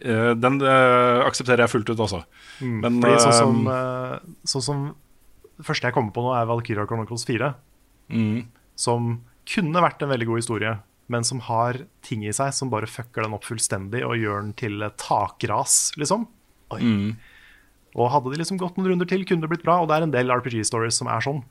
eh, 0.04 0.32
den 0.38 0.60
øh, 0.62 1.24
aksepterer 1.26 1.66
jeg 1.66 1.74
fullt 1.74 1.90
ut 1.90 2.04
også. 2.06 2.22
Men 2.62 3.02
Fordi 3.02 3.22
sånn 3.24 3.38
som, 3.40 3.62
eh, 3.72 4.18
sånn 4.48 4.66
som 4.68 4.84
Det 5.58 5.66
første 5.68 5.90
jeg 5.90 5.96
kommer 5.96 6.14
på 6.14 6.24
nå, 6.26 6.34
er 6.38 6.50
Valkyria 6.50 6.86
Chronicles 6.90 7.26
4. 7.30 7.54
mm, 8.14 8.40
Som 8.80 9.22
kunne 9.50 9.84
vært 9.84 10.02
en 10.02 10.10
veldig 10.10 10.28
god 10.30 10.40
historie, 10.42 10.72
men 11.12 11.26
som 11.28 11.42
har 11.46 11.82
ting 12.02 12.24
i 12.26 12.32
seg 12.34 12.54
som 12.56 12.72
bare 12.72 12.88
fucker 12.88 13.26
den 13.26 13.36
opp 13.36 13.46
fullstendig 13.46 14.02
og 14.08 14.16
gjør 14.18 14.42
den 14.42 14.54
til 14.58 14.86
et 14.86 14.96
takras, 14.98 15.92
liksom. 16.00 16.26
mm, 16.72 17.12
Og 17.94 18.10
hadde 18.14 18.32
de 18.34 18.40
liksom 18.42 18.60
gått 18.62 18.78
noen 18.78 18.94
runder 18.94 19.10
til, 19.10 19.26
kunne 19.28 19.46
det 19.46 19.52
blitt 19.52 19.66
bra. 19.66 19.80
Og 19.82 19.90
det 19.90 19.98
er 19.98 20.08
en 20.08 20.14
del 20.14 20.34
RPG-stories 20.34 20.98
som 21.02 21.12
er 21.12 21.26
sånn. 21.26 21.44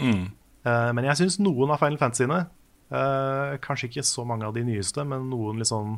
mm. 0.00 0.22
Uh, 0.62 0.92
men 0.94 1.08
jeg 1.08 1.18
syns 1.18 1.40
noen 1.42 1.72
av 1.74 1.80
Final 1.82 1.98
Fantasyene, 1.98 2.36
uh, 2.94 3.56
kanskje 3.64 3.88
ikke 3.88 4.04
så 4.06 4.22
mange 4.22 4.46
av 4.46 4.52
de 4.54 4.62
nyeste, 4.62 5.02
men 5.02 5.24
noen 5.26 5.58
liksom 5.58 5.96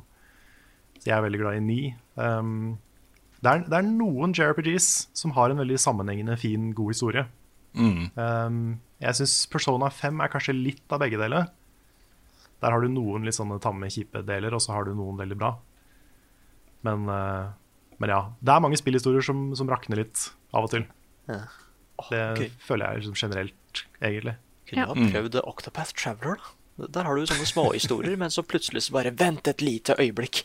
Jeg 1.05 1.12
er 1.12 1.21
veldig 1.21 1.41
glad 1.43 1.59
i 1.59 1.61
ni. 1.61 1.81
Um, 2.16 2.79
det, 3.43 3.51
er, 3.51 3.66
det 3.69 3.77
er 3.77 3.85
noen 3.85 4.33
JRPGs 4.33 4.87
som 5.12 5.35
har 5.37 5.53
en 5.53 5.61
veldig 5.61 5.77
sammenhengende, 5.77 6.39
fin, 6.41 6.71
god 6.73 6.95
historie. 6.95 7.27
Mm. 7.77 8.09
Um, 8.16 8.62
jeg 9.05 9.19
syns 9.19 9.35
Persona 9.53 9.91
5 9.93 10.23
er 10.25 10.33
kanskje 10.33 10.57
litt 10.57 10.97
av 10.97 11.03
begge 11.05 11.21
deler. 11.21 11.51
Der 12.65 12.73
har 12.73 12.81
du 12.81 12.89
noen 12.89 13.27
litt 13.27 13.37
sånne 13.37 13.61
tamme, 13.61 13.91
kjipe 13.93 14.23
deler, 14.25 14.57
og 14.57 14.62
så 14.65 14.73
har 14.73 14.89
du 14.89 14.95
noen 14.97 15.19
veldig 15.21 15.37
bra. 15.37 15.51
Men, 16.87 17.09
eh, 17.12 17.53
men 18.03 18.12
ja. 18.12 18.21
Det 18.41 18.55
er 18.55 18.62
mange 18.65 18.79
spillhistorier 18.81 19.25
som, 19.25 19.47
som 19.59 19.71
rakner 19.71 20.03
litt 20.03 20.29
av 20.55 20.66
og 20.66 20.73
til. 20.75 20.87
Ja. 21.31 21.45
Det 22.11 22.23
okay. 22.33 22.51
føler 22.66 22.91
jeg 22.91 23.05
liksom 23.05 23.19
generelt, 23.19 23.85
egentlig. 24.03 24.37
Kunne 24.69 24.83
Ja. 24.83 24.87
ha 24.91 24.95
prøvd 24.95 25.41
Octopath 25.45 25.95
Traveler, 25.95 26.41
da. 26.41 26.89
Der 26.91 27.07
har 27.07 27.15
du 27.15 27.23
sånne 27.23 27.47
småhistorier, 27.47 28.16
men 28.19 28.33
så 28.35 28.43
plutselig 28.43 28.89
så 28.89 28.97
bare 28.97 29.12
Vent 29.15 29.47
et 29.47 29.62
lite 29.62 29.95
øyeblikk. 29.95 30.43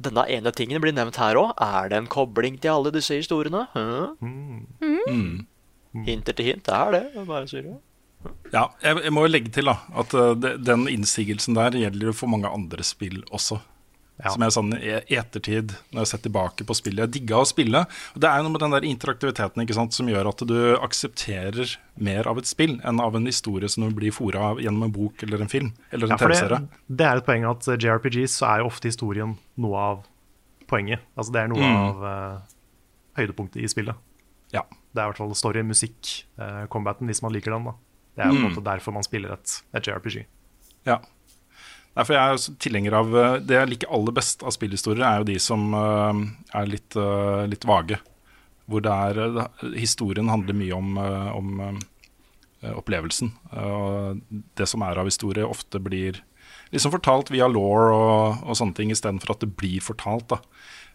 Denne 0.00 0.24
ene 0.26 0.50
tingen 0.50 0.80
blir 0.82 0.94
nevnt 0.96 1.20
her 1.20 1.38
òg. 1.38 1.52
Er 1.62 1.88
det 1.92 1.98
en 2.00 2.08
kobling 2.10 2.58
til 2.58 2.72
alle 2.72 2.90
disse 2.90 3.14
historiene? 3.14 3.68
Huh? 3.74 4.16
Mm. 4.18 5.46
Hinter 6.06 6.34
til 6.34 6.46
hint, 6.46 6.64
det 6.66 6.74
er 6.74 6.90
det. 6.96 7.26
Bare 7.28 7.46
sier 7.50 7.68
det. 7.68 7.76
Ja, 8.52 8.66
jeg, 8.82 8.98
jeg 9.04 9.12
må 9.14 9.24
jo 9.24 9.30
legge 9.32 9.52
til 9.54 9.70
da 9.70 9.78
at 9.96 10.12
eh, 10.12 10.34
den 10.60 10.88
innsigelsen 10.90 11.56
der 11.56 11.76
gjelder 11.78 12.10
jo 12.10 12.16
for 12.16 12.28
mange 12.32 12.50
andre 12.50 12.84
spill 12.84 13.22
også. 13.30 13.60
Ja. 14.22 14.30
Som 14.34 14.42
jeg 14.42 14.52
sånn 14.52 14.72
i 14.76 14.90
i 15.08 15.16
ettertid, 15.16 15.70
når 15.90 15.96
jeg 15.96 16.00
har 16.04 16.08
sett 16.10 16.22
tilbake 16.26 16.64
på 16.68 16.74
spillet 16.76 17.06
Jeg 17.06 17.10
digga 17.22 17.38
å 17.40 17.46
spille. 17.48 17.80
Og 18.14 18.20
det 18.20 18.28
er 18.28 18.36
jo 18.36 18.42
noe 18.44 18.52
med 18.52 18.60
den 18.60 18.74
der 18.76 18.84
interaktiviteten 18.84 19.62
ikke 19.64 19.74
sant, 19.78 19.94
som 19.96 20.06
gjør 20.08 20.28
at 20.28 20.42
du 20.46 20.76
aksepterer 20.76 21.76
mer 21.96 22.26
av 22.28 22.38
et 22.38 22.46
spill 22.46 22.80
enn 22.84 23.00
av 23.00 23.16
en 23.16 23.24
historie 23.26 23.68
som 23.68 23.88
du 23.88 23.94
blir 23.96 24.12
fora 24.12 24.54
gjennom 24.60 24.82
en 24.84 24.92
bok 24.92 25.22
eller 25.22 25.40
en 25.40 25.48
film 25.48 25.72
eller 25.90 26.06
en 26.06 26.10
Ja, 26.10 26.16
TV-serie. 26.20 26.58
det, 26.60 26.96
det 27.00 27.06
er 27.06 27.16
et 27.16 27.26
poeng 27.26 27.44
at 27.50 27.68
eh, 27.68 27.78
JRPGs 27.80 28.36
så 28.42 28.46
er 28.54 28.58
jo 28.60 28.66
ofte 28.70 28.88
historien 28.92 29.36
noe 29.56 29.76
av 29.78 30.02
poenget. 30.68 31.00
Altså 31.16 31.32
det 31.32 31.40
er 31.40 31.48
noe 31.48 31.60
Mm. 31.60 31.76
av 31.76 32.02
uh, 32.04 32.40
høydepunktet 33.18 33.62
i 33.64 33.68
spillet. 33.68 33.96
Ja. 34.52 34.62
Det 34.92 35.00
er 35.00 35.06
i 35.06 35.10
hvert 35.12 35.18
fall 35.22 35.34
story, 35.34 35.62
musikk, 35.62 36.24
uh, 36.38 36.66
combaten, 36.70 37.06
hvis 37.08 37.22
man 37.22 37.32
liker 37.32 37.52
den. 37.56 37.64
da. 37.64 37.72
Det 38.16 38.24
er 38.24 38.28
jo 38.28 38.34
på 38.34 38.36
en 38.36 38.44
Mm. 38.44 38.54
måte 38.54 38.64
derfor 38.68 38.92
man 38.92 39.02
spiller 39.06 39.32
et, 39.32 39.62
et 39.74 39.82
JRPG. 39.86 40.26
Ja. 40.86 40.98
Derfor 41.98 42.14
jeg 42.14 42.32
er 42.34 42.58
tilhenger 42.62 42.96
av 43.00 43.14
eh, 43.18 43.36
Det 43.42 43.56
jeg 43.56 43.70
liker 43.72 43.94
aller 43.96 44.14
best 44.14 44.44
av 44.46 44.54
spillhistorier, 44.54 45.04
er 45.06 45.20
jo 45.20 45.30
de 45.32 45.38
som 45.42 45.74
eh, 45.74 46.24
er 46.60 46.70
litt, 46.70 46.96
eh, 46.98 47.44
litt 47.50 47.66
vage. 47.68 47.98
Hvor 48.70 48.84
det 48.84 48.92
er 48.94 49.72
Historien 49.74 50.30
handler 50.30 50.54
mye 50.54 50.76
om, 50.76 50.98
om 51.34 51.48
opplevelsen. 52.78 53.32
Og 53.58 54.20
det 54.54 54.68
som 54.70 54.84
er 54.86 55.00
av 55.00 55.08
historie, 55.10 55.42
ofte 55.42 55.80
blir 55.82 56.20
liksom 56.70 56.92
fortalt 56.94 57.32
via 57.34 57.48
law 57.50 57.88
og, 57.90 58.44
og 58.46 58.54
sånne 58.60 58.78
ting, 58.78 58.92
istedenfor 58.94 59.34
at 59.34 59.42
det 59.42 59.50
blir 59.58 59.82
fortalt. 59.82 60.28
da. 60.30 60.38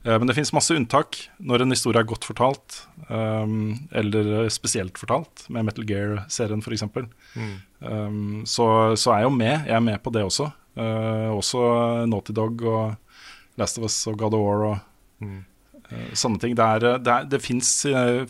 Men 0.07 0.29
det 0.29 0.37
fins 0.37 0.53
masse 0.55 0.71
unntak 0.71 1.19
når 1.35 1.65
en 1.65 1.75
historie 1.75 1.99
er 1.99 2.07
godt 2.07 2.29
fortalt, 2.29 2.79
um, 3.09 3.73
eller 3.91 4.47
spesielt 4.55 4.95
fortalt, 5.01 5.49
med 5.51 5.67
Metal 5.67 5.83
Gear-serien 5.89 6.63
f.eks. 6.63 6.87
Um, 7.83 8.45
så, 8.47 8.69
så 8.95 9.17
er 9.17 9.25
jeg 9.25 9.27
jo 9.27 9.35
med. 9.35 9.67
Jeg 9.67 9.75
er 9.75 9.83
med 9.91 9.99
på 10.05 10.15
det 10.15 10.23
også. 10.23 10.53
Eh, 10.75 11.31
også 11.31 11.65
Naughty 12.11 12.35
Dog 12.35 12.63
og 12.67 12.95
Last 13.59 13.79
of 13.79 13.87
Us 13.87 13.97
og 14.11 14.19
God 14.19 14.35
of 14.35 14.43
War 14.43 14.63
og 14.69 15.25
eh, 15.25 16.13
sånne 16.13 16.41
ting. 16.41 16.55
Det, 16.57 16.65
er, 16.65 16.99
det, 16.99 17.11
er, 17.11 17.27
det 17.31 17.43
fins 17.43 17.77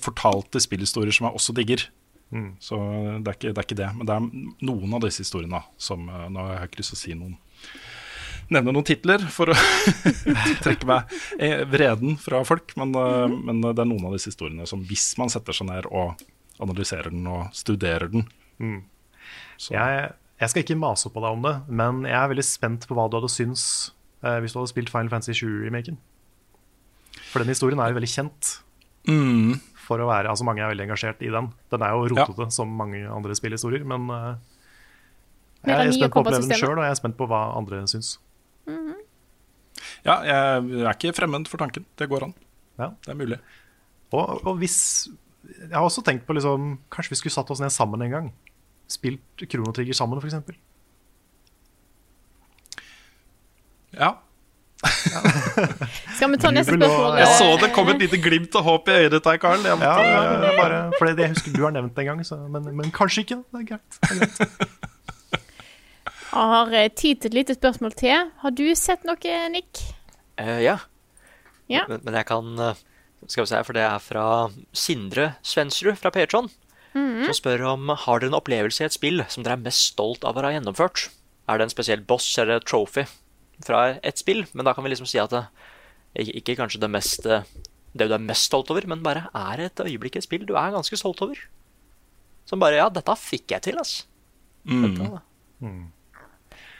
fortalte 0.02 0.62
spillhistorier 0.64 1.16
som 1.16 1.30
jeg 1.30 1.40
også 1.42 1.56
digger. 1.58 1.88
Mm. 2.36 2.56
Så 2.60 2.78
det 3.22 3.30
er, 3.30 3.36
ikke, 3.38 3.52
det 3.52 3.58
er 3.58 3.68
ikke 3.68 3.80
det. 3.80 3.90
Men 3.96 4.08
det 4.08 4.16
er 4.16 4.70
noen 4.70 4.96
av 4.98 5.04
disse 5.06 5.24
historiene 5.24 5.62
som 5.82 6.08
eh, 6.10 6.30
Nå 6.34 6.42
har 6.42 6.58
jeg 6.58 6.72
ikke 6.72 6.82
lyst 6.82 6.96
til 6.96 7.00
å 7.00 7.04
si 7.04 7.18
noen 7.18 7.36
Nevne 8.54 8.76
noen 8.76 8.86
titler 8.86 9.24
for 9.34 9.50
å 9.50 9.56
trekke 10.66 10.86
meg 10.86 11.14
eh, 11.42 11.64
vreden 11.66 12.14
fra 12.22 12.44
folk. 12.46 12.76
Men, 12.78 12.92
eh, 12.94 13.38
men 13.48 13.64
det 13.66 13.80
er 13.82 13.90
noen 13.90 14.10
av 14.10 14.14
disse 14.18 14.30
historiene 14.30 14.68
som 14.70 14.84
hvis 14.86 15.08
man 15.22 15.34
setter 15.34 15.56
seg 15.56 15.72
ned 15.72 15.88
og 15.90 16.20
analyserer 16.62 17.10
den 17.10 17.26
og 17.28 17.50
studerer 17.58 18.12
den 18.14 18.28
så, 19.58 19.74
Jeg, 19.74 20.12
jeg 20.42 20.52
skal 20.52 20.64
ikke 20.66 20.78
mase 20.80 21.12
på 21.14 21.22
deg 21.24 21.38
om 21.38 21.46
det, 21.46 21.54
men 21.72 22.04
jeg 22.10 22.18
er 22.20 22.32
veldig 22.32 22.46
spent 22.46 22.88
på 22.90 22.98
hva 22.98 23.08
du 23.10 23.18
hadde 23.20 23.32
syns 23.32 23.64
eh, 24.26 24.40
hvis 24.44 24.56
du 24.56 24.60
hadde 24.60 24.72
spilt 24.74 24.92
Final 24.92 25.12
Fantasy 25.14 25.38
7-remaken. 25.40 25.98
For 27.32 27.44
den 27.44 27.52
historien 27.54 27.80
er 27.80 27.92
jo 27.92 27.98
veldig 28.00 28.12
kjent. 28.12 28.52
mm, 29.08 29.56
For 29.86 30.02
å 30.04 30.10
være, 30.10 30.32
altså 30.32 30.48
Mange 30.48 30.64
er 30.66 30.74
veldig 30.74 30.88
engasjert 30.90 31.24
i 31.24 31.32
den. 31.32 31.52
Den 31.72 31.86
er 31.88 31.96
jo 31.96 32.10
rotete 32.12 32.50
som 32.52 32.72
mange 32.76 33.02
andre 33.08 33.38
spillhistorier, 33.38 33.86
men 33.88 34.10
eh, 34.12 34.32
jeg, 35.66 35.72
jeg 35.72 35.88
er 35.88 35.98
spent 35.98 36.14
på 36.14 36.22
å 36.22 36.26
oppleve 36.26 36.46
den 36.46 36.60
sjøl, 36.60 36.78
og 36.78 36.84
jeg 36.86 36.94
er 36.94 37.00
spent 37.00 37.18
på 37.18 37.28
hva 37.32 37.42
andre 37.58 37.84
syns. 37.90 38.16
Ja, 40.06 40.20
jeg 40.22 40.82
er 40.86 40.92
ikke 40.92 41.16
fremmed 41.18 41.48
for 41.50 41.58
tanken. 41.62 41.86
Det 41.98 42.06
går 42.12 42.28
an. 42.28 42.34
Ja. 42.78 42.92
Det 43.02 43.14
er 43.14 43.18
mulig. 43.18 43.40
Og, 44.14 44.44
og 44.46 44.60
hvis, 44.62 44.78
jeg 45.48 45.74
har 45.74 45.86
også 45.86 46.04
tenkt 46.06 46.28
på 46.28 46.36
liksom, 46.38 46.76
Kanskje 46.94 47.16
vi 47.16 47.18
skulle 47.20 47.34
satt 47.34 47.50
oss 47.52 47.62
ned 47.64 47.74
sammen 47.74 48.04
en 48.06 48.14
gang. 48.14 48.28
Spilt 48.92 49.46
Krono 49.50 49.74
Trigger 49.76 49.98
sammen, 49.98 50.22
f.eks. 50.22 50.56
Ja. 53.96 54.12
Skal 56.16 56.32
vi 56.32 56.38
ta 56.38 56.52
neste 56.56 56.76
spørsmål? 56.76 57.20
Jeg 57.22 57.38
så 57.40 57.48
det 57.62 57.72
kom 57.76 57.90
et 57.94 58.02
lite 58.04 58.20
glimt 58.22 58.56
av 58.60 58.66
håp 58.68 58.90
i 58.92 58.98
øyet 59.00 59.16
ditt. 59.16 59.30
Jeg 59.32 59.42
Ja, 59.44 59.78
ja, 59.82 60.24
ja, 60.44 60.52
bare, 60.60 60.82
for 60.98 61.08
det, 61.08 61.16
det 61.18 61.28
jeg 61.28 61.36
husker 61.36 61.56
du 61.56 61.64
har 61.64 61.76
nevnt 61.76 61.98
en 62.00 62.10
gang, 62.12 62.26
så, 62.28 62.38
men, 62.52 62.68
men 62.76 62.92
kanskje 62.92 63.26
ikke. 63.26 63.40
Det 63.52 63.64
er 63.64 63.70
greit. 63.74 64.02
Det 64.02 64.12
er 64.12 64.20
greit. 64.26 64.84
Jeg 66.36 66.52
har 66.52 66.74
eh, 66.76 66.90
tid 66.92 67.22
til 67.22 67.32
et 67.32 67.38
lite 67.40 67.56
spørsmål 67.56 67.96
til. 67.96 68.32
Har 68.42 68.52
du 68.52 68.66
sett 68.76 69.06
noe, 69.08 69.38
Nick? 69.54 69.80
Uh, 70.36 70.60
ja. 70.60 70.82
Ja. 71.72 71.86
Men, 71.88 72.02
men 72.04 72.18
jeg 72.20 72.28
kan 72.30 72.60
eh, 72.62 72.82
Skal 73.26 73.46
vi 73.46 73.50
se, 73.50 73.62
for 73.66 73.74
det 73.78 73.86
er 73.88 74.02
fra 74.04 74.26
Sindre 74.76 75.32
Svensrud 75.42 75.96
fra 75.98 76.12
Patron. 76.14 76.52
Mhm. 76.96 77.26
Som 77.28 77.36
spør 77.42 77.66
om 77.74 77.90
har 77.90 78.20
dere 78.20 78.32
en 78.32 78.40
opplevelse 78.40 78.82
i 78.82 78.88
et 78.88 78.96
spill 78.96 79.24
som 79.28 79.44
dere 79.44 79.58
er 79.58 79.66
mest 79.66 79.92
stolt 79.92 80.24
av 80.24 80.38
å 80.38 80.46
ha 80.48 80.54
gjennomført. 80.56 81.10
Er 81.50 81.58
det 81.60 81.68
en 81.68 81.74
spesiell 81.74 82.02
boss 82.08 82.28
eller 82.40 82.64
trophy 82.64 83.06
fra 83.66 84.00
et 84.02 84.18
spill? 84.18 84.46
Men 84.54 84.66
da 84.66 84.74
kan 84.74 84.84
vi 84.86 84.94
liksom 84.94 85.08
si 85.10 85.20
at 85.20 85.30
det 85.36 85.44
ikke, 86.16 86.36
ikke 86.40 86.56
kanskje 86.62 86.80
det 86.80 86.90
mest 86.90 87.26
eh, 87.28 87.44
det 87.96 88.08
du 88.10 88.14
er 88.16 88.24
mest 88.24 88.48
stolt 88.50 88.72
over, 88.72 88.86
men 88.88 89.04
bare 89.04 89.28
er 89.36 89.66
et 89.68 89.80
øyeblikk 89.80 90.16
i 90.16 90.20
et 90.20 90.28
spill 90.28 90.46
du 90.48 90.56
er 90.56 90.72
ganske 90.72 90.98
stolt 91.00 91.22
over. 91.24 91.40
Som 92.46 92.60
bare 92.60 92.80
Ja, 92.80 92.90
dette 92.90 93.16
fikk 93.20 93.52
jeg 93.56 93.62
til, 93.62 93.78
altså. 93.78 94.06
Dette, 94.66 95.22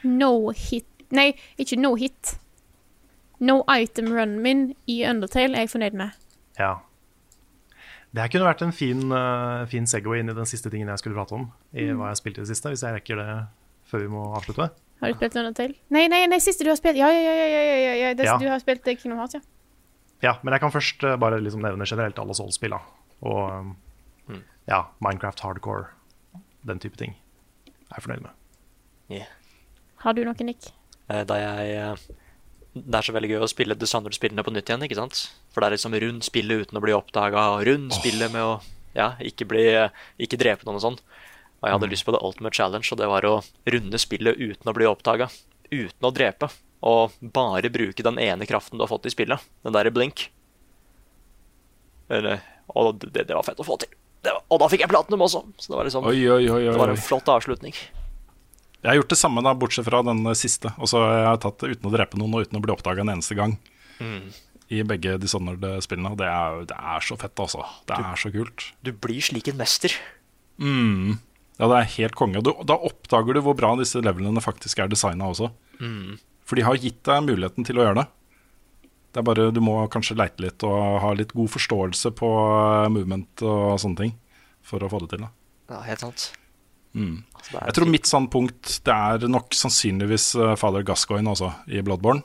No 0.04 0.50
hit 0.52 0.86
Nei, 1.14 1.36
ikke 1.62 1.78
no 1.78 1.94
hit. 1.96 2.34
No 3.40 3.60
item 3.70 4.08
run 4.16 4.40
min 4.42 4.76
i 4.90 5.04
Undertale 5.06 5.54
er 5.54 5.66
jeg 5.66 5.70
fornøyd 5.70 5.94
med. 6.00 6.16
Ja. 6.58 6.80
Det 8.16 8.24
her 8.24 8.32
kunne 8.32 8.48
vært 8.48 8.62
en 8.64 8.72
fin, 8.72 9.02
uh, 9.12 9.66
fin 9.68 9.88
Segway 9.90 10.22
inn 10.24 10.32
i 10.32 10.36
den 10.38 10.48
siste 10.48 10.70
tingen 10.72 10.88
jeg 10.88 11.02
skulle 11.02 11.18
prate 11.18 11.36
om. 11.36 11.50
I 11.76 11.90
hva 11.92 12.14
jeg 12.14 12.22
spilte 12.22 12.40
i 12.40 12.46
det 12.46 12.52
siste, 12.54 12.72
hvis 12.72 12.84
jeg 12.86 12.96
rekker 12.96 13.20
det 13.20 13.28
før 13.92 14.06
vi 14.06 14.12
må 14.14 14.22
avslutte. 14.38 14.70
Har 15.02 15.12
du 15.12 15.18
spilt 15.20 15.36
Undertale? 15.42 15.76
Nei, 15.92 16.06
nei, 16.08 16.22
nei, 16.32 16.40
siste 16.40 16.64
du 16.64 16.70
har 16.72 16.78
spilt 16.80 16.96
Ja, 16.96 17.10
ja, 17.12 17.20
ja, 17.20 17.34
ja, 17.36 17.48
ja, 17.52 17.76
ja, 17.76 17.96
ja. 18.00 18.14
Det, 18.16 18.24
Ja. 18.30 18.38
Du 18.40 18.48
har 18.48 18.62
spilt 18.64 18.88
eh, 18.88 18.96
Kingdom 18.96 19.20
Hearts, 19.20 19.36
ja. 19.36 19.42
Ja, 20.24 20.38
men 20.42 20.56
jeg 20.56 20.64
kan 20.64 20.72
først 20.72 21.04
uh, 21.04 21.18
bare 21.20 21.42
liksom 21.44 21.60
nevne 21.66 21.86
generelt 21.86 22.20
alle 22.24 22.34
Souls-spill. 22.38 22.78
Og 23.28 23.42
um, 23.52 23.76
ja, 24.70 24.86
Minecraft 25.04 25.44
Hardcore, 25.44 25.90
den 26.66 26.80
type 26.80 26.96
ting. 26.98 27.18
Er 27.92 28.00
jeg 28.00 28.08
fornøyd 28.08 28.24
med. 28.24 28.32
yeah. 29.12 29.28
Har 30.06 30.16
du 30.16 30.24
noe, 30.24 30.48
Nick? 30.48 30.72
Eh, 31.10 31.26
Da 31.28 31.36
jeg 31.42 31.98
Det 32.76 32.98
er 33.00 33.08
så 33.08 33.14
veldig 33.16 33.30
gøy 33.32 33.44
å 33.46 33.48
spille 33.48 33.78
Dishonored-spillene 33.80 34.44
på 34.44 34.52
nytt 34.52 34.68
igjen, 34.68 34.84
ikke 34.84 34.98
sant? 35.00 35.20
For 35.56 35.64
det 35.64 35.70
er 35.70 35.76
liksom 35.78 35.94
rund 36.04 36.26
spillet 36.28 36.66
uten 36.66 36.80
å 36.80 36.84
bli 36.84 36.96
oppdaga, 36.96 37.46
og 37.56 37.64
rund 37.70 37.94
spillet 37.96 38.34
med 38.34 38.44
å 38.44 38.58
ja, 38.96 39.14
ikke, 39.24 39.48
bli, 39.48 39.64
ikke 40.20 40.40
drepe 40.40 40.68
noen 40.68 40.82
og 40.82 40.84
sånn. 40.84 41.00
Og 41.62 41.68
jeg 41.68 41.76
hadde 41.78 41.90
lyst 41.92 42.06
på 42.08 42.14
The 42.16 42.22
Ultimate 42.24 42.56
Challenge, 42.56 42.88
og 42.92 43.00
det 43.00 43.10
var 43.10 43.28
å 43.28 43.34
runde 43.74 44.00
spillet 44.02 44.40
uten 44.40 44.72
å 44.72 44.76
bli 44.76 44.88
oppdaga. 44.90 45.30
Uten 45.72 46.08
å 46.08 46.12
drepe. 46.16 46.52
Og 46.86 47.16
bare 47.36 47.72
bruke 47.74 48.06
den 48.06 48.20
ene 48.22 48.48
kraften 48.48 48.78
du 48.78 48.84
har 48.84 48.92
fått 48.92 49.08
i 49.10 49.14
spillet. 49.14 49.42
Den 49.66 49.76
derre 49.76 49.94
blink. 49.96 50.28
Eller, 52.12 52.44
og 52.76 53.00
det, 53.02 53.24
det 53.24 53.34
var 53.34 53.48
fett 53.48 53.64
å 53.64 53.66
få 53.66 53.80
til. 53.82 53.96
Var, 54.26 54.42
og 54.52 54.62
da 54.62 54.68
fikk 54.70 54.84
jeg 54.84 54.92
platinum 54.92 55.24
også, 55.26 55.42
så 55.62 55.72
det 55.72 55.78
var 55.78 55.88
liksom 55.88 56.08
oi, 56.10 56.18
oi, 56.34 56.44
oi, 56.50 56.62
Det 56.68 56.80
var 56.82 56.92
en 56.94 57.02
flott 57.02 57.30
avslutning. 57.30 57.76
Jeg 58.86 58.92
har 58.92 59.00
gjort 59.00 59.14
det 59.16 59.18
samme, 59.18 59.42
da, 59.42 59.56
bortsett 59.58 59.88
fra 59.88 60.04
den 60.06 60.22
siste. 60.38 60.70
Og 60.78 60.90
så 60.92 61.02
har 61.02 61.16
jeg 61.24 61.40
tatt 61.42 61.64
det 61.64 61.72
uten 61.74 61.90
å 61.90 61.94
drepe 61.96 62.20
noen 62.22 62.36
og 62.38 62.46
uten 62.46 62.60
å 62.60 62.62
bli 62.62 62.74
oppdaga 62.76 63.02
en 63.02 63.16
eneste 63.16 63.38
gang. 63.38 63.56
Mm. 63.98 64.28
I 64.70 64.84
begge 64.86 65.16
Dishonored-spillene. 65.24 66.12
Og 66.14 66.20
det 66.22 66.28
er, 66.30 66.60
det 66.70 66.78
er 66.78 67.08
så 67.08 67.18
fett, 67.18 67.34
altså. 67.42 67.66
Det 67.90 67.98
er 67.98 68.22
så 68.22 68.30
kult. 68.34 68.68
Du 68.86 68.92
blir 68.94 69.26
slik 69.26 69.50
en 69.50 69.58
mester. 69.58 69.96
Mm. 70.62 71.18
Ja, 71.58 71.72
det 71.72 71.80
er 71.80 71.92
helt 71.96 72.18
konge. 72.20 72.44
Du, 72.46 72.52
da 72.68 72.78
oppdager 72.78 73.34
du 73.34 73.42
hvor 73.48 73.58
bra 73.58 73.74
disse 73.80 74.04
levelene 74.06 74.44
faktisk 74.44 74.84
er 74.84 74.92
designa 74.92 75.32
også. 75.34 75.50
Mm. 75.82 76.22
For 76.46 76.60
de 76.60 76.68
har 76.68 76.78
gitt 76.78 77.02
deg 77.10 77.26
muligheten 77.26 77.66
til 77.66 77.82
å 77.82 77.88
gjøre 77.88 78.04
det. 78.04 78.08
Det 79.16 79.22
er 79.22 79.28
bare, 79.32 79.50
Du 79.56 79.62
må 79.64 79.80
kanskje 79.90 80.18
leite 80.20 80.44
litt 80.44 80.64
og 80.68 81.00
ha 81.02 81.14
litt 81.18 81.34
god 81.34 81.50
forståelse 81.54 82.12
på 82.20 82.32
eh, 82.38 82.90
movement 82.92 83.46
og 83.48 83.80
sånne 83.82 84.02
ting 84.04 84.18
for 84.66 84.84
å 84.84 84.90
få 84.92 85.02
det 85.06 85.16
til. 85.16 85.24
da 85.26 85.32
Ja, 85.72 85.86
helt 85.88 86.04
sant. 86.04 86.26
Mm. 86.96 87.24
Altså, 87.36 87.60
Jeg 87.60 87.76
tror 87.76 87.90
mitt 87.92 88.08
standpunkt 88.08 88.70
Det 88.88 88.94
er 88.96 89.26
nok 89.28 89.52
sannsynligvis 89.54 90.30
eh, 90.40 90.56
Father 90.60 90.86
Gascoigne 90.88 91.34
også, 91.34 91.52
i 91.68 91.84
Bloodborne. 91.84 92.24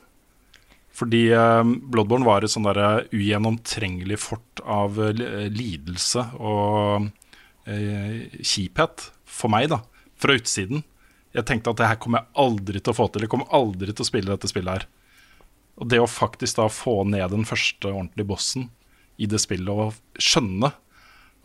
Fordi 0.94 1.24
eh, 1.34 1.72
Bloodborne 1.90 2.28
var 2.28 2.46
et 2.46 2.52
sånn 2.52 2.68
derre 2.68 3.08
ugjennomtrengelig 3.10 4.20
fort 4.22 4.62
av 4.64 5.00
eh, 5.10 5.48
lidelse 5.50 6.30
og 6.38 7.10
kjiphet 7.70 9.02
for 9.28 9.52
meg, 9.52 9.68
da. 9.70 9.76
Fra 10.18 10.34
utsiden. 10.34 10.80
Jeg 11.36 11.46
tenkte 11.46 11.70
at 11.70 11.78
det 11.78 11.90
her 11.90 11.98
kommer 12.02 12.24
jeg 12.24 12.40
aldri 12.42 12.80
til 12.80 12.90
å 12.90 12.96
få 12.96 13.06
til. 13.12 13.22
Jeg 13.22 13.30
kommer 13.30 13.52
aldri 13.54 13.92
til 13.92 14.02
å 14.02 14.08
spille 14.08 14.32
dette 14.32 14.48
spillet 14.50 14.80
her. 14.80 14.86
Og 15.78 15.90
det 15.92 16.00
å 16.02 16.08
faktisk 16.10 16.58
da 16.58 16.66
få 16.72 17.04
ned 17.06 17.30
den 17.30 17.46
første 17.46 17.92
ordentlige 17.92 18.26
bossen 18.32 18.66
i 19.20 19.28
det 19.30 19.38
spillet, 19.44 19.70
og 19.70 19.94
skjønne 20.18 20.72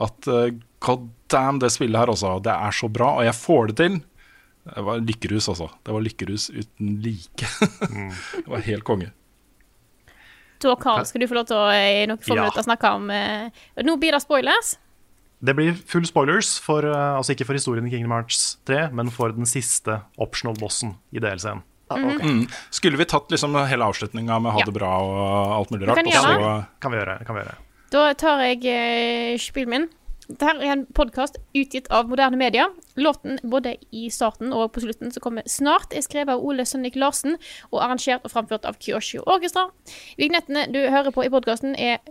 at 0.02 0.28
uh, 0.28 0.50
god 0.84 1.10
damn, 1.32 1.60
det 1.60 1.72
spillet 1.74 2.00
her 2.00 2.12
også, 2.12 2.36
det 2.44 2.54
er 2.54 2.72
så 2.76 2.90
bra, 2.92 3.14
og 3.20 3.26
jeg 3.28 3.36
får 3.38 3.72
det 3.72 3.78
til. 3.82 4.00
Det 4.66 4.82
var 4.88 5.04
lykkerus, 5.04 5.48
altså. 5.52 5.70
Det 5.86 5.94
var 5.94 6.02
lykkerus 6.02 6.50
uten 6.50 6.96
like. 7.04 7.48
det 8.40 8.48
var 8.50 8.66
helt 8.66 8.84
konge. 8.88 9.12
Da, 10.64 10.74
Karl, 10.82 11.04
skal 11.06 11.22
du 11.22 11.28
få 11.30 11.36
lov 11.38 11.46
til 11.50 11.60
å 11.60 11.68
eh, 11.70 12.02
i 12.02 12.08
noen 12.10 12.22
få 12.24 12.34
Ja. 12.34 12.46
minutter 12.46 12.64
snakke 12.66 12.90
om 12.96 13.10
eh, 13.14 13.52
Nå 13.86 13.98
blir 14.02 14.16
det 14.16 14.22
spoilers. 14.24 14.78
Det 15.46 15.54
blir 15.54 15.76
full 15.76 16.08
spoilers, 16.08 16.56
for, 16.64 16.88
uh, 16.88 17.18
altså 17.20 17.36
ikke 17.36 17.46
for 17.46 17.58
historien 17.60 17.86
i 17.86 17.92
Kingdom 17.92 18.16
Hearts 18.16 18.56
3, 18.66 18.88
men 18.96 19.12
for 19.14 19.36
den 19.36 19.46
siste 19.46 20.00
optional 20.18 20.56
bossen 20.58 20.96
i 21.14 21.22
DLC-en. 21.22 21.62
Mm. 21.94 22.48
Skulle 22.74 22.98
vi 22.98 23.06
tatt 23.06 23.30
liksom 23.30 23.54
hele 23.70 23.86
avslutninga 23.86 24.40
med 24.42 24.56
ha 24.56 24.64
det 24.66 24.74
bra 24.74 24.90
og 25.06 25.52
alt 25.60 25.70
mulig 25.76 25.86
rart? 25.86 26.00
kan 26.00 26.08
og 26.08 26.16
gjøre 26.16 26.32
så- 26.34 26.40
det. 26.42 26.66
Kan 26.82 26.92
vi 26.92 26.98
gjøre. 26.98 27.18
Kan 27.28 27.36
vi 27.36 27.42
gjøre. 27.44 27.56
Da 27.96 28.10
tar 28.20 28.42
jeg 28.44 28.66
eh, 28.68 29.38
spillet 29.40 29.72
min. 29.72 29.86
Dette 30.26 30.50
er 30.58 30.72
en 30.74 30.82
podkast 30.98 31.38
utgitt 31.56 31.86
av 31.94 32.10
moderne 32.12 32.36
media. 32.36 32.66
Låten 33.00 33.38
både 33.46 33.78
i 33.96 34.10
starten 34.12 34.52
og 34.52 34.74
på 34.76 34.84
slutten 34.84 35.14
som 35.14 35.24
kommer 35.24 35.46
snart, 35.48 35.94
er 35.96 36.04
skrevet 36.04 36.34
av 36.34 36.44
Ole 36.44 36.66
Sønnik 36.68 36.98
Larsen 37.00 37.38
og 37.70 37.80
arrangert 37.86 38.26
og 38.26 38.34
framført 38.34 38.68
av 38.68 38.82
Kyosho 38.84 39.24
Orkestra. 39.24 39.70
Vignettene 40.20 40.66
du 40.74 40.82
hører 40.82 41.16
på 41.16 41.24
i 41.24 41.32
podkasten, 41.32 41.78
er 41.80 42.02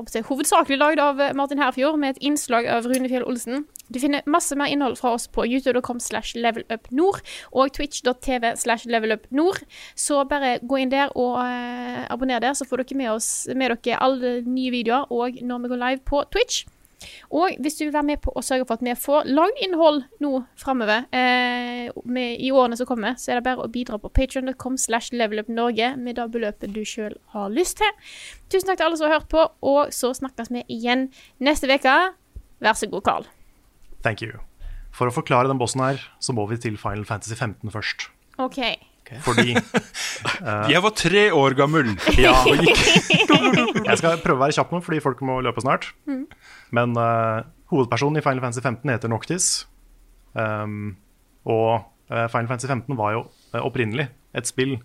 håper 0.00 0.24
hovedsakelig 0.28 0.78
lagd 0.78 1.00
av 1.00 1.20
eh, 1.20 1.34
Martin 1.36 1.60
Herfjord 1.60 1.98
med 2.00 2.16
et 2.16 2.22
innslag 2.24 2.66
av 2.66 2.86
Rune 2.88 3.08
Fjell 3.08 3.24
Olsen. 3.28 3.66
Du 3.88 3.98
finner 4.00 4.22
masse 4.26 4.56
mer 4.56 4.70
innhold 4.72 4.98
fra 4.98 5.12
oss 5.16 5.26
på 5.28 5.44
youtube.com 5.46 6.00
slash 6.00 6.34
levelupnord 6.36 7.20
og 7.52 7.72
twitch.tv 7.76 8.54
slash 8.56 8.88
levelupnord. 8.88 9.60
Så 9.94 10.24
bare 10.30 10.58
gå 10.62 10.80
inn 10.80 10.92
der 10.92 11.12
og 11.16 11.40
eh, 11.44 12.04
abonner 12.10 12.40
der, 12.40 12.54
så 12.54 12.64
får 12.64 12.84
dere 12.84 13.00
med, 13.02 13.12
oss, 13.12 13.48
med 13.54 13.76
dere 13.76 14.00
alle 14.00 14.40
nye 14.46 14.72
videoer 14.72 15.10
og 15.10 15.40
når 15.42 15.64
vi 15.64 15.72
går 15.74 15.84
live 15.84 16.04
på 16.06 16.24
Twitch. 16.32 16.64
Og 17.32 17.56
hvis 17.62 17.78
du 17.78 17.84
vil 17.86 17.94
være 17.94 18.08
med 18.10 18.20
på 18.24 18.32
å 18.36 18.42
sørge 18.44 18.66
for 18.68 18.78
at 18.78 18.84
vi 18.84 18.94
får 18.98 19.28
lagd 19.30 19.62
innhold 19.64 20.02
nå 20.22 20.32
framover 20.60 21.06
eh, 21.16 21.88
i 21.88 22.50
årene 22.52 22.78
som 22.78 22.88
kommer, 22.88 23.16
så 23.20 23.32
er 23.32 23.40
det 23.40 23.46
bare 23.48 23.64
å 23.64 23.72
bidra 23.72 24.00
på 24.02 24.12
patreon.com 24.16 24.76
slash 24.80 25.14
levelupnorge 25.16 25.94
med 26.00 26.20
det 26.20 26.28
beløpet 26.34 26.74
du 26.76 26.82
sjøl 26.86 27.16
har 27.34 27.50
lyst 27.54 27.80
til. 27.80 28.12
Tusen 28.52 28.70
takk 28.70 28.80
til 28.80 28.90
alle 28.90 29.00
som 29.00 29.08
har 29.08 29.20
hørt 29.20 29.32
på, 29.32 29.46
og 29.64 29.94
så 29.94 30.12
snakkes 30.16 30.52
vi 30.52 30.66
igjen 30.68 31.08
neste 31.40 31.70
uke. 31.70 31.96
Vær 32.60 32.76
så 32.76 32.90
god, 32.90 33.06
Carl. 33.06 33.28
Thank 34.04 34.24
you. 34.24 34.40
For 34.92 35.08
å 35.08 35.14
forklare 35.14 35.50
den 35.50 35.60
bossen 35.60 35.84
her, 35.84 36.02
så 36.20 36.34
må 36.36 36.48
vi 36.50 36.60
til 36.60 36.78
Final 36.80 37.06
Fantasy 37.08 37.36
15 37.38 37.72
først. 37.72 38.10
OK. 39.10 39.22
Fordi 39.26 39.54
Jeg 40.72 40.82
var 40.84 40.94
tre 40.96 41.24
år 41.34 41.56
gammel. 41.58 41.92
Ja, 42.24 42.34
og 42.46 42.62
gikk. 42.62 42.80
Jeg 43.90 43.98
skal 44.00 44.20
prøve 44.22 44.38
å 44.38 44.44
være 44.44 44.56
kjapp 44.56 44.72
nå, 44.74 44.80
fordi 44.84 45.00
folk 45.02 45.20
må 45.26 45.40
løpe 45.44 45.62
snart. 45.64 45.90
Mm. 46.08 46.24
Men 46.76 46.94
uh, 46.98 47.42
hovedpersonen 47.72 48.20
i 48.20 48.24
Final 48.24 48.42
Fantasy 48.44 48.62
15 48.62 48.92
heter 48.92 49.10
Noctis. 49.10 49.48
Um, 50.38 50.94
og 51.48 51.82
uh, 52.12 52.26
Final 52.30 52.50
Fantasy 52.52 52.70
15 52.70 52.98
var 52.98 53.16
jo 53.16 53.24
opprinnelig 53.64 54.10
et 54.36 54.46
spill 54.46 54.76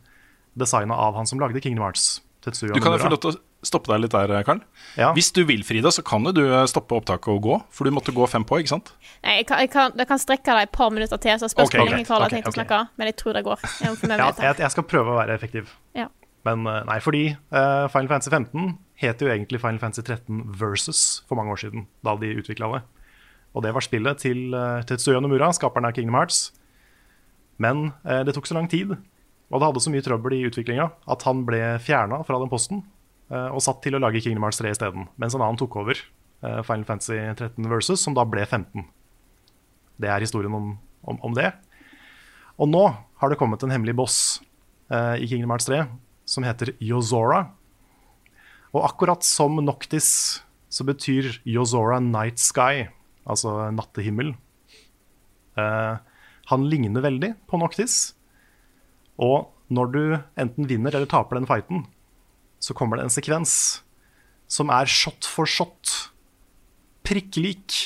designa 0.57 0.97
av 0.97 1.17
han 1.19 1.27
som 1.29 1.41
lagde 1.41 1.61
Kingdom 1.61 1.85
Hearts. 1.85 2.23
Tetsuya 2.45 2.73
Du 2.73 2.81
kan 2.81 2.95
jo 2.95 3.01
få 3.01 3.11
lov 3.11 3.21
til 3.23 3.33
å 3.35 3.39
stoppe 3.67 3.91
deg 3.91 4.03
litt 4.03 4.15
der, 4.15 4.33
Karl. 4.47 4.61
Ja. 4.99 5.11
Hvis 5.17 5.31
du 5.35 5.41
vil, 5.47 5.63
Frida, 5.67 5.91
så 5.93 6.03
kan 6.05 6.25
jo 6.27 6.33
du 6.35 6.43
eh, 6.45 6.65
stoppe 6.71 6.97
opptaket 6.97 7.31
og 7.33 7.41
gå. 7.45 7.57
For 7.73 7.87
du 7.87 7.93
måtte 7.95 8.13
gå 8.15 8.27
fem 8.31 8.45
på, 8.47 8.61
ikke 8.61 8.75
sant? 8.75 8.93
Nei, 9.25 9.39
jeg 9.41 9.49
kan, 9.49 9.63
jeg 9.63 9.71
kan, 9.73 9.95
jeg 9.97 10.09
kan 10.09 10.21
strekke 10.21 10.57
det 10.57 10.67
et 10.69 10.75
par 10.75 10.93
minutter 10.93 11.21
til, 11.21 11.39
så 11.41 11.49
spørs 11.51 11.73
hvor 11.73 11.89
lenge 11.89 12.05
Karl 12.07 12.25
har 12.27 12.33
tenkt 12.33 12.51
å 12.51 12.55
snakke. 12.55 12.83
Men 12.99 13.11
jeg 13.11 13.17
tror 13.21 13.37
det 13.37 13.45
går. 13.47 13.65
Jeg 13.81 13.97
Ja, 14.15 14.29
jeg, 14.29 14.61
jeg 14.63 14.71
skal 14.73 14.87
prøve 14.87 15.15
å 15.15 15.19
være 15.19 15.35
effektiv. 15.37 15.73
Ja. 15.97 16.09
Men 16.45 16.65
eh, 16.69 16.83
nei, 16.85 16.99
fordi 17.01 17.23
uh, 17.33 17.87
Final 17.91 18.11
Fantasy 18.11 18.31
15 18.31 18.75
het 19.01 19.21
jo 19.21 19.31
egentlig 19.31 19.59
Final 19.63 19.81
Fantasy 19.81 20.05
13 20.05 20.43
Versus 20.59 21.01
for 21.27 21.39
mange 21.39 21.55
år 21.55 21.63
siden, 21.63 21.87
da 22.05 22.13
de 22.21 22.35
utvikla 22.39 22.69
det. 22.75 22.83
Og 23.55 23.63
det 23.65 23.73
var 23.75 23.85
spillet 23.85 24.21
til 24.21 24.53
uh, 24.53 24.83
Tetsuya 24.85 25.21
Nomura, 25.23 25.49
skaperen 25.55 25.87
av 25.89 25.95
Kingdom 25.97 26.17
Hearts. 26.19 26.49
Men 27.61 27.89
uh, 28.05 28.21
det 28.27 28.35
tok 28.37 28.47
så 28.49 28.57
lang 28.57 28.69
tid, 28.71 28.93
og 29.49 29.61
det 29.61 29.69
hadde 29.69 29.83
så 29.83 29.93
mye 29.93 30.05
trøbbel 30.05 30.37
i 30.37 30.43
utviklinga, 30.49 30.89
at 31.11 31.25
han 31.27 31.45
ble 31.47 31.61
fjerna 31.81 32.21
fra 32.27 32.39
den 32.41 32.51
posten 32.51 32.83
og 33.29 33.63
satt 33.63 33.81
til 33.81 33.97
å 33.97 34.01
lage 34.01 34.21
Kingdom 34.21 34.45
Hearts 34.45 34.61
3 34.61 34.73
isteden, 34.75 35.07
mens 35.21 35.33
en 35.33 35.41
annen 35.41 35.57
tok 35.57 35.79
over 35.81 35.97
eh, 35.97 36.61
Final 36.67 36.85
Fantasy 36.85 37.17
13 37.17 37.69
Versus, 37.71 38.03
som 38.03 38.13
da 38.17 38.25
ble 38.27 38.45
15. 38.45 38.85
Det 40.01 40.11
er 40.11 40.21
historien 40.21 40.53
om, 40.53 40.73
om, 41.07 41.19
om 41.25 41.37
det. 41.37 41.49
Og 42.61 42.69
nå 42.71 42.83
har 42.91 43.31
det 43.31 43.39
kommet 43.39 43.63
en 43.65 43.73
hemmelig 43.73 43.95
boss 43.97 44.17
eh, 44.93 45.23
i 45.23 45.29
Kingdom 45.31 45.55
Hearts 45.55 45.69
3 45.69 45.85
som 46.25 46.45
heter 46.45 46.73
Yozora. 46.81 47.45
Og 48.75 48.83
akkurat 48.83 49.23
som 49.23 49.57
Noctis 49.63 50.09
så 50.73 50.83
betyr 50.87 51.37
Yozora 51.47 52.01
Night 52.03 52.41
Sky, 52.41 52.89
altså 53.23 53.69
nattehimmel. 53.71 54.33
Eh, 55.55 55.95
han 56.51 56.69
ligner 56.69 57.05
veldig 57.05 57.31
på 57.49 57.59
Noctis. 57.61 58.15
Og 59.15 59.51
når 59.71 59.91
du 59.93 60.01
enten 60.37 60.67
vinner 60.69 60.93
eller 60.93 61.09
taper 61.09 61.39
den 61.39 61.47
fighten, 61.49 61.85
så 62.65 62.73
kommer 62.77 62.97
det 62.97 63.05
en 63.07 63.13
sekvens 63.13 63.55
som 64.49 64.71
er 64.73 64.89
shot 64.89 65.25
for 65.29 65.49
shot 65.49 65.91
prikk 67.05 67.37
lik 67.41 67.79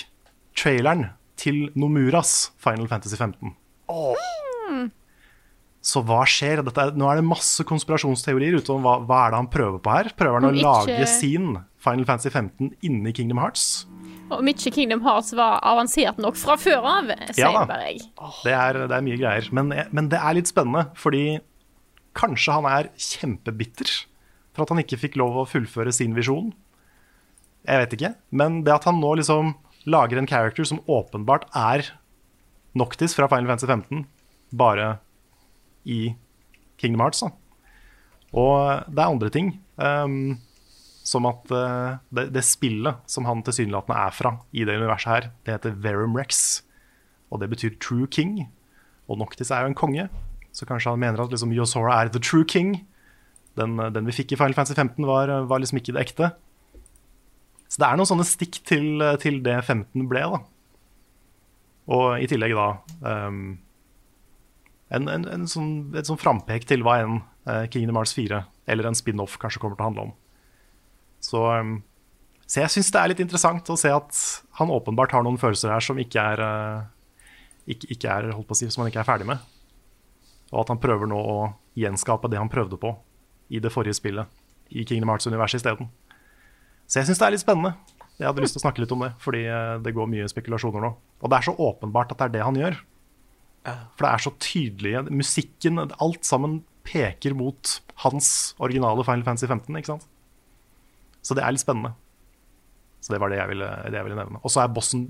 traileren 0.60 1.10
til 1.40 1.66
Nomuras 1.80 2.52
Final 2.60 2.88
Fantasy 2.92 3.16
15. 3.20 3.54
Så 5.90 6.02
hva 6.04 6.22
skjer? 6.28 6.60
Er, 6.60 6.92
nå 7.00 7.08
er 7.08 7.20
det 7.22 7.26
masse 7.28 7.64
konspirasjonsteorier 7.68 8.58
ute 8.60 8.74
om 8.76 8.84
hva, 8.84 8.98
hva 9.08 9.20
er 9.26 9.32
det 9.34 9.40
han 9.40 9.48
prøver 9.52 9.80
på 9.84 9.94
her. 9.94 10.10
Prøver 10.20 10.40
han 10.42 10.50
Om 10.50 10.52
å 10.52 10.60
ikke- 10.60 10.98
lage 11.00 11.08
sin 11.08 11.48
Final 11.80 12.06
Fantasy 12.06 12.30
15 12.34 12.74
inni 12.84 13.14
Kingdom 13.16 13.40
Hearts? 13.40 13.86
Om 14.30 14.46
ikke 14.52 14.74
Kingdom 14.76 15.02
Hearts 15.02 15.32
var 15.34 15.62
avansert 15.64 16.20
nok 16.20 16.36
fra 16.38 16.58
før 16.60 16.84
av, 16.86 17.08
sier 17.32 17.48
Ja 17.48 17.66
bare 17.66 17.88
jeg. 17.94 18.04
Det 18.44 18.54
er, 18.54 18.74
det 18.88 18.98
er 18.98 19.02
mye 19.08 19.18
greier. 19.18 19.48
Men, 19.56 19.72
men 19.92 20.10
det 20.12 20.20
er 20.20 20.36
litt 20.36 20.52
spennende, 20.52 20.90
fordi 21.00 21.40
kanskje 22.20 22.54
han 22.60 22.66
er 22.68 22.92
kjempebitter 23.00 23.96
for 24.60 24.68
at 24.68 24.74
han 24.76 24.84
ikke 24.84 25.00
fikk 25.00 25.18
lov 25.20 25.38
å 25.40 25.48
fullføre 25.48 25.94
sin 25.96 26.16
visjon. 26.18 26.52
Jeg 27.64 27.84
vet 27.84 27.96
ikke. 27.96 28.14
Men 28.36 28.62
det 28.68 28.76
at 28.76 28.88
han 28.90 29.00
nå 29.00 29.16
liksom 29.20 29.56
lager 29.90 30.20
en 30.20 30.28
character 30.28 30.68
som 30.68 30.84
åpenbart 30.92 31.48
er 31.56 31.88
Noctis 32.78 33.16
fra 33.18 33.30
Final 33.32 33.50
Fantasy 33.50 33.70
15, 33.72 34.04
bare 34.54 35.00
i 35.90 36.14
Kingdom 36.78 37.02
Hearts. 37.02 37.24
Da. 37.24 37.32
Og 38.38 38.92
det 38.92 39.02
er 39.02 39.10
andre 39.10 39.32
ting. 39.34 39.52
Um, 39.80 40.38
som 41.08 41.26
at 41.26 41.50
uh, 41.50 41.98
det, 42.14 42.28
det 42.36 42.46
spillet 42.46 43.00
som 43.10 43.26
han 43.26 43.42
tilsynelatende 43.46 43.98
er 43.98 44.14
fra 44.14 44.36
i 44.54 44.66
det 44.68 44.76
universet 44.78 45.10
her, 45.14 45.30
det 45.48 45.56
heter 45.56 45.78
Verum 45.82 46.18
Rex. 46.20 46.62
Og 47.34 47.42
det 47.42 47.50
betyr 47.50 47.80
True 47.82 48.06
King. 48.12 48.44
Og 49.10 49.18
Noctis 49.18 49.50
er 49.50 49.64
jo 49.64 49.72
en 49.72 49.78
konge, 49.78 50.06
så 50.54 50.68
kanskje 50.70 50.94
han 50.94 51.02
mener 51.02 51.24
at 51.24 51.34
liksom 51.34 51.54
Yosora 51.56 51.98
er 52.04 52.12
the 52.14 52.22
true 52.22 52.46
king. 52.46 52.86
Den, 53.60 53.76
den 53.96 54.08
vi 54.08 54.16
fikk 54.16 54.34
i 54.34 54.40
Final 54.40 54.56
Fantasy 54.58 54.78
15, 54.78 55.04
var, 55.08 55.32
var 55.50 55.62
liksom 55.62 55.82
ikke 55.82 55.96
det 55.96 56.06
ekte. 56.08 56.32
Så 57.70 57.82
det 57.82 57.88
er 57.88 58.00
noen 58.00 58.10
sånne 58.10 58.26
stikk 58.26 58.62
til, 58.66 59.04
til 59.22 59.44
det 59.46 59.60
15 59.62 60.08
ble, 60.10 60.24
da. 60.34 60.40
Og 61.90 62.22
i 62.22 62.30
tillegg 62.30 62.54
da 62.58 62.70
um, 63.02 63.58
en, 64.94 65.06
en, 65.10 65.26
en 65.26 65.46
sånn, 65.50 65.72
et 65.98 66.10
sånn 66.10 66.20
frampek 66.22 66.66
til 66.70 66.84
hva 66.86 67.00
enn 67.04 67.20
uh, 67.50 67.66
Kingdom 67.70 67.98
Hearts 67.98 68.16
4 68.18 68.42
eller 68.70 68.90
en 68.90 68.98
spin-off 68.98 69.38
kanskje 69.42 69.62
kommer 69.62 69.78
til 69.78 69.86
å 69.86 69.90
handle 69.90 70.06
om. 70.10 70.16
Så, 71.26 71.42
um, 71.50 71.80
så 72.46 72.64
jeg 72.64 72.74
syns 72.76 72.92
det 72.94 73.02
er 73.02 73.12
litt 73.14 73.24
interessant 73.26 73.70
å 73.70 73.78
se 73.80 73.92
at 73.94 74.22
han 74.62 74.74
åpenbart 74.74 75.14
har 75.18 75.26
noen 75.26 75.42
følelser 75.42 75.74
her 75.74 75.86
som 75.86 76.02
ikke 76.02 76.26
er, 76.36 76.42
uh, 76.46 77.30
ikke, 77.70 77.90
ikke 77.96 78.18
er 78.18 78.32
holdt 78.34 78.50
på 78.50 78.58
å 78.58 78.62
si, 78.62 78.70
som 78.70 78.84
han 78.84 78.94
ikke 78.94 79.02
er 79.04 79.10
ferdig 79.10 79.30
med. 79.30 79.46
Og 80.50 80.64
at 80.64 80.74
han 80.74 80.82
prøver 80.82 81.10
nå 81.10 81.22
å 81.22 81.40
gjenskape 81.78 82.30
det 82.30 82.42
han 82.42 82.50
prøvde 82.50 82.82
på 82.82 82.96
i 83.50 83.62
det 83.62 83.72
forrige 83.74 83.98
spillet, 83.98 84.30
i 84.70 84.86
Kingdom 84.86 85.12
Hearts-universet 85.12 85.62
isteden. 85.62 85.90
Så 86.90 87.02
jeg 87.02 87.10
syns 87.10 87.22
det 87.22 87.28
er 87.28 87.36
litt 87.36 87.44
spennende. 87.44 87.74
Jeg 88.20 88.28
hadde 88.28 88.44
lyst 88.44 88.58
til 88.58 88.62
å 88.62 88.66
snakke 88.66 88.84
litt 88.84 88.94
om 88.94 89.06
det, 89.06 89.14
fordi 89.24 89.46
eh, 89.48 89.76
det 89.84 89.96
går 89.96 90.10
mye 90.12 90.30
spekulasjoner 90.30 90.84
nå. 90.84 90.94
Og 91.24 91.32
det 91.32 91.38
er 91.38 91.48
så 91.48 91.56
åpenbart 91.56 92.14
at 92.14 92.22
det 92.22 92.30
er 92.30 92.36
det 92.38 92.46
han 92.46 92.60
gjør. 92.60 92.80
For 93.70 94.06
det 94.06 94.12
er 94.12 94.24
så 94.24 94.32
tydelig. 94.42 94.94
Musikken, 95.12 95.80
alt 95.80 96.28
sammen 96.28 96.62
peker 96.88 97.36
mot 97.38 97.76
hans 98.04 98.56
originale 98.64 99.04
Final 99.06 99.26
Fantasy 99.28 99.50
15, 99.50 99.78
ikke 99.78 99.92
sant? 99.94 100.08
Så 101.26 101.36
det 101.38 101.44
er 101.44 101.54
litt 101.54 101.64
spennende. 101.64 101.94
Så 103.04 103.14
det 103.14 103.20
var 103.22 103.32
det 103.32 103.40
jeg 103.40 103.52
ville, 103.52 103.68
det 103.88 104.00
jeg 104.00 104.08
ville 104.08 104.20
nevne. 104.20 104.42
Og 104.44 104.52
så 104.52 104.64
er 104.64 104.74
bossen 104.74 105.08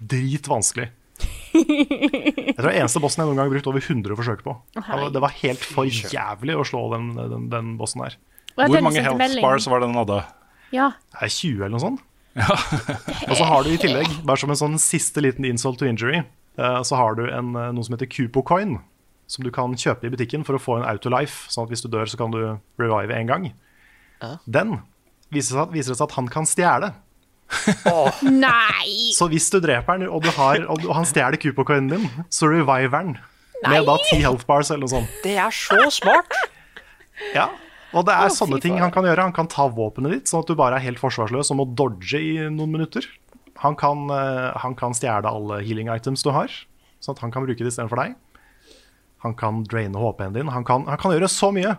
dritvanskelig. 0.00 0.90
Jeg 1.56 2.56
tror 2.56 2.68
det 2.68 2.72
er 2.74 2.82
eneste 2.84 3.02
bossen 3.02 3.22
jeg 3.22 3.28
noen 3.28 3.38
gang 3.40 3.48
har 3.48 3.54
brukt 3.54 3.68
over 3.70 3.82
100 3.82 4.18
forsøk 4.18 4.42
på. 4.46 4.56
Det 5.14 5.22
var 5.22 5.34
helt 5.42 5.64
for 5.64 5.88
jævlig 5.88 6.56
å 6.56 6.64
slå 6.66 6.82
den, 6.94 7.12
den, 7.16 7.46
den 7.52 7.72
bossen 7.80 8.04
her. 8.04 8.16
Hvor 8.56 8.72
den 8.72 8.86
mange 8.86 9.02
health 9.04 9.20
melding. 9.20 9.44
bars 9.44 9.66
var 9.68 9.82
det 9.82 9.90
den 9.90 9.98
hadde? 10.00 10.20
Ja. 10.72 10.90
Det 11.12 11.26
er 11.28 11.32
20 11.32 11.64
eller 11.66 11.74
noe 11.76 11.84
sånt. 11.84 12.04
og 13.30 13.34
så 13.38 13.46
har 13.48 13.64
du 13.64 13.70
i 13.72 13.78
tillegg, 13.80 14.10
bare 14.28 14.40
som 14.40 14.52
en 14.52 14.58
sånn 14.60 14.76
siste 14.80 15.22
liten 15.24 15.46
insult 15.48 15.78
to 15.80 15.88
injury, 15.88 16.20
eh, 16.20 16.80
så 16.84 16.98
har 16.98 17.16
du 17.16 17.24
en, 17.28 17.54
eh, 17.56 17.70
noe 17.72 17.86
som 17.86 17.96
heter 17.96 18.10
Cupo 18.12 18.42
Coin, 18.44 18.76
som 19.26 19.44
du 19.46 19.50
kan 19.54 19.72
kjøpe 19.76 20.08
i 20.08 20.12
butikken 20.12 20.44
for 20.46 20.58
å 20.58 20.60
få 20.62 20.76
en 20.80 20.88
autolife, 20.88 21.48
sånn 21.52 21.64
at 21.66 21.72
hvis 21.72 21.84
du 21.84 21.88
dør, 21.92 22.08
så 22.08 22.20
kan 22.20 22.34
du 22.34 22.40
revive 22.80 23.16
en 23.16 23.30
gang. 23.30 23.48
Den 24.48 24.78
viser 25.32 25.66
det 25.72 25.84
seg 25.88 26.06
at 26.06 26.16
han 26.18 26.28
kan 26.32 26.46
stjele. 26.48 26.92
Nei! 28.26 29.12
Så 29.16 29.28
hvis 29.30 29.48
du 29.52 29.58
dreper 29.62 29.96
han, 29.96 30.06
og, 30.08 30.22
du 30.24 30.30
har, 30.34 30.62
og 30.66 30.80
du- 30.82 30.88
og 30.90 30.96
han 30.98 31.06
stjeler 31.08 31.38
Cupo-coinen 31.40 31.88
din, 31.92 32.08
så 32.32 32.48
reviver 32.50 32.94
han 32.96 33.16
med 33.66 33.86
da 33.88 33.96
10 34.10 34.20
health 34.24 34.46
bars 34.48 34.70
eller 34.70 34.84
noe 34.84 34.92
sånt. 34.92 35.20
Det 35.24 35.36
er 35.40 35.54
så 35.54 35.78
smart! 35.94 36.34
Ja, 37.34 37.48
og 37.96 38.04
det 38.04 38.12
er 38.12 38.28
oh, 38.28 38.34
sånne 38.34 38.58
ting 38.60 38.76
han 38.82 38.92
kan 38.92 39.06
gjøre. 39.08 39.24
Han 39.30 39.32
kan 39.36 39.48
ta 39.48 39.68
våpenet 39.72 40.12
ditt, 40.12 40.28
sånn 40.28 40.42
at 40.44 40.50
du 40.50 40.56
bare 40.58 40.76
er 40.76 40.84
helt 40.84 41.00
forsvarsløs 41.00 41.50
og 41.54 41.60
må 41.62 41.68
dodge 41.78 42.20
i 42.20 42.34
noen 42.52 42.74
minutter. 42.74 43.06
Han 43.62 43.76
kan, 43.78 44.04
eh, 44.12 44.52
han 44.60 44.74
kan 44.76 44.92
stjele 44.92 45.24
alle 45.30 45.62
healing 45.64 45.88
items 45.88 46.22
du 46.26 46.28
har, 46.34 46.52
sånn 47.00 47.16
at 47.16 47.22
han 47.24 47.32
kan 47.32 47.46
bruke 47.46 47.62
det 47.64 47.72
istedenfor 47.72 48.02
deg. 48.02 48.16
Han 49.24 49.32
kan 49.38 49.62
draine 49.64 49.96
HP-en 49.96 50.34
din. 50.36 50.50
Han 50.52 50.66
kan, 50.68 50.84
han 50.90 51.00
kan 51.00 51.14
gjøre 51.16 51.30
så 51.32 51.48
mye. 51.56 51.72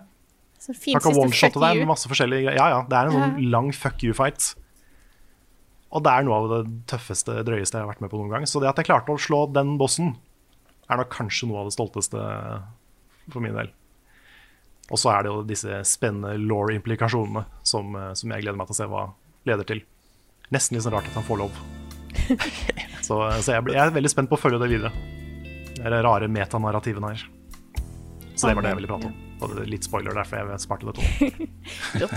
Så 0.57 0.73
Han 0.73 1.03
kan 1.03 1.13
one-shotte 1.21 1.61
deg 1.61 1.77
med 1.83 1.91
masse 1.91 2.09
forskjellige 2.09 2.47
greier. 2.47 2.57
Ja, 2.57 2.69
ja, 2.73 2.79
det 2.89 2.97
er 2.97 3.11
en 3.11 3.13
sånn 3.13 3.51
lang 3.53 3.69
fuck 3.77 4.01
you-fight. 4.01 4.55
Og 5.95 6.03
det 6.03 6.11
er 6.11 6.25
noe 6.27 6.37
av 6.41 6.47
det 6.51 6.61
tøffeste, 6.91 7.39
drøyeste 7.47 7.79
jeg 7.79 7.85
har 7.85 7.91
vært 7.91 8.03
med 8.03 8.11
på 8.11 8.19
noen 8.19 8.33
gang. 8.33 8.47
Så 8.49 8.59
det 8.59 8.69
at 8.69 8.79
jeg 8.81 8.89
klarte 8.89 9.13
å 9.13 9.21
slå 9.21 9.45
den 9.55 9.77
bossen, 9.79 10.15
er 10.87 10.99
nok 10.99 11.11
kanskje 11.13 11.49
noe 11.49 11.61
av 11.61 11.69
det 11.69 11.75
stolteste 11.75 12.23
for 13.31 13.43
min 13.43 13.55
del. 13.55 13.71
Og 14.87 14.99
så 14.99 15.11
er 15.11 15.25
det 15.25 15.31
jo 15.31 15.43
disse 15.47 15.81
spennende 15.87 16.37
law-implikasjonene 16.39 17.43
som, 17.67 17.95
eh, 17.95 18.13
som 18.15 18.31
jeg 18.31 18.45
gleder 18.45 18.59
meg 18.59 18.69
til 18.69 18.77
å 18.77 18.79
se 18.79 18.89
hva 18.91 19.03
leder 19.47 19.67
til. 19.67 19.83
Nesten 20.55 20.77
litt 20.77 20.85
sånn 20.85 20.95
rart 20.95 21.09
at 21.09 21.19
han 21.19 21.27
får 21.27 21.43
lov. 21.43 21.63
Så, 23.07 23.15
så 23.39 23.53
jeg, 23.53 23.63
jeg 23.71 23.79
er 23.79 23.93
veldig 23.95 24.09
spent 24.11 24.27
på 24.27 24.35
å 24.35 24.41
følge 24.41 24.57
det 24.59 24.67
videre. 24.67 24.89
Det 25.77 25.85
er 25.85 26.01
rare 26.03 26.27
metanarrativene 26.27 27.13
her. 27.13 27.23
Så 28.35 28.49
det 28.49 28.57
var 28.57 28.67
det 28.67 28.73
jeg 28.73 28.81
ville 28.81 28.91
prate 28.91 29.07
om. 29.13 29.26
Og 29.41 29.51
det 29.53 29.63
er 29.63 29.69
litt 29.69 29.85
spoiler, 29.85 30.13
der, 30.17 30.23
for 30.25 30.37
jeg 30.41 30.59
sparte 30.63 30.85
det 30.89 30.95
to. 30.97 32.07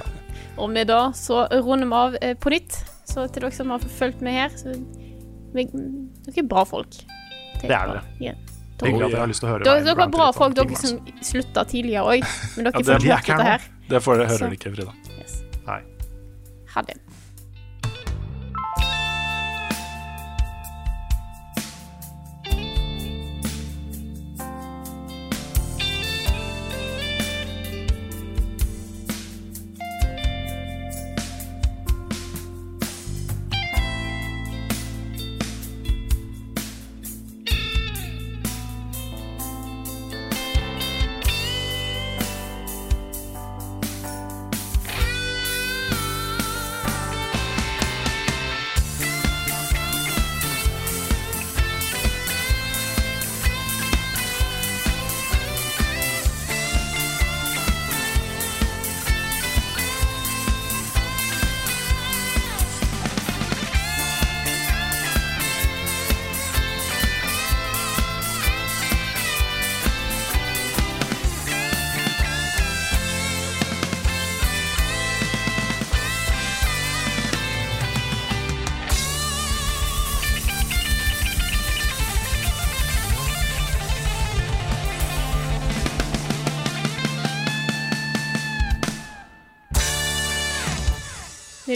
Og 0.60 0.70
med 0.72 0.88
da 0.88 1.00
så 1.16 1.42
runder 1.60 1.86
vi 1.90 1.98
av 2.00 2.16
eh, 2.22 2.34
på 2.40 2.52
nytt. 2.54 2.78
Så 3.10 3.26
til 3.32 3.42
dere 3.44 3.52
som 3.52 3.72
har 3.74 3.82
fulgt 3.82 4.20
med 4.24 4.36
her, 4.38 4.54
så 4.56 4.72
vi, 5.54 5.64
Dere 5.66 6.44
er 6.44 6.46
bra 6.48 6.62
folk. 6.68 6.94
Det 7.60 7.68
er 7.68 7.90
dere. 7.90 8.02
Ja. 8.22 8.36
Hyggelig 8.80 9.10
at 9.10 9.12
dere 9.12 9.20
har 9.20 9.28
lyst 9.28 9.42
til 9.42 9.48
å 9.48 9.52
høre 9.52 9.64
Dere, 9.66 9.80
meg 9.82 9.88
dere 9.90 10.04
er 10.06 10.12
bra 10.14 10.28
folk, 10.32 10.54
dere 10.56 10.78
som 10.80 11.00
slutta 11.26 11.64
tidligere 11.68 12.04
òg. 12.14 12.22
Men 12.56 12.68
dere 12.70 12.72
Ja, 12.72 12.80
det- 12.80 12.86
får 12.86 13.02
de 13.02 13.08
dette 13.10 13.18
fortsette 13.20 13.48
her. 13.50 13.66
Det 13.90 14.02
får, 14.06 14.16
hører 14.22 14.36
Så- 14.38 14.44
dere 14.46 14.56
ikke, 14.56 14.72
Frida. 14.76 14.92
Nei. 15.66 15.80
Ha 16.74 16.82
det. 16.86 16.96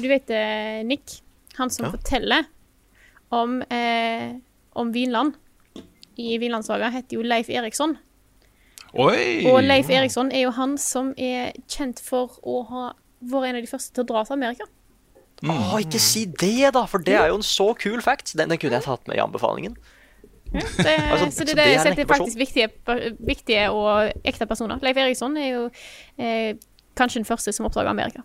Du 0.01 0.09
vet 0.11 0.31
eh, 0.31 0.83
Nick, 0.87 1.21
han 1.59 1.71
som 1.71 1.87
Ja. 1.87 1.91
forteller 1.95 2.45
om, 3.35 3.63
eh, 3.63 4.35
om 4.75 4.93
Vinland 4.93 5.35
i 6.17 6.39
Vinlandssaga, 6.39 6.91
heter 6.95 7.17
jo 7.19 7.23
Leif 7.23 7.49
Eriksson. 7.51 7.97
Oi! 8.95 9.47
Og 9.51 9.63
Leif 9.67 9.89
Eriksson 9.91 10.31
er 10.33 10.45
jo 10.47 10.51
han 10.55 10.77
som 10.79 11.13
er 11.19 11.53
kjent 11.67 11.99
for 12.01 12.37
å 12.47 12.61
ha 12.69 12.85
vært 13.25 13.49
en 13.49 13.57
av 13.59 13.63
de 13.65 13.71
første 13.71 13.95
til 13.95 14.05
å 14.05 14.07
dra 14.07 14.23
til 14.25 14.37
Amerika. 14.37 14.69
Å, 15.45 15.81
ikke 15.83 15.99
si 16.01 16.27
det, 16.31 16.71
da! 16.77 16.85
For 16.87 17.03
det 17.03 17.17
er 17.19 17.29
jo 17.33 17.41
en 17.41 17.43
så 17.47 17.67
kul 17.77 18.01
fact. 18.01 18.37
Den, 18.39 18.49
den 18.53 18.59
kunne 18.63 18.79
jeg 18.79 18.87
tatt 18.87 19.09
med 19.11 19.19
i 19.19 19.21
anbefalingen. 19.25 19.75
Det, 20.55 20.95
Altså, 21.11 21.27
så 21.41 21.45
det, 21.45 21.57
så 21.83 21.91
det, 21.91 21.97
det 21.97 22.05
er 22.05 22.07
faktisk 22.07 22.39
viktige, 22.39 22.69
viktige 23.27 23.67
og 23.75 24.13
ekte 24.25 24.47
personer. 24.47 24.79
Leif 24.87 24.97
Eriksson 25.03 25.35
er 25.37 25.49
jo 25.51 25.65
eh, 26.23 26.55
kanskje 26.95 27.19
den 27.25 27.27
første 27.29 27.53
som 27.53 27.67
oppdaga 27.67 27.91
Amerika. 27.91 28.23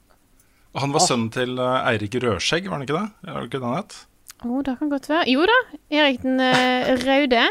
Og 0.75 0.83
han 0.83 0.93
var 0.93 1.03
sønnen 1.05 1.29
til 1.33 1.57
eh, 1.57 1.89
Eirik 1.91 2.15
Rødskjegg, 2.21 2.69
var 2.69 2.77
han 2.77 2.85
ikke 2.85 2.97
det? 2.99 3.07
Er 3.25 3.37
det 3.39 3.49
ikke 3.49 3.61
det 3.61 3.69
han 3.69 3.79
het? 3.79 3.95
Oh, 4.45 4.59
det 4.63 4.77
kan 4.79 4.91
godt 4.91 5.09
være. 5.09 5.25
Jo 5.33 5.45
da, 5.49 5.55
Erik 5.91 6.21
den 6.23 6.39
uh, 6.39 6.91
røde. 7.03 7.45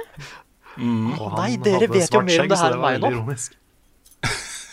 Mm. 0.78 1.10
Oh, 1.18 1.34
Nei, 1.34 1.56
dere 1.60 1.88
vet 1.90 2.14
jo 2.14 2.22
mer 2.24 2.44
om 2.44 2.48
det 2.48 2.60
her 2.62 2.76
enn 2.76 2.84
meg 2.86 3.02
nå. 3.02 3.38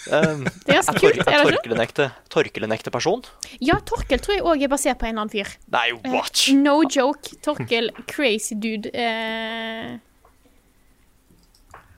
Um, 0.06 0.44
Det 0.68 0.76
er 0.76 0.84
er 0.86 0.98
kult, 1.02 1.16
er 1.18 1.34
er 1.34 1.48
det 1.50 1.56
ikke? 1.56 1.56
Torkel 1.58 1.74
en 1.74 1.82
ekte, 1.82 2.06
Torkel 2.30 2.66
en 2.68 2.74
ekte 2.76 2.92
person? 2.94 3.24
Ja, 3.58 3.80
Torkel 3.90 4.22
tror 4.22 4.36
jeg 4.36 4.44
òg 4.46 4.62
er 4.62 4.70
basert 4.70 5.00
på 5.02 5.08
en 5.10 5.18
annen 5.18 5.32
fyr. 5.34 5.50
Nei, 5.74 5.88
watch 6.14 6.52
uh, 6.52 6.60
No 6.60 6.84
joke. 6.86 7.34
Torkel 7.42 7.90
crazy 8.06 8.54
dude. 8.54 8.94
Uh... 8.94 9.98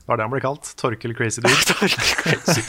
Hva 0.08 0.16
er 0.16 0.22
det 0.22 0.24
han 0.24 0.32
ble 0.32 0.40
kalt. 0.40 0.70
Torkel 0.80 1.12
Crazy 1.12 1.42
Dude. 1.44 1.52
Torkel 1.68 2.00
Crazy. 2.16 2.62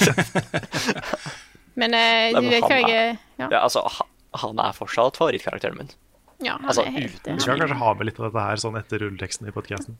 Men 1.75 1.93
eh, 1.93 2.31
Nei, 2.33 2.33
du 2.33 2.41
men 2.41 2.49
vet 2.51 2.63
han 2.63 2.71
hva 2.71 2.77
jeg 2.79 2.89
er- 2.89 3.09
er 3.13 3.17
ja. 3.43 3.47
Ja, 3.51 3.59
altså, 3.63 3.83
han, 3.85 4.07
han 4.43 4.59
er 4.59 4.73
fortsatt 4.73 5.17
favorittkarakteren 5.17 5.77
min. 5.77 5.89
ja, 6.41 6.53
han 6.57 6.65
altså, 6.65 6.85
er 6.85 6.91
helt 6.95 7.15
uten 7.19 7.33
eh, 7.33 7.35
Vi 7.35 7.41
skal 7.45 7.59
kanskje 7.59 7.77
ha 7.81 7.93
med 7.93 8.05
litt 8.09 8.19
av 8.19 8.25
dette 8.31 8.45
her 8.49 8.55
sånn 8.63 8.77
etter 8.79 8.99
rulleteksten 9.03 9.47
i 9.47 9.51
podkasten. 9.55 9.97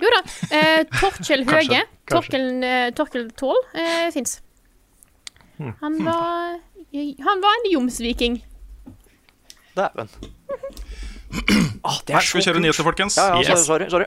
Jo 0.00 0.10
da. 0.14 0.20
Eh, 0.54 0.84
Torkjell 1.00 1.44
Høge. 1.50 1.82
kanskje. 1.82 1.82
Torkel, 2.08 2.46
eh, 2.64 2.90
Torkel 2.94 3.30
Tål 3.38 3.58
eh, 3.74 4.10
fins. 4.14 4.40
Hmm. 5.58 5.74
Han 5.80 5.98
var 6.04 6.60
Han 6.92 7.40
var 7.42 7.58
en 7.60 7.70
jomsviking. 7.72 8.40
Dæven. 9.76 10.08
Åh, 11.82 11.98
det 12.04 12.12
Nei, 12.12 12.18
er 12.18 12.26
skal 12.26 12.38
vi 12.40 12.44
kjøre 12.44 12.56
kult. 12.58 12.62
nyheter, 12.66 12.84
folkens? 12.84 13.16
Ja, 13.16 13.38
ja, 13.40 13.54
Yes. 13.54 13.64
sorry, 13.66 13.88
sorry. 13.90 14.06